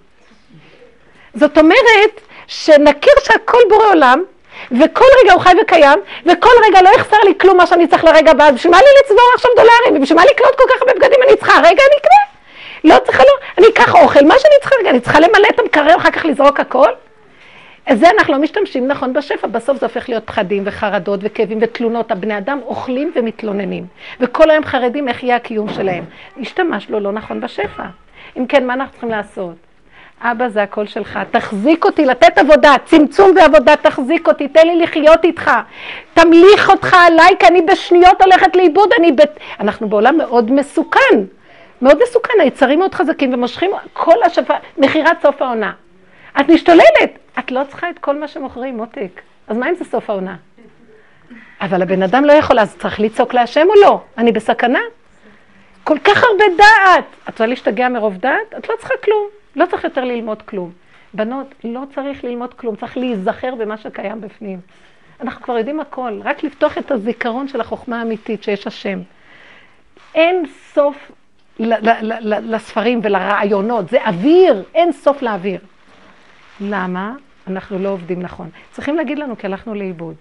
זאת 1.33 1.57
אומרת, 1.57 2.21
שנכיר 2.47 3.13
שהכל 3.23 3.61
בורא 3.69 3.85
עולם, 3.87 4.23
וכל 4.71 5.05
רגע 5.23 5.33
הוא 5.33 5.41
חי 5.41 5.53
וקיים, 5.61 5.99
וכל 6.25 6.49
רגע 6.67 6.81
לא 6.81 6.89
יחסר 6.89 7.17
לי 7.25 7.33
כלום 7.37 7.57
מה 7.57 7.67
שאני 7.67 7.87
צריך 7.87 8.03
לרגע 8.03 8.31
הבא, 8.31 8.51
בשביל 8.51 8.71
מה 8.71 8.77
לי 8.77 8.87
לצבור 9.03 9.25
עכשיו 9.35 9.51
דולרים, 9.55 10.01
ובשביל 10.01 10.19
מה 10.19 10.25
לקנות 10.25 10.55
כל 10.55 10.63
כך 10.67 10.81
הרבה 10.81 10.93
בגדים 10.93 11.19
אני 11.27 11.35
צריכה, 11.35 11.57
רגע 11.59 11.69
אני 11.69 11.97
אקנה. 11.97 12.23
לא 12.83 12.99
צריכה, 13.05 13.23
לא, 13.23 13.33
אני 13.57 13.67
אקח 13.67 13.95
אוכל, 13.95 14.25
מה 14.25 14.35
שאני 14.39 14.53
צריכה 14.61 14.75
רגע, 14.79 14.89
אני 14.89 14.99
צריכה 14.99 15.19
למלא 15.19 15.47
את 15.49 15.59
המקרר, 15.59 15.95
אחר 15.95 16.11
כך 16.11 16.25
לזרוק 16.25 16.59
הכל? 16.59 16.89
אז 17.85 17.99
זה 17.99 18.09
אנחנו 18.17 18.33
לא 18.33 18.39
משתמשים 18.39 18.87
נכון 18.87 19.13
בשפע, 19.13 19.47
בסוף 19.47 19.79
זה 19.79 19.85
הופך 19.85 20.09
להיות 20.09 20.23
פחדים 20.25 20.63
וחרדות 20.65 21.19
וכאבים 21.23 21.57
ותלונות. 21.61 22.11
הבני 22.11 22.37
אדם 22.37 22.59
אוכלים 22.65 23.11
ומתלוננים, 23.15 23.85
וכל 24.19 24.51
היום 24.51 24.65
חרדים 24.65 25.07
איך 25.07 25.23
יהיה 25.23 25.35
הקיום 25.35 25.69
שלהם. 25.69 26.05
השתמשנו 26.41 26.99
לא 26.99 27.11
נכון 27.11 27.41
בשפע. 27.41 27.83
אם 28.37 28.47
כן, 28.47 28.67
מה 28.67 28.73
אנחנו 28.73 28.91
צריכים 28.91 29.09
לעשות? 29.09 29.55
אבא, 30.21 30.49
זה 30.49 30.63
הכל 30.63 30.87
שלך, 30.87 31.19
תחזיק 31.31 31.85
אותי, 31.85 32.05
לתת 32.05 32.37
עבודה, 32.37 32.75
צמצום 32.85 33.31
ועבודה, 33.35 33.75
תחזיק 33.75 34.27
אותי, 34.27 34.47
תן 34.47 34.67
לי 34.67 34.75
לחיות 34.79 35.23
איתך, 35.23 35.51
תמליך 36.13 36.69
אותך 36.69 36.95
עליי, 37.07 37.33
כי 37.39 37.47
אני 37.47 37.61
בשניות 37.61 38.21
הולכת 38.21 38.55
לאיבוד, 38.55 38.89
אני 38.99 39.11
ב... 39.11 39.21
אנחנו 39.59 39.89
בעולם 39.89 40.17
מאוד 40.17 40.51
מסוכן, 40.51 41.19
מאוד 41.81 41.99
מסוכן, 42.03 42.33
היצרים 42.39 42.79
מאוד 42.79 42.95
חזקים 42.95 43.33
ומושכים 43.33 43.71
כל 43.93 44.23
השפה, 44.25 44.53
מכירת 44.77 45.21
סוף 45.21 45.41
העונה. 45.41 45.71
את 46.39 46.49
משתוללת, 46.49 47.19
את 47.39 47.51
לא 47.51 47.61
צריכה 47.69 47.89
את 47.89 47.99
כל 47.99 48.19
מה 48.19 48.27
שמוכרים, 48.27 48.77
מותק. 48.77 49.21
אז 49.47 49.57
מה 49.57 49.69
אם 49.69 49.75
זה 49.75 49.85
סוף 49.85 50.09
העונה? 50.09 50.35
אבל 51.61 51.81
הבן 51.81 52.03
אדם 52.03 52.25
לא 52.25 52.33
יכול, 52.33 52.59
אז 52.59 52.75
צריך 52.77 52.99
לצעוק 52.99 53.33
להשם 53.33 53.67
או 53.69 53.81
לא? 53.81 54.01
אני 54.17 54.31
בסכנה? 54.31 54.79
כל 55.83 55.99
כך 55.99 56.23
הרבה 56.23 56.45
דעת. 56.57 57.05
את 57.23 57.27
רוצה 57.27 57.45
להשתגע 57.45 57.89
מרוב 57.89 58.17
דעת? 58.17 58.53
את 58.57 58.69
לא 58.69 58.75
צריכה 58.79 58.93
כלום. 59.03 59.42
לא 59.55 59.65
צריך 59.65 59.83
יותר 59.83 60.03
ללמוד 60.03 60.41
כלום. 60.41 60.71
בנות, 61.13 61.55
לא 61.63 61.83
צריך 61.95 62.23
ללמוד 62.23 62.53
כלום, 62.53 62.75
צריך 62.75 62.97
להיזכר 62.97 63.55
במה 63.55 63.77
שקיים 63.77 64.21
בפנים. 64.21 64.59
אנחנו 65.21 65.41
כבר 65.41 65.57
יודעים 65.57 65.79
הכל, 65.79 66.19
רק 66.23 66.43
לפתוח 66.43 66.77
את 66.77 66.91
הזיכרון 66.91 67.47
של 67.47 67.61
החוכמה 67.61 67.99
האמיתית 67.99 68.43
שיש 68.43 68.67
השם. 68.67 68.99
אין 70.15 70.45
סוף 70.73 71.11
לספרים 71.59 72.99
ולרעיונות, 73.03 73.89
זה 73.89 74.05
אוויר, 74.05 74.63
אין 74.75 74.91
סוף 74.91 75.21
לאוויר. 75.21 75.59
למה? 76.61 77.13
אנחנו 77.47 77.79
לא 77.79 77.89
עובדים 77.89 78.21
נכון. 78.21 78.49
צריכים 78.71 78.95
להגיד 78.95 79.19
לנו 79.19 79.37
כי 79.37 79.47
הלכנו 79.47 79.75
לאיבוד. 79.75 80.15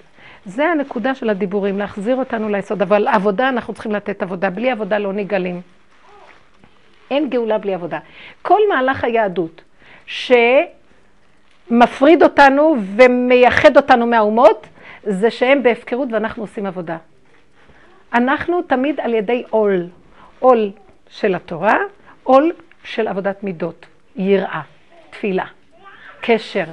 זה 0.44 0.64
הנקודה 0.68 1.14
של 1.14 1.30
הדיבורים, 1.30 1.78
להחזיר 1.78 2.16
אותנו 2.16 2.48
ליסוד, 2.48 2.82
אבל 2.82 3.08
עבודה, 3.08 3.48
אנחנו 3.48 3.74
צריכים 3.74 3.92
לתת 3.92 4.22
עבודה. 4.22 4.50
בלי 4.50 4.70
עבודה 4.70 4.98
לא 4.98 5.12
נגלים. 5.12 5.60
אין 7.12 7.30
גאולה 7.30 7.58
בלי 7.58 7.74
עבודה. 7.74 7.98
כל 8.42 8.58
מהלך 8.68 9.04
היהדות 9.04 9.62
שמפריד 10.06 10.72
אותנו 12.22 12.76
ומייחד 12.96 13.76
אותנו 13.76 14.06
מהאומות, 14.06 14.66
זה 15.02 15.30
שהם 15.30 15.62
בהפקרות 15.62 16.08
ואנחנו 16.12 16.42
עושים 16.42 16.66
עבודה. 16.66 16.96
אנחנו 18.14 18.62
תמיד 18.62 19.00
על 19.00 19.14
ידי 19.14 19.44
עול, 19.50 19.86
עול 20.38 20.70
של 21.08 21.34
התורה, 21.34 21.76
עול 22.22 22.52
של 22.84 23.08
עבודת 23.08 23.44
מידות, 23.44 23.86
יראה, 24.16 24.60
תפילה, 25.10 25.46
קשר, 26.20 26.64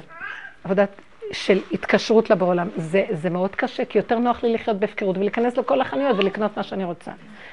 עבודת 0.64 0.90
של 1.32 1.60
התקשרות 1.72 2.30
לבורא 2.30 2.50
עולם. 2.50 2.68
זה, 2.76 3.04
זה 3.10 3.30
מאוד 3.30 3.56
קשה, 3.56 3.84
כי 3.84 3.98
יותר 3.98 4.18
נוח 4.18 4.42
לי 4.42 4.52
לחיות 4.52 4.78
בהפקרות 4.78 5.16
ולהיכנס 5.16 5.56
לכל 5.56 5.80
החנויות 5.80 6.16
ולקנות 6.18 6.56
מה 6.56 6.62
שאני 6.62 6.84
רוצה. 6.84 7.10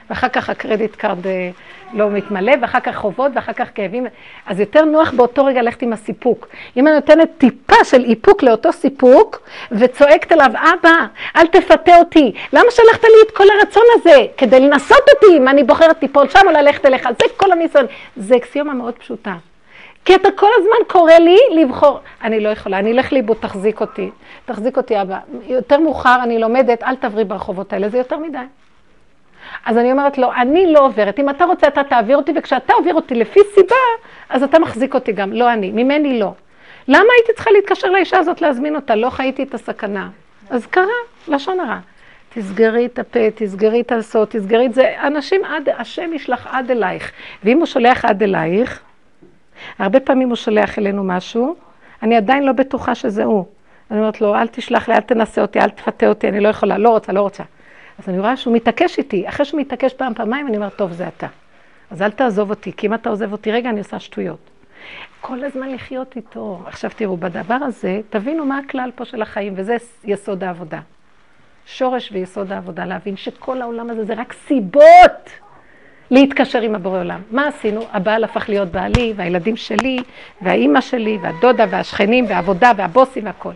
ואחר 0.10 0.28
כך 0.30 0.50
ה 0.50 0.56
credit 0.56 0.96
card 0.96 1.28
אה, 1.28 1.50
לא 1.94 2.10
מתמלא, 2.10 2.54
ואחר 2.62 2.80
כך 2.80 2.96
חובות, 2.96 3.32
ואחר 3.36 3.54
כך 3.54 3.68
כאבים. 3.76 4.08
אז 4.46 4.60
יותר 4.60 4.86
נוח 4.86 5.12
באותו 5.12 5.46
רגע 5.46 5.62
ללכת 5.62 5.82
עם 5.82 5.94
הסיפוק. 5.94 6.48
אם 6.78 6.88
אני 6.88 6.96
נותנת 6.96 7.30
טיפה 7.38 7.84
של 7.84 8.04
איפוק 8.04 8.44
לאותו 8.44 8.74
סיפוק, 8.74 9.42
וצועקת 9.72 10.32
אליו, 10.32 10.52
אבא, 10.56 10.96
אל 11.36 11.48
תפתה 11.48 11.98
אותי. 11.98 12.32
למה 12.54 12.72
שלחת 12.72 13.04
לי 13.04 13.22
את 13.28 13.32
כל 13.32 13.46
הרצון 13.60 13.84
הזה? 13.96 14.26
כדי 14.38 14.60
לנסות 14.60 15.04
אותי, 15.16 15.38
אם 15.38 15.48
אני 15.48 15.64
בוחרת 15.64 16.00
ליפול 16.00 16.30
שם 16.30 16.40
או 16.48 16.52
ללכת 16.52 16.86
אליך. 16.86 17.10
זה 17.20 17.26
כל 17.38 17.52
הניסיון. 17.52 17.86
זה 18.18 18.36
אקסיומה 18.36 18.74
מאוד 18.74 18.94
פשוטה. 18.94 19.36
כי 20.08 20.16
אתה 20.16 20.30
כל 20.36 20.50
הזמן 20.58 20.88
קורא 20.88 21.14
לי 21.14 21.38
לבחור. 21.52 22.00
אני 22.24 22.40
לא 22.40 22.50
יכולה, 22.50 22.80
אני 22.80 22.92
אלך 22.92 23.14
לאיבוד, 23.14 23.38
תחזיק 23.40 23.82
אותי. 23.82 24.10
תחזיק 24.46 24.78
אותי, 24.78 25.02
אבא. 25.02 25.20
יותר 25.48 25.80
מאוחר 25.80 26.20
אני 26.24 26.40
לומדת, 26.40 26.84
אל 26.84 26.96
תעברי 26.96 27.24
ברחובות 27.24 27.74
האלה, 27.74 27.90
זה 27.90 27.98
יותר 27.98 28.18
מדי. 28.18 28.38
אז 29.66 29.78
אני 29.78 29.92
אומרת 29.92 30.18
לו, 30.18 30.34
אני 30.34 30.74
לא 30.74 30.86
עוברת. 30.86 31.20
אם 31.20 31.30
אתה 31.30 31.46
רוצה, 31.46 31.68
אתה 31.68 31.84
תעביר 31.84 32.18
אותי, 32.18 32.32
וכשאתה 32.36 32.74
עובר 32.74 32.94
אותי 32.94 33.16
לפי 33.16 33.40
סיבה, 33.54 33.76
אז 34.30 34.44
אתה 34.44 34.60
מחזיק 34.60 34.96
אותי 34.96 35.12
גם, 35.12 35.34
לא 35.34 35.54
אני. 35.54 35.72
ממני 35.72 36.20
לא. 36.20 36.32
למה 36.88 37.08
הייתי 37.18 37.34
צריכה 37.34 37.52
להתקשר 37.52 37.90
לאישה 37.90 38.18
הזאת 38.18 38.42
להזמין 38.42 38.76
אותה? 38.76 38.96
לא 38.96 39.10
חייתי 39.10 39.44
את 39.44 39.54
הסכנה. 39.54 40.10
אז 40.50 40.66
קרה, 40.66 40.86
לשון 41.28 41.60
הרע. 41.60 41.78
תסגרי 42.34 42.86
את 42.86 43.00
הפה, 43.00 43.32
תסגרי 43.36 43.82
את 43.82 43.92
הסוד, 43.92 44.28
תסגרי 44.28 44.66
את 44.66 44.74
זה. 44.74 44.96
אנשים 45.04 45.46
עד, 45.46 45.70
השם 45.78 46.14
ישלח 46.14 46.48
עד 46.52 46.72
אלייך. 46.72 47.12
ואם 47.44 47.58
הוא 47.58 47.66
שולח 47.66 48.06
עד 48.06 48.24
אלייך, 48.24 48.82
הרבה 49.80 50.00
פעמים 50.00 50.28
הוא 50.30 50.36
שולח 50.36 50.80
אלינו 50.80 51.04
משהו, 51.04 51.56
אני 52.04 52.16
עדיין 52.16 52.44
לא 52.44 52.52
בטוחה 52.52 52.96
שזה 52.96 53.24
הוא. 53.24 53.46
אני 53.92 54.00
אומרת 54.00 54.22
לו, 54.22 54.36
אל 54.36 54.48
תשלח 54.48 54.90
לי, 54.90 54.96
אל 54.96 55.02
תנסה 55.02 55.42
אותי, 55.42 55.60
אל 55.60 55.70
תפתה 55.70 56.08
אותי, 56.08 56.30
אני 56.30 56.40
לא 56.40 56.48
יכולה, 56.48 56.78
לא 56.78 56.90
רוצה, 56.90 57.14
לא 57.14 57.22
רוצה. 57.22 57.44
אז 58.00 58.10
אני 58.10 58.20
רואה 58.20 58.38
שהוא 58.38 58.54
מתעקש 58.54 58.98
איתי. 58.98 59.30
אחרי 59.30 59.46
שהוא 59.46 59.62
מתעקש 59.62 59.94
פעם, 59.94 60.14
פעמיים, 60.14 60.48
אני 60.48 60.58
אומרת, 60.58 60.76
טוב, 60.76 60.92
זה 60.92 61.08
אתה. 61.08 61.28
אז 61.92 62.02
אל 62.02 62.12
תעזוב 62.12 62.50
אותי, 62.50 62.72
כי 62.74 62.88
אם 62.88 62.94
אתה 62.94 63.10
עוזב 63.10 63.32
אותי 63.32 63.52
רגע, 63.52 63.70
אני 63.70 63.80
עושה 63.80 64.00
שטויות. 64.00 64.50
כל 65.22 65.44
הזמן 65.44 65.70
לחיות 65.70 66.16
איתו. 66.16 66.62
עכשיו 66.66 66.92
תראו, 66.96 67.18
בדבר 67.18 67.56
הזה, 67.56 68.02
תבינו 68.10 68.46
מה 68.46 68.58
הכלל 68.58 68.92
פה 68.96 69.06
של 69.06 69.22
החיים, 69.22 69.54
וזה 69.56 69.78
יסוד 70.04 70.44
העבודה. 70.44 70.80
שורש 71.66 72.10
ויסוד 72.12 72.52
העבודה, 72.52 72.86
להבין 72.86 73.18
שכל 73.18 73.62
העולם 73.62 73.90
הזה 73.90 74.06
זה 74.06 74.14
רק 74.14 74.34
סיבות. 74.34 75.30
להתקשר 76.12 76.62
עם 76.62 76.76
הבורא 76.76 77.00
עולם. 77.00 77.22
מה 77.32 77.48
עשינו? 77.48 77.82
הבעל 77.94 78.24
הפך 78.24 78.50
להיות 78.50 78.70
בעלי, 78.70 79.14
והילדים 79.16 79.56
שלי, 79.56 79.98
והאימא 80.42 80.82
שלי, 80.82 81.18
והדודה, 81.22 81.66
והשכנים, 81.70 82.26
והעבודה, 82.30 82.72
והבוסים, 82.78 83.26
והכול. 83.26 83.54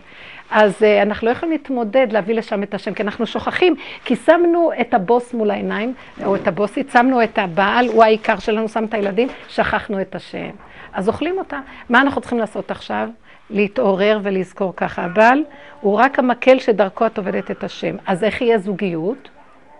אז 0.50 0.82
uh, 0.82 1.02
אנחנו 1.02 1.26
לא 1.26 1.32
יכולים 1.32 1.52
להתמודד, 1.52 2.06
להביא 2.10 2.34
לשם 2.34 2.62
את 2.62 2.74
השם, 2.74 2.94
כי 2.94 3.02
אנחנו 3.02 3.26
שוכחים, 3.26 3.74
כי 4.04 4.16
שמנו 4.16 4.70
את 4.80 4.94
הבוס 4.94 5.34
מול 5.34 5.50
העיניים, 5.50 5.94
או 6.24 6.36
את 6.36 6.48
הבוסית, 6.48 6.90
שמנו 6.90 7.22
את 7.22 7.38
הבעל, 7.38 7.88
הוא 7.88 8.04
העיקר 8.04 8.38
שלנו, 8.38 8.68
שם 8.68 8.84
את 8.84 8.94
הילדים, 8.94 9.28
שכחנו 9.48 10.00
את 10.00 10.14
השם. 10.14 10.50
אז 10.92 11.08
אוכלים 11.08 11.38
אותה. 11.38 11.60
מה 11.88 12.00
אנחנו 12.00 12.20
צריכים 12.20 12.38
לעשות 12.38 12.70
עכשיו? 12.70 13.08
להתעורר 13.50 14.20
ולזכור 14.22 14.76
ככה. 14.76 15.02
הבעל 15.02 15.44
הוא 15.80 15.96
רק 15.96 16.18
המקל 16.18 16.58
שדרכו 16.58 17.06
את 17.06 17.18
עובדת 17.18 17.50
את 17.50 17.64
השם. 17.64 17.96
אז 18.06 18.24
איך 18.24 18.40
יהיה 18.40 18.58
זוגיות? 18.58 19.28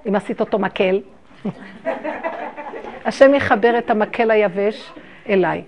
אם 0.09 0.15
עשית 0.15 0.41
אותו 0.41 0.59
מקל? 0.59 1.01
השם 3.05 3.35
יחבר 3.35 3.79
את 3.79 3.91
המקל 3.91 4.31
היבש 4.31 4.93
אליי. 5.29 5.63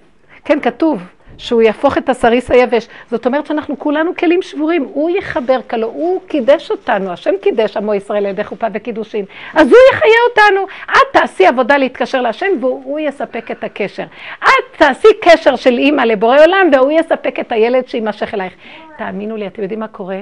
כן, 0.44 0.60
כתוב 0.60 1.02
שהוא 1.38 1.62
יהפוך 1.62 1.98
את 1.98 2.08
הסריס 2.08 2.50
היבש. 2.50 2.88
זאת 3.10 3.26
אומרת 3.26 3.46
שאנחנו 3.46 3.78
כולנו 3.78 4.16
כלים 4.16 4.42
שבורים, 4.42 4.88
הוא 4.94 5.10
יחבר 5.10 5.60
כלו, 5.70 5.86
הוא 5.86 6.20
קידש 6.28 6.70
אותנו, 6.70 7.12
השם 7.12 7.34
קידש 7.42 7.76
עמו 7.76 7.94
ישראל 7.94 8.26
על 8.26 8.30
ידי 8.30 8.44
חופה 8.44 8.66
וקידושין. 8.72 9.24
אז 9.54 9.68
הוא 9.68 9.78
יחיה 9.92 10.18
אותנו. 10.30 10.66
את 10.92 11.12
תעשי 11.12 11.46
עבודה 11.46 11.76
להתקשר 11.76 12.20
להשם 12.20 12.46
והוא 12.60 12.98
יספק 12.98 13.50
את 13.50 13.64
הקשר. 13.64 14.04
את 14.42 14.76
תעשי 14.76 15.08
קשר 15.22 15.56
של 15.56 15.78
אימא 15.78 16.02
לבורא 16.02 16.38
עולם 16.40 16.70
והוא 16.72 16.92
יספק 16.92 17.40
את 17.40 17.52
הילד 17.52 17.88
שיימשך 17.88 18.34
אלייך. 18.34 18.52
תאמינו 18.98 19.36
לי, 19.36 19.46
אתם 19.46 19.62
יודעים 19.62 19.80
מה 19.80 19.88
קורה? 19.88 20.20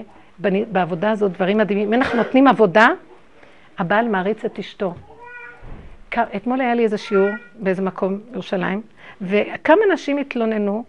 בעבודה 0.72 1.10
הזאת 1.10 1.32
דברים 1.32 1.58
מדהימים. 1.58 1.88
אם 1.88 1.94
אנחנו 1.94 2.18
נותנים 2.18 2.48
עבודה, 2.48 2.88
הבעל 3.78 4.08
מעריץ 4.08 4.44
את 4.44 4.58
אשתו. 4.58 4.94
אתמול 6.18 6.60
היה 6.60 6.74
לי 6.74 6.84
איזה 6.84 6.98
שיעור 6.98 7.28
באיזה 7.54 7.82
מקום 7.82 8.20
בירושלים, 8.30 8.82
וכמה 9.22 9.80
נשים 9.92 10.18
התלוננו 10.18 10.84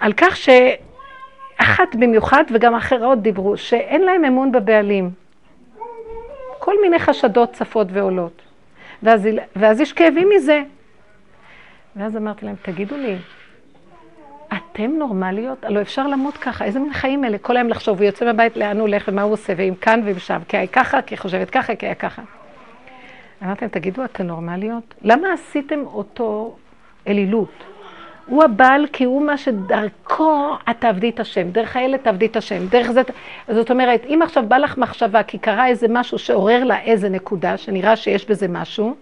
על 0.00 0.12
כך 0.16 0.36
שאחת 0.36 1.94
במיוחד 1.94 2.44
וגם 2.52 2.74
אחרות 2.74 3.22
דיברו, 3.22 3.56
שאין 3.56 4.02
להם 4.02 4.24
אמון 4.24 4.52
בבעלים. 4.52 5.10
כל 6.58 6.74
מיני 6.82 6.98
חשדות 6.98 7.52
צפות 7.52 7.86
ועולות. 7.90 8.42
ואז, 9.02 9.28
ואז 9.56 9.80
יש 9.80 9.92
כאבים 9.92 10.28
מזה. 10.36 10.62
ואז 11.96 12.16
אמרתי 12.16 12.46
להם, 12.46 12.54
תגידו 12.62 12.96
לי, 12.96 13.16
אתם 14.48 14.90
נורמליות? 14.98 15.64
הלוא 15.64 15.82
אפשר 15.82 16.06
למות 16.06 16.36
ככה, 16.36 16.64
איזה 16.64 16.78
מין 16.78 16.92
חיים 16.92 17.24
אלה? 17.24 17.38
כל 17.38 17.56
היום 17.56 17.68
לחשוב, 17.68 17.98
הוא 17.98 18.06
יוצא 18.06 18.24
מהבית, 18.24 18.56
לאן 18.56 18.76
הוא 18.76 18.80
הולך 18.80 19.04
ומה 19.08 19.22
הוא 19.22 19.32
עושה, 19.32 19.52
ואם 19.56 19.74
כאן 19.80 20.00
ואם 20.04 20.18
שם, 20.18 20.38
כי 20.48 20.56
היה 20.56 20.66
ככה, 20.66 21.02
כי 21.02 21.16
חושבת 21.16 21.50
ככה, 21.50 21.76
כי 21.76 21.86
היה 21.86 21.94
ככה. 21.94 22.22
אמרתי 23.46 23.64
להם, 23.64 23.70
תגידו, 23.70 24.04
אתן 24.04 24.26
נורמליות? 24.26 24.94
למה 25.02 25.32
עשיתם 25.32 25.80
אותו 25.86 26.56
אלילות? 27.08 27.64
הוא 28.26 28.44
הבעל 28.44 28.86
כי 28.92 29.04
הוא 29.04 29.22
מה 29.22 29.38
שדרכו 29.38 30.54
את 30.70 30.76
תעבדי 30.78 31.08
את 31.08 31.20
השם, 31.20 31.50
דרך 31.50 31.76
הילד 31.76 31.98
תעבדי 31.98 32.26
את 32.26 32.36
השם, 32.36 32.66
דרך 32.66 32.90
זה... 32.90 33.02
זאת 33.48 33.70
אומרת, 33.70 34.04
אם 34.08 34.20
עכשיו 34.22 34.44
בא 34.48 34.56
לך 34.58 34.78
מחשבה 34.78 35.22
כי 35.22 35.38
קרה 35.38 35.66
איזה 35.66 35.86
משהו 35.90 36.18
שעורר 36.18 36.64
לה 36.64 36.80
איזה 36.80 37.08
נקודה, 37.08 37.56
שנראה 37.56 37.96
שיש 37.96 38.30
בזה 38.30 38.48
משהו, 38.48 38.94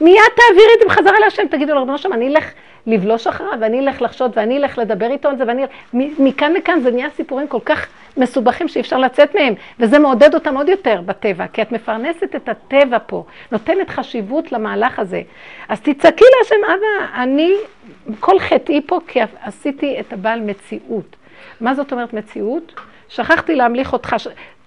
מיד 0.00 0.16
תעבירי 0.36 0.70
את 0.74 0.80
זה 0.80 0.86
בחזרה 0.86 1.20
להשם, 1.20 1.42
תגידו 1.50 1.74
לו, 1.74 1.82
רבנו 1.82 1.98
שם, 1.98 2.12
אני 2.12 2.28
אלך 2.28 2.52
לבלוש 2.86 3.26
אחריו, 3.26 3.52
ואני 3.60 3.80
אלך 3.80 4.02
לחשוד, 4.02 4.32
ואני 4.36 4.56
אלך 4.58 4.78
לדבר 4.78 5.10
איתו 5.10 5.28
על 5.28 5.36
זה, 5.36 5.44
ואני... 5.46 5.64
מכאן 6.18 6.52
לכאן 6.52 6.80
זה 6.80 6.90
נהיה 6.90 7.10
סיפורים 7.10 7.48
כל 7.48 7.60
כך 7.64 7.86
מסובכים 8.16 8.68
שאי 8.68 8.80
אפשר 8.80 8.98
לצאת 8.98 9.34
מהם, 9.34 9.54
וזה 9.80 9.98
מעודד 9.98 10.34
אותם 10.34 10.56
עוד 10.56 10.68
יותר 10.68 11.00
בטבע, 11.06 11.46
כי 11.46 11.62
את 11.62 11.72
מפרנסת 11.72 12.36
את 12.36 12.48
הטבע 12.48 12.98
פה, 13.06 13.24
נותנת 13.52 13.90
חשיבות 13.90 14.52
למהלך 14.52 14.98
הזה. 14.98 15.22
אז 15.68 15.80
תצעקי 15.80 16.24
להשם, 16.38 16.64
אבא, 16.64 17.22
אני, 17.22 17.54
כל 18.20 18.38
חטאי 18.38 18.80
פה, 18.86 18.98
כי 19.06 19.20
עשיתי 19.42 20.00
את 20.00 20.12
הבעל 20.12 20.40
מציאות. 20.40 21.16
מה 21.60 21.74
זאת 21.74 21.92
אומרת 21.92 22.12
מציאות? 22.12 22.80
שכחתי 23.08 23.54
להמליך 23.54 23.92
אותך, 23.92 24.16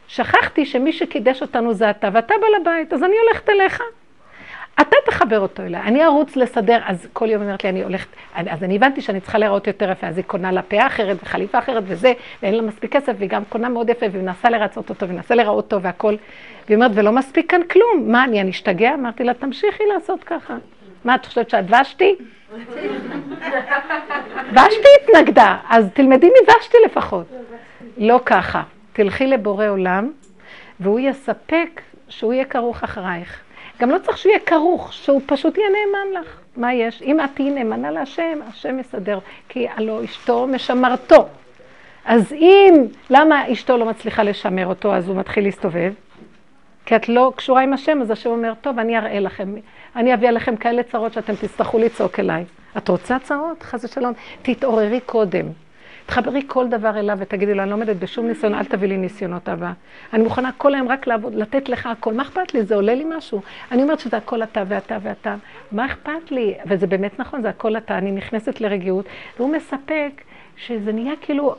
שכחתי 0.08 0.66
שמי 0.66 0.94
שקידש 0.94 1.42
אותנו 1.42 1.74
זה 1.74 1.90
אתה, 1.90 2.10
ואתה 2.14 2.34
בעל 2.42 2.62
הבית, 2.62 2.94
אז 2.94 3.04
אני 3.04 3.16
הולכת 3.26 3.50
אליך. 3.50 3.82
אתה 4.82 4.96
תחבר 5.06 5.40
אותו 5.40 5.64
אליי, 5.64 5.82
אני 5.82 6.06
ארוץ 6.06 6.36
לסדר, 6.36 6.80
אז 6.86 7.08
כל 7.14 7.30
יום 7.30 7.44
אומרת 7.44 7.64
לי, 7.64 7.70
אני 7.70 7.84
הולכת, 7.84 8.08
אז 8.36 8.64
אני 8.64 8.76
הבנתי 8.76 9.02
שאני 9.02 9.20
צריכה 9.20 9.38
להיראות 9.38 9.68
יותר 9.68 9.92
יפה, 9.92 10.08
אז 10.08 10.18
היא 10.18 10.26
קונה 10.26 10.52
לה 10.52 10.62
פאה 10.62 10.88
אחרת 10.88 11.18
וחליפה 11.24 11.60
אחרת 11.60 11.84
וזה, 11.88 12.14
ואין 12.44 12.56
לה 12.56 12.62
מספיק 12.62 12.92
כסף, 12.92 13.14
והיא 13.18 13.30
גם 13.30 13.44
קונה 13.50 13.70
מאוד 13.70 13.90
יפה, 13.90 14.06
והיא 14.12 14.24
מנסה 14.24 14.50
לרצות 14.50 14.90
אותו, 14.90 15.10
ומנסה 15.10 15.36
להיראות 15.36 15.68
טוב 15.68 15.86
והכל. 15.86 16.16
והיא 16.66 16.76
אומרת, 16.76 16.92
ולא 16.94 17.12
מספיק 17.12 17.52
כאן 17.52 17.62
כלום, 17.64 18.12
מה, 18.12 18.24
אני, 18.24 18.42
אני 18.42 18.50
אשתגע? 18.50 18.94
אמרתי 18.94 19.24
לה, 19.24 19.34
תמשיכי 19.34 19.84
לעשות 19.94 20.24
ככה. 20.24 20.58
מה, 21.06 21.16
את 21.16 21.26
חושבת 21.26 21.50
שאת 21.50 21.66
ושתי? 21.82 22.16
ושתי 24.54 24.88
התנגדה, 25.04 25.58
אז 25.70 25.86
תלמדי 25.94 26.30
מוושתי 26.42 26.78
לפחות. 26.86 27.26
לא 27.98 28.20
ככה, 28.26 28.64
תלכי 28.94 29.28
לבורא 29.28 29.68
עולם, 29.68 30.12
והוא 30.80 31.00
יספק 31.00 31.82
שהוא 32.10 32.34
יהיה 32.34 32.46
כרוך 32.46 32.84
אחרייך. 32.84 33.47
גם 33.80 33.90
לא 33.90 33.98
צריך 33.98 34.18
שהוא 34.18 34.30
יהיה 34.30 34.40
כרוך, 34.40 34.94
שהוא 34.94 35.22
פשוט 35.26 35.58
יהיה 35.58 35.70
נאמן 35.70 36.22
לך. 36.22 36.40
מה 36.58 36.74
יש? 36.74 37.02
אם 37.02 37.20
את 37.20 37.30
תהיי 37.34 37.50
נאמנה 37.50 37.92
להשם, 37.92 38.40
השם 38.48 38.80
יסדר, 38.80 39.20
כי 39.50 39.68
הלא 39.76 40.04
אשתו 40.04 40.48
משמרתו. 40.48 41.28
אז 42.06 42.34
אם, 42.34 42.74
למה 43.10 43.52
אשתו 43.52 43.78
לא 43.78 43.86
מצליחה 43.86 44.24
לשמר 44.24 44.68
אותו, 44.68 44.96
אז 44.96 45.08
הוא 45.08 45.16
מתחיל 45.16 45.44
להסתובב? 45.44 45.94
כי 46.86 46.96
את 46.96 47.10
לא 47.10 47.32
קשורה 47.36 47.62
עם 47.62 47.74
השם, 47.74 48.02
אז 48.02 48.12
השם 48.12 48.30
אומר, 48.30 48.54
טוב, 48.62 48.80
אני 48.80 48.98
אראה 48.98 49.20
לכם, 49.20 49.56
אני 49.96 50.14
אביא 50.14 50.30
עליכם 50.30 50.56
כאלה 50.56 50.84
צרות 50.84 51.14
שאתם 51.14 51.36
תצטרכו 51.36 51.80
לצעוק 51.80 52.20
אליי. 52.20 52.46
את 52.78 52.90
רוצה 52.90 53.20
צרות? 53.20 53.64
חס 53.64 53.86
ושלום. 53.86 54.14
תתעוררי 54.42 55.00
קודם. 55.06 55.46
תחברי 56.08 56.42
כל 56.48 56.68
דבר 56.68 57.00
אליו 57.00 57.18
ותגידי 57.20 57.54
לו, 57.54 57.62
אני 57.62 57.70
לא 57.70 57.76
עומדת 57.76 57.96
בשום 57.96 58.28
ניסיון, 58.28 58.56
אל 58.56 58.66
תביא 58.66 58.88
לי 58.88 58.98
ניסיונות 58.98 59.50
אהבה. 59.50 59.72
אני 60.14 60.24
מוכנה 60.24 60.52
כל 60.58 60.76
היום 60.76 60.88
רק 60.88 61.08
לעבוד, 61.08 61.36
לתת 61.36 61.70
לך 61.70 61.86
הכל. 61.86 62.14
מה 62.14 62.24
אכפת 62.24 62.54
לי? 62.54 62.64
זה 62.64 62.76
עולה 62.76 62.96
לי 62.96 63.06
משהו. 63.18 63.42
אני 63.72 63.84
אומרת 63.84 64.00
שזה 64.00 64.18
הכל 64.18 64.44
אתה 64.44 64.64
ואתה 64.68 64.98
ואתה. 65.02 65.36
מה 65.72 65.86
אכפת 65.86 66.32
לי? 66.32 66.54
וזה 66.66 66.88
באמת 66.88 67.20
נכון, 67.20 67.42
זה 67.42 67.50
הכל 67.50 67.78
אתה. 67.78 67.98
אני 67.98 68.12
נכנסת 68.12 68.62
לרגיעות, 68.62 69.06
והוא 69.38 69.54
מספק 69.54 70.12
שזה 70.58 70.92
נהיה 70.94 71.14
כאילו... 71.22 71.56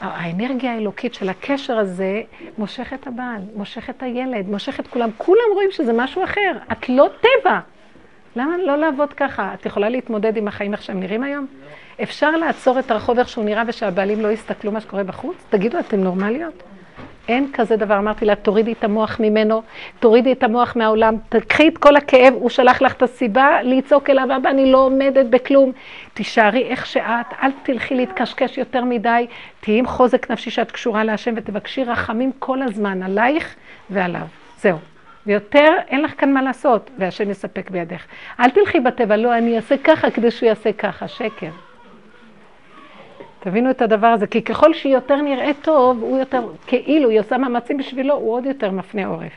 האנרגיה 0.00 0.72
האלוקית 0.72 1.14
של 1.14 1.28
הקשר 1.28 1.78
הזה 1.78 2.22
מושך 2.58 2.92
את 2.92 3.06
הבעל, 3.06 3.42
מושך 3.54 3.90
את 3.90 4.02
הילד, 4.02 4.48
מושך 4.48 4.80
את 4.80 4.86
כולם. 4.86 5.10
כולם 5.16 5.42
רואים 5.54 5.70
שזה 5.70 5.92
משהו 5.92 6.24
אחר. 6.24 6.52
את 6.72 6.88
לא 6.88 7.08
טבע. 7.20 7.58
למה 8.36 8.56
לא 8.58 8.76
לעבוד 8.76 9.12
ככה? 9.12 9.54
את 9.54 9.66
יכולה 9.66 9.88
להתמודד 9.88 10.36
עם 10.36 10.48
החיים 10.48 10.72
איך 10.72 10.82
שהם 10.82 11.00
נראים 11.00 11.22
היום? 11.22 11.46
אפשר 12.02 12.30
לעצור 12.30 12.78
את 12.78 12.90
הרחוב 12.90 13.18
איך 13.18 13.28
שהוא 13.28 13.44
נראה 13.44 13.62
ושהבעלים 13.66 14.20
לא 14.20 14.28
יסתכלו 14.28 14.72
מה 14.72 14.80
שקורה 14.80 15.04
בחוץ? 15.04 15.36
תגידו, 15.50 15.78
אתן 15.78 16.00
נורמליות? 16.00 16.62
אין 17.28 17.50
כזה 17.52 17.76
דבר. 17.76 17.98
אמרתי 17.98 18.24
לה, 18.24 18.34
תורידי 18.34 18.72
את 18.72 18.84
המוח 18.84 19.20
ממנו, 19.20 19.62
תורידי 20.00 20.32
את 20.32 20.42
המוח 20.42 20.76
מהעולם, 20.76 21.16
תקחי 21.28 21.68
את 21.68 21.78
כל 21.78 21.96
הכאב, 21.96 22.34
הוא 22.34 22.50
שלח 22.50 22.82
לך 22.82 22.92
את 22.92 23.02
הסיבה 23.02 23.62
לצעוק 23.62 24.10
אליו, 24.10 24.36
אבא, 24.36 24.50
אני 24.50 24.72
לא 24.72 24.78
עומדת 24.78 25.26
בכלום. 25.26 25.72
תישארי 26.14 26.62
איך 26.62 26.86
שאת, 26.86 27.26
אל 27.42 27.50
תלכי 27.62 27.94
להתקשקש 27.94 28.58
יותר 28.58 28.84
מדי, 28.84 29.26
תהיי 29.60 29.78
עם 29.78 29.86
חוזק 29.86 30.30
נפשי 30.30 30.50
שאת 30.50 30.70
קשורה 30.70 31.04
להשם 31.04 31.34
ותבקשי 31.36 31.84
רחמים 31.84 32.32
כל 32.38 32.62
הזמן 32.62 33.02
עלייך 33.02 33.54
ועליו. 33.90 34.26
זהו. 34.58 34.78
ויותר 35.26 35.72
אין 35.88 36.02
לך 36.02 36.20
כאן 36.20 36.32
מה 36.32 36.42
לעשות, 36.42 36.90
והשם 36.98 37.30
יספק 37.30 37.70
בידך. 37.70 38.04
אל 38.40 38.50
תלכי 38.50 38.80
בטבע, 38.80 39.16
לא, 39.16 39.38
אני 39.38 39.56
אעשה 39.56 39.74
ככה 39.84 40.10
כדי 40.10 40.30
שהוא 40.30 40.46
יעשה 40.46 40.72
ככה, 40.72 41.08
שקר. 41.08 41.50
תבינו 43.40 43.70
את 43.70 43.82
הדבר 43.82 44.06
הזה, 44.06 44.26
כי 44.26 44.42
ככל 44.42 44.74
שהיא 44.74 44.94
יותר 44.94 45.16
נראית 45.16 45.56
טוב, 45.62 46.02
הוא 46.02 46.18
יותר, 46.18 46.48
כאילו, 46.66 47.10
היא 47.10 47.20
עושה 47.20 47.38
מאמצים 47.38 47.76
בשבילו, 47.76 48.14
הוא 48.14 48.34
עוד 48.34 48.46
יותר 48.46 48.70
מפנה 48.70 49.06
עורף. 49.06 49.32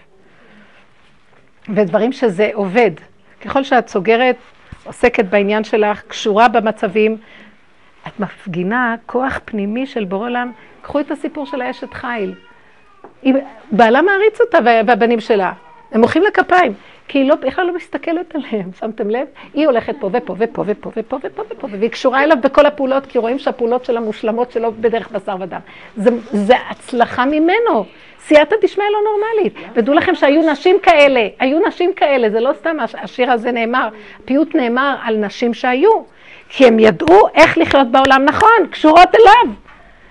ודברים 1.70 2.12
שזה 2.12 2.50
עובד. 2.54 2.92
ככל 3.42 3.64
שאת 3.64 3.88
סוגרת, 3.88 4.36
עוסקת 4.84 5.26
בעניין 5.26 5.64
שלך, 5.64 6.02
קשורה 6.08 6.48
במצבים, 6.48 7.18
את 8.08 8.20
מפגינה 8.20 8.96
כוח 9.06 9.40
פנימי 9.46 9.86
של 9.86 10.06
בורא 10.06 10.26
עולם. 10.26 10.52
קחו 10.82 11.00
את 11.00 11.12
הסיפור 11.12 11.46
של 11.46 11.62
האשת 11.62 11.94
חיל. 11.94 12.34
בעלה 13.72 14.02
מעריץ 14.02 14.42
אותה 14.42 14.58
והבנים 14.66 15.20
שלה. 15.20 15.54
הם 15.92 16.02
מוחאים 16.02 16.24
לה 16.24 16.32
כפיים, 16.32 16.74
כי 17.08 17.20
היא 17.20 17.30
לא, 17.30 17.36
בכלל 17.36 17.66
לא 17.66 17.76
מסתכלת 17.76 18.36
עליהם, 18.36 18.70
שמתם 18.80 19.10
לב? 19.10 19.28
היא 19.54 19.66
הולכת 19.66 19.96
פה 20.00 20.10
ופה 20.14 20.36
ופה 20.38 20.64
ופה 20.66 20.90
ופה 20.96 21.18
ופה 21.24 21.44
ופה, 21.50 21.68
והיא 21.72 21.90
קשורה 21.90 22.24
אליו 22.24 22.38
בכל 22.44 22.66
הפעולות, 22.66 23.06
כי 23.06 23.18
רואים 23.18 23.40
שהפעולות 23.40 23.86
שלה 23.86 24.00
מושלמות 24.00 24.52
שלו 24.52 24.72
בדרך 24.72 25.12
בשר 25.12 25.36
ודם. 25.40 25.60
זה 26.32 26.56
הצלחה 26.70 27.26
ממנו. 27.26 27.86
סייעתא 28.28 28.56
דשמיא 28.62 28.86
לא 28.86 29.00
נורמלית. 29.12 29.70
ודעו 29.76 29.96
לכם 29.96 30.16
שהיו 30.16 30.52
נשים 30.52 30.76
כאלה, 30.84 31.28
היו 31.40 31.60
נשים 31.68 31.94
כאלה, 31.94 32.30
זה 32.30 32.40
לא 32.40 32.52
סתם 32.54 32.78
השיר 32.94 33.32
הזה 33.32 33.52
נאמר, 33.52 33.88
פיוט 34.26 34.56
נאמר 34.56 34.96
על 35.04 35.18
נשים 35.18 35.54
שהיו, 35.54 35.92
כי 36.50 36.66
הם 36.66 36.80
ידעו 36.80 37.28
איך 37.36 37.58
לחיות 37.58 37.92
בעולם 37.92 38.26
נכון, 38.26 38.68
קשורות 38.72 39.16
אליו. 39.16 39.54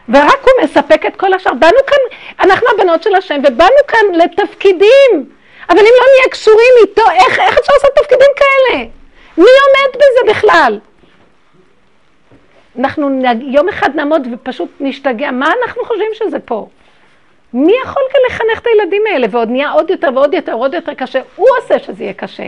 ורק 0.09 0.40
הוא 0.43 0.64
מספק 0.64 1.06
את 1.06 1.16
כל 1.16 1.32
השאר. 1.32 1.55
באנו 1.55 1.78
כאן, 1.86 2.19
אנחנו 2.40 2.66
הבנות 2.74 3.02
של 3.02 3.14
השם, 3.14 3.40
ובאנו 3.44 3.77
כאן 3.89 4.14
לתפקידים. 4.14 5.27
אבל 5.72 5.80
אם 5.80 5.94
לא 6.00 6.06
נהיה 6.16 6.30
קשורים 6.30 6.74
איתו, 6.82 7.02
איך, 7.10 7.38
איך 7.38 7.58
אפשר 7.58 7.72
לעשות 7.72 7.90
תפקידים 7.94 8.30
כאלה? 8.36 8.84
מי 9.38 9.44
עומד 9.44 9.94
בזה 9.96 10.32
בכלל? 10.32 10.78
אנחנו 12.78 13.10
יום 13.40 13.68
אחד 13.68 13.90
נעמוד 13.94 14.28
ופשוט 14.32 14.68
נשתגע, 14.80 15.30
מה 15.30 15.52
אנחנו 15.62 15.84
חושבים 15.84 16.10
שזה 16.14 16.38
פה? 16.38 16.66
מי 17.54 17.72
יכול 17.82 18.02
כאן 18.12 18.20
לחנך 18.26 18.60
את 18.60 18.66
הילדים 18.66 19.02
האלה? 19.12 19.26
ועוד 19.30 19.48
נהיה 19.48 19.70
עוד 19.70 19.90
יותר 19.90 20.08
ועוד 20.14 20.34
יותר 20.34 20.58
ועוד 20.58 20.74
יותר 20.74 20.94
קשה. 20.94 21.20
הוא 21.36 21.48
עושה 21.58 21.78
שזה 21.78 22.04
יהיה 22.04 22.12
קשה. 22.12 22.46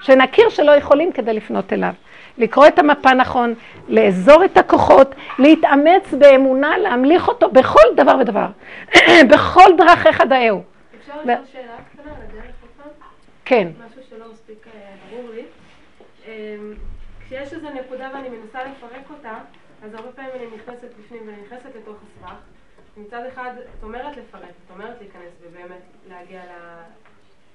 שנכיר 0.00 0.48
שלא 0.48 0.72
יכולים 0.72 1.12
כדי 1.12 1.32
לפנות 1.32 1.72
אליו. 1.72 1.92
לקרוא 2.38 2.66
את 2.66 2.78
המפה 2.78 3.14
נכון, 3.14 3.54
לאזור 3.88 4.44
את 4.44 4.56
הכוחות, 4.56 5.14
להתאמץ 5.38 6.14
באמונה, 6.18 6.78
להמליך 6.78 7.28
אותו 7.28 7.50
בכל 7.50 7.82
דבר 7.96 8.16
ודבר. 8.20 8.46
בכל 9.30 9.76
דרכיך 9.78 10.20
דאהו. 10.20 10.62
אפשר 11.00 11.12
לשאול 11.24 11.36
שאלה 11.52 11.62
קטנה? 11.92 12.12
כן. 13.50 13.68
משהו 13.86 14.02
שלא 14.10 14.32
מספיק 14.32 14.66
אה, 14.66 14.94
ברור 15.10 15.30
לי. 15.30 15.42
אמ, 16.26 16.74
כשיש 17.26 17.52
איזו 17.52 17.68
נקודה 17.70 18.10
ואני 18.14 18.28
מנסה 18.28 18.58
לפרק 18.64 19.10
אותה, 19.10 19.38
אז 19.84 19.94
הרבה 19.94 20.12
פעמים 20.12 20.30
אני 20.34 20.46
נכנסת 20.56 20.88
בפנים 20.98 21.22
ואני 21.26 21.42
נכנסת 21.42 21.76
לתוך 21.76 21.96
הסבך. 22.02 22.34
מצד 22.96 23.22
אחד, 23.32 23.50
את 23.78 23.82
אומרת 23.82 24.16
לפרק, 24.16 24.50
את 24.66 24.70
אומרת 24.70 24.96
להיכנס 25.00 25.32
ובאמת 25.42 25.80
להגיע 26.08 26.42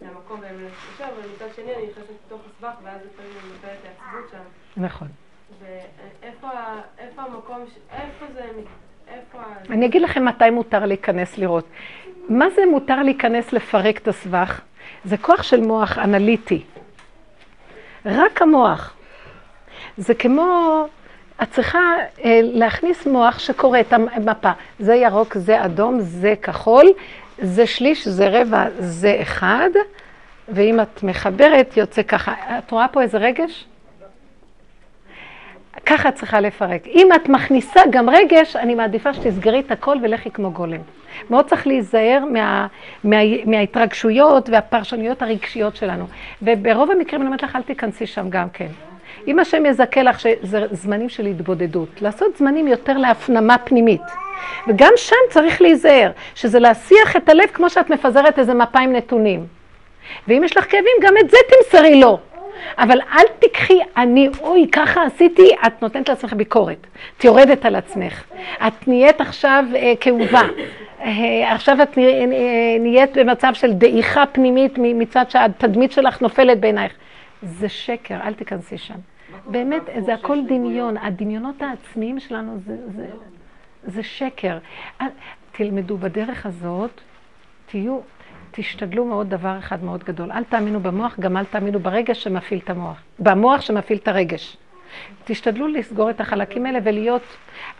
למקום 0.01 0.41
באמת 0.41 0.59
להתקשר, 0.61 1.05
אבל 1.13 1.29
מצד 1.35 1.55
שני 1.55 1.75
אני 1.75 1.87
נכנסת 1.87 2.13
לתוך 2.25 2.41
הסבך 2.45 2.73
ואז 2.83 3.01
לפעמים 3.05 3.31
אני 3.43 3.51
נופלת 3.53 3.79
לעצבות 3.83 4.31
שם. 4.31 4.81
נכון. 4.81 5.07
ואיפה 5.59 7.21
המקום, 7.21 7.65
איפה 7.91 8.25
זה, 8.33 8.45
איפה... 9.07 9.39
אני 9.69 9.85
אגיד 9.85 10.01
לכם 10.01 10.25
מתי 10.25 10.49
מותר 10.49 10.85
להיכנס 10.85 11.37
לראות. 11.37 11.67
מה 12.29 12.49
זה 12.49 12.61
מותר 12.71 13.03
להיכנס 13.03 13.53
לפרק 13.53 13.97
את 13.97 14.07
הסבך? 14.07 14.61
זה 15.05 15.17
כוח 15.17 15.43
של 15.43 15.61
מוח 15.61 15.97
אנליטי. 15.97 16.63
רק 18.05 18.41
המוח. 18.41 18.93
זה 19.97 20.13
כמו, 20.13 20.85
את 21.43 21.51
צריכה 21.51 21.79
אה, 22.23 22.39
להכניס 22.43 23.07
מוח 23.07 23.39
שקורא 23.39 23.79
את 23.79 23.93
המפה. 23.93 24.51
זה 24.79 24.95
ירוק, 24.95 25.37
זה 25.37 25.65
אדום, 25.65 25.99
זה 25.99 26.33
כחול, 26.41 26.85
זה 27.37 27.67
שליש, 27.67 28.07
זה 28.07 28.41
רבע, 28.41 28.65
זה 28.79 29.17
אחד, 29.21 29.69
ואם 30.49 30.81
את 30.81 31.03
מחברת, 31.03 31.77
יוצא 31.77 32.03
ככה. 32.03 32.33
את 32.57 32.71
רואה 32.71 32.87
פה 32.87 33.01
איזה 33.01 33.17
רגש? 33.17 33.65
ככה 35.85 36.09
את 36.09 36.15
צריכה 36.15 36.39
לפרק. 36.39 36.87
אם 36.87 37.09
את 37.15 37.29
מכניסה 37.29 37.81
גם 37.89 38.09
רגש, 38.09 38.55
אני 38.55 38.75
מעדיפה 38.75 39.13
שתסגרי 39.13 39.59
את 39.59 39.71
הכל 39.71 39.97
ולכי 40.03 40.31
כמו 40.31 40.51
גולם. 40.51 40.81
מאוד 41.29 41.45
צריך 41.45 41.67
להיזהר 41.67 42.23
מה, 42.33 42.67
מה, 43.03 43.17
מההתרגשויות 43.45 44.49
והפרשנויות 44.49 45.21
הרגשיות 45.21 45.75
שלנו. 45.75 46.05
וברוב 46.41 46.91
המקרים 46.91 47.21
אני 47.21 47.27
אומרת 47.27 47.43
לך, 47.43 47.55
אל 47.55 47.61
תיכנסי 47.61 48.05
שם 48.05 48.29
גם 48.29 48.49
כן. 48.49 48.67
אם 49.27 49.39
השם 49.39 49.65
יזכה 49.65 50.03
לך 50.03 50.19
שזה 50.19 50.65
זמנים 50.71 51.09
של 51.09 51.25
התבודדות, 51.25 52.01
לעשות 52.01 52.37
זמנים 52.37 52.67
יותר 52.67 52.97
להפנמה 52.97 53.57
פנימית. 53.57 54.01
וגם 54.67 54.91
שם 54.95 55.15
צריך 55.29 55.61
להיזהר, 55.61 56.11
שזה 56.35 56.59
להסיח 56.59 57.15
את 57.15 57.29
הלב 57.29 57.47
כמו 57.53 57.69
שאת 57.69 57.89
מפזרת 57.89 58.39
איזה 58.39 58.53
מפה 58.53 58.79
עם 58.79 58.93
נתונים. 58.93 59.45
ואם 60.27 60.41
יש 60.43 60.57
לך 60.57 60.71
כאבים, 60.71 60.91
גם 61.01 61.13
את 61.17 61.29
זה 61.29 61.37
תמסרי 61.49 62.01
לו. 62.01 62.19
אבל 62.77 62.99
אל 63.01 63.25
תיקחי, 63.39 63.79
אני, 63.97 64.29
אוי, 64.41 64.67
ככה 64.71 65.03
עשיתי, 65.03 65.51
את 65.67 65.81
נותנת 65.81 66.09
לעצמך 66.09 66.33
ביקורת. 66.33 66.87
את 67.17 67.23
יורדת 67.23 67.65
על 67.65 67.75
עצמך. 67.75 68.23
את 68.67 68.87
נהיית 68.87 69.21
עכשיו 69.21 69.63
אה, 69.75 69.93
כאובה. 69.99 70.41
אה, 71.05 71.53
עכשיו 71.53 71.81
את 71.83 71.97
נהיית 72.79 73.17
במצב 73.17 73.53
של 73.53 73.73
דעיכה 73.73 74.23
פנימית 74.25 74.77
מצד 74.77 75.29
שהתדמית 75.29 75.91
שלך 75.91 76.21
נופלת 76.21 76.59
בעינייך. 76.59 76.93
זה 77.41 77.69
שקר, 77.69 78.19
אל 78.23 78.33
תיכנסי 78.33 78.77
שם. 78.77 78.95
באמת, 79.47 79.81
זה 79.99 80.13
הכל 80.13 80.37
דמיון. 80.47 80.97
הדמיונות 80.97 81.61
העצמיים 81.61 82.19
שלנו 82.19 82.57
זה, 82.65 82.77
זה, 82.95 83.07
זה 83.83 84.03
שקר. 84.03 84.57
תלמדו 85.51 85.97
בדרך 85.97 86.45
הזאת, 86.45 87.01
תהיו 87.65 87.99
תשתדלו 88.51 89.05
מאוד 89.05 89.29
דבר 89.29 89.59
אחד 89.59 89.83
מאוד 89.83 90.03
גדול. 90.03 90.31
אל 90.31 90.43
תאמינו 90.43 90.79
במוח, 90.79 91.19
גם 91.19 91.37
אל 91.37 91.45
תאמינו 91.45 91.79
ברגש 91.79 92.23
שמפעיל 92.23 92.59
את 92.63 92.69
המוח. 92.69 93.01
במוח 93.19 93.61
שמפעיל 93.61 93.99
את 93.99 94.07
הרגש. 94.07 94.57
תשתדלו 95.25 95.67
לסגור 95.67 96.09
את 96.09 96.21
החלקים 96.21 96.65
האלה 96.65 96.79
ולהיות... 96.83 97.21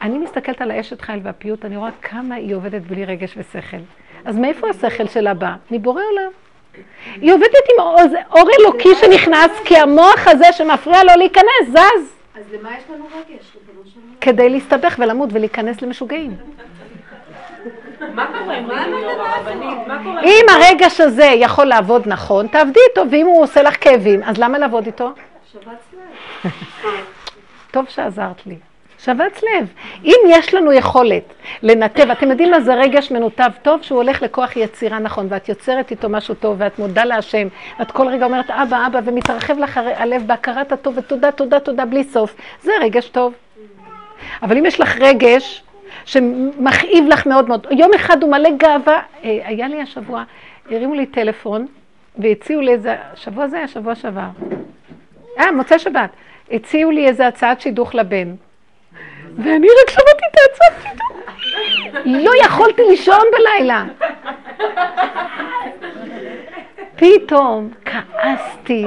אני 0.02 0.18
מסתכלת 0.18 0.62
על 0.62 0.72
האשת 0.72 1.02
חיל 1.02 1.20
והפיוט, 1.24 1.66
אני 1.66 1.78
רואה 1.78 1.90
כמה 2.02 2.36
היא 2.36 2.56
עובדת 2.56 2.82
בלי 2.82 3.06
רגש 3.06 3.38
ושכל. 3.38 3.78
אז 4.26 4.38
מאיפה 4.38 4.70
השכל 4.70 5.08
שלה 5.08 5.34
בא? 5.34 5.54
מבורא 5.72 6.02
עולם. 6.12 6.32
היא 7.22 7.34
עובדת 7.34 7.66
עם 7.78 7.86
אור 8.32 8.50
אלוקי 8.60 8.96
שנכנס, 8.96 9.52
כי 9.66 9.78
המוח 9.78 10.28
הזה 10.28 10.46
שמפריע 10.52 11.04
לו 11.04 11.12
להיכנס, 11.18 11.70
זז. 11.70 12.14
אז 12.36 12.44
למה 12.54 12.78
יש 12.78 12.84
לנו 12.90 13.06
רגש? 13.06 13.58
כדי 14.22 14.50
להסתבך 14.50 14.96
ולמות 15.00 15.30
ולהיכנס 15.34 15.82
למשוגעים. 15.82 16.38
מה 18.14 18.28
קורה 18.40 18.58
עם? 18.58 18.70
אם 20.24 20.46
הרגש 20.50 21.02
הזה 21.02 21.26
יכול 21.26 21.66
לעבוד 21.66 22.04
נכון, 22.06 22.48
תעבדי 22.48 22.80
איתו, 22.90 23.12
ואם 23.12 23.26
הוא 23.26 23.44
עושה 23.44 23.62
לך 23.62 23.84
כאבים, 23.84 24.24
אז 24.24 24.38
למה 24.38 24.58
לעבוד 24.58 24.86
איתו? 24.86 25.14
טוב 27.72 27.86
שעזרת 27.90 28.48
לי. 28.48 28.56
שבץ 29.00 29.44
לב. 29.44 29.68
אם 30.06 30.16
יש 30.28 30.54
לנו 30.54 30.74
יכולת 30.74 31.34
לנתב, 31.64 32.12
אתם 32.12 32.30
יודעים 32.30 32.52
מה 32.52 32.62
זה 32.62 32.76
רגש 32.76 33.12
מנותב 33.12 33.50
טוב? 33.62 33.82
שהוא 33.82 33.98
הולך 33.98 34.22
לכוח 34.22 34.56
יצירה 34.56 35.00
נכון, 35.00 35.28
ואת 35.30 35.50
יוצרת 35.50 35.92
איתו 35.92 36.10
משהו 36.10 36.36
טוב, 36.36 36.56
ואת 36.60 36.80
מודה 36.80 37.06
להשם, 37.06 37.48
ואת 37.80 37.92
כל 37.92 38.08
רגע 38.08 38.26
אומרת 38.26 38.50
אבא, 38.50 38.88
אבא, 38.88 39.00
ומתרחב 39.06 39.58
לך 39.58 39.80
הלב 39.96 40.28
בהכרת 40.28 40.72
הטוב, 40.72 40.98
ותודה, 40.98 41.32
תודה, 41.32 41.60
תודה, 41.60 41.86
בלי 41.86 42.04
סוף. 42.04 42.36
זה 42.64 42.72
רגש 42.82 43.10
טוב. 43.10 43.34
אבל 44.42 44.58
אם 44.58 44.66
יש 44.66 44.80
לך 44.80 44.98
רגש 45.00 45.64
שמכאיב 46.06 47.06
לך 47.08 47.26
מאוד 47.26 47.48
מאוד. 47.48 47.68
יום 47.72 47.92
אחד 47.96 48.24
הוא 48.24 48.32
מלא 48.32 48.50
גאווה, 48.58 49.02
אה, 49.24 49.40
היה 49.44 49.68
לי 49.68 49.82
השבוע, 49.82 50.24
הרימו 50.72 50.94
לי 50.94 51.06
טלפון 51.06 51.68
והציעו 52.18 52.62
לי 52.62 52.72
איזה, 52.72 52.96
שבוע 53.16 53.48
זה 53.48 53.58
היה 53.58 53.68
שבוע 53.68 53.96
שעבר. 53.96 54.28
אה, 55.40 55.52
מוצאי 55.52 55.80
שבת. 55.80 56.10
הציעו 56.52 56.92
לי 56.92 57.08
איזה 57.08 57.28
הצעת 57.28 57.62
שידוך 57.62 57.96
לבן. 57.96 58.36
ואני 59.38 59.68
רק 59.68 59.90
שמעתי 59.90 60.24
את 60.32 60.38
ההצעת 60.38 60.82
שידוך. 60.84 61.16
לא 62.06 62.32
יכולתי 62.46 62.82
לישון 62.90 63.24
בלילה. 63.32 63.86
פתאום 66.96 67.70
כעסתי. 67.86 68.86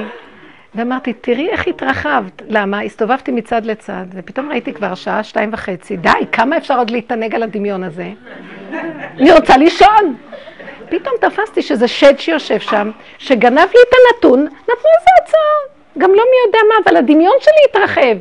ואמרתי, 0.74 1.12
תראי 1.12 1.48
איך 1.48 1.66
התרחבת. 1.66 2.42
למה? 2.48 2.80
הסתובבתי 2.80 3.32
מצד 3.32 3.66
לצד, 3.66 4.04
ופתאום 4.12 4.50
ראיתי 4.50 4.72
כבר 4.72 4.94
שעה, 4.94 5.24
שתיים 5.24 5.50
וחצי. 5.52 5.96
די, 5.96 6.10
כמה 6.32 6.56
אפשר 6.56 6.78
עוד 6.78 6.90
להתענג 6.90 7.34
על 7.34 7.42
הדמיון 7.42 7.84
הזה? 7.84 8.10
אני 9.18 9.32
רוצה 9.32 9.56
לישון. 9.56 10.16
פתאום 10.88 11.14
תפסתי 11.20 11.62
שזה 11.62 11.88
שד 11.88 12.18
שיושב 12.18 12.58
שם, 12.58 12.90
שגנב 13.18 13.58
לי 13.58 13.80
את 13.88 13.94
הנתון, 13.94 14.40
נתנו 14.40 14.90
איזה 14.98 15.10
הצעה. 15.22 15.77
גם 15.98 16.10
לא 16.10 16.22
מי 16.30 16.46
יודע 16.46 16.58
מה, 16.68 16.74
אבל 16.84 16.96
הדמיון 16.96 17.36
שלי 17.40 17.62
התרחב. 17.70 18.18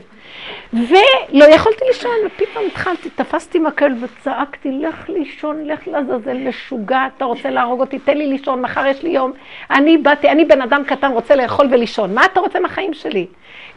ולא 0.73 1.45
יכולתי 1.45 1.85
לישון, 1.87 2.11
ופתאום 2.25 2.65
התחלתי, 2.65 3.09
תפסתי 3.09 3.59
מקל 3.59 3.91
וצעקתי, 4.01 4.71
לך 4.71 5.09
לישון, 5.09 5.65
לך 5.65 5.87
לעזאזל, 5.87 6.37
משוגע, 6.37 7.07
אתה 7.17 7.25
רוצה 7.25 7.49
להרוג 7.49 7.79
אותי, 7.79 7.99
תן 7.99 8.17
לי 8.17 8.27
לישון, 8.27 8.61
מחר 8.61 8.85
יש 8.85 9.03
לי 9.03 9.09
יום. 9.09 9.31
אני 9.71 9.97
באתי, 9.97 10.29
אני 10.29 10.45
בן 10.45 10.61
אדם 10.61 10.83
קטן, 10.83 11.11
רוצה 11.11 11.35
לאכול 11.35 11.67
ולישון, 11.71 12.13
מה 12.13 12.25
אתה 12.25 12.39
רוצה 12.39 12.59
מהחיים 12.59 12.93
שלי? 12.93 13.27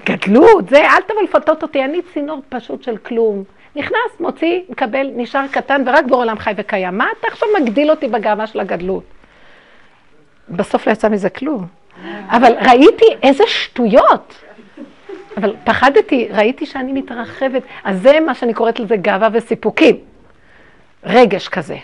גדלות, 0.05 0.68
זה, 0.68 0.78
אל 0.78 1.02
תבוא 1.06 1.22
לפתות 1.22 1.62
אותי, 1.62 1.85
אני 1.85 2.02
צינור 2.02 2.43
פשוט 2.48 2.82
של 2.82 2.97
כלום. 2.97 3.44
נכנס, 3.77 4.20
מוציא, 4.20 4.60
מקבל, 4.68 5.10
נשאר 5.16 5.47
קטן, 5.51 5.82
ורק 5.86 6.05
בעולם 6.05 6.39
חי 6.39 6.52
וקיים. 6.56 6.98
מה 6.98 7.06
אתה 7.18 7.28
עכשיו 7.28 7.48
מגדיל 7.60 7.90
אותי 7.90 8.09
בגאווה 8.09 8.47
של 8.47 8.60
הגדלות? 8.60 9.05
בסוף 10.48 10.86
לא 10.86 10.93
יצא 10.93 11.09
מזה 11.09 11.31
כלום. 11.31 11.80
אבל 12.28 12.52
ראיתי 12.68 13.05
איזה 13.22 13.44
שטויות. 13.47 14.35
אבל 15.36 15.55
פחדתי, 15.64 16.28
ראיתי 16.31 16.66
שאני 16.66 16.93
מתרחבת, 16.93 17.62
אז 17.85 18.02
זה 18.02 18.20
מה 18.20 18.35
שאני 18.35 18.55
קוראת 18.55 18.81
לזה 18.81 18.97
גאווה 18.97 19.28
וסיפוקים. 19.32 19.97
רגש 21.05 21.48
כזה. 21.48 21.77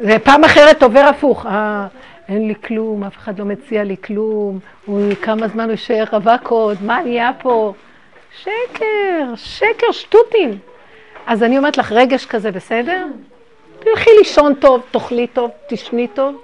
ופעם 0.00 0.44
אחרת 0.44 0.82
עובר 0.82 1.00
הפוך, 1.00 1.46
אה, 1.46 1.86
אין 2.28 2.48
לי 2.48 2.54
כלום, 2.54 3.04
אף 3.04 3.16
אחד 3.16 3.38
לא 3.38 3.44
מציע 3.44 3.84
לי 3.84 3.96
כלום, 4.04 4.58
אוי, 4.88 5.16
כמה 5.16 5.48
זמן 5.48 5.64
הוא 5.64 5.70
יישאר 5.70 6.04
רווק 6.12 6.48
עוד, 6.48 6.76
מה 6.82 7.02
נהיה 7.02 7.30
פה? 7.42 7.72
שקר, 8.42 9.34
שקר, 9.36 9.92
שטותים. 9.92 10.58
אז 11.26 11.42
אני 11.42 11.58
אומרת 11.58 11.78
לך, 11.78 11.92
רגש 11.92 12.26
כזה 12.26 12.50
בסדר? 12.50 13.06
תלכי 13.78 14.10
לישון 14.18 14.54
טוב, 14.54 14.82
תאכלי 14.90 15.26
טוב, 15.26 15.50
תשני 15.68 16.08
טוב, 16.08 16.40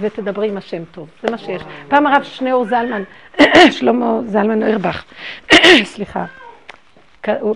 ותדברי 0.00 0.48
עם 0.48 0.56
השם 0.56 0.84
טוב, 0.84 1.08
זה 1.22 1.30
מה 1.30 1.38
שיש. 1.38 1.62
פעם 1.88 2.06
הרב 2.06 2.22
שניאור 2.22 2.64
זלמן, 2.64 3.02
שלמה 3.76 4.20
זלמן 4.26 4.62
אוירבך, 4.62 5.04
סליחה, 5.94 6.24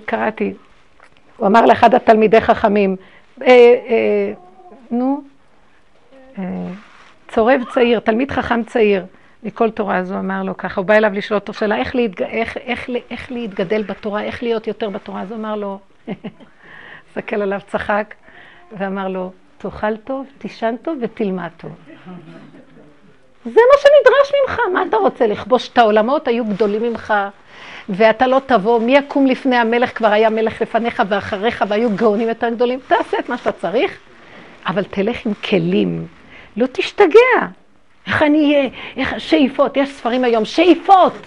קראתי, 0.05 0.55
הוא 1.36 1.47
אמר 1.47 1.66
לאחד 1.66 1.94
התלמידי 1.94 2.40
חכמים, 2.40 2.97
אה, 3.43 3.47
אה, 3.48 4.32
נו, 4.90 5.23
אה, 6.39 6.44
צורב 7.28 7.61
צעיר, 7.74 8.01
תלמיד 8.01 8.31
חכם 8.31 8.65
צעיר, 8.65 9.05
מכל 9.43 9.70
תורה, 9.70 9.98
אז 9.98 10.11
הוא 10.11 10.19
אמר 10.19 10.43
לו 10.43 10.57
ככה, 10.57 10.81
הוא 10.81 10.86
בא 10.86 10.94
אליו 10.94 11.11
לשאול 11.15 11.39
אותו 11.39 11.52
שאלה, 11.52 11.77
איך, 11.77 11.94
להתג... 11.94 12.23
איך, 12.23 12.57
איך, 12.57 12.90
איך 13.11 13.32
להתגדל 13.32 13.82
בתורה, 13.82 14.23
איך 14.23 14.43
להיות 14.43 14.66
יותר 14.66 14.90
בתורה, 14.90 15.23
אז 15.23 15.31
הוא 15.31 15.39
אמר 15.39 15.57
לו, 15.57 15.78
הסתכל 17.09 17.43
עליו, 17.43 17.61
צחק, 17.66 18.15
ואמר 18.78 19.09
לו, 19.09 19.32
תאכל 19.62 19.97
טוב, 19.97 20.27
תישן 20.39 20.74
טוב 20.82 20.99
ותלמד 21.01 21.49
טוב. 21.57 21.70
זה 23.45 23.61
מה 23.70 23.77
שנדרש 23.81 24.32
ממך, 24.43 24.61
מה 24.73 24.82
אתה 24.89 24.97
רוצה? 24.97 25.27
לכבוש 25.27 25.69
את 25.69 25.78
העולמות, 25.78 26.28
היו 26.28 26.45
גדולים 26.45 26.82
ממך, 26.82 27.15
ואתה 27.89 28.27
לא 28.27 28.41
תבוא, 28.47 28.81
מי 28.81 28.97
יקום 28.97 29.27
לפני 29.27 29.57
המלך, 29.57 29.97
כבר 29.97 30.09
היה 30.09 30.31
מלך 30.31 30.62
לפניך 30.62 31.03
ואחריך, 31.09 31.65
והיו 31.69 31.91
גאונים 31.97 32.28
יותר 32.28 32.49
גדולים, 32.49 32.81
תעשה 32.89 33.19
את 33.19 33.28
מה 33.28 33.39
שאתה 33.39 33.53
צריך, 33.53 33.99
אבל 34.66 34.85
תלך 34.85 35.27
עם 35.27 35.32
כלים, 35.35 36.07
לא 36.57 36.66
תשתגע. 36.73 37.47
איך 38.07 38.23
אני 38.23 38.55
אהיה, 38.55 38.69
איך, 38.97 39.15
שאיפות, 39.19 39.77
יש 39.77 39.89
ספרים 39.89 40.24
היום, 40.24 40.45
שאיפות. 40.45 41.27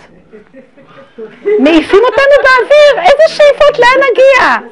מעיפים 1.60 2.00
אותנו 2.04 2.36
באוויר, 2.44 3.12
איזה 3.12 3.36
שאיפות, 3.36 3.80
לאן 3.80 4.00
נגיע? 4.12 4.70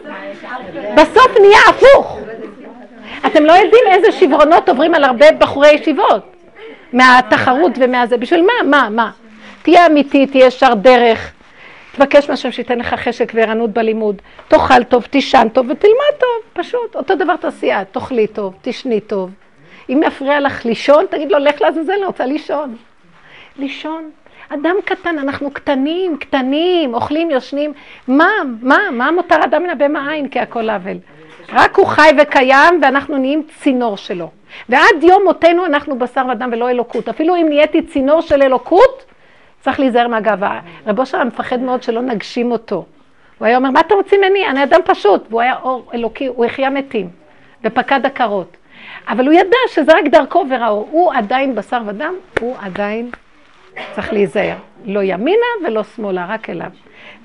בסוף 0.95 1.37
נהיה 1.39 1.59
הפוך. 1.69 2.19
אתם 3.25 3.45
לא 3.45 3.51
יודעים 3.51 3.83
איזה 3.91 4.11
שברונות 4.11 4.69
עוברים 4.69 4.95
על 4.95 5.03
הרבה 5.03 5.31
בחורי 5.31 5.71
ישיבות. 5.71 6.23
מהתחרות 6.93 7.71
ומהזה. 7.79 8.17
בשביל 8.17 8.41
מה? 8.41 8.69
מה? 8.69 8.89
מה? 8.89 9.11
תהיה 9.61 9.85
אמיתי, 9.85 10.27
תהיה 10.27 10.45
ישר 10.45 10.73
דרך. 10.73 11.31
תבקש 11.95 12.29
מהשם 12.29 12.51
שייתן 12.51 12.79
לך 12.79 12.93
חשק 12.93 13.31
וערנות 13.35 13.69
בלימוד. 13.69 14.21
תאכל 14.47 14.83
טוב, 14.83 15.03
תישן 15.03 15.47
טוב 15.53 15.65
ותלמד 15.69 16.17
טוב. 16.19 16.63
פשוט. 16.63 16.95
אותו 16.95 17.15
דבר 17.15 17.35
תעשייה. 17.35 17.85
תאכלי 17.85 18.27
טוב, 18.27 18.53
תשני 18.61 18.99
טוב. 18.99 19.31
אם 19.89 20.01
מפריע 20.07 20.39
לך 20.39 20.65
לישון, 20.65 21.05
תגיד 21.09 21.31
לו, 21.31 21.39
לך 21.39 21.61
לעזאזל, 21.61 21.93
אני 21.93 22.05
רוצה 22.05 22.25
לישון. 22.25 22.75
לישון. 23.57 24.09
אדם 24.49 24.75
קטן, 24.85 25.19
אנחנו 25.19 25.51
קטנים, 25.51 26.17
קטנים, 26.17 26.93
אוכלים, 26.93 27.31
יושנים. 27.31 27.73
מה, 28.07 28.29
מה, 28.61 28.77
מה 28.91 29.11
מותר 29.11 29.43
אדם 29.43 29.63
מן 29.63 29.69
הבהמה 29.69 30.11
עין 30.11 30.29
כי 30.29 30.39
הכל 30.39 30.69
עוול? 30.69 30.97
רק 31.49 31.75
הוא 31.75 31.85
חי 31.87 32.09
וקיים 32.21 32.79
ואנחנו 32.81 33.17
נהיים 33.17 33.43
צינור 33.59 33.97
שלו. 33.97 34.29
ועד 34.69 35.03
יום 35.03 35.23
מותנו 35.23 35.65
אנחנו 35.65 35.99
בשר 35.99 36.25
ודם 36.31 36.49
ולא 36.51 36.69
אלוקות. 36.69 37.09
אפילו 37.09 37.35
אם 37.35 37.45
נהייתי 37.49 37.81
צינור 37.81 38.21
של 38.21 38.41
אלוקות, 38.41 39.05
צריך 39.61 39.79
להיזהר 39.79 40.07
מהגאווה. 40.07 40.59
רב 40.87 40.99
אושר 40.99 41.23
מפחד 41.23 41.59
מאוד 41.59 41.83
שלא 41.83 42.01
נגשים 42.01 42.51
אותו. 42.51 42.85
הוא 43.37 43.45
היה 43.45 43.57
אומר, 43.57 43.71
מה 43.71 43.79
אתם 43.79 43.95
רוצים 43.95 44.21
ממני? 44.21 44.47
אני 44.47 44.63
אדם 44.63 44.79
פשוט. 44.85 45.23
והוא 45.29 45.41
היה 45.41 45.55
אור 45.63 45.89
אלוקי, 45.93 46.27
הוא 46.27 46.45
החיה 46.45 46.69
מתים 46.69 47.09
ופקד 47.63 48.05
עקרות. 48.05 48.57
אבל 49.07 49.25
הוא 49.25 49.33
ידע 49.33 49.57
שזה 49.67 49.91
רק 49.91 50.05
דרכו 50.05 50.45
וראו. 50.49 50.87
הוא 50.91 51.13
עדיין 51.13 51.55
בשר 51.55 51.81
ודם, 51.85 52.13
הוא 52.39 52.55
עדיין 52.61 53.09
צריך 53.95 54.13
להיזהר. 54.13 54.55
לא 54.85 54.99
ימינה 55.03 55.45
ולא 55.65 55.83
שמאלה, 55.83 56.25
רק 56.29 56.49
אליו. 56.49 56.71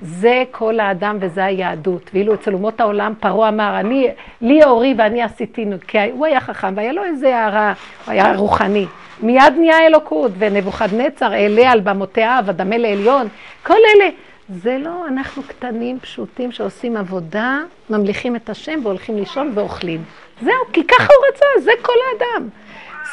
זה 0.01 0.43
כל 0.51 0.79
האדם 0.79 1.17
וזה 1.21 1.45
היהדות. 1.45 2.09
ואילו 2.13 2.33
אצל 2.33 2.53
אומות 2.53 2.79
העולם 2.81 3.13
פרעה 3.19 3.49
אמר, 3.49 3.79
אני, 3.79 4.07
לי 4.41 4.63
אורי 4.63 4.95
ואני 4.97 5.21
עשיתינו, 5.21 5.75
כי 5.87 5.97
הוא 6.11 6.25
היה 6.25 6.41
חכם 6.41 6.73
והיה 6.75 6.91
לו 6.91 7.03
איזה 7.03 7.37
הערה, 7.37 7.73
הוא 8.05 8.11
היה 8.11 8.35
רוחני. 8.35 8.85
מיד 9.21 9.53
נהיה 9.59 9.87
אלוקות, 9.87 10.31
ונבוכדנצר 10.37 11.33
אעלה 11.33 11.71
על 11.71 11.79
במותיו, 11.79 12.43
אדמה 12.49 12.77
לעליון, 12.77 13.27
כל 13.63 13.73
אלה. 13.73 14.09
זה 14.49 14.77
לא, 14.77 15.07
אנחנו 15.07 15.43
קטנים, 15.43 15.99
פשוטים, 15.99 16.51
שעושים 16.51 16.97
עבודה, 16.97 17.59
ממליכים 17.89 18.35
את 18.35 18.49
השם 18.49 18.79
והולכים 18.83 19.17
לישון 19.17 19.51
ואוכלים. 19.53 20.03
זהו, 20.41 20.53
כי 20.73 20.87
ככה 20.87 21.13
הוא 21.13 21.25
רצה, 21.33 21.45
זה 21.59 21.71
כל 21.81 21.93
האדם. 22.11 22.49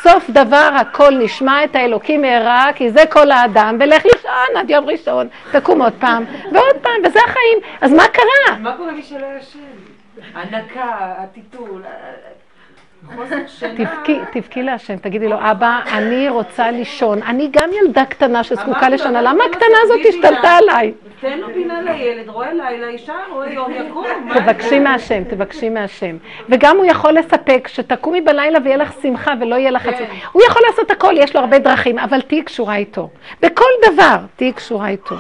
סוף 0.03 0.31
דבר 0.31 0.71
הכל 0.81 1.11
נשמע 1.19 1.65
את 1.65 1.77
האלוקים 1.77 2.23
מהרה, 2.23 2.71
כי 2.75 2.91
זה 2.91 3.03
כל 3.11 3.31
האדם, 3.31 3.77
ולך 3.81 4.05
לישון 4.05 4.57
עד 4.57 4.71
יום 4.71 4.85
ראשון, 4.85 5.29
תקום 5.53 5.83
עוד 5.83 5.93
פעם, 6.01 6.25
ועוד 6.53 6.77
פעם, 6.83 7.01
וזה 7.05 7.19
החיים. 7.27 7.59
אז 7.81 7.93
מה 7.93 8.09
קרה? 8.09 8.59
מה 8.59 8.77
קורה 8.77 8.93
מי 8.93 9.03
שלא 9.03 9.27
ישן? 9.39 9.59
הנקה, 10.35 11.15
הטיטול, 11.19 11.83
תבכי, 13.76 14.18
תבכי 14.32 14.62
להשם, 14.62 14.97
תגידי 14.97 15.28
לו, 15.28 15.36
אבא, 15.51 15.81
אני 15.93 16.28
רוצה 16.28 16.70
לישון. 16.70 17.22
אני 17.22 17.48
גם 17.52 17.70
ילדה 17.82 18.05
קטנה 18.05 18.44
שזקוקה 18.44 18.89
לישונה, 18.89 19.22
למה 19.22 19.44
הקטנה 19.44 19.76
הזאת 19.82 20.01
השתלטה 20.09 20.51
עליי? 20.56 20.93
תן 21.20 21.39
לו 21.39 21.47
פינה 21.55 21.82
לילד, 21.82 22.28
רואה 22.28 22.52
לילה, 22.52 22.89
אישה, 22.89 23.12
רואה 23.32 23.52
יום, 23.52 23.72
יקום. 23.72 24.06
תבקשי 24.35 24.78
מהשם, 24.78 25.24
תבקשי 25.24 25.68
מהשם. 25.68 26.16
וגם 26.48 26.76
הוא 26.76 26.85
יכול 26.85 27.12
לספק 27.12 27.68
שתקומי 27.68 28.20
בלילה 28.20 28.59
ויהיה 28.64 28.76
לך 28.76 28.93
שמחה 29.02 29.32
ולא 29.40 29.55
יהיה 29.55 29.70
לך 29.70 29.86
עצוב. 29.86 30.06
הוא 30.32 30.43
יכול 30.48 30.62
לעשות 30.70 30.90
הכל, 30.90 31.14
יש 31.16 31.35
לו 31.36 31.40
הרבה 31.40 31.59
דרכים, 31.59 31.98
אבל 31.98 32.20
תהיי 32.20 32.43
קשורה 32.43 32.76
איתו. 32.76 33.09
בכל 33.43 33.70
דבר 33.93 34.16
תהיי 34.36 34.52
קשורה 34.52 34.89
איתו. 34.89 35.14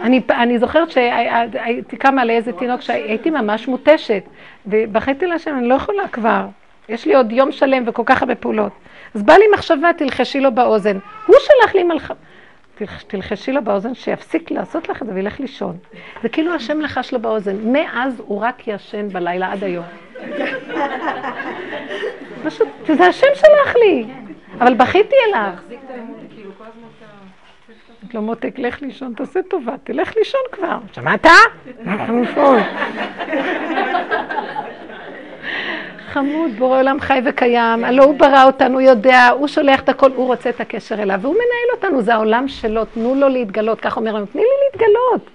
אני, 0.00 0.20
אני 0.30 0.58
זוכרת 0.58 0.90
שהייתי 0.90 1.96
קמה 1.96 2.24
לאיזה 2.24 2.52
תינוק 2.52 2.80
שהייתי 2.80 3.30
ממש 3.30 3.68
מותשת, 3.68 4.22
ובכיתי 4.66 5.26
להשם, 5.26 5.58
אני 5.58 5.68
לא 5.68 5.74
יכולה 5.74 6.08
כבר. 6.08 6.46
יש 6.88 7.06
לי 7.06 7.14
עוד 7.14 7.32
יום 7.32 7.52
שלם 7.52 7.82
וכל 7.86 8.02
כך 8.06 8.22
הרבה 8.22 8.34
פעולות. 8.34 8.72
אז 9.14 9.22
בא 9.22 9.32
לי 9.32 9.44
מחשבה, 9.54 9.92
תלחשי 9.92 10.40
לו 10.40 10.54
באוזן. 10.54 10.98
הוא 11.26 11.36
שלח 11.40 11.74
לי 11.74 11.82
מלחמה. 11.82 12.16
תלחשי 13.06 13.52
לו 13.52 13.64
באוזן, 13.64 13.94
שיפסיק 13.94 14.50
לעשות 14.50 14.88
לך 14.88 15.02
את 15.02 15.06
זה 15.06 15.12
וילך 15.14 15.40
לישון. 15.40 15.76
זה 16.22 16.28
כאילו 16.28 16.54
השם 16.54 16.80
לחש 16.80 17.12
לו 17.12 17.20
באוזן. 17.20 17.56
מאז 17.72 18.22
הוא 18.26 18.40
רק 18.40 18.68
ישן 18.68 19.08
בלילה 19.08 19.52
עד 19.52 19.64
היום. 19.64 19.84
פשוט, 22.44 22.68
זה 22.86 23.06
השם 23.06 23.26
שלח 23.34 23.76
לי. 23.76 24.06
אבל 24.60 24.74
בכיתי 24.74 25.16
אליו. 25.28 25.52
לא 28.14 28.20
מותק, 28.20 28.54
לך 28.58 28.82
לישון, 28.82 29.12
תעשה 29.16 29.40
טובה, 29.42 29.72
תלך 29.84 30.16
לישון 30.16 30.40
כבר. 30.52 30.78
שמעת? 30.92 31.26
חמוד, 36.12 36.50
בורא 36.58 36.78
עולם 36.78 37.00
חי 37.00 37.20
וקיים, 37.24 37.84
הלא 37.84 38.04
הוא 38.04 38.18
ברא 38.18 38.44
אותנו, 38.44 38.80
יודע, 38.80 39.28
הוא 39.28 39.48
שולח 39.48 39.80
את 39.80 39.88
הכל, 39.88 40.10
הוא 40.14 40.26
רוצה 40.26 40.50
את 40.50 40.60
הקשר 40.60 41.02
אליו, 41.02 41.18
והוא 41.22 41.34
מנהל 41.34 41.76
אותנו, 41.76 42.02
זה 42.02 42.14
העולם 42.14 42.48
שלו, 42.48 42.84
תנו 42.84 43.14
לו 43.14 43.28
להתגלות, 43.28 43.80
כך 43.80 43.96
אומר 43.96 44.14
לנו, 44.14 44.26
תני 44.26 44.42
לי 44.42 44.48
להתגלות. 44.70 45.30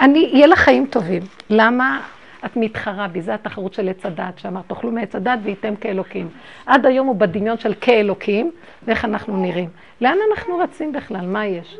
אני, 0.00 0.30
יהיה 0.32 0.46
לך 0.46 0.58
חיים 0.58 0.86
טובים. 0.86 1.22
למה 1.50 2.00
את 2.44 2.56
מתחרה 2.56 3.08
בי? 3.08 3.22
זו 3.22 3.32
התחרות 3.32 3.74
של 3.74 3.88
עץ 3.88 4.06
הדת, 4.06 4.38
שאמר, 4.38 4.60
תאכלו 4.66 4.90
מעץ 4.90 5.14
הדת 5.14 5.38
וייתם 5.42 5.76
כאלוקים. 5.76 6.28
עד 6.66 6.86
היום 6.86 7.06
הוא 7.06 7.16
בדמיון 7.16 7.58
של 7.58 7.74
כאלוקים, 7.80 8.50
ואיך 8.82 9.04
אנחנו 9.04 9.36
נראים. 9.36 9.68
לאן 10.00 10.16
אנחנו 10.30 10.58
רצים 10.58 10.92
בכלל? 10.92 11.26
מה 11.26 11.46
יש? 11.46 11.76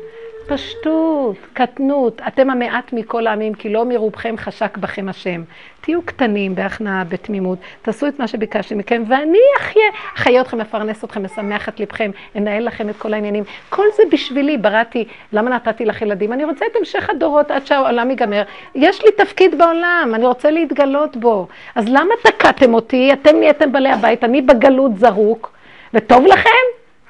פשטות, 0.47 1.35
קטנות, 1.53 2.21
אתם 2.27 2.49
המעט 2.49 2.93
מכל 2.93 3.27
העמים, 3.27 3.53
כי 3.53 3.69
לא 3.69 3.85
מרובכם 3.85 4.35
חשק 4.37 4.77
בכם 4.77 5.09
השם. 5.09 5.43
תהיו 5.81 6.01
קטנים 6.01 6.55
בהכנעה, 6.55 7.03
בתמימות, 7.03 7.59
תעשו 7.81 8.07
את 8.07 8.19
מה 8.19 8.27
שביקשתי 8.27 8.75
מכם, 8.75 9.03
ואני 9.07 9.39
אחיה, 9.59 9.83
אחיה 10.15 10.41
אתכם, 10.41 10.61
אפרנס 10.61 11.03
אתכם, 11.03 11.23
משמח 11.23 11.69
את 11.69 11.79
לבכם, 11.79 12.11
אנהל 12.35 12.67
לכם 12.67 12.89
את 12.89 12.97
כל 12.97 13.13
העניינים. 13.13 13.43
כל 13.69 13.85
זה 13.97 14.03
בשבילי, 14.11 14.57
בראתי, 14.57 15.07
למה 15.33 15.49
נתתי 15.49 15.85
לך 15.85 16.01
ילדים? 16.01 16.33
אני 16.33 16.45
רוצה 16.45 16.65
את 16.71 16.75
המשך 16.75 17.09
הדורות 17.09 17.51
עד 17.51 17.65
שהעולם 17.65 18.09
ייגמר. 18.09 18.43
יש 18.75 19.03
לי 19.05 19.11
תפקיד 19.11 19.57
בעולם, 19.57 20.11
אני 20.15 20.25
רוצה 20.25 20.51
להתגלות 20.51 21.17
בו. 21.17 21.47
אז 21.75 21.85
למה 21.87 22.13
תקעתם 22.23 22.73
אותי? 22.73 23.13
אתם 23.13 23.35
נהייתם 23.39 23.71
בעלי 23.71 23.89
הבית, 23.89 24.23
אני 24.23 24.41
בגלות 24.41 24.97
זרוק, 24.97 25.51
וטוב 25.93 26.25
לכם? 26.25 26.49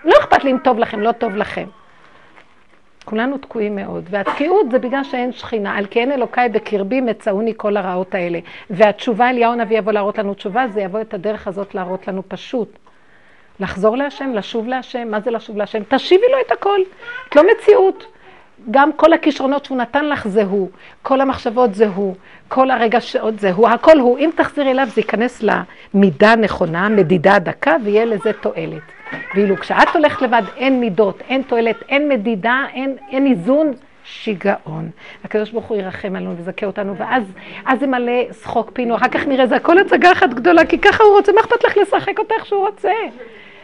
לא 0.05 0.13
אכפת 0.19 0.43
לי 0.43 0.51
אם 0.51 0.57
טוב 0.63 0.79
לכם, 0.79 0.99
לא 0.99 1.11
טוב 1.11 1.35
לכם. 1.35 1.65
כולנו 3.05 3.37
תקועים 3.37 3.75
מאוד, 3.75 4.03
והתקיעות 4.09 4.71
זה 4.71 4.79
בגלל 4.79 5.03
שאין 5.03 5.31
שכינה, 5.31 5.77
על 5.77 5.85
אין 5.95 6.11
אלוקיי 6.11 6.49
בקרבי 6.49 7.01
מצאוני 7.01 7.53
כל 7.57 7.77
הרעות 7.77 8.15
האלה. 8.15 8.39
והתשובה, 8.69 9.29
אליהו 9.29 9.53
הנביא 9.53 9.77
יבוא 9.77 9.91
להראות 9.91 10.17
לנו 10.17 10.33
תשובה, 10.33 10.67
זה 10.67 10.81
יבוא 10.81 11.01
את 11.01 11.13
הדרך 11.13 11.47
הזאת 11.47 11.75
להראות 11.75 12.07
לנו 12.07 12.23
פשוט. 12.27 12.77
לחזור 13.59 13.97
להשם, 13.97 14.31
לשוב 14.33 14.67
להשם, 14.67 15.07
מה 15.11 15.19
זה 15.19 15.31
לשוב 15.31 15.57
להשם? 15.57 15.81
תשיבי 15.89 16.25
לו 16.31 16.37
את 16.47 16.51
הכל, 16.51 16.79
את 17.29 17.35
לא 17.35 17.43
מציאות. 17.51 18.05
גם 18.71 18.93
כל 18.93 19.13
הכישרונות 19.13 19.65
שהוא 19.65 19.77
נתן 19.77 20.09
לך 20.09 20.27
זה 20.27 20.43
הוא, 20.43 20.69
כל 21.01 21.21
המחשבות 21.21 21.73
זה 21.73 21.87
הוא, 21.87 22.15
כל 22.47 22.71
הרגשות 22.71 23.39
זה 23.39 23.51
הוא, 23.51 23.69
הכל 23.69 23.99
הוא. 23.99 24.17
אם 24.17 24.29
תחזירי 24.35 24.71
אליו 24.71 24.87
זה 24.95 25.01
ייכנס 25.01 25.43
למידה 25.43 26.35
נכונה, 26.35 26.89
מדידה 26.89 27.39
דקה, 27.39 27.75
ויהיה 27.83 28.05
לזה 28.05 28.33
תועלת. 28.33 28.81
ואילו 29.35 29.57
כשאת 29.57 29.95
הולכת 29.95 30.21
לבד 30.21 30.41
אין 30.57 30.79
מידות, 30.79 31.21
אין 31.29 31.41
תועלת, 31.41 31.75
אין 31.89 32.09
מדידה, 32.09 32.65
אין, 32.73 32.95
אין 33.09 33.25
איזון, 33.25 33.73
שיגעון. 34.03 34.89
הקדוש 35.23 35.51
ברוך 35.51 35.65
הוא 35.65 35.77
ירחם 35.77 36.15
עלינו 36.15 36.37
ויזכה 36.37 36.65
אותנו, 36.65 36.97
ואז 36.97 37.23
אז 37.65 37.79
זה 37.79 37.87
מלא 37.87 38.33
שחוק 38.41 38.71
פינו, 38.73 38.95
אחר 38.95 39.07
כך 39.07 39.27
נראה, 39.27 39.47
זה 39.47 39.55
הכל 39.55 39.77
הצגה 39.77 40.11
אחת 40.11 40.29
גדולה, 40.29 40.65
כי 40.65 40.77
ככה 40.77 41.03
הוא 41.03 41.17
רוצה, 41.17 41.31
מה 41.31 41.41
אכפת 41.41 41.63
לך 41.63 41.77
לשחק 41.77 42.19
אותה 42.19 42.33
איך 42.35 42.45
שהוא 42.45 42.67
רוצה? 42.67 42.91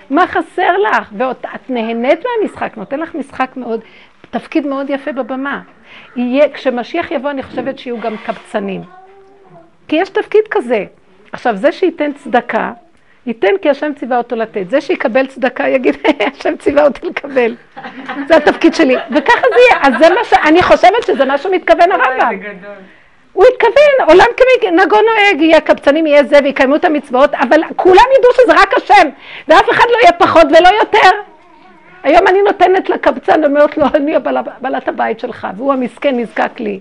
מה 0.09 0.27
חסר 0.27 0.77
לך? 0.77 1.11
ואת 1.17 1.45
נהנית 1.69 2.19
מהמשחק, 2.25 2.77
נותן 2.77 2.99
לך 2.99 3.15
משחק 3.15 3.57
מאוד, 3.57 3.79
תפקיד 4.29 4.67
מאוד 4.67 4.89
יפה 4.89 5.11
בבמה. 5.11 5.61
יהיה, 6.15 6.49
כשמשיח 6.49 7.11
יבוא, 7.11 7.29
אני 7.29 7.43
חושבת 7.43 7.79
שיהיו 7.79 7.99
גם 7.99 8.15
קבצנים. 8.17 8.81
כי 9.87 9.95
יש 9.95 10.09
תפקיד 10.09 10.41
כזה. 10.51 10.85
עכשיו, 11.31 11.55
זה 11.55 11.71
שייתן 11.71 12.13
צדקה, 12.13 12.71
ייתן 13.27 13.57
כי 13.61 13.69
השם 13.69 13.93
ציווה 13.93 14.17
אותו 14.17 14.35
לתת. 14.35 14.69
זה 14.69 14.81
שיקבל 14.81 15.27
צדקה 15.27 15.67
יגיד, 15.67 15.97
השם 16.39 16.57
ציווה 16.57 16.83
אותי 16.83 17.07
לקבל. 17.07 17.55
זה 18.27 18.37
התפקיד 18.37 18.73
שלי. 18.73 18.95
וככה 19.11 19.47
זה 19.53 19.59
יהיה. 19.69 19.81
אז 19.83 19.93
זה 19.99 20.13
מה 20.13 20.23
ש... 20.23 20.33
אני 20.33 20.63
חושבת 20.63 21.03
שזה 21.05 21.25
מה 21.25 21.37
שמתכוון 21.37 21.91
הרמב"ם. 21.91 22.39
הוא 23.33 23.45
התכוון, 23.53 24.07
עולם 24.09 24.25
כנגו 24.61 24.97
נוהג, 25.01 25.41
יהיה 25.41 25.61
קבצנים, 25.61 26.05
יהיה 26.07 26.23
זה, 26.23 26.39
ויקיימו 26.43 26.75
את 26.75 26.85
המצוות, 26.85 27.33
אבל 27.33 27.61
כולם 27.75 28.05
ידעו 28.19 28.31
שזה 28.33 28.53
רק 28.61 28.73
השם, 28.77 29.09
ואף 29.47 29.69
אחד 29.71 29.85
לא 29.91 29.97
יהיה 30.01 30.13
פחות 30.13 30.45
ולא 30.45 30.69
יותר. 30.79 31.09
היום 32.03 32.27
אני 32.27 32.41
נותנת 32.41 32.89
לקבצן, 32.89 33.43
אומרת 33.43 33.77
לו, 33.77 33.85
אני 33.93 34.13
בעלת 34.61 34.87
הבית 34.87 35.19
שלך, 35.19 35.47
והוא 35.57 35.73
המסכן 35.73 36.19
נזקק 36.19 36.59
לי. 36.59 36.79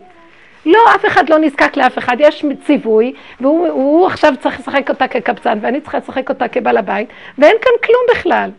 לא, 0.67 0.79
אף 0.95 1.07
אחד 1.07 1.29
לא 1.29 1.39
נזקק 1.39 1.77
לאף 1.77 1.99
אחד, 1.99 2.17
יש 2.19 2.45
ציווי, 2.67 3.13
והוא 3.41 4.07
עכשיו 4.07 4.35
צריך 4.41 4.61
לשחק 4.61 4.89
אותה 4.89 5.09
כקבצן, 5.09 5.59
ואני 5.63 5.81
צריכה 5.81 5.99
לשחק 5.99 6.29
אותה 6.29 6.49
כבעל 6.49 6.77
הבית, 6.77 7.09
ואין 7.39 7.57
כאן 7.63 7.73
כלום 7.85 8.03
בכלל. 8.11 8.51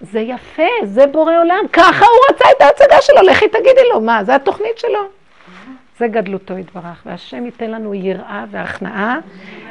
זה 0.00 0.20
יפה, 0.20 0.68
זה 0.84 1.06
בורא 1.06 1.32
עולם, 1.38 1.64
ככה 1.72 2.04
הוא 2.04 2.34
רצה 2.34 2.44
את 2.56 2.62
ההצגה 2.62 2.96
שלו, 3.00 3.22
לכי 3.22 3.48
תגידי 3.48 3.88
לו, 3.92 4.00
מה, 4.00 4.24
זה 4.24 4.34
התוכנית 4.34 4.78
שלו. 4.78 5.00
זה 5.98 6.08
גדלותו 6.08 6.58
יתברך, 6.58 7.02
והשם 7.06 7.44
ייתן 7.44 7.70
לנו 7.70 7.94
יראה 7.94 8.44
והכנעה, 8.50 9.18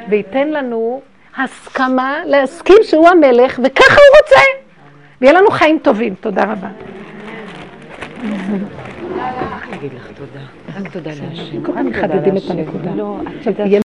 וייתן 0.08 0.48
לנו 0.48 1.00
הסכמה 1.36 2.18
להסכים 2.24 2.76
שהוא 2.82 3.08
המלך, 3.08 3.60
וככה 3.64 3.94
הוא 3.94 4.18
רוצה. 4.22 4.40
ויהיה 5.20 5.32
לנו 5.32 5.50
חיים 5.50 5.78
טובים. 5.82 6.14
תודה 6.14 6.42
רבה. 6.42 6.68
תודה. 10.16 10.57
רק 10.78 10.92
תודה 10.92 11.10
להשם. 11.10 11.62
כל 11.62 11.72
פעם 11.72 11.86
מחדדים 11.86 12.36
את 12.36 12.50
הנקודה. 12.50 12.94
לא, 12.94 13.16
את 13.40 13.46
יודעת... 13.46 13.68